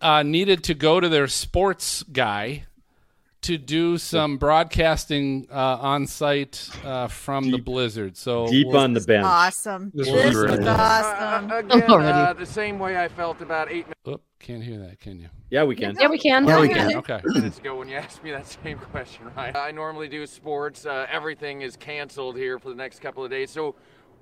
uh, 0.00 0.22
needed 0.22 0.62
to 0.64 0.74
go 0.74 1.00
to 1.00 1.08
their 1.08 1.26
sports 1.28 2.02
guy 2.04 2.64
to 3.42 3.56
do 3.56 3.96
some 3.96 4.38
broadcasting 4.38 5.46
uh, 5.52 5.54
on 5.80 6.06
site 6.06 6.68
uh, 6.84 7.06
from 7.06 7.50
the 7.50 7.58
blizzard. 7.58 8.16
So 8.16 8.48
Deep 8.48 8.66
we'll- 8.68 8.78
on 8.78 8.92
the 8.92 9.00
bench. 9.00 9.24
Awesome. 9.24 9.92
This 9.94 10.08
This, 10.08 10.24
was 10.26 10.34
was 10.34 10.56
great. 10.56 10.68
awesome. 10.68 11.50
Uh, 11.52 11.58
again, 11.58 11.90
uh, 11.90 12.32
the 12.32 12.46
same 12.46 12.78
way 12.80 12.98
I 12.98 13.06
felt 13.08 13.40
about 13.40 13.70
eight 13.70 13.86
Oop, 14.08 14.20
can't 14.46 14.62
hear 14.62 14.78
that, 14.78 15.00
can 15.00 15.18
you? 15.18 15.28
Yeah, 15.50 15.64
we 15.64 15.74
can. 15.74 15.96
Yeah, 15.98 16.06
we 16.06 16.18
can. 16.18 16.46
Yeah, 16.46 16.60
we 16.60 16.68
can. 16.68 16.96
Okay. 16.98 17.20
minutes 17.24 17.58
ago 17.58 17.76
when 17.76 17.88
you 17.88 17.96
asked 17.96 18.22
me 18.22 18.30
that 18.30 18.46
same 18.46 18.78
question, 18.78 19.28
right? 19.36 19.56
I 19.56 19.72
normally 19.72 20.06
do 20.06 20.24
sports. 20.24 20.86
Uh, 20.86 21.04
everything 21.10 21.62
is 21.62 21.76
canceled 21.76 22.36
here 22.36 22.60
for 22.60 22.68
the 22.68 22.76
next 22.76 23.00
couple 23.00 23.24
of 23.24 23.30
days. 23.30 23.50
So, 23.50 23.74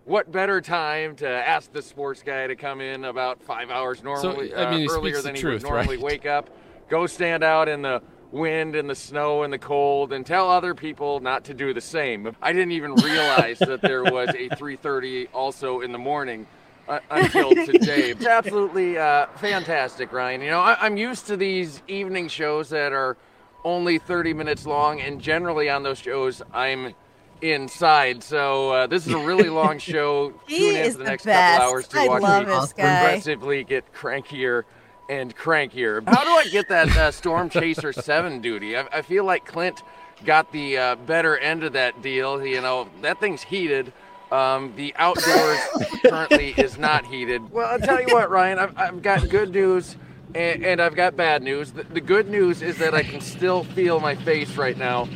what 0.07 0.33
better 0.33 0.63
time 0.63 1.15
to 1.17 1.29
ask 1.29 1.71
the 1.73 1.83
sports 1.83 2.23
guy 2.23 2.47
to 2.47 2.57
come 2.57 2.81
in 2.81 3.05
about 3.05 3.43
five 3.43 3.69
hours 3.69 4.03
normally, 4.03 4.55
I 4.55 4.71
mean, 4.71 4.89
uh, 4.89 4.93
earlier 4.93 5.17
speaks 5.17 5.19
the 5.19 5.23
than 5.25 5.35
he 5.35 5.41
truth, 5.43 5.63
would 5.63 5.71
normally 5.71 5.97
right? 5.97 6.05
wake 6.05 6.27
up, 6.27 6.49
go 6.89 7.07
stand 7.07 7.45
out 7.45 7.69
in 7.69 7.83
the 7.83 8.03
wind 8.31 8.77
and 8.77 8.89
the 8.89 8.95
snow 8.95 9.43
and 9.43 9.53
the 9.53 9.59
cold, 9.59 10.15
and 10.15 10.25
tell 10.25 10.51
other 10.51 10.75
people 10.75 11.21
not 11.21 11.45
to 11.45 11.55
do 11.55 11.75
the 11.75 11.83
same. 11.83 12.35
I 12.41 12.55
didn't 12.55 12.73
even 12.73 12.95
realize 12.95 13.59
that 13.59 13.83
there 13.83 14.05
was 14.05 14.31
a 14.31 14.49
3:30 14.57 15.29
also 15.35 15.83
in 15.83 15.93
the 15.93 15.99
morning. 15.99 16.47
Uh, 16.89 17.01
until 17.11 17.51
today, 17.67 18.11
it's 18.11 18.27
absolutely 18.27 18.99
uh, 18.99 19.27
fantastic, 19.37 20.13
Ryan. 20.13 20.43
You 20.43 20.51
know, 20.51 20.61
I, 20.61 20.77
I'm 20.81 20.97
used 20.97 21.27
to 21.29 21.37
these 21.37 21.83
evening 21.89 22.29
shows 22.29 22.69
that 22.71 22.93
are 22.93 23.17
only 23.65 23.99
30 23.99 24.35
minutes 24.35 24.67
long, 24.67 25.01
and 25.01 25.21
generally 25.21 25.71
on 25.71 25.83
those 25.83 25.99
shows, 25.99 26.43
I'm 26.53 26.95
inside. 27.41 28.23
So 28.23 28.71
uh, 28.71 28.87
this 28.87 29.07
is 29.07 29.13
a 29.15 29.19
really 29.19 29.49
long 29.63 29.79
show. 29.79 30.35
He 30.47 30.59
Tune 30.59 30.77
in 30.77 30.83
is 30.85 30.93
for 30.93 30.99
the 30.99 31.05
the 31.05 31.11
next 31.11 31.25
best. 31.25 31.59
couple 31.59 31.73
hours 31.75 31.89
to 31.89 31.99
I 31.99 32.09
watch 32.09 32.23
love 32.23 32.47
me 32.47 32.53
this 32.55 32.73
guy. 32.75 32.99
progressively 33.01 33.65
get 33.65 33.93
crankier 33.95 34.65
and 35.09 35.35
crankier. 35.37 36.07
How 36.07 36.23
do 36.25 36.31
I 36.31 36.47
get 36.51 36.69
that 36.69 36.89
uh, 36.97 37.11
Storm 37.11 37.49
Chaser 37.49 37.93
7 37.95 38.41
duty? 38.41 38.77
I, 38.77 38.87
I 38.93 39.03
feel 39.03 39.25
like 39.25 39.47
Clint 39.47 39.83
got 40.25 40.53
the 40.53 40.77
uh, 40.79 40.95
better 40.97 41.37
end 41.39 41.65
of 41.65 41.73
that 41.75 42.03
deal. 42.03 42.45
You 42.45 42.61
know, 42.61 42.89
that 43.03 43.21
thing's 43.21 43.43
heated. 43.43 43.93
Um, 44.35 44.73
the 44.75 44.93
outdoors 44.97 45.61
currently 46.05 46.55
is 46.57 46.77
not 46.77 47.07
heated. 47.07 47.43
Well, 47.55 47.69
I'll 47.69 47.79
tell 47.79 48.01
you 48.01 48.13
what, 48.13 48.31
Ryan, 48.31 48.59
I've, 48.59 48.77
I've 48.77 49.03
got 49.03 49.29
good 49.29 49.53
news 49.53 49.97
and, 50.35 50.65
and 50.65 50.83
I've 50.83 50.97
got 50.97 51.17
bad 51.17 51.41
news. 51.41 51.71
The, 51.71 51.85
the 51.85 52.01
good 52.01 52.29
news 52.29 52.63
is 52.63 52.79
that 52.79 52.95
I 52.95 53.05
can 53.05 53.21
still 53.21 53.63
feel 53.63 54.01
my 54.01 54.17
face 54.17 54.57
right 54.57 54.77
now. 54.77 55.09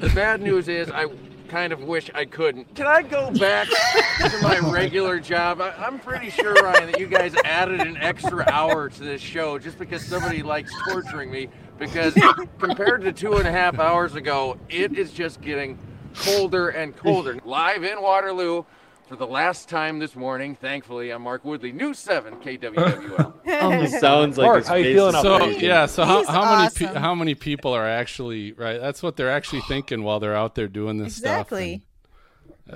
The 0.00 0.08
bad 0.08 0.40
news 0.40 0.66
is 0.66 0.90
I 0.90 1.06
kind 1.48 1.72
of 1.72 1.84
wish 1.84 2.10
I 2.12 2.24
couldn't. 2.24 2.74
Can 2.74 2.88
I 2.88 3.02
go 3.02 3.30
back 3.30 3.68
to 3.68 4.38
my 4.42 4.58
regular 4.58 5.20
job? 5.20 5.60
I, 5.60 5.70
I'm 5.72 6.00
pretty 6.00 6.30
sure, 6.30 6.54
Ryan, 6.54 6.90
that 6.90 6.98
you 6.98 7.06
guys 7.06 7.36
added 7.44 7.82
an 7.82 7.96
extra 7.98 8.50
hour 8.50 8.88
to 8.88 9.00
this 9.00 9.20
show 9.20 9.60
just 9.60 9.78
because 9.78 10.04
somebody 10.04 10.42
likes 10.42 10.72
torturing 10.88 11.30
me. 11.30 11.48
Because 11.78 12.18
compared 12.58 13.02
to 13.02 13.12
two 13.12 13.34
and 13.34 13.46
a 13.46 13.52
half 13.52 13.78
hours 13.78 14.16
ago, 14.16 14.58
it 14.68 14.98
is 14.98 15.12
just 15.12 15.40
getting 15.40 15.78
colder 16.18 16.68
and 16.70 16.96
colder. 16.96 17.38
Live 17.44 17.84
in 17.84 18.00
Waterloo 18.02 18.64
for 19.08 19.16
the 19.16 19.26
last 19.26 19.68
time 19.68 19.98
this 19.98 20.16
morning. 20.16 20.54
Thankfully, 20.56 21.10
I'm 21.10 21.22
Mark 21.22 21.44
Woodley, 21.44 21.72
News 21.72 21.98
7 21.98 22.36
KWWL. 22.36 23.80
He 23.80 23.86
sounds 23.98 24.36
like 24.38 24.46
Mark, 24.46 24.58
his 24.58 24.68
how 24.68 24.74
you 24.74 24.84
face 24.84 24.94
feeling 24.94 25.12
So 25.22 25.46
yeah, 25.46 25.86
so 25.86 26.04
how, 26.04 26.18
He's 26.18 26.28
how 26.28 26.56
many 26.56 26.70
pe- 26.74 26.98
how 27.00 27.14
many 27.14 27.34
people 27.34 27.72
are 27.72 27.86
actually 27.86 28.52
right? 28.52 28.80
That's 28.80 29.02
what 29.02 29.16
they're 29.16 29.30
actually 29.30 29.62
thinking 29.62 30.02
while 30.02 30.20
they're 30.20 30.36
out 30.36 30.54
there 30.54 30.68
doing 30.68 30.98
this 30.98 31.16
stuff. 31.16 31.42
Exactly. 31.52 31.82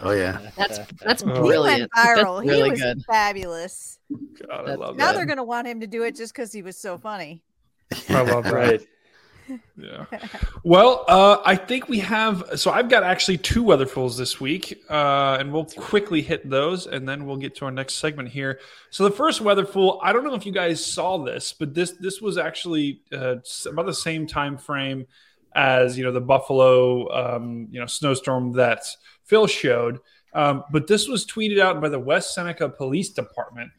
Oh 0.01 0.13
yeah. 0.13 0.51
That's 0.57 0.79
that's 1.01 1.23
He 1.23 1.29
went 1.29 1.41
brilliant. 1.41 1.91
viral. 1.93 2.37
That's 2.45 2.49
really 2.49 2.65
he 2.65 2.71
was 2.71 2.81
good. 2.81 3.05
fabulous. 3.07 3.99
God, 4.11 4.51
I 4.51 4.57
That's- 4.59 4.79
love 4.79 4.97
Now 4.97 5.07
that. 5.09 5.17
they're 5.17 5.27
going 5.27 5.39
to 5.39 5.43
want 5.45 5.67
him 5.67 5.81
to 5.81 5.87
do 5.89 6.05
it 6.05 6.15
just 6.15 6.33
because 6.33 6.53
he 6.53 6.63
was 6.63 6.77
so 6.77 6.97
funny. 6.97 7.43
I 8.09 8.23
love 8.23 8.45
that. 8.45 8.53
Right. 8.53 8.87
Yeah. 9.77 10.05
Well, 10.63 11.05
uh, 11.09 11.39
I 11.45 11.57
think 11.57 11.89
we 11.89 11.99
have. 12.01 12.45
So 12.57 12.71
I've 12.71 12.89
got 12.89 13.03
actually 13.03 13.39
two 13.39 13.63
weather 13.63 13.87
fools 13.87 14.17
this 14.17 14.41
week, 14.41 14.83
uh, 14.91 15.39
and 15.41 15.53
we'll 15.53 15.65
quickly 15.65 16.23
hit 16.23 16.49
those, 16.49 16.87
and 16.87 17.09
then 17.09 17.27
we'll 17.27 17.37
get 17.37 17.57
to 17.57 17.65
our 17.65 17.71
next 17.71 17.95
segment 17.95 18.29
here. 18.29 18.61
So 18.91 19.05
the 19.05 19.11
first 19.11 19.41
weather 19.41 19.65
fool, 19.65 20.01
I 20.03 20.13
don't 20.13 20.25
know 20.25 20.35
if 20.35 20.45
you 20.45 20.53
guys 20.53 20.85
saw 20.85 21.19
this, 21.19 21.53
but 21.53 21.75
this 21.75 21.93
this 21.93 22.21
was 22.21 22.37
actually 22.39 23.01
uh, 23.13 23.37
about 23.67 23.87
the 23.87 23.95
same 23.95 24.27
time 24.27 24.59
frame 24.59 25.07
as 25.55 25.99
you 25.99 26.05
know 26.05 26.13
the 26.13 26.21
Buffalo 26.21 27.09
um, 27.09 27.69
you 27.71 27.81
know 27.81 27.87
snowstorm 27.87 28.53
that 28.53 28.83
Phil 29.25 29.47
showed, 29.47 29.99
um, 30.35 30.65
but 30.71 30.87
this 30.87 31.09
was 31.09 31.27
tweeted 31.27 31.59
out 31.59 31.81
by 31.81 31.89
the 31.89 31.99
West 31.99 32.35
Seneca 32.35 32.69
Police 32.69 33.11
Department, 33.11 33.71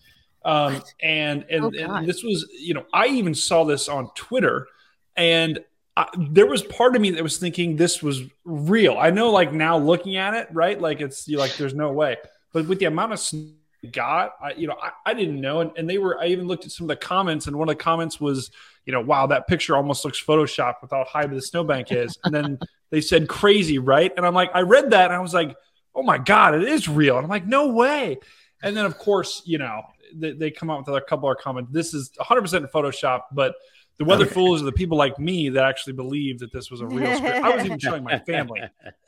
um, 0.44 0.82
and 1.02 1.46
and, 1.50 1.64
Oh, 1.64 1.98
and 1.98 2.08
this 2.08 2.24
was 2.24 2.48
you 2.60 2.74
know 2.74 2.86
I 2.94 3.08
even 3.08 3.36
saw 3.36 3.64
this 3.64 3.88
on 3.88 4.10
Twitter. 4.16 4.68
And 5.16 5.59
I, 5.97 6.07
there 6.18 6.45
was 6.45 6.64
part 6.64 6.95
of 6.95 7.01
me 7.01 7.12
that 7.12 7.24
was 7.24 7.38
thinking 7.38 7.76
this 7.76 8.01
was 8.01 8.22
real. 8.45 8.97
I 8.97 9.09
know, 9.09 9.32
like 9.32 9.53
now 9.53 9.78
looking 9.78 10.16
at 10.16 10.34
it, 10.34 10.47
right? 10.51 10.80
Like 10.80 11.01
it's 11.01 11.28
like 11.28 11.55
there's 11.57 11.74
no 11.74 11.91
way. 11.91 12.18
But 12.53 12.68
with 12.68 12.80
the 12.80 12.86
amount 12.86 13.14
of 13.14 13.20
snow 13.20 13.47
got, 13.91 14.36
I, 14.41 14.53
you 14.53 14.68
know, 14.68 14.78
I, 14.82 14.91
I 15.05 15.14
didn't 15.14 15.41
know. 15.41 15.62
And, 15.62 15.72
and 15.76 15.89
they 15.89 15.97
were. 15.97 16.20
I 16.20 16.28
even 16.28 16.47
looked 16.47 16.66
at 16.66 16.72
some 16.72 16.86
of 16.86 16.89
the 16.89 16.95
comments, 16.95 17.47
and 17.47 17.55
one 17.55 17.68
of 17.68 17.78
the 17.78 17.84
comments 17.84 18.20
was, 18.22 18.51
you 18.86 18.93
know, 18.93 19.01
wow, 19.01 19.28
that 19.28 19.47
picture 19.47 19.76
almost 19.76 20.05
looks 20.05 20.24
photoshopped 20.24 20.82
with 20.82 20.91
how 20.91 21.03
high 21.03 21.26
the 21.26 21.41
snowbank 21.41 21.91
is. 21.91 22.18
And 22.24 22.34
then 22.34 22.59
they 22.89 23.01
said 23.01 23.28
crazy, 23.28 23.80
right? 23.80 24.14
And 24.16 24.26
I'm 24.26 24.34
like, 24.34 24.51
I 24.53 24.62
read 24.62 24.91
that, 24.91 25.05
and 25.05 25.14
I 25.14 25.20
was 25.20 25.34
like, 25.34 25.55
oh 25.95 26.03
my 26.03 26.18
god, 26.18 26.55
it 26.55 26.64
is 26.64 26.88
real. 26.88 27.18
And 27.18 27.26
I'm 27.26 27.30
like, 27.30 27.47
no 27.47 27.68
way. 27.68 28.18
And 28.64 28.76
then 28.78 28.86
of 28.86 28.97
course, 28.97 29.41
you 29.45 29.57
know, 29.57 29.82
they, 30.14 30.32
they 30.34 30.51
come 30.51 30.70
out 30.70 30.86
with 30.86 30.95
a 30.95 31.01
couple 31.01 31.30
of 31.30 31.38
comments. 31.38 31.72
This 31.72 31.93
is 31.93 32.12
100 32.18 32.41
percent 32.41 32.72
Photoshop, 32.72 33.24
but 33.32 33.55
the 34.04 34.10
weather 34.10 34.26
fools 34.26 34.62
are 34.62 34.66
the 34.66 34.72
people 34.72 34.97
like 34.97 35.18
me 35.20 35.49
that 35.49 35.64
actually 35.66 35.93
believe 35.93 36.39
that 36.39 36.52
this 36.52 36.70
was 36.72 36.82
a 36.82 36.86
real 36.88 37.16
script. 37.16 37.36
I 37.38 37.56
was 37.56 37.66
even 37.66 37.80
showing 37.88 38.04
my 38.04 38.20
family. 38.20 38.62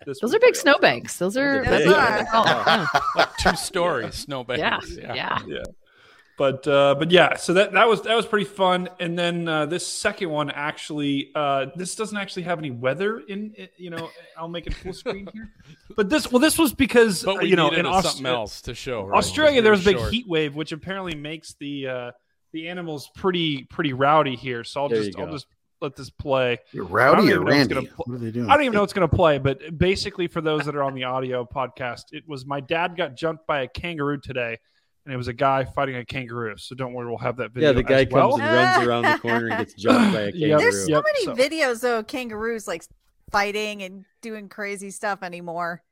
This 0.05 0.19
Those 0.19 0.33
are 0.33 0.39
big 0.39 0.53
real. 0.53 0.61
snowbanks. 0.61 1.17
Those 1.17 1.35
are 1.37 1.63
Those 1.65 1.85
are 1.85 1.89
what 1.89 2.07
big. 2.09 2.15
they're 2.17 2.25
called. 2.31 2.47
Yeah. 2.47 2.85
like 3.15 3.37
two 3.37 3.55
stories 3.55 4.15
snowbanks. 4.15 4.95
Yeah, 4.95 5.13
yeah. 5.15 5.39
Yeah. 5.47 5.63
But 6.35 6.67
uh, 6.67 6.95
but 6.97 7.11
yeah, 7.11 7.35
so 7.35 7.53
that 7.53 7.73
that 7.73 7.87
was 7.87 8.01
that 8.01 8.15
was 8.15 8.25
pretty 8.25 8.45
fun. 8.47 8.89
And 8.99 9.17
then 9.17 9.47
uh, 9.47 9.67
this 9.67 9.85
second 9.85 10.31
one 10.31 10.49
actually, 10.49 11.29
uh, 11.35 11.67
this 11.75 11.93
doesn't 11.95 12.17
actually 12.17 12.43
have 12.43 12.57
any 12.57 12.71
weather 12.71 13.19
in. 13.19 13.53
it, 13.55 13.71
You 13.77 13.91
know, 13.91 14.09
I'll 14.35 14.47
make 14.47 14.65
it 14.65 14.73
full 14.73 14.93
screen 14.93 15.27
here. 15.31 15.51
But 15.95 16.09
this 16.09 16.31
well, 16.31 16.39
this 16.39 16.57
was 16.57 16.73
because 16.73 17.21
But 17.21 17.37
uh, 17.37 17.41
you 17.41 17.55
know 17.55 17.69
in 17.69 17.85
Aust- 17.85 18.07
something 18.07 18.25
else 18.25 18.61
to 18.63 18.73
show. 18.73 19.03
Right? 19.05 19.17
Australia, 19.19 19.61
there 19.61 19.71
was 19.71 19.81
was 19.81 19.87
a 19.87 19.91
big 19.91 19.99
short. 19.99 20.11
heat 20.13 20.27
wave, 20.27 20.55
which 20.55 20.71
apparently 20.71 21.13
makes 21.15 21.53
the 21.59 21.87
uh, 21.87 22.11
the 22.53 22.69
animals 22.69 23.09
pretty 23.15 23.63
pretty 23.65 23.91
rowdy 23.93 24.35
here. 24.35 24.63
So 24.63 24.81
I'll 24.83 24.89
There 24.89 25.03
just 25.03 25.19
I'll 25.19 25.31
just 25.31 25.47
let 25.81 25.95
this 25.97 26.09
play. 26.09 26.59
You're 26.71 26.85
I 26.85 26.89
rowdy 26.89 27.17
don't 27.17 27.27
or 27.27 27.31
even 27.33 27.43
know 27.43 27.51
Randy? 27.51 27.73
gonna 27.75 27.87
pl- 27.87 28.05
What 28.07 28.15
are 28.15 28.17
they 28.19 28.31
doing? 28.31 28.49
I 28.49 28.53
don't 28.53 28.63
even 28.63 28.73
know 28.73 28.81
what's 28.81 28.93
going 28.93 29.09
to 29.09 29.13
play, 29.13 29.37
but 29.37 29.77
basically, 29.77 30.27
for 30.27 30.39
those 30.39 30.63
that 30.65 30.75
are 30.75 30.83
on 30.83 30.93
the 30.95 31.03
audio 31.03 31.43
podcast, 31.45 32.03
it 32.13 32.23
was 32.27 32.45
my 32.45 32.61
dad 32.61 32.95
got 32.95 33.15
jumped 33.15 33.45
by 33.47 33.63
a 33.63 33.67
kangaroo 33.67 34.17
today, 34.19 34.57
and 35.05 35.13
it 35.13 35.17
was 35.17 35.27
a 35.27 35.33
guy 35.33 35.65
fighting 35.65 35.95
a 35.97 36.05
kangaroo. 36.05 36.55
So 36.57 36.73
don't 36.75 36.93
worry, 36.93 37.07
we'll 37.09 37.17
have 37.17 37.35
that 37.37 37.51
video. 37.51 37.69
Yeah, 37.69 37.73
the 37.73 37.83
guy 37.83 38.01
as 38.03 38.07
well. 38.11 38.29
comes 38.37 38.41
and 38.43 38.55
runs 38.55 38.87
around 38.87 39.01
the 39.03 39.17
corner 39.19 39.47
and 39.47 39.57
gets 39.57 39.73
jumped 39.73 40.13
by 40.13 40.21
a 40.21 40.31
kangaroo. 40.31 40.57
There's 40.59 40.85
so 40.85 40.91
yep, 40.91 41.03
many 41.03 41.25
so- 41.25 41.35
videos 41.35 41.81
though 41.81 41.99
of 41.99 42.07
kangaroos 42.07 42.65
like 42.67 42.83
fighting 43.31 43.83
and 43.83 44.05
doing 44.21 44.47
crazy 44.47 44.89
stuff 44.91 45.23
anymore. 45.23 45.83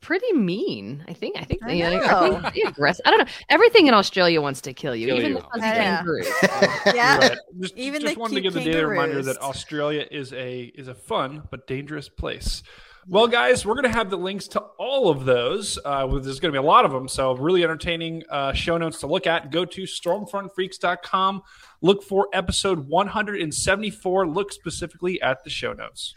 Pretty 0.00 0.32
mean. 0.32 1.04
I 1.08 1.14
think. 1.14 1.36
I 1.38 1.44
think 1.44 1.62
I 1.62 1.68
they, 1.68 1.80
know. 1.80 1.90
I 1.96 2.50
think 2.50 2.54
they 2.54 2.62
aggressive. 2.68 3.02
I 3.06 3.10
don't 3.10 3.20
know. 3.20 3.32
Everything 3.48 3.86
in 3.86 3.94
Australia 3.94 4.40
wants 4.40 4.60
to 4.62 4.74
kill 4.74 4.94
you, 4.94 5.06
Kill 5.06 5.18
even 5.18 5.30
you. 5.32 5.34
the 5.38 5.42
fuzzy 5.42 5.60
kangaroos. 5.60 6.28
Yeah. 6.94 7.18
Right. 7.18 7.38
Just, 7.60 7.76
Even 7.76 8.00
just 8.02 8.14
the 8.14 8.20
wanted 8.20 8.34
to 8.34 8.40
cute 8.42 8.54
give 8.54 8.64
the 8.64 8.70
daily 8.70 8.84
reminder 8.84 9.22
that 9.22 9.38
Australia 9.40 10.06
is 10.10 10.32
a 10.34 10.64
is 10.74 10.88
a 10.88 10.94
fun 10.94 11.42
but 11.50 11.66
dangerous 11.66 12.08
place. 12.08 12.62
Well, 13.06 13.28
guys, 13.28 13.66
we're 13.66 13.74
going 13.74 13.84
to 13.84 13.90
have 13.90 14.08
the 14.08 14.16
links 14.16 14.48
to 14.48 14.60
all 14.78 15.10
of 15.10 15.26
those. 15.26 15.78
Uh, 15.84 16.06
there's 16.06 16.40
going 16.40 16.52
to 16.54 16.58
be 16.58 16.64
a 16.64 16.66
lot 16.66 16.86
of 16.86 16.90
them, 16.90 17.06
so 17.06 17.34
really 17.36 17.62
entertaining 17.62 18.22
uh, 18.30 18.54
show 18.54 18.78
notes 18.78 19.00
to 19.00 19.06
look 19.06 19.26
at. 19.26 19.50
Go 19.50 19.66
to 19.66 19.82
stormfrontfreaks.com. 19.82 21.42
Look 21.82 22.02
for 22.02 22.28
episode 22.32 22.88
174. 22.88 24.26
Look 24.26 24.52
specifically 24.52 25.20
at 25.20 25.44
the 25.44 25.50
show 25.50 25.74
notes. 25.74 26.14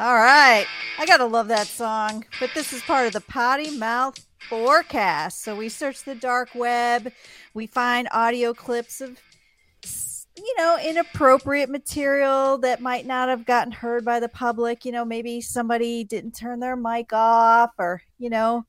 All 0.00 0.14
right. 0.14 0.64
I 0.98 1.04
got 1.04 1.18
to 1.18 1.26
love 1.26 1.48
that 1.48 1.66
song. 1.66 2.24
But 2.40 2.52
this 2.54 2.72
is 2.72 2.80
part 2.80 3.06
of 3.06 3.12
the 3.12 3.20
Potty 3.20 3.76
Mouth 3.76 4.18
Forecast. 4.48 5.44
So 5.44 5.54
we 5.54 5.68
search 5.68 6.04
the 6.04 6.14
dark 6.14 6.54
web, 6.54 7.12
we 7.52 7.66
find 7.66 8.08
audio 8.10 8.54
clips 8.54 9.02
of, 9.02 9.18
you 10.38 10.54
know, 10.56 10.78
inappropriate 10.82 11.68
material 11.68 12.56
that 12.60 12.80
might 12.80 13.04
not 13.04 13.28
have 13.28 13.44
gotten 13.44 13.72
heard 13.72 14.02
by 14.02 14.20
the 14.20 14.30
public. 14.30 14.86
You 14.86 14.92
know, 14.92 15.04
maybe 15.04 15.42
somebody 15.42 16.02
didn't 16.02 16.32
turn 16.32 16.60
their 16.60 16.76
mic 16.76 17.12
off 17.12 17.72
or, 17.76 18.00
you 18.18 18.30
know, 18.30 18.64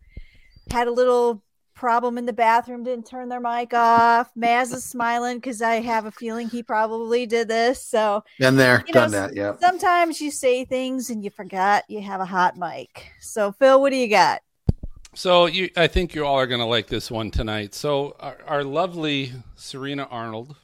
had 0.69 0.89
a 0.89 0.91
little 0.91 1.41
problem 1.81 2.19
in 2.19 2.27
the 2.27 2.31
bathroom, 2.31 2.83
didn't 2.83 3.07
turn 3.07 3.27
their 3.27 3.39
mic 3.39 3.73
off. 3.73 4.31
Maz 4.37 4.71
is 4.71 4.83
smiling 4.83 5.37
because 5.37 5.63
I 5.63 5.81
have 5.81 6.05
a 6.05 6.11
feeling 6.11 6.47
he 6.47 6.61
probably 6.61 7.25
did 7.25 7.47
this. 7.47 7.83
So, 7.83 8.23
Been 8.37 8.55
there, 8.55 8.83
you 8.87 8.93
know, 8.93 9.01
done 9.01 9.11
that. 9.11 9.35
Yeah. 9.35 9.55
Sometimes 9.59 10.21
you 10.21 10.29
say 10.29 10.63
things 10.63 11.09
and 11.09 11.23
you 11.23 11.31
forgot 11.31 11.83
you 11.89 11.99
have 12.03 12.21
a 12.21 12.25
hot 12.25 12.55
mic. 12.55 13.11
So, 13.19 13.51
Phil, 13.51 13.81
what 13.81 13.89
do 13.89 13.95
you 13.95 14.07
got? 14.07 14.43
So 15.15 15.47
you, 15.47 15.71
I 15.75 15.87
think 15.87 16.13
you 16.13 16.23
all 16.23 16.39
are 16.39 16.45
going 16.45 16.61
to 16.61 16.65
like 16.65 16.85
this 16.85 17.09
one 17.09 17.31
tonight. 17.31 17.73
So 17.73 18.15
our, 18.19 18.37
our 18.45 18.63
lovely 18.63 19.33
Serena 19.55 20.07
Arnold. 20.11 20.55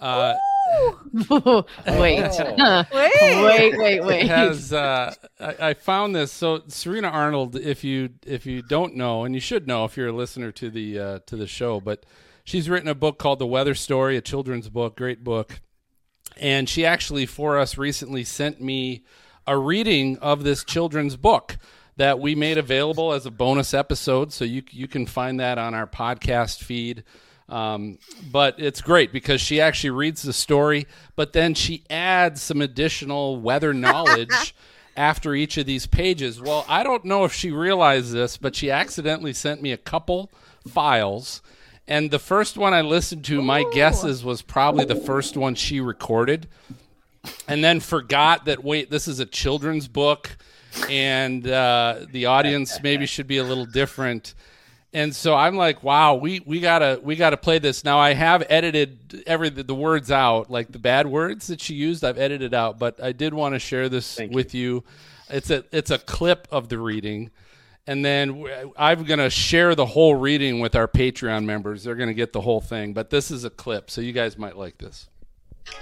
Uh, 0.00 0.34
wait. 2.92 3.42
Wait, 3.44 3.78
wait, 3.78 4.04
wait. 4.04 4.26
Has 4.26 4.72
uh, 4.72 5.14
I, 5.38 5.68
I 5.68 5.74
found 5.74 6.14
this? 6.14 6.32
So 6.32 6.62
Serena 6.68 7.08
Arnold, 7.08 7.56
if 7.56 7.84
you 7.84 8.10
if 8.26 8.46
you 8.46 8.62
don't 8.62 8.96
know, 8.96 9.24
and 9.24 9.34
you 9.34 9.40
should 9.40 9.66
know 9.66 9.84
if 9.84 9.96
you're 9.96 10.08
a 10.08 10.12
listener 10.12 10.52
to 10.52 10.70
the 10.70 10.98
uh, 10.98 11.18
to 11.26 11.36
the 11.36 11.46
show, 11.46 11.80
but 11.80 12.04
she's 12.44 12.68
written 12.68 12.88
a 12.88 12.94
book 12.94 13.18
called 13.18 13.38
The 13.38 13.46
Weather 13.46 13.74
Story, 13.74 14.16
a 14.16 14.20
children's 14.20 14.68
book, 14.68 14.96
great 14.96 15.22
book, 15.22 15.60
and 16.36 16.68
she 16.68 16.84
actually 16.84 17.26
for 17.26 17.58
us 17.58 17.78
recently 17.78 18.24
sent 18.24 18.60
me 18.60 19.04
a 19.46 19.58
reading 19.58 20.16
of 20.18 20.42
this 20.44 20.64
children's 20.64 21.16
book 21.16 21.58
that 21.96 22.18
we 22.18 22.34
made 22.34 22.58
available 22.58 23.12
as 23.12 23.26
a 23.26 23.30
bonus 23.30 23.74
episode. 23.74 24.32
So 24.32 24.44
you 24.44 24.62
you 24.70 24.88
can 24.88 25.06
find 25.06 25.38
that 25.40 25.58
on 25.58 25.74
our 25.74 25.86
podcast 25.86 26.62
feed. 26.62 27.04
Um, 27.48 27.98
but 28.32 28.54
it's 28.58 28.80
great 28.80 29.12
because 29.12 29.40
she 29.40 29.60
actually 29.60 29.90
reads 29.90 30.22
the 30.22 30.32
story, 30.32 30.86
but 31.14 31.32
then 31.32 31.54
she 31.54 31.84
adds 31.90 32.40
some 32.40 32.62
additional 32.62 33.36
weather 33.38 33.74
knowledge 33.74 34.54
after 34.96 35.34
each 35.34 35.58
of 35.58 35.66
these 35.66 35.86
pages. 35.86 36.40
Well, 36.40 36.64
I 36.68 36.82
don't 36.82 37.04
know 37.04 37.24
if 37.24 37.32
she 37.32 37.50
realized 37.50 38.12
this, 38.12 38.36
but 38.36 38.56
she 38.56 38.70
accidentally 38.70 39.32
sent 39.32 39.60
me 39.60 39.72
a 39.72 39.76
couple 39.76 40.30
files. 40.66 41.42
And 41.86 42.10
the 42.10 42.18
first 42.18 42.56
one 42.56 42.72
I 42.72 42.80
listened 42.80 43.24
to, 43.26 43.42
my 43.42 43.64
guesses 43.72 44.24
was 44.24 44.40
probably 44.40 44.86
the 44.86 44.94
first 44.94 45.36
one 45.36 45.54
she 45.54 45.80
recorded 45.80 46.48
and 47.48 47.62
then 47.62 47.80
forgot 47.80 48.44
that 48.44 48.62
wait 48.64 48.90
this 48.90 49.08
is 49.08 49.20
a 49.20 49.26
children's 49.26 49.88
book 49.88 50.36
and 50.90 51.46
uh, 51.46 52.00
the 52.10 52.26
audience 52.26 52.80
maybe 52.82 53.06
should 53.06 53.26
be 53.26 53.38
a 53.38 53.44
little 53.44 53.66
different 53.66 54.34
and 54.94 55.14
so 55.14 55.34
i'm 55.34 55.56
like 55.56 55.82
wow 55.82 56.14
we, 56.14 56.40
we 56.46 56.60
gotta 56.60 56.98
we 57.02 57.16
gotta 57.16 57.36
play 57.36 57.58
this. 57.58 57.84
Now 57.84 57.98
i 57.98 58.14
have 58.14 58.44
edited 58.48 59.24
every 59.26 59.50
the 59.50 59.74
words 59.74 60.10
out 60.10 60.50
like 60.50 60.72
the 60.72 60.78
bad 60.78 61.06
words 61.06 61.48
that 61.48 61.60
she 61.60 61.74
used 61.74 62.04
i've 62.04 62.18
edited 62.18 62.54
out 62.54 62.78
but 62.78 63.02
i 63.02 63.12
did 63.12 63.34
want 63.34 63.54
to 63.54 63.58
share 63.58 63.88
this 63.90 64.18
with 64.30 64.54
you. 64.54 64.84
it's 65.28 65.50
a 65.50 65.64
it's 65.72 65.90
a 65.90 65.98
clip 65.98 66.48
of 66.50 66.68
the 66.68 66.78
reading. 66.78 67.30
And 67.86 68.02
then 68.02 68.46
I'm 68.78 69.04
going 69.04 69.18
to 69.18 69.28
share 69.28 69.74
the 69.74 69.84
whole 69.84 70.14
reading 70.14 70.58
with 70.58 70.74
our 70.74 70.88
patreon 70.88 71.44
members. 71.44 71.84
They're 71.84 71.96
going 71.96 72.08
to 72.08 72.14
get 72.14 72.32
the 72.32 72.40
whole 72.40 72.62
thing 72.62 72.94
but 72.94 73.10
this 73.10 73.30
is 73.30 73.44
a 73.44 73.50
clip 73.50 73.90
so 73.90 74.00
you 74.00 74.12
guys 74.12 74.38
might 74.38 74.56
like 74.56 74.78
this 74.78 75.10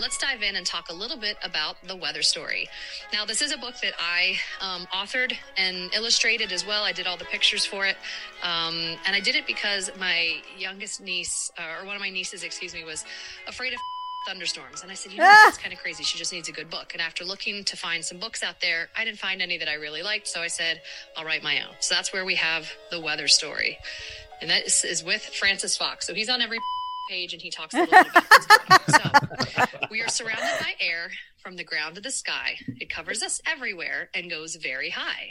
Let's 0.00 0.16
dive 0.18 0.42
in 0.42 0.56
and 0.56 0.64
talk 0.66 0.88
a 0.90 0.94
little 0.94 1.16
bit 1.16 1.36
about 1.42 1.76
the 1.86 1.96
weather 1.96 2.22
story. 2.22 2.68
Now, 3.12 3.24
this 3.24 3.42
is 3.42 3.52
a 3.52 3.58
book 3.58 3.74
that 3.82 3.92
I 3.98 4.36
um, 4.60 4.86
authored 4.94 5.32
and 5.56 5.92
illustrated 5.94 6.52
as 6.52 6.66
well. 6.66 6.84
I 6.84 6.92
did 6.92 7.06
all 7.06 7.16
the 7.16 7.24
pictures 7.26 7.64
for 7.66 7.86
it. 7.86 7.96
Um, 8.42 8.96
and 9.06 9.14
I 9.14 9.20
did 9.20 9.34
it 9.36 9.46
because 9.46 9.90
my 9.98 10.36
youngest 10.56 11.00
niece, 11.00 11.50
uh, 11.58 11.80
or 11.80 11.86
one 11.86 11.94
of 11.96 12.00
my 12.00 12.10
nieces, 12.10 12.42
excuse 12.42 12.74
me, 12.74 12.84
was 12.84 13.04
afraid 13.48 13.72
of 13.72 13.78
thunderstorms. 14.28 14.82
And 14.82 14.90
I 14.90 14.94
said, 14.94 15.12
you 15.12 15.18
know, 15.18 15.24
Ah! 15.26 15.42
that's 15.46 15.58
kind 15.62 15.72
of 15.72 15.80
crazy. 15.80 16.04
She 16.04 16.16
just 16.16 16.32
needs 16.32 16.48
a 16.48 16.52
good 16.52 16.70
book. 16.70 16.92
And 16.94 17.02
after 17.02 17.24
looking 17.24 17.64
to 17.64 17.76
find 17.76 18.04
some 18.04 18.18
books 18.18 18.42
out 18.42 18.60
there, 18.60 18.88
I 18.96 19.04
didn't 19.04 19.18
find 19.18 19.42
any 19.42 19.58
that 19.58 19.68
I 19.68 19.74
really 19.74 20.02
liked. 20.02 20.28
So 20.28 20.40
I 20.40 20.48
said, 20.48 20.80
I'll 21.16 21.24
write 21.24 21.42
my 21.42 21.60
own. 21.60 21.74
So 21.80 21.94
that's 21.94 22.12
where 22.12 22.24
we 22.24 22.36
have 22.36 22.70
the 22.90 23.00
weather 23.00 23.26
story. 23.28 23.78
And 24.40 24.50
that 24.50 24.64
is, 24.66 24.84
is 24.84 25.04
with 25.04 25.22
Francis 25.22 25.76
Fox. 25.76 26.06
So 26.06 26.14
he's 26.14 26.28
on 26.28 26.40
every 26.42 26.58
page 27.08 27.32
and 27.32 27.42
he 27.42 27.50
talks 27.50 27.74
a 27.74 27.78
little 27.78 27.98
about 28.00 28.28
this. 28.28 28.96
So 28.96 29.64
we 29.90 30.00
are 30.02 30.08
surrounded 30.08 30.60
by 30.60 30.74
air 30.80 31.10
from 31.38 31.56
the 31.56 31.64
ground 31.64 31.96
to 31.96 32.00
the 32.00 32.10
sky. 32.10 32.56
It 32.80 32.90
covers 32.90 33.22
us 33.22 33.40
everywhere 33.46 34.10
and 34.14 34.30
goes 34.30 34.56
very 34.56 34.90
high. 34.90 35.30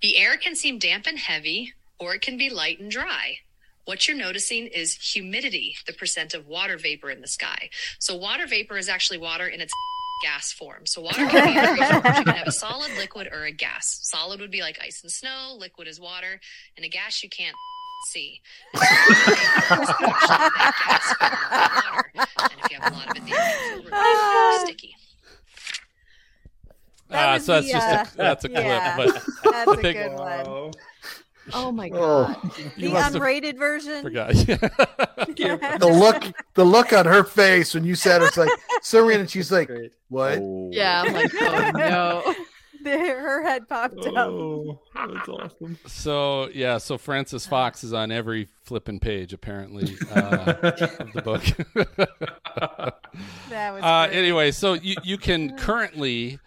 The 0.00 0.16
air 0.16 0.36
can 0.36 0.54
seem 0.54 0.78
damp 0.78 1.06
and 1.06 1.18
heavy, 1.18 1.72
or 1.98 2.14
it 2.14 2.22
can 2.22 2.36
be 2.36 2.50
light 2.50 2.78
and 2.78 2.90
dry. 2.90 3.38
What 3.84 4.06
you're 4.06 4.16
noticing 4.16 4.66
is 4.66 4.94
humidity, 4.94 5.74
the 5.86 5.92
percent 5.92 6.34
of 6.34 6.46
water 6.46 6.76
vapor 6.76 7.10
in 7.10 7.20
the 7.20 7.26
sky. 7.26 7.70
So, 7.98 8.14
water 8.14 8.46
vapor 8.46 8.76
is 8.76 8.88
actually 8.88 9.18
water 9.18 9.48
in 9.48 9.60
its 9.60 9.72
gas 10.22 10.52
form. 10.52 10.86
So, 10.86 11.00
water 11.00 11.26
can 11.26 11.46
be. 11.46 11.52
You 11.52 12.00
can 12.02 12.26
have 12.34 12.46
a 12.46 12.52
solid, 12.52 12.92
liquid, 12.96 13.28
or 13.32 13.44
a 13.44 13.50
gas. 13.50 14.00
Solid 14.02 14.40
would 14.40 14.50
be 14.50 14.60
like 14.60 14.78
ice 14.80 15.02
and 15.02 15.10
snow, 15.10 15.56
liquid 15.58 15.88
is 15.88 15.98
water, 15.98 16.38
and 16.76 16.84
a 16.84 16.88
gas 16.88 17.22
you 17.22 17.30
can't 17.30 17.56
see. 18.04 18.40
And 18.74 18.82
if 22.56 22.70
you 22.70 22.76
have 22.80 22.92
a 22.92 22.96
lot 22.96 23.10
of 23.10 23.16
it, 23.16 23.30
then 23.30 23.80
it 23.80 23.90
can 23.90 24.60
sticky. 24.66 24.94
Uh, 27.10 27.38
so 27.38 27.52
that's 27.54 27.66
the, 27.66 27.72
just 27.72 27.88
uh, 27.88 28.04
a, 28.12 28.16
that's 28.16 28.44
a 28.44 28.50
yeah, 28.50 28.94
clip, 28.96 29.14
but 29.14 29.24
that's 29.52 29.68
I 29.68 29.72
a 29.72 29.76
think 29.82 29.96
good 29.98 30.12
one. 30.12 30.72
Oh 31.54 31.72
my 31.72 31.88
god. 31.88 32.36
The 32.76 32.88
must 32.88 33.14
have 33.14 33.22
unrated 33.22 33.56
version. 33.56 34.02
forgot. 34.02 34.34
the 34.34 35.88
look 35.90 36.22
the 36.54 36.64
look 36.64 36.92
on 36.92 37.06
her 37.06 37.24
face 37.24 37.72
when 37.72 37.84
you 37.84 37.94
said 37.94 38.22
it's 38.22 38.36
like 38.36 38.50
Serena 38.82 39.20
and 39.20 39.30
she's 39.30 39.50
like 39.50 39.70
what 40.08 40.38
Yeah, 40.70 41.02
I'm 41.06 41.12
like, 41.14 41.32
oh 41.40 41.70
no. 41.74 42.34
The- 42.90 42.98
her 43.20 43.42
head 43.42 43.68
popped 43.68 44.04
up. 44.06 44.32
that's 44.94 45.28
awesome. 45.28 45.78
So 45.86 46.48
yeah, 46.54 46.78
so 46.78 46.98
Francis 46.98 47.46
Fox 47.46 47.84
is 47.84 47.92
on 47.92 48.10
every 48.12 48.48
flipping 48.62 49.00
page 49.00 49.32
apparently 49.32 49.96
uh, 50.14 50.54
of 50.62 51.12
the 51.12 51.22
book. 51.22 51.42
That 53.50 53.72
was 53.74 53.82
uh, 53.82 54.08
anyway. 54.12 54.50
So 54.52 54.74
you 54.74 54.96
you 55.02 55.16
can 55.18 55.56
currently 55.56 56.38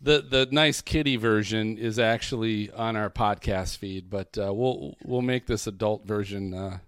the 0.00 0.20
the 0.20 0.46
nice 0.50 0.80
kitty 0.82 1.16
version 1.16 1.78
is 1.78 1.98
actually 1.98 2.70
on 2.72 2.96
our 2.96 3.08
podcast 3.10 3.78
feed, 3.78 4.10
but 4.10 4.36
uh, 4.36 4.52
we'll 4.52 4.96
we'll 5.04 5.22
make 5.22 5.46
this 5.46 5.66
adult 5.66 6.06
version 6.06 6.52
uh, 6.54 6.78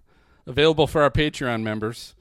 available 0.47 0.87
for 0.87 1.03
our 1.03 1.11
Patreon 1.11 1.63
members. 1.63 2.15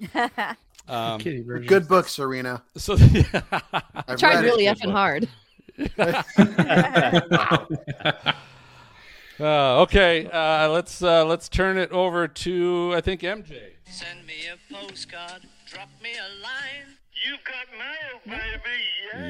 Um, 0.88 1.20
Kitty 1.20 1.42
version. 1.42 1.68
good 1.68 1.88
book 1.88 2.08
Serena 2.08 2.64
So 2.76 2.94
I've 2.94 4.18
Tried 4.18 4.44
really 4.44 4.66
effing 4.66 4.92
hard. 4.92 5.30
Uh, 9.40 9.84
okay, 9.84 10.26
uh, 10.26 10.68
let's 10.68 11.02
uh, 11.02 11.24
let's 11.24 11.48
turn 11.48 11.78
it 11.78 11.90
over 11.94 12.28
to 12.28 12.92
I 12.94 13.00
think 13.00 13.22
MJ. 13.22 13.72
Send 13.86 14.28
me 14.28 14.34
a 14.52 14.58
postcard, 14.74 15.48
drop 15.66 15.88
me 16.04 16.10
a 16.12 16.28
line. 16.44 16.98
You've 17.26 17.40
got 17.46 17.68
mail, 17.72 18.20
baby. 18.26 18.84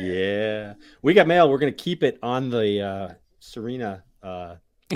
Yeah, 0.07 0.73
we 1.03 1.13
got 1.13 1.27
mail. 1.27 1.47
We're 1.47 1.59
gonna 1.59 1.71
keep 1.71 2.01
it 2.01 2.17
on 2.23 2.49
the 2.49 2.81
uh, 2.81 3.09
Serena 3.39 4.03
uh, 4.23 4.55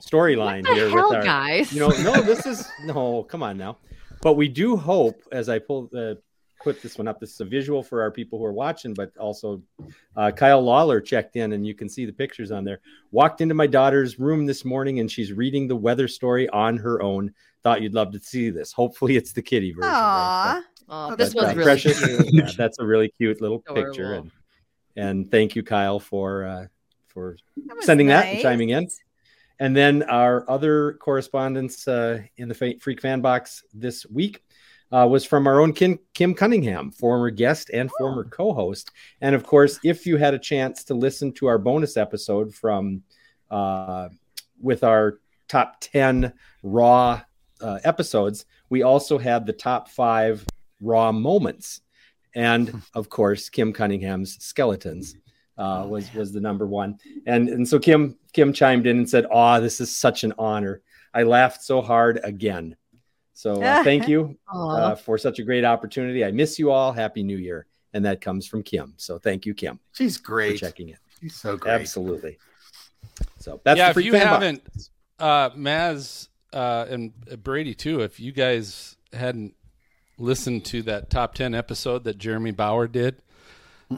storyline 0.00 0.66
here 0.68 0.88
hell, 0.88 1.10
with 1.10 1.18
our 1.18 1.22
guys? 1.22 1.70
You 1.70 1.80
know, 1.80 1.90
no, 2.02 2.22
this 2.22 2.46
is 2.46 2.66
no. 2.84 3.24
Come 3.24 3.42
on 3.42 3.58
now, 3.58 3.76
but 4.22 4.32
we 4.34 4.48
do 4.48 4.78
hope 4.78 5.20
as 5.30 5.50
I 5.50 5.58
pull 5.58 5.88
the 5.92 6.22
put 6.64 6.82
this 6.82 6.96
one 6.98 7.06
up. 7.06 7.20
This 7.20 7.32
is 7.34 7.40
a 7.40 7.44
visual 7.44 7.82
for 7.82 8.00
our 8.02 8.10
people 8.10 8.38
who 8.38 8.44
are 8.46 8.52
watching, 8.52 8.94
but 8.94 9.14
also 9.18 9.62
uh, 10.16 10.30
Kyle 10.32 10.62
Lawler 10.62 11.00
checked 11.00 11.36
in, 11.36 11.52
and 11.52 11.64
you 11.66 11.74
can 11.74 11.88
see 11.88 12.06
the 12.06 12.12
pictures 12.12 12.50
on 12.50 12.64
there. 12.64 12.80
Walked 13.12 13.42
into 13.42 13.54
my 13.54 13.66
daughter's 13.66 14.18
room 14.18 14.46
this 14.46 14.64
morning, 14.64 14.98
and 14.98 15.10
she's 15.10 15.32
reading 15.32 15.68
the 15.68 15.76
weather 15.76 16.08
story 16.08 16.48
on 16.48 16.78
her 16.78 17.02
own. 17.02 17.32
Thought 17.62 17.82
you'd 17.82 17.94
love 17.94 18.10
to 18.12 18.20
see 18.20 18.50
this. 18.50 18.72
Hopefully, 18.72 19.16
it's 19.16 19.32
the 19.32 19.42
kitty 19.42 19.72
version. 19.72 19.90
right? 19.90 20.62
Aww. 20.62 20.62
Oh, 20.88 21.08
But, 21.10 21.18
this 21.18 21.34
was 21.34 21.44
uh, 21.44 21.48
really 21.48 21.62
precious. 21.64 22.04
cute. 22.04 22.26
Yeah, 22.32 22.50
that's 22.56 22.78
a 22.78 22.84
really 22.84 23.10
cute 23.16 23.40
little 23.40 23.62
Adorable. 23.66 23.90
picture, 23.92 24.14
and 24.14 24.30
and 24.96 25.30
thank 25.30 25.54
you, 25.54 25.62
Kyle, 25.62 26.00
for 26.00 26.44
uh, 26.44 26.66
for 27.08 27.36
That 27.66 27.76
was 27.76 27.84
sending 27.86 28.06
that 28.08 28.26
and 28.26 28.40
chiming 28.40 28.70
in. 28.70 28.88
And 29.60 29.76
then 29.76 30.02
our 30.04 30.48
other 30.50 30.94
correspondence 30.94 31.86
uh, 31.86 32.22
in 32.36 32.48
the 32.48 32.54
Freak 32.80 33.00
Fan 33.00 33.20
Box 33.20 33.62
this 33.72 34.04
week 34.06 34.42
uh, 34.92 35.06
was 35.08 35.24
from 35.24 35.46
our 35.46 35.60
own 35.60 35.72
Kim, 35.72 35.98
Kim 36.14 36.34
Cunningham, 36.34 36.90
former 36.90 37.30
guest 37.30 37.70
and 37.72 37.90
former 37.98 38.24
co 38.24 38.52
host. 38.52 38.90
And 39.20 39.34
of 39.34 39.44
course, 39.44 39.78
if 39.84 40.06
you 40.06 40.16
had 40.16 40.34
a 40.34 40.38
chance 40.38 40.84
to 40.84 40.94
listen 40.94 41.32
to 41.32 41.46
our 41.46 41.58
bonus 41.58 41.96
episode 41.96 42.54
from 42.54 43.02
uh, 43.50 44.08
with 44.60 44.84
our 44.84 45.18
top 45.48 45.76
10 45.80 46.32
Raw 46.62 47.20
uh, 47.60 47.78
episodes, 47.84 48.46
we 48.68 48.82
also 48.82 49.18
had 49.18 49.46
the 49.46 49.52
top 49.52 49.88
five 49.88 50.44
Raw 50.80 51.12
moments. 51.12 51.80
And 52.34 52.82
of 52.94 53.08
course, 53.08 53.48
Kim 53.48 53.72
Cunningham's 53.72 54.42
skeletons 54.44 55.16
uh, 55.56 55.86
was 55.88 56.12
was 56.14 56.32
the 56.32 56.40
number 56.40 56.66
one. 56.66 56.98
And 57.26 57.48
and 57.48 57.66
so 57.66 57.78
Kim 57.78 58.16
Kim 58.32 58.52
chimed 58.52 58.86
in 58.86 58.98
and 58.98 59.08
said, 59.08 59.26
"Oh, 59.30 59.60
this 59.60 59.80
is 59.80 59.94
such 59.94 60.24
an 60.24 60.34
honor. 60.38 60.82
I 61.12 61.22
laughed 61.22 61.62
so 61.62 61.80
hard 61.80 62.20
again." 62.24 62.76
So 63.34 63.62
uh, 63.62 63.82
thank 63.84 64.08
you 64.08 64.36
uh, 64.52 64.94
for 64.94 65.18
such 65.18 65.38
a 65.38 65.42
great 65.42 65.64
opportunity. 65.64 66.24
I 66.24 66.30
miss 66.30 66.58
you 66.58 66.70
all. 66.70 66.92
Happy 66.92 67.22
New 67.22 67.36
Year. 67.36 67.66
And 67.92 68.04
that 68.06 68.20
comes 68.20 68.46
from 68.46 68.62
Kim. 68.64 68.94
So 68.96 69.18
thank 69.18 69.46
you, 69.46 69.54
Kim. 69.54 69.78
She's 69.92 70.16
for 70.16 70.22
great. 70.24 70.58
checking 70.58 70.88
in. 70.88 70.96
She's 71.20 71.36
so 71.36 71.56
great. 71.56 71.74
Absolutely. 71.74 72.38
So 73.38 73.60
that's 73.62 73.78
yeah, 73.78 73.92
the 73.92 74.00
if 74.00 74.06
you 74.06 74.12
Fan 74.12 74.26
haven't, 74.26 74.62
uh, 75.20 75.50
Maz 75.50 76.28
uh, 76.52 76.86
and 76.88 77.12
Brady 77.42 77.74
too, 77.74 78.00
if 78.00 78.18
you 78.18 78.32
guys 78.32 78.96
hadn't 79.12 79.54
listened 80.18 80.64
to 80.66 80.82
that 80.82 81.10
top 81.10 81.34
ten 81.34 81.54
episode 81.54 82.02
that 82.04 82.18
Jeremy 82.18 82.50
Bauer 82.50 82.88
did, 82.88 83.16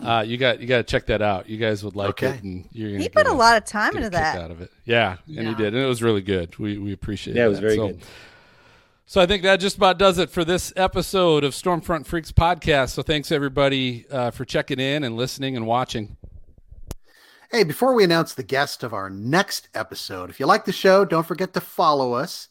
uh, 0.02 0.22
you 0.26 0.36
got 0.36 0.60
you 0.60 0.66
got 0.66 0.78
to 0.78 0.82
check 0.82 1.06
that 1.06 1.22
out. 1.22 1.48
You 1.48 1.56
guys 1.56 1.82
would 1.82 1.96
like 1.96 2.10
Okay. 2.10 2.30
it, 2.36 2.42
and 2.42 2.68
you're 2.72 2.90
gonna 2.90 3.02
He 3.02 3.08
put 3.08 3.26
a 3.26 3.32
lot 3.32 3.56
of 3.56 3.64
time 3.64 3.96
into 3.96 4.10
that. 4.10 4.36
out 4.38 4.50
of 4.50 4.60
it. 4.60 4.70
Yeah, 4.84 5.16
and 5.26 5.48
he 5.48 5.54
did, 5.54 5.72
and 5.72 5.82
it 5.82 5.86
was 5.86 6.02
really 6.02 6.22
good. 6.22 6.58
We 6.58 6.76
we 6.76 6.92
appreciate. 6.92 7.34
It. 7.36 7.38
Yeah, 7.40 7.46
it 7.46 7.48
was 7.48 7.58
that. 7.60 7.66
very 7.66 7.76
So- 7.76 7.86
good. 7.88 8.00
So 9.08 9.20
I 9.20 9.26
think 9.26 9.44
that 9.44 9.60
just 9.60 9.76
about 9.76 9.98
does 9.98 10.18
it 10.18 10.30
for 10.30 10.44
this 10.44 10.72
episode 10.74 11.44
of 11.44 11.52
Stormfront 11.52 12.06
Freaks 12.06 12.32
podcast. 12.32 12.90
So 12.90 13.02
thanks 13.02 13.30
everybody 13.30 14.04
uh, 14.10 14.32
for 14.32 14.44
checking 14.44 14.80
in 14.80 15.04
and 15.04 15.16
listening 15.16 15.56
and 15.56 15.64
watching. 15.64 16.16
Hey, 17.52 17.62
before 17.62 17.94
we 17.94 18.02
announce 18.02 18.34
the 18.34 18.42
guest 18.42 18.82
of 18.82 18.92
our 18.92 19.08
next 19.08 19.68
episode, 19.74 20.28
if 20.28 20.40
you 20.40 20.46
like 20.46 20.64
the 20.64 20.72
show, 20.72 21.04
don't 21.04 21.26
forget 21.26 21.54
to 21.54 21.60
follow 21.60 22.14
us 22.14 22.48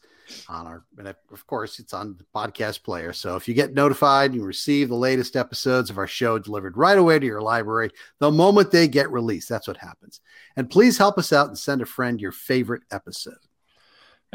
on 0.48 0.66
our, 0.66 0.82
and 0.96 1.08
of 1.08 1.46
course, 1.46 1.78
it's 1.78 1.92
on 1.92 2.16
the 2.16 2.24
podcast 2.34 2.82
player. 2.82 3.12
So 3.12 3.36
if 3.36 3.46
you 3.46 3.52
get 3.52 3.74
notified, 3.74 4.34
you 4.34 4.42
receive 4.42 4.88
the 4.88 4.94
latest 4.94 5.36
episodes 5.36 5.90
of 5.90 5.98
our 5.98 6.06
show 6.06 6.38
delivered 6.38 6.78
right 6.78 6.96
away 6.96 7.18
to 7.18 7.26
your 7.26 7.42
library 7.42 7.90
the 8.18 8.30
moment 8.30 8.70
they 8.70 8.88
get 8.88 9.12
released. 9.12 9.50
That's 9.50 9.68
what 9.68 9.76
happens. 9.76 10.22
And 10.56 10.70
please 10.70 10.96
help 10.96 11.18
us 11.18 11.34
out 11.34 11.48
and 11.48 11.58
send 11.58 11.82
a 11.82 11.86
friend 11.86 12.18
your 12.18 12.32
favorite 12.32 12.82
episode. 12.90 13.36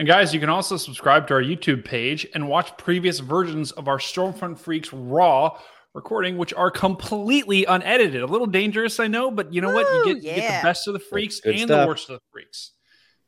And 0.02 0.08
guys, 0.08 0.34
you 0.34 0.40
can 0.40 0.50
also 0.50 0.78
subscribe 0.78 1.28
to 1.28 1.36
our 1.36 1.44
YouTube 1.44 1.86
page 1.86 2.26
and 2.34 2.50
watch 2.50 2.76
previous 2.76 3.20
versions 3.20 3.72
of 3.74 3.88
our 3.88 4.00
Stormfront 4.00 4.58
Freaks 4.58 4.92
Raw 4.92 5.60
recording, 5.94 6.40
which 6.40 6.56
are 6.56 6.72
completely 6.72 7.66
unedited. 7.66 8.24
A 8.24 8.26
little 8.26 8.48
dangerous, 8.48 9.00
I 9.00 9.06
know, 9.06 9.30
but 9.30 9.54
you 9.54 9.62
know 9.62 9.72
what? 9.72 9.86
You 9.86 10.00
Woo, 10.00 10.06
get, 10.16 10.24
you 10.24 10.42
get 10.42 10.58
the 10.58 10.68
best 10.68 10.88
of 10.88 10.94
the 10.94 11.00
freaks 11.00 11.40
good 11.40 11.56
and 11.56 11.70
the 11.70 11.86
worst 11.86 12.10
of 12.10 12.16
the 12.16 12.22
freaks. 12.32 12.72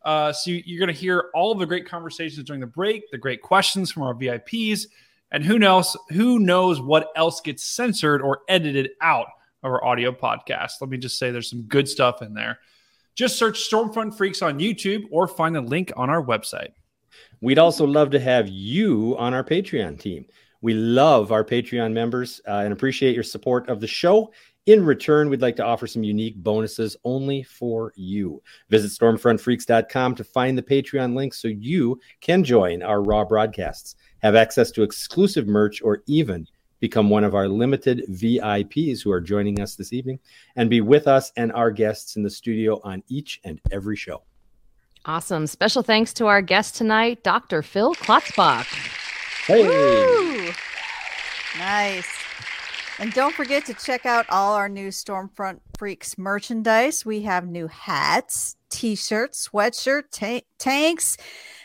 Uh, 0.03 0.33
so 0.33 0.49
you, 0.49 0.63
you're 0.65 0.79
going 0.79 0.91
to 0.91 0.99
hear 0.99 1.25
all 1.35 1.51
of 1.51 1.59
the 1.59 1.67
great 1.67 1.87
conversations 1.87 2.43
during 2.43 2.59
the 2.59 2.65
break, 2.65 3.03
the 3.11 3.19
great 3.19 3.43
questions 3.43 3.91
from 3.91 4.01
our 4.01 4.15
VIPs, 4.15 4.87
and 5.29 5.45
who 5.45 5.59
knows 5.59 5.95
who 6.09 6.39
knows 6.39 6.81
what 6.81 7.09
else 7.15 7.39
gets 7.39 7.63
censored 7.63 8.19
or 8.19 8.39
edited 8.49 8.89
out 8.99 9.27
of 9.61 9.71
our 9.71 9.85
audio 9.85 10.11
podcast. 10.11 10.71
Let 10.81 10.89
me 10.89 10.97
just 10.97 11.19
say 11.19 11.29
there's 11.29 11.51
some 11.51 11.65
good 11.67 11.87
stuff 11.87 12.23
in 12.23 12.33
there. 12.33 12.57
Just 13.15 13.37
search 13.37 13.69
Stormfront 13.69 14.15
Freaks 14.15 14.41
on 14.41 14.59
YouTube 14.59 15.03
or 15.11 15.27
find 15.27 15.55
the 15.55 15.61
link 15.61 15.91
on 15.95 16.09
our 16.09 16.23
website. 16.23 16.69
We'd 17.41 17.59
also 17.59 17.85
love 17.85 18.09
to 18.11 18.19
have 18.19 18.47
you 18.47 19.15
on 19.19 19.33
our 19.33 19.43
Patreon 19.43 19.99
team. 19.99 20.25
We 20.61 20.73
love 20.73 21.31
our 21.31 21.43
Patreon 21.43 21.91
members 21.91 22.41
uh, 22.47 22.61
and 22.63 22.71
appreciate 22.71 23.13
your 23.13 23.23
support 23.23 23.67
of 23.69 23.81
the 23.81 23.87
show. 23.87 24.31
In 24.65 24.85
return, 24.85 25.29
we'd 25.29 25.41
like 25.41 25.57
to 25.57 25.65
offer 25.65 25.85
some 25.87 26.05
unique 26.05 26.37
bonuses 26.37 26.95
only 27.03 27.43
for 27.43 27.91
you. 27.97 28.41
Visit 28.69 28.97
stormfrontfreaks.com 28.97 30.15
to 30.15 30.23
find 30.23 30.57
the 30.57 30.63
Patreon 30.63 31.15
link 31.15 31.33
so 31.33 31.49
you 31.49 31.99
can 32.21 32.45
join 32.45 32.81
our 32.81 33.03
Raw 33.03 33.25
broadcasts, 33.25 33.95
have 34.19 34.35
access 34.35 34.71
to 34.71 34.83
exclusive 34.83 35.47
merch, 35.47 35.81
or 35.81 36.01
even 36.07 36.47
become 36.83 37.09
one 37.09 37.23
of 37.23 37.33
our 37.33 37.47
limited 37.47 38.03
VIPs 38.09 39.01
who 39.01 39.09
are 39.09 39.21
joining 39.21 39.61
us 39.61 39.77
this 39.77 39.93
evening 39.93 40.19
and 40.57 40.69
be 40.69 40.81
with 40.81 41.07
us 41.07 41.31
and 41.37 41.49
our 41.53 41.71
guests 41.71 42.17
in 42.17 42.23
the 42.23 42.29
studio 42.29 42.81
on 42.83 43.01
each 43.07 43.39
and 43.45 43.61
every 43.71 43.95
show. 43.95 44.21
Awesome. 45.05 45.47
Special 45.47 45.81
thanks 45.81 46.11
to 46.15 46.25
our 46.25 46.41
guest 46.41 46.75
tonight, 46.75 47.23
Dr. 47.23 47.61
Phil 47.61 47.95
Klotzbach. 47.95 48.65
Hey! 49.45 49.65
Woo! 49.65 50.51
Nice. 51.57 52.09
And 52.99 53.13
don't 53.13 53.33
forget 53.33 53.65
to 53.67 53.73
check 53.75 54.05
out 54.05 54.25
all 54.27 54.53
our 54.53 54.67
new 54.67 54.89
Stormfront 54.89 55.61
Freaks 55.79 56.17
merchandise. 56.17 57.05
We 57.05 57.21
have 57.21 57.47
new 57.47 57.67
hats, 57.67 58.57
t 58.69 58.97
shirts, 58.97 59.47
sweatshirt, 59.47 60.11
ta- 60.11 60.45
tanks, 60.59 61.15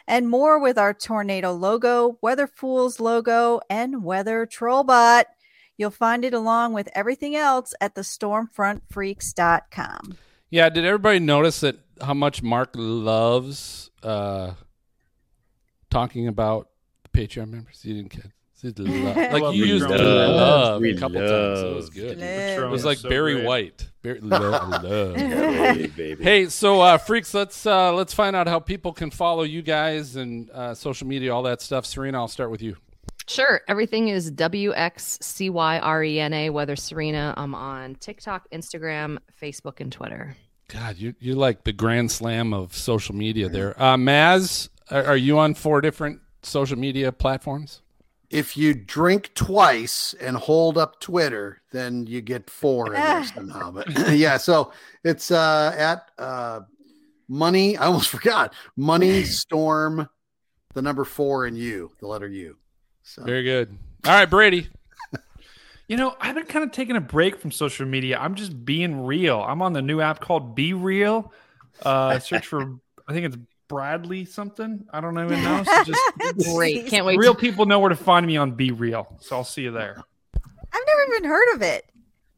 and 0.09 0.29
more 0.29 0.59
with 0.59 0.77
our 0.79 0.93
Tornado 0.95 1.53
logo, 1.53 2.19
Weather 2.23 2.49
Fools 2.49 2.99
logo, 2.99 3.61
and 3.69 4.03
Weather 4.03 4.47
Trollbot. 4.47 5.25
You'll 5.77 5.91
find 5.91 6.25
it 6.25 6.33
along 6.35 6.73
with 6.73 6.89
everything 6.95 7.37
else 7.37 7.75
at 7.81 7.95
the 7.95 8.01
stormfrontfreaks.com. 8.01 10.17
Yeah, 10.51 10.71
did 10.71 10.87
everybody 10.87 11.21
notice 11.21 11.61
that 11.61 11.77
how 12.01 12.15
much 12.15 12.43
Mark 12.43 12.71
loves 12.75 13.91
uh, 14.03 14.55
talking 15.91 16.27
about 16.27 16.71
the 17.03 17.11
Patreon 17.11 17.51
members? 17.51 17.85
You 17.85 17.93
didn't 17.95 18.11
get 18.63 18.79
he 18.79 18.85
lo- 18.85 19.13
like 19.15 19.43
love 19.43 19.55
you 19.55 19.65
Patreon. 19.65 19.69
used 19.69 19.89
the 19.89 19.99
Love. 19.99 20.37
love 20.37 20.81
We 20.81 20.91
a 20.93 20.99
couple 20.99 21.21
times. 21.21 21.61
It 21.61 21.75
was 21.77 21.91
good. 21.91 22.19
Love. 22.19 22.65
It 22.65 22.71
was 22.71 22.85
like 22.85 22.99
so 22.99 23.09
Barry 23.09 23.35
great. 23.35 23.47
White. 23.47 23.89
Barry, 24.03 24.21
love, 24.23 24.83
love. 24.83 25.17
Hey, 25.17 25.87
baby. 25.89 26.23
Hey, 26.25 26.47
so 26.47 26.81
uh, 26.81 26.99
freaks, 26.99 27.35
let's 27.35 27.67
uh, 27.67 27.93
let's 27.95 28.15
find 28.15 28.35
out 28.37 28.47
how 28.47 28.59
people 28.61 28.93
can 28.93 29.11
follow 29.11 29.43
you 29.43 29.63
guys 29.63 30.17
and 30.17 30.51
uh, 30.51 30.75
social 30.75 31.07
media, 31.07 31.35
all 31.35 31.43
that 31.45 31.61
stuff. 31.63 31.87
Serena, 31.87 32.19
I'll 32.19 32.29
start 32.29 32.51
with 32.51 32.63
you. 32.63 32.77
Sure. 33.27 33.61
Everything 33.69 34.09
is 34.09 34.31
W 34.31 34.73
X 34.75 35.19
C 35.21 35.51
Y 35.51 35.79
R 35.79 36.03
E 36.03 36.19
N 36.19 36.33
A, 36.33 36.51
Weather 36.51 36.77
Serena. 36.77 37.35
I'm 37.37 37.55
on 37.55 37.95
TikTok, 37.97 38.51
Instagram, 38.51 39.19
Facebook, 39.41 39.81
and 39.81 39.93
Twitter. 39.93 40.35
God, 40.69 40.97
you 40.97 41.15
you're 41.21 41.37
like 41.37 41.65
the 41.65 41.73
grand 41.73 42.11
slam 42.11 42.53
of 42.55 42.75
social 42.75 43.15
media 43.15 43.49
there. 43.49 43.81
Uh, 43.81 43.97
Maz, 43.97 44.69
are, 44.91 45.05
are 45.05 45.17
you 45.17 45.39
on 45.39 45.55
four 45.55 45.81
different 45.81 46.21
social 46.43 46.79
media 46.79 47.13
platforms? 47.13 47.83
If 48.31 48.57
you 48.57 48.75
drink 48.75 49.31
twice 49.35 50.15
and 50.21 50.37
hold 50.37 50.77
up 50.77 51.01
Twitter, 51.01 51.63
then 51.73 52.07
you 52.07 52.21
get 52.21 52.51
four 52.51 52.95
in 52.95 53.01
there 53.01 53.25
somehow. 53.35 53.71
But 53.71 53.89
yeah, 54.13 54.37
so 54.37 54.73
it's 55.03 55.31
uh, 55.31 55.75
at 55.77 56.11
uh, 56.19 56.61
money. 57.29 57.77
I 57.77 57.87
almost 57.87 58.09
forgot 58.11 58.55
money 58.77 59.23
storm, 59.25 60.09
the 60.75 60.83
number 60.83 61.05
four 61.05 61.47
and 61.47 61.57
you, 61.57 61.91
the 62.01 62.07
letter 62.07 62.29
U. 62.29 62.57
So 63.03 63.25
Very 63.25 63.45
good. 63.45 63.77
All 64.05 64.13
right, 64.13 64.29
Brady. 64.29 64.69
You 65.89 65.97
know, 65.97 66.15
I've 66.21 66.35
been 66.35 66.45
kind 66.45 66.63
of 66.67 66.71
taking 66.71 66.97
a 66.97 67.01
break 67.01 67.39
from 67.39 67.51
social 67.51 67.87
media. 67.87 68.19
I'm 68.19 68.35
just 68.35 68.67
being 68.67 69.07
real. 69.07 69.41
I'm 69.41 69.63
on 69.63 69.73
the 69.73 69.81
new 69.81 70.03
app 70.03 70.21
called 70.21 70.55
Be 70.55 70.75
Real. 70.75 71.33
Uh, 71.83 72.19
search 72.19 72.47
for, 72.47 72.79
I 73.09 73.15
think 73.15 73.25
it's 73.25 73.39
Bradley 73.69 74.25
something. 74.25 74.85
I 74.93 75.01
don't 75.01 75.19
even 75.19 75.43
know. 75.43 75.63
So 75.63 75.85
just 75.85 76.01
Great. 76.55 76.87
Can't 76.87 77.05
wait. 77.07 77.19
real 77.19 77.35
to- 77.35 77.41
people 77.41 77.67
know 77.67 77.79
where 77.79 77.91
to 77.91 77.97
find 77.97 78.27
me 78.27 78.37
on 78.37 78.53
Be 78.53 78.71
Real. 78.71 79.17
So 79.21 79.37
I'll 79.37 79.45
see 79.45 79.63
you 79.63 79.71
there. 79.71 80.03
I've 80.35 80.83
never 80.87 81.15
even 81.17 81.25
heard 81.29 81.55
of 81.55 81.63
it. 81.63 81.85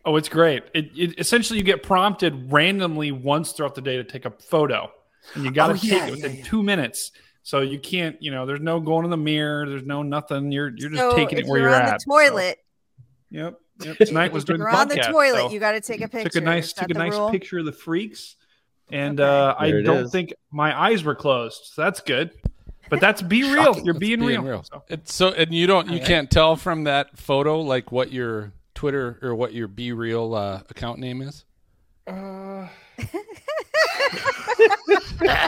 Oh, 0.04 0.16
it's 0.16 0.28
great. 0.28 0.64
It, 0.74 0.90
it 0.96 1.18
essentially 1.20 1.58
you 1.58 1.64
get 1.64 1.82
prompted 1.82 2.50
randomly 2.50 3.12
once 3.12 3.52
throughout 3.52 3.74
the 3.74 3.82
day 3.82 3.96
to 3.96 4.04
take 4.04 4.24
a 4.24 4.30
photo, 4.30 4.90
and 5.34 5.44
you 5.44 5.50
got 5.50 5.66
to 5.68 5.72
Oh, 5.74 5.76
take 5.76 5.90
yeah, 5.92 6.06
it 6.06 6.10
within 6.12 6.36
yeah, 6.36 6.44
two 6.44 6.62
minutes. 6.62 7.12
So 7.42 7.60
you 7.60 7.78
can't, 7.78 8.20
you 8.22 8.30
know, 8.30 8.46
there's 8.46 8.60
no 8.60 8.80
going 8.80 9.04
in 9.04 9.10
the 9.10 9.16
mirror. 9.16 9.68
There's 9.68 9.84
no 9.84 10.02
nothing. 10.02 10.52
You're 10.52 10.72
you're 10.76 10.90
just 10.90 11.00
So 11.00 11.14
taking 11.16 11.38
it 11.38 11.46
where 11.46 11.60
you're, 11.60 11.70
you're 11.70 11.76
on 11.82 11.88
at. 11.88 11.98
the 12.00 12.04
toilet, 12.06 12.58
Yep. 13.30 13.58
Yep. 13.84 13.96
Tonight 14.06 14.32
was 14.32 14.44
doing 14.44 14.58
the 14.58 14.64
you're 14.64 14.74
on 14.76 14.88
the 14.88 14.96
toilet, 14.96 15.40
so 15.42 15.50
you 15.50 15.60
got 15.60 15.72
to 15.72 15.80
take 15.80 16.00
a 16.02 16.08
picture. 16.08 16.28
took 16.30 16.42
a 16.42 16.44
nice 16.44 16.72
took 16.72 16.90
a 16.90 16.94
nice 16.94 17.12
rule? 17.12 17.30
picture 17.30 17.58
of 17.58 17.64
the 17.66 17.72
freaks, 17.72 18.36
and 18.92 19.20
Okay. 19.20 19.28
uh, 19.28 19.54
I 19.58 19.70
don't 19.82 20.04
is. 20.06 20.12
think 20.12 20.34
my 20.50 20.78
eyes 20.78 21.04
were 21.04 21.14
closed. 21.14 21.64
So 21.66 21.82
that's 21.82 22.00
good. 22.00 22.30
But 22.88 23.00
that's 23.00 23.22
be 23.22 23.42
real. 23.44 23.78
You're 23.80 23.94
being, 23.94 24.20
being 24.20 24.42
real. 24.42 24.62
real. 24.72 24.84
It's 24.88 25.14
so, 25.14 25.28
and 25.32 25.52
you 25.54 25.66
don't, 25.66 25.86
you 25.86 25.94
Alright. 25.94 26.06
can't 26.08 26.30
tell 26.30 26.56
from 26.56 26.84
that 26.84 27.16
photo 27.18 27.60
like 27.60 27.92
what 27.92 28.10
your 28.12 28.52
Twitter 28.74 29.18
or 29.22 29.34
what 29.34 29.52
your 29.52 29.68
Be 29.68 29.92
Real 29.92 30.34
uh, 30.34 30.62
account 30.70 30.98
name 30.98 31.22
is. 31.22 31.44
Uh, 32.06 32.66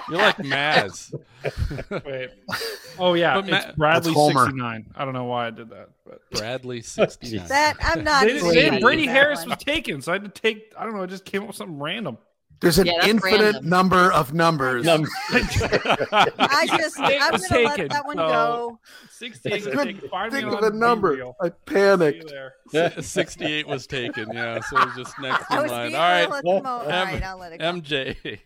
You're 0.08 0.18
like 0.18 0.36
Maz. 0.38 1.12
Wait. 2.04 2.30
Oh 2.98 3.14
yeah, 3.14 3.40
But 3.40 3.48
it's 3.48 3.66
Ma- 3.66 3.72
Bradley 3.76 4.14
That's 4.14 4.26
sixty 4.36 4.56
nine. 4.56 4.86
I 4.94 5.04
don't 5.04 5.14
know 5.14 5.24
why 5.24 5.46
I 5.46 5.50
did 5.50 5.70
that, 5.70 5.88
but 6.06 6.20
Bradley 6.30 6.82
sixty 6.82 7.36
nine. 7.38 7.48
That 7.48 7.76
I'm 7.80 8.04
not. 8.04 8.22
They 8.22 8.28
didn't 8.34 8.42
believing 8.48 8.72
say 8.74 8.80
Brady 8.80 9.06
Harris 9.06 9.40
one. 9.40 9.50
was 9.50 9.58
taken, 9.58 10.00
so 10.02 10.12
I 10.12 10.16
had 10.16 10.24
to 10.24 10.40
take. 10.40 10.72
I 10.78 10.84
don't 10.84 10.94
know. 10.94 11.02
I 11.02 11.06
just 11.06 11.24
came 11.24 11.42
up 11.42 11.48
with 11.48 11.56
something 11.56 11.78
random. 11.78 12.18
There's 12.62 12.78
an 12.78 12.86
Yeah, 12.86 13.06
infinite 13.06 13.40
random. 13.40 13.68
number 13.68 14.12
of 14.12 14.32
numbers. 14.32 14.86
I 14.88 16.66
just 16.68 16.98
I'm 16.98 17.32
gonna 17.32 17.64
let 17.64 17.90
that 17.90 18.02
one 18.06 18.16
so- 18.16 18.28
go. 18.28 18.78
Sixty-eight 19.10 19.64
was 19.66 19.74
taken. 19.84 20.08
Find 20.08 20.32
me 20.32 20.40
Think 20.40 20.52
of 20.52 20.62
a 20.62 20.70
number. 20.76 21.10
Real. 21.12 21.36
I 21.40 21.50
panicked. 21.50 22.32
See. 22.70 22.88
Sixty-eight 23.02 23.66
was 23.68 23.86
taken. 23.86 24.32
Yeah, 24.32 24.60
so 24.60 24.78
it 24.80 24.86
was 24.86 24.96
just 24.96 25.18
next 25.20 25.50
I 25.50 25.62
in 25.64 25.70
line. 25.70 25.94
All 25.94 26.00
right, 26.00 26.22
real 26.26 26.34
at 26.34 26.44
the 26.44 26.62
mo- 26.62 26.70
all 26.70 26.82
M- 26.90 27.06
right, 27.08 27.22
I'll 27.22 27.38
let 27.38 27.52
it 27.52 27.58
go. 27.58 27.64
MJ. 27.72 28.38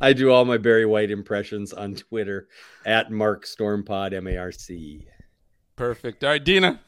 I 0.00 0.12
do 0.12 0.30
all 0.30 0.44
my 0.44 0.56
Barry 0.58 0.86
White 0.86 1.10
impressions 1.10 1.72
on 1.72 1.94
Twitter 1.94 2.48
at 2.84 3.10
Mark 3.10 3.44
Stormpod 3.44 4.12
M 4.14 4.26
A 4.28 4.36
R 4.36 4.52
C. 4.52 5.06
Perfect. 5.76 6.24
All 6.24 6.30
right, 6.30 6.42
Dina. 6.42 6.80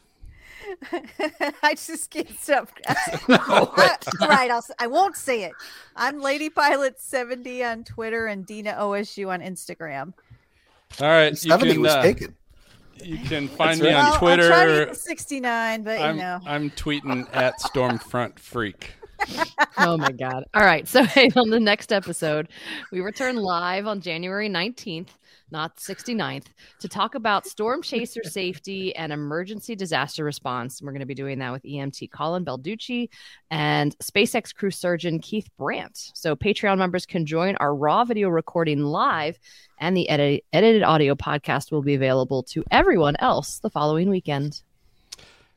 I 1.63 1.75
just 1.75 2.11
can't 2.11 2.31
stop. 2.39 2.69
I, 2.89 3.97
right, 4.21 4.51
I'll, 4.51 4.59
s- 4.59 4.71
I 4.79 4.87
won't 4.87 5.17
say 5.17 5.45
it. 5.45 5.53
I'm 5.97 6.21
Lady 6.21 6.51
Pilot 6.51 7.01
70 7.01 7.65
on 7.65 7.85
Twitter 7.85 8.27
and 8.27 8.47
Dina 8.47 8.77
OSU 8.79 9.29
on 9.29 9.41
Instagram. 9.41 10.13
All 11.01 11.09
right, 11.09 11.31
you 11.31 11.51
70 11.51 11.73
can, 11.73 11.83
was 11.83 11.93
uh, 11.93 12.03
taken. 12.03 12.35
You 13.03 13.19
can 13.19 13.49
find 13.49 13.81
Well, 13.81 13.91
me 13.91 13.95
on 13.95 14.05
I'll 14.07 14.19
try 14.19 14.37
to 14.37 14.49
Twitter. 14.49 14.95
69, 14.95 15.83
but 15.83 16.01
I'm, 16.01 16.17
you 16.17 16.23
know. 16.23 16.41
I'm 16.47 16.71
tweeting 16.71 17.29
at 17.33 17.61
Stormfront 17.61 18.39
Freak. 18.39 18.93
oh 19.79 19.97
my 19.97 20.13
god. 20.13 20.45
All 20.55 20.65
right. 20.65 20.87
So 20.89 21.03
hey, 21.05 21.29
on 21.37 21.51
the 21.51 21.59
next 21.61 21.93
episode, 21.93 22.49
we 22.93 23.01
return 23.01 23.37
live 23.37 23.87
on 23.87 24.01
January 24.01 24.49
19th, 24.49 25.09
not 25.51 25.77
69th, 25.77 26.47
to 26.81 26.89
talk 26.89 27.15
about 27.15 27.47
storm 27.47 27.83
chaser 27.83 28.23
safety 28.25 28.95
and 28.95 29.13
emergency 29.13 29.75
disaster 29.75 30.25
response. 30.25 30.81
And 30.81 30.87
we're 30.87 30.93
going 30.93 31.01
to 31.01 31.07
be 31.07 31.15
doing 31.15 31.39
that 31.39 31.53
with 31.53 31.63
EMT 31.63 32.11
Colin 32.11 32.45
Belducci 32.45 33.09
and 33.51 33.97
SpaceX 33.99 34.55
crew 34.55 34.71
surgeon 34.71 35.19
Keith 35.19 35.49
Brandt. 35.59 36.11
So 36.15 36.37
Patreon 36.37 36.79
members 36.79 37.07
can 37.07 37.27
join 37.27 37.57
our 37.57 37.75
raw 37.75 38.05
video 38.05 38.29
recording 38.29 38.81
live 38.81 39.39
and 39.79 39.97
the 39.97 40.09
edit- 40.09 40.45
edited 40.53 40.83
audio 40.83 41.15
podcast 41.15 41.71
will 41.73 41.83
be 41.83 41.95
available 41.95 42.43
to 42.45 42.65
everyone 42.71 43.17
else 43.19 43.59
the 43.59 43.71
following 43.71 44.11
weekend. 44.11 44.63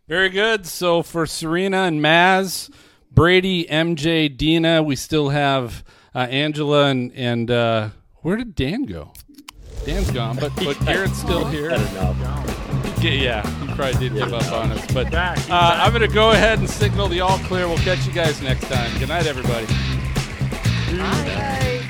Very 0.07 0.29
good. 0.29 0.65
So 0.65 1.03
for 1.03 1.25
Serena 1.25 1.83
and 1.83 2.01
Maz, 2.01 2.69
Brady, 3.11 3.65
MJ, 3.65 4.35
Dina, 4.35 4.83
we 4.83 4.95
still 4.95 5.29
have 5.29 5.83
uh, 6.13 6.19
Angela 6.29 6.87
and 6.87 7.11
and 7.13 7.49
uh, 7.49 7.89
where 8.17 8.37
did 8.37 8.55
Dan 8.55 8.83
go? 8.83 9.13
Dan's 9.85 10.11
gone, 10.11 10.37
but 10.37 10.55
but 10.57 10.79
Garrett's 10.85 11.17
still 11.17 11.45
here. 11.45 11.71
Yeah, 13.01 13.47
he 13.65 13.73
probably 13.73 13.93
did 13.99 14.13
give 14.13 14.33
up 14.33 14.51
on 14.51 14.71
us. 14.71 14.93
But 14.93 15.13
uh, 15.13 15.35
I'm 15.49 15.91
going 15.91 16.07
to 16.07 16.13
go 16.13 16.31
ahead 16.31 16.59
and 16.59 16.69
signal 16.69 17.07
the 17.07 17.21
all 17.21 17.39
clear. 17.39 17.67
We'll 17.67 17.77
catch 17.79 18.05
you 18.05 18.13
guys 18.13 18.41
next 18.41 18.65
time. 18.67 18.97
Good 18.99 19.09
night, 19.09 19.25
everybody. 19.25 19.65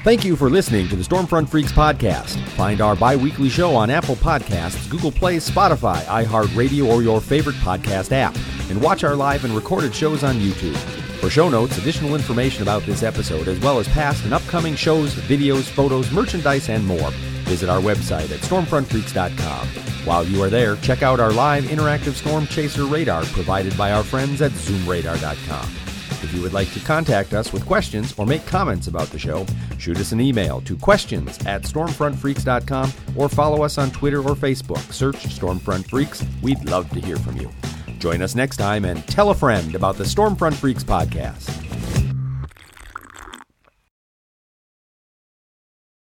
Thank 0.03 0.23
you 0.23 0.35
for 0.35 0.49
listening 0.49 0.88
to 0.89 0.95
the 0.95 1.03
Stormfront 1.03 1.49
Freaks 1.49 1.72
podcast. 1.72 2.39
Find 2.49 2.81
our 2.81 2.95
bi 2.95 3.15
weekly 3.15 3.49
show 3.49 3.76
on 3.76 3.89
Apple 3.89 4.15
Podcasts, 4.15 4.89
Google 4.89 5.11
Play, 5.11 5.38
Spotify, 5.38 6.01
iHeartRadio, 6.03 6.88
or 6.88 7.03
your 7.03 7.19
favorite 7.19 7.55
podcast 7.57 8.11
app. 8.11 8.35
And 8.69 8.81
watch 8.81 9.03
our 9.03 9.15
live 9.15 9.43
and 9.43 9.53
recorded 9.53 9.93
shows 9.93 10.23
on 10.23 10.35
YouTube. 10.35 10.77
For 11.19 11.30
show 11.30 11.49
notes, 11.49 11.77
additional 11.77 12.15
information 12.15 12.63
about 12.63 12.84
this 12.84 13.03
episode, 13.03 13.47
as 13.47 13.59
well 13.59 13.80
as 13.80 13.88
past 13.89 14.23
and 14.23 14.34
upcoming 14.34 14.76
shows, 14.76 15.13
videos, 15.13 15.63
photos, 15.69 16.11
merchandise, 16.11 16.69
and 16.69 16.85
more, 16.85 17.11
visit 17.41 17.69
our 17.69 17.80
website 17.80 18.31
at 18.31 18.39
stormfrontfreaks.com. 18.39 19.68
While 20.05 20.26
you 20.26 20.41
are 20.43 20.49
there, 20.49 20.76
check 20.77 21.03
out 21.03 21.19
our 21.19 21.31
live 21.31 21.65
interactive 21.65 22.13
storm 22.13 22.47
chaser 22.47 22.85
radar 22.85 23.23
provided 23.26 23.77
by 23.77 23.91
our 23.91 24.03
friends 24.03 24.41
at 24.41 24.51
zoomradar.com. 24.51 25.69
If 26.23 26.34
you 26.35 26.41
would 26.41 26.53
like 26.53 26.72
to 26.73 26.80
contact 26.80 27.34
us 27.34 27.51
with 27.51 27.65
questions 27.65 28.13
or 28.18 28.26
make 28.26 28.45
comments 28.45 28.88
about 28.88 29.07
the 29.07 29.18
show, 29.19 29.45
shoot 29.80 29.97
us 29.97 30.11
an 30.11 30.22
email 30.22 30.61
to 30.61 30.77
questions 30.77 31.38
at 31.45 31.63
stormfrontfreaks.com 31.63 32.91
or 33.15 33.27
follow 33.27 33.63
us 33.63 33.77
on 33.77 33.91
Twitter 33.91 34.19
or 34.19 34.35
Facebook. 34.35 34.91
Search 34.93 35.18
Stormfront 35.26 35.89
Freaks. 35.89 36.23
We'd 36.41 36.63
love 36.69 36.89
to 36.91 36.99
hear 36.99 37.18
from 37.18 37.38
you. 37.38 37.51
Join 37.97 38.22
us 38.22 38.35
next 38.35 38.57
time 38.57 38.85
and 38.85 39.05
tell 39.07 39.30
a 39.30 39.35
friend 39.35 39.76
about 39.76 39.97
the 39.97 40.03
Stormfront 40.03 40.55
Freaks 40.55 40.84
podcast. 40.84 42.10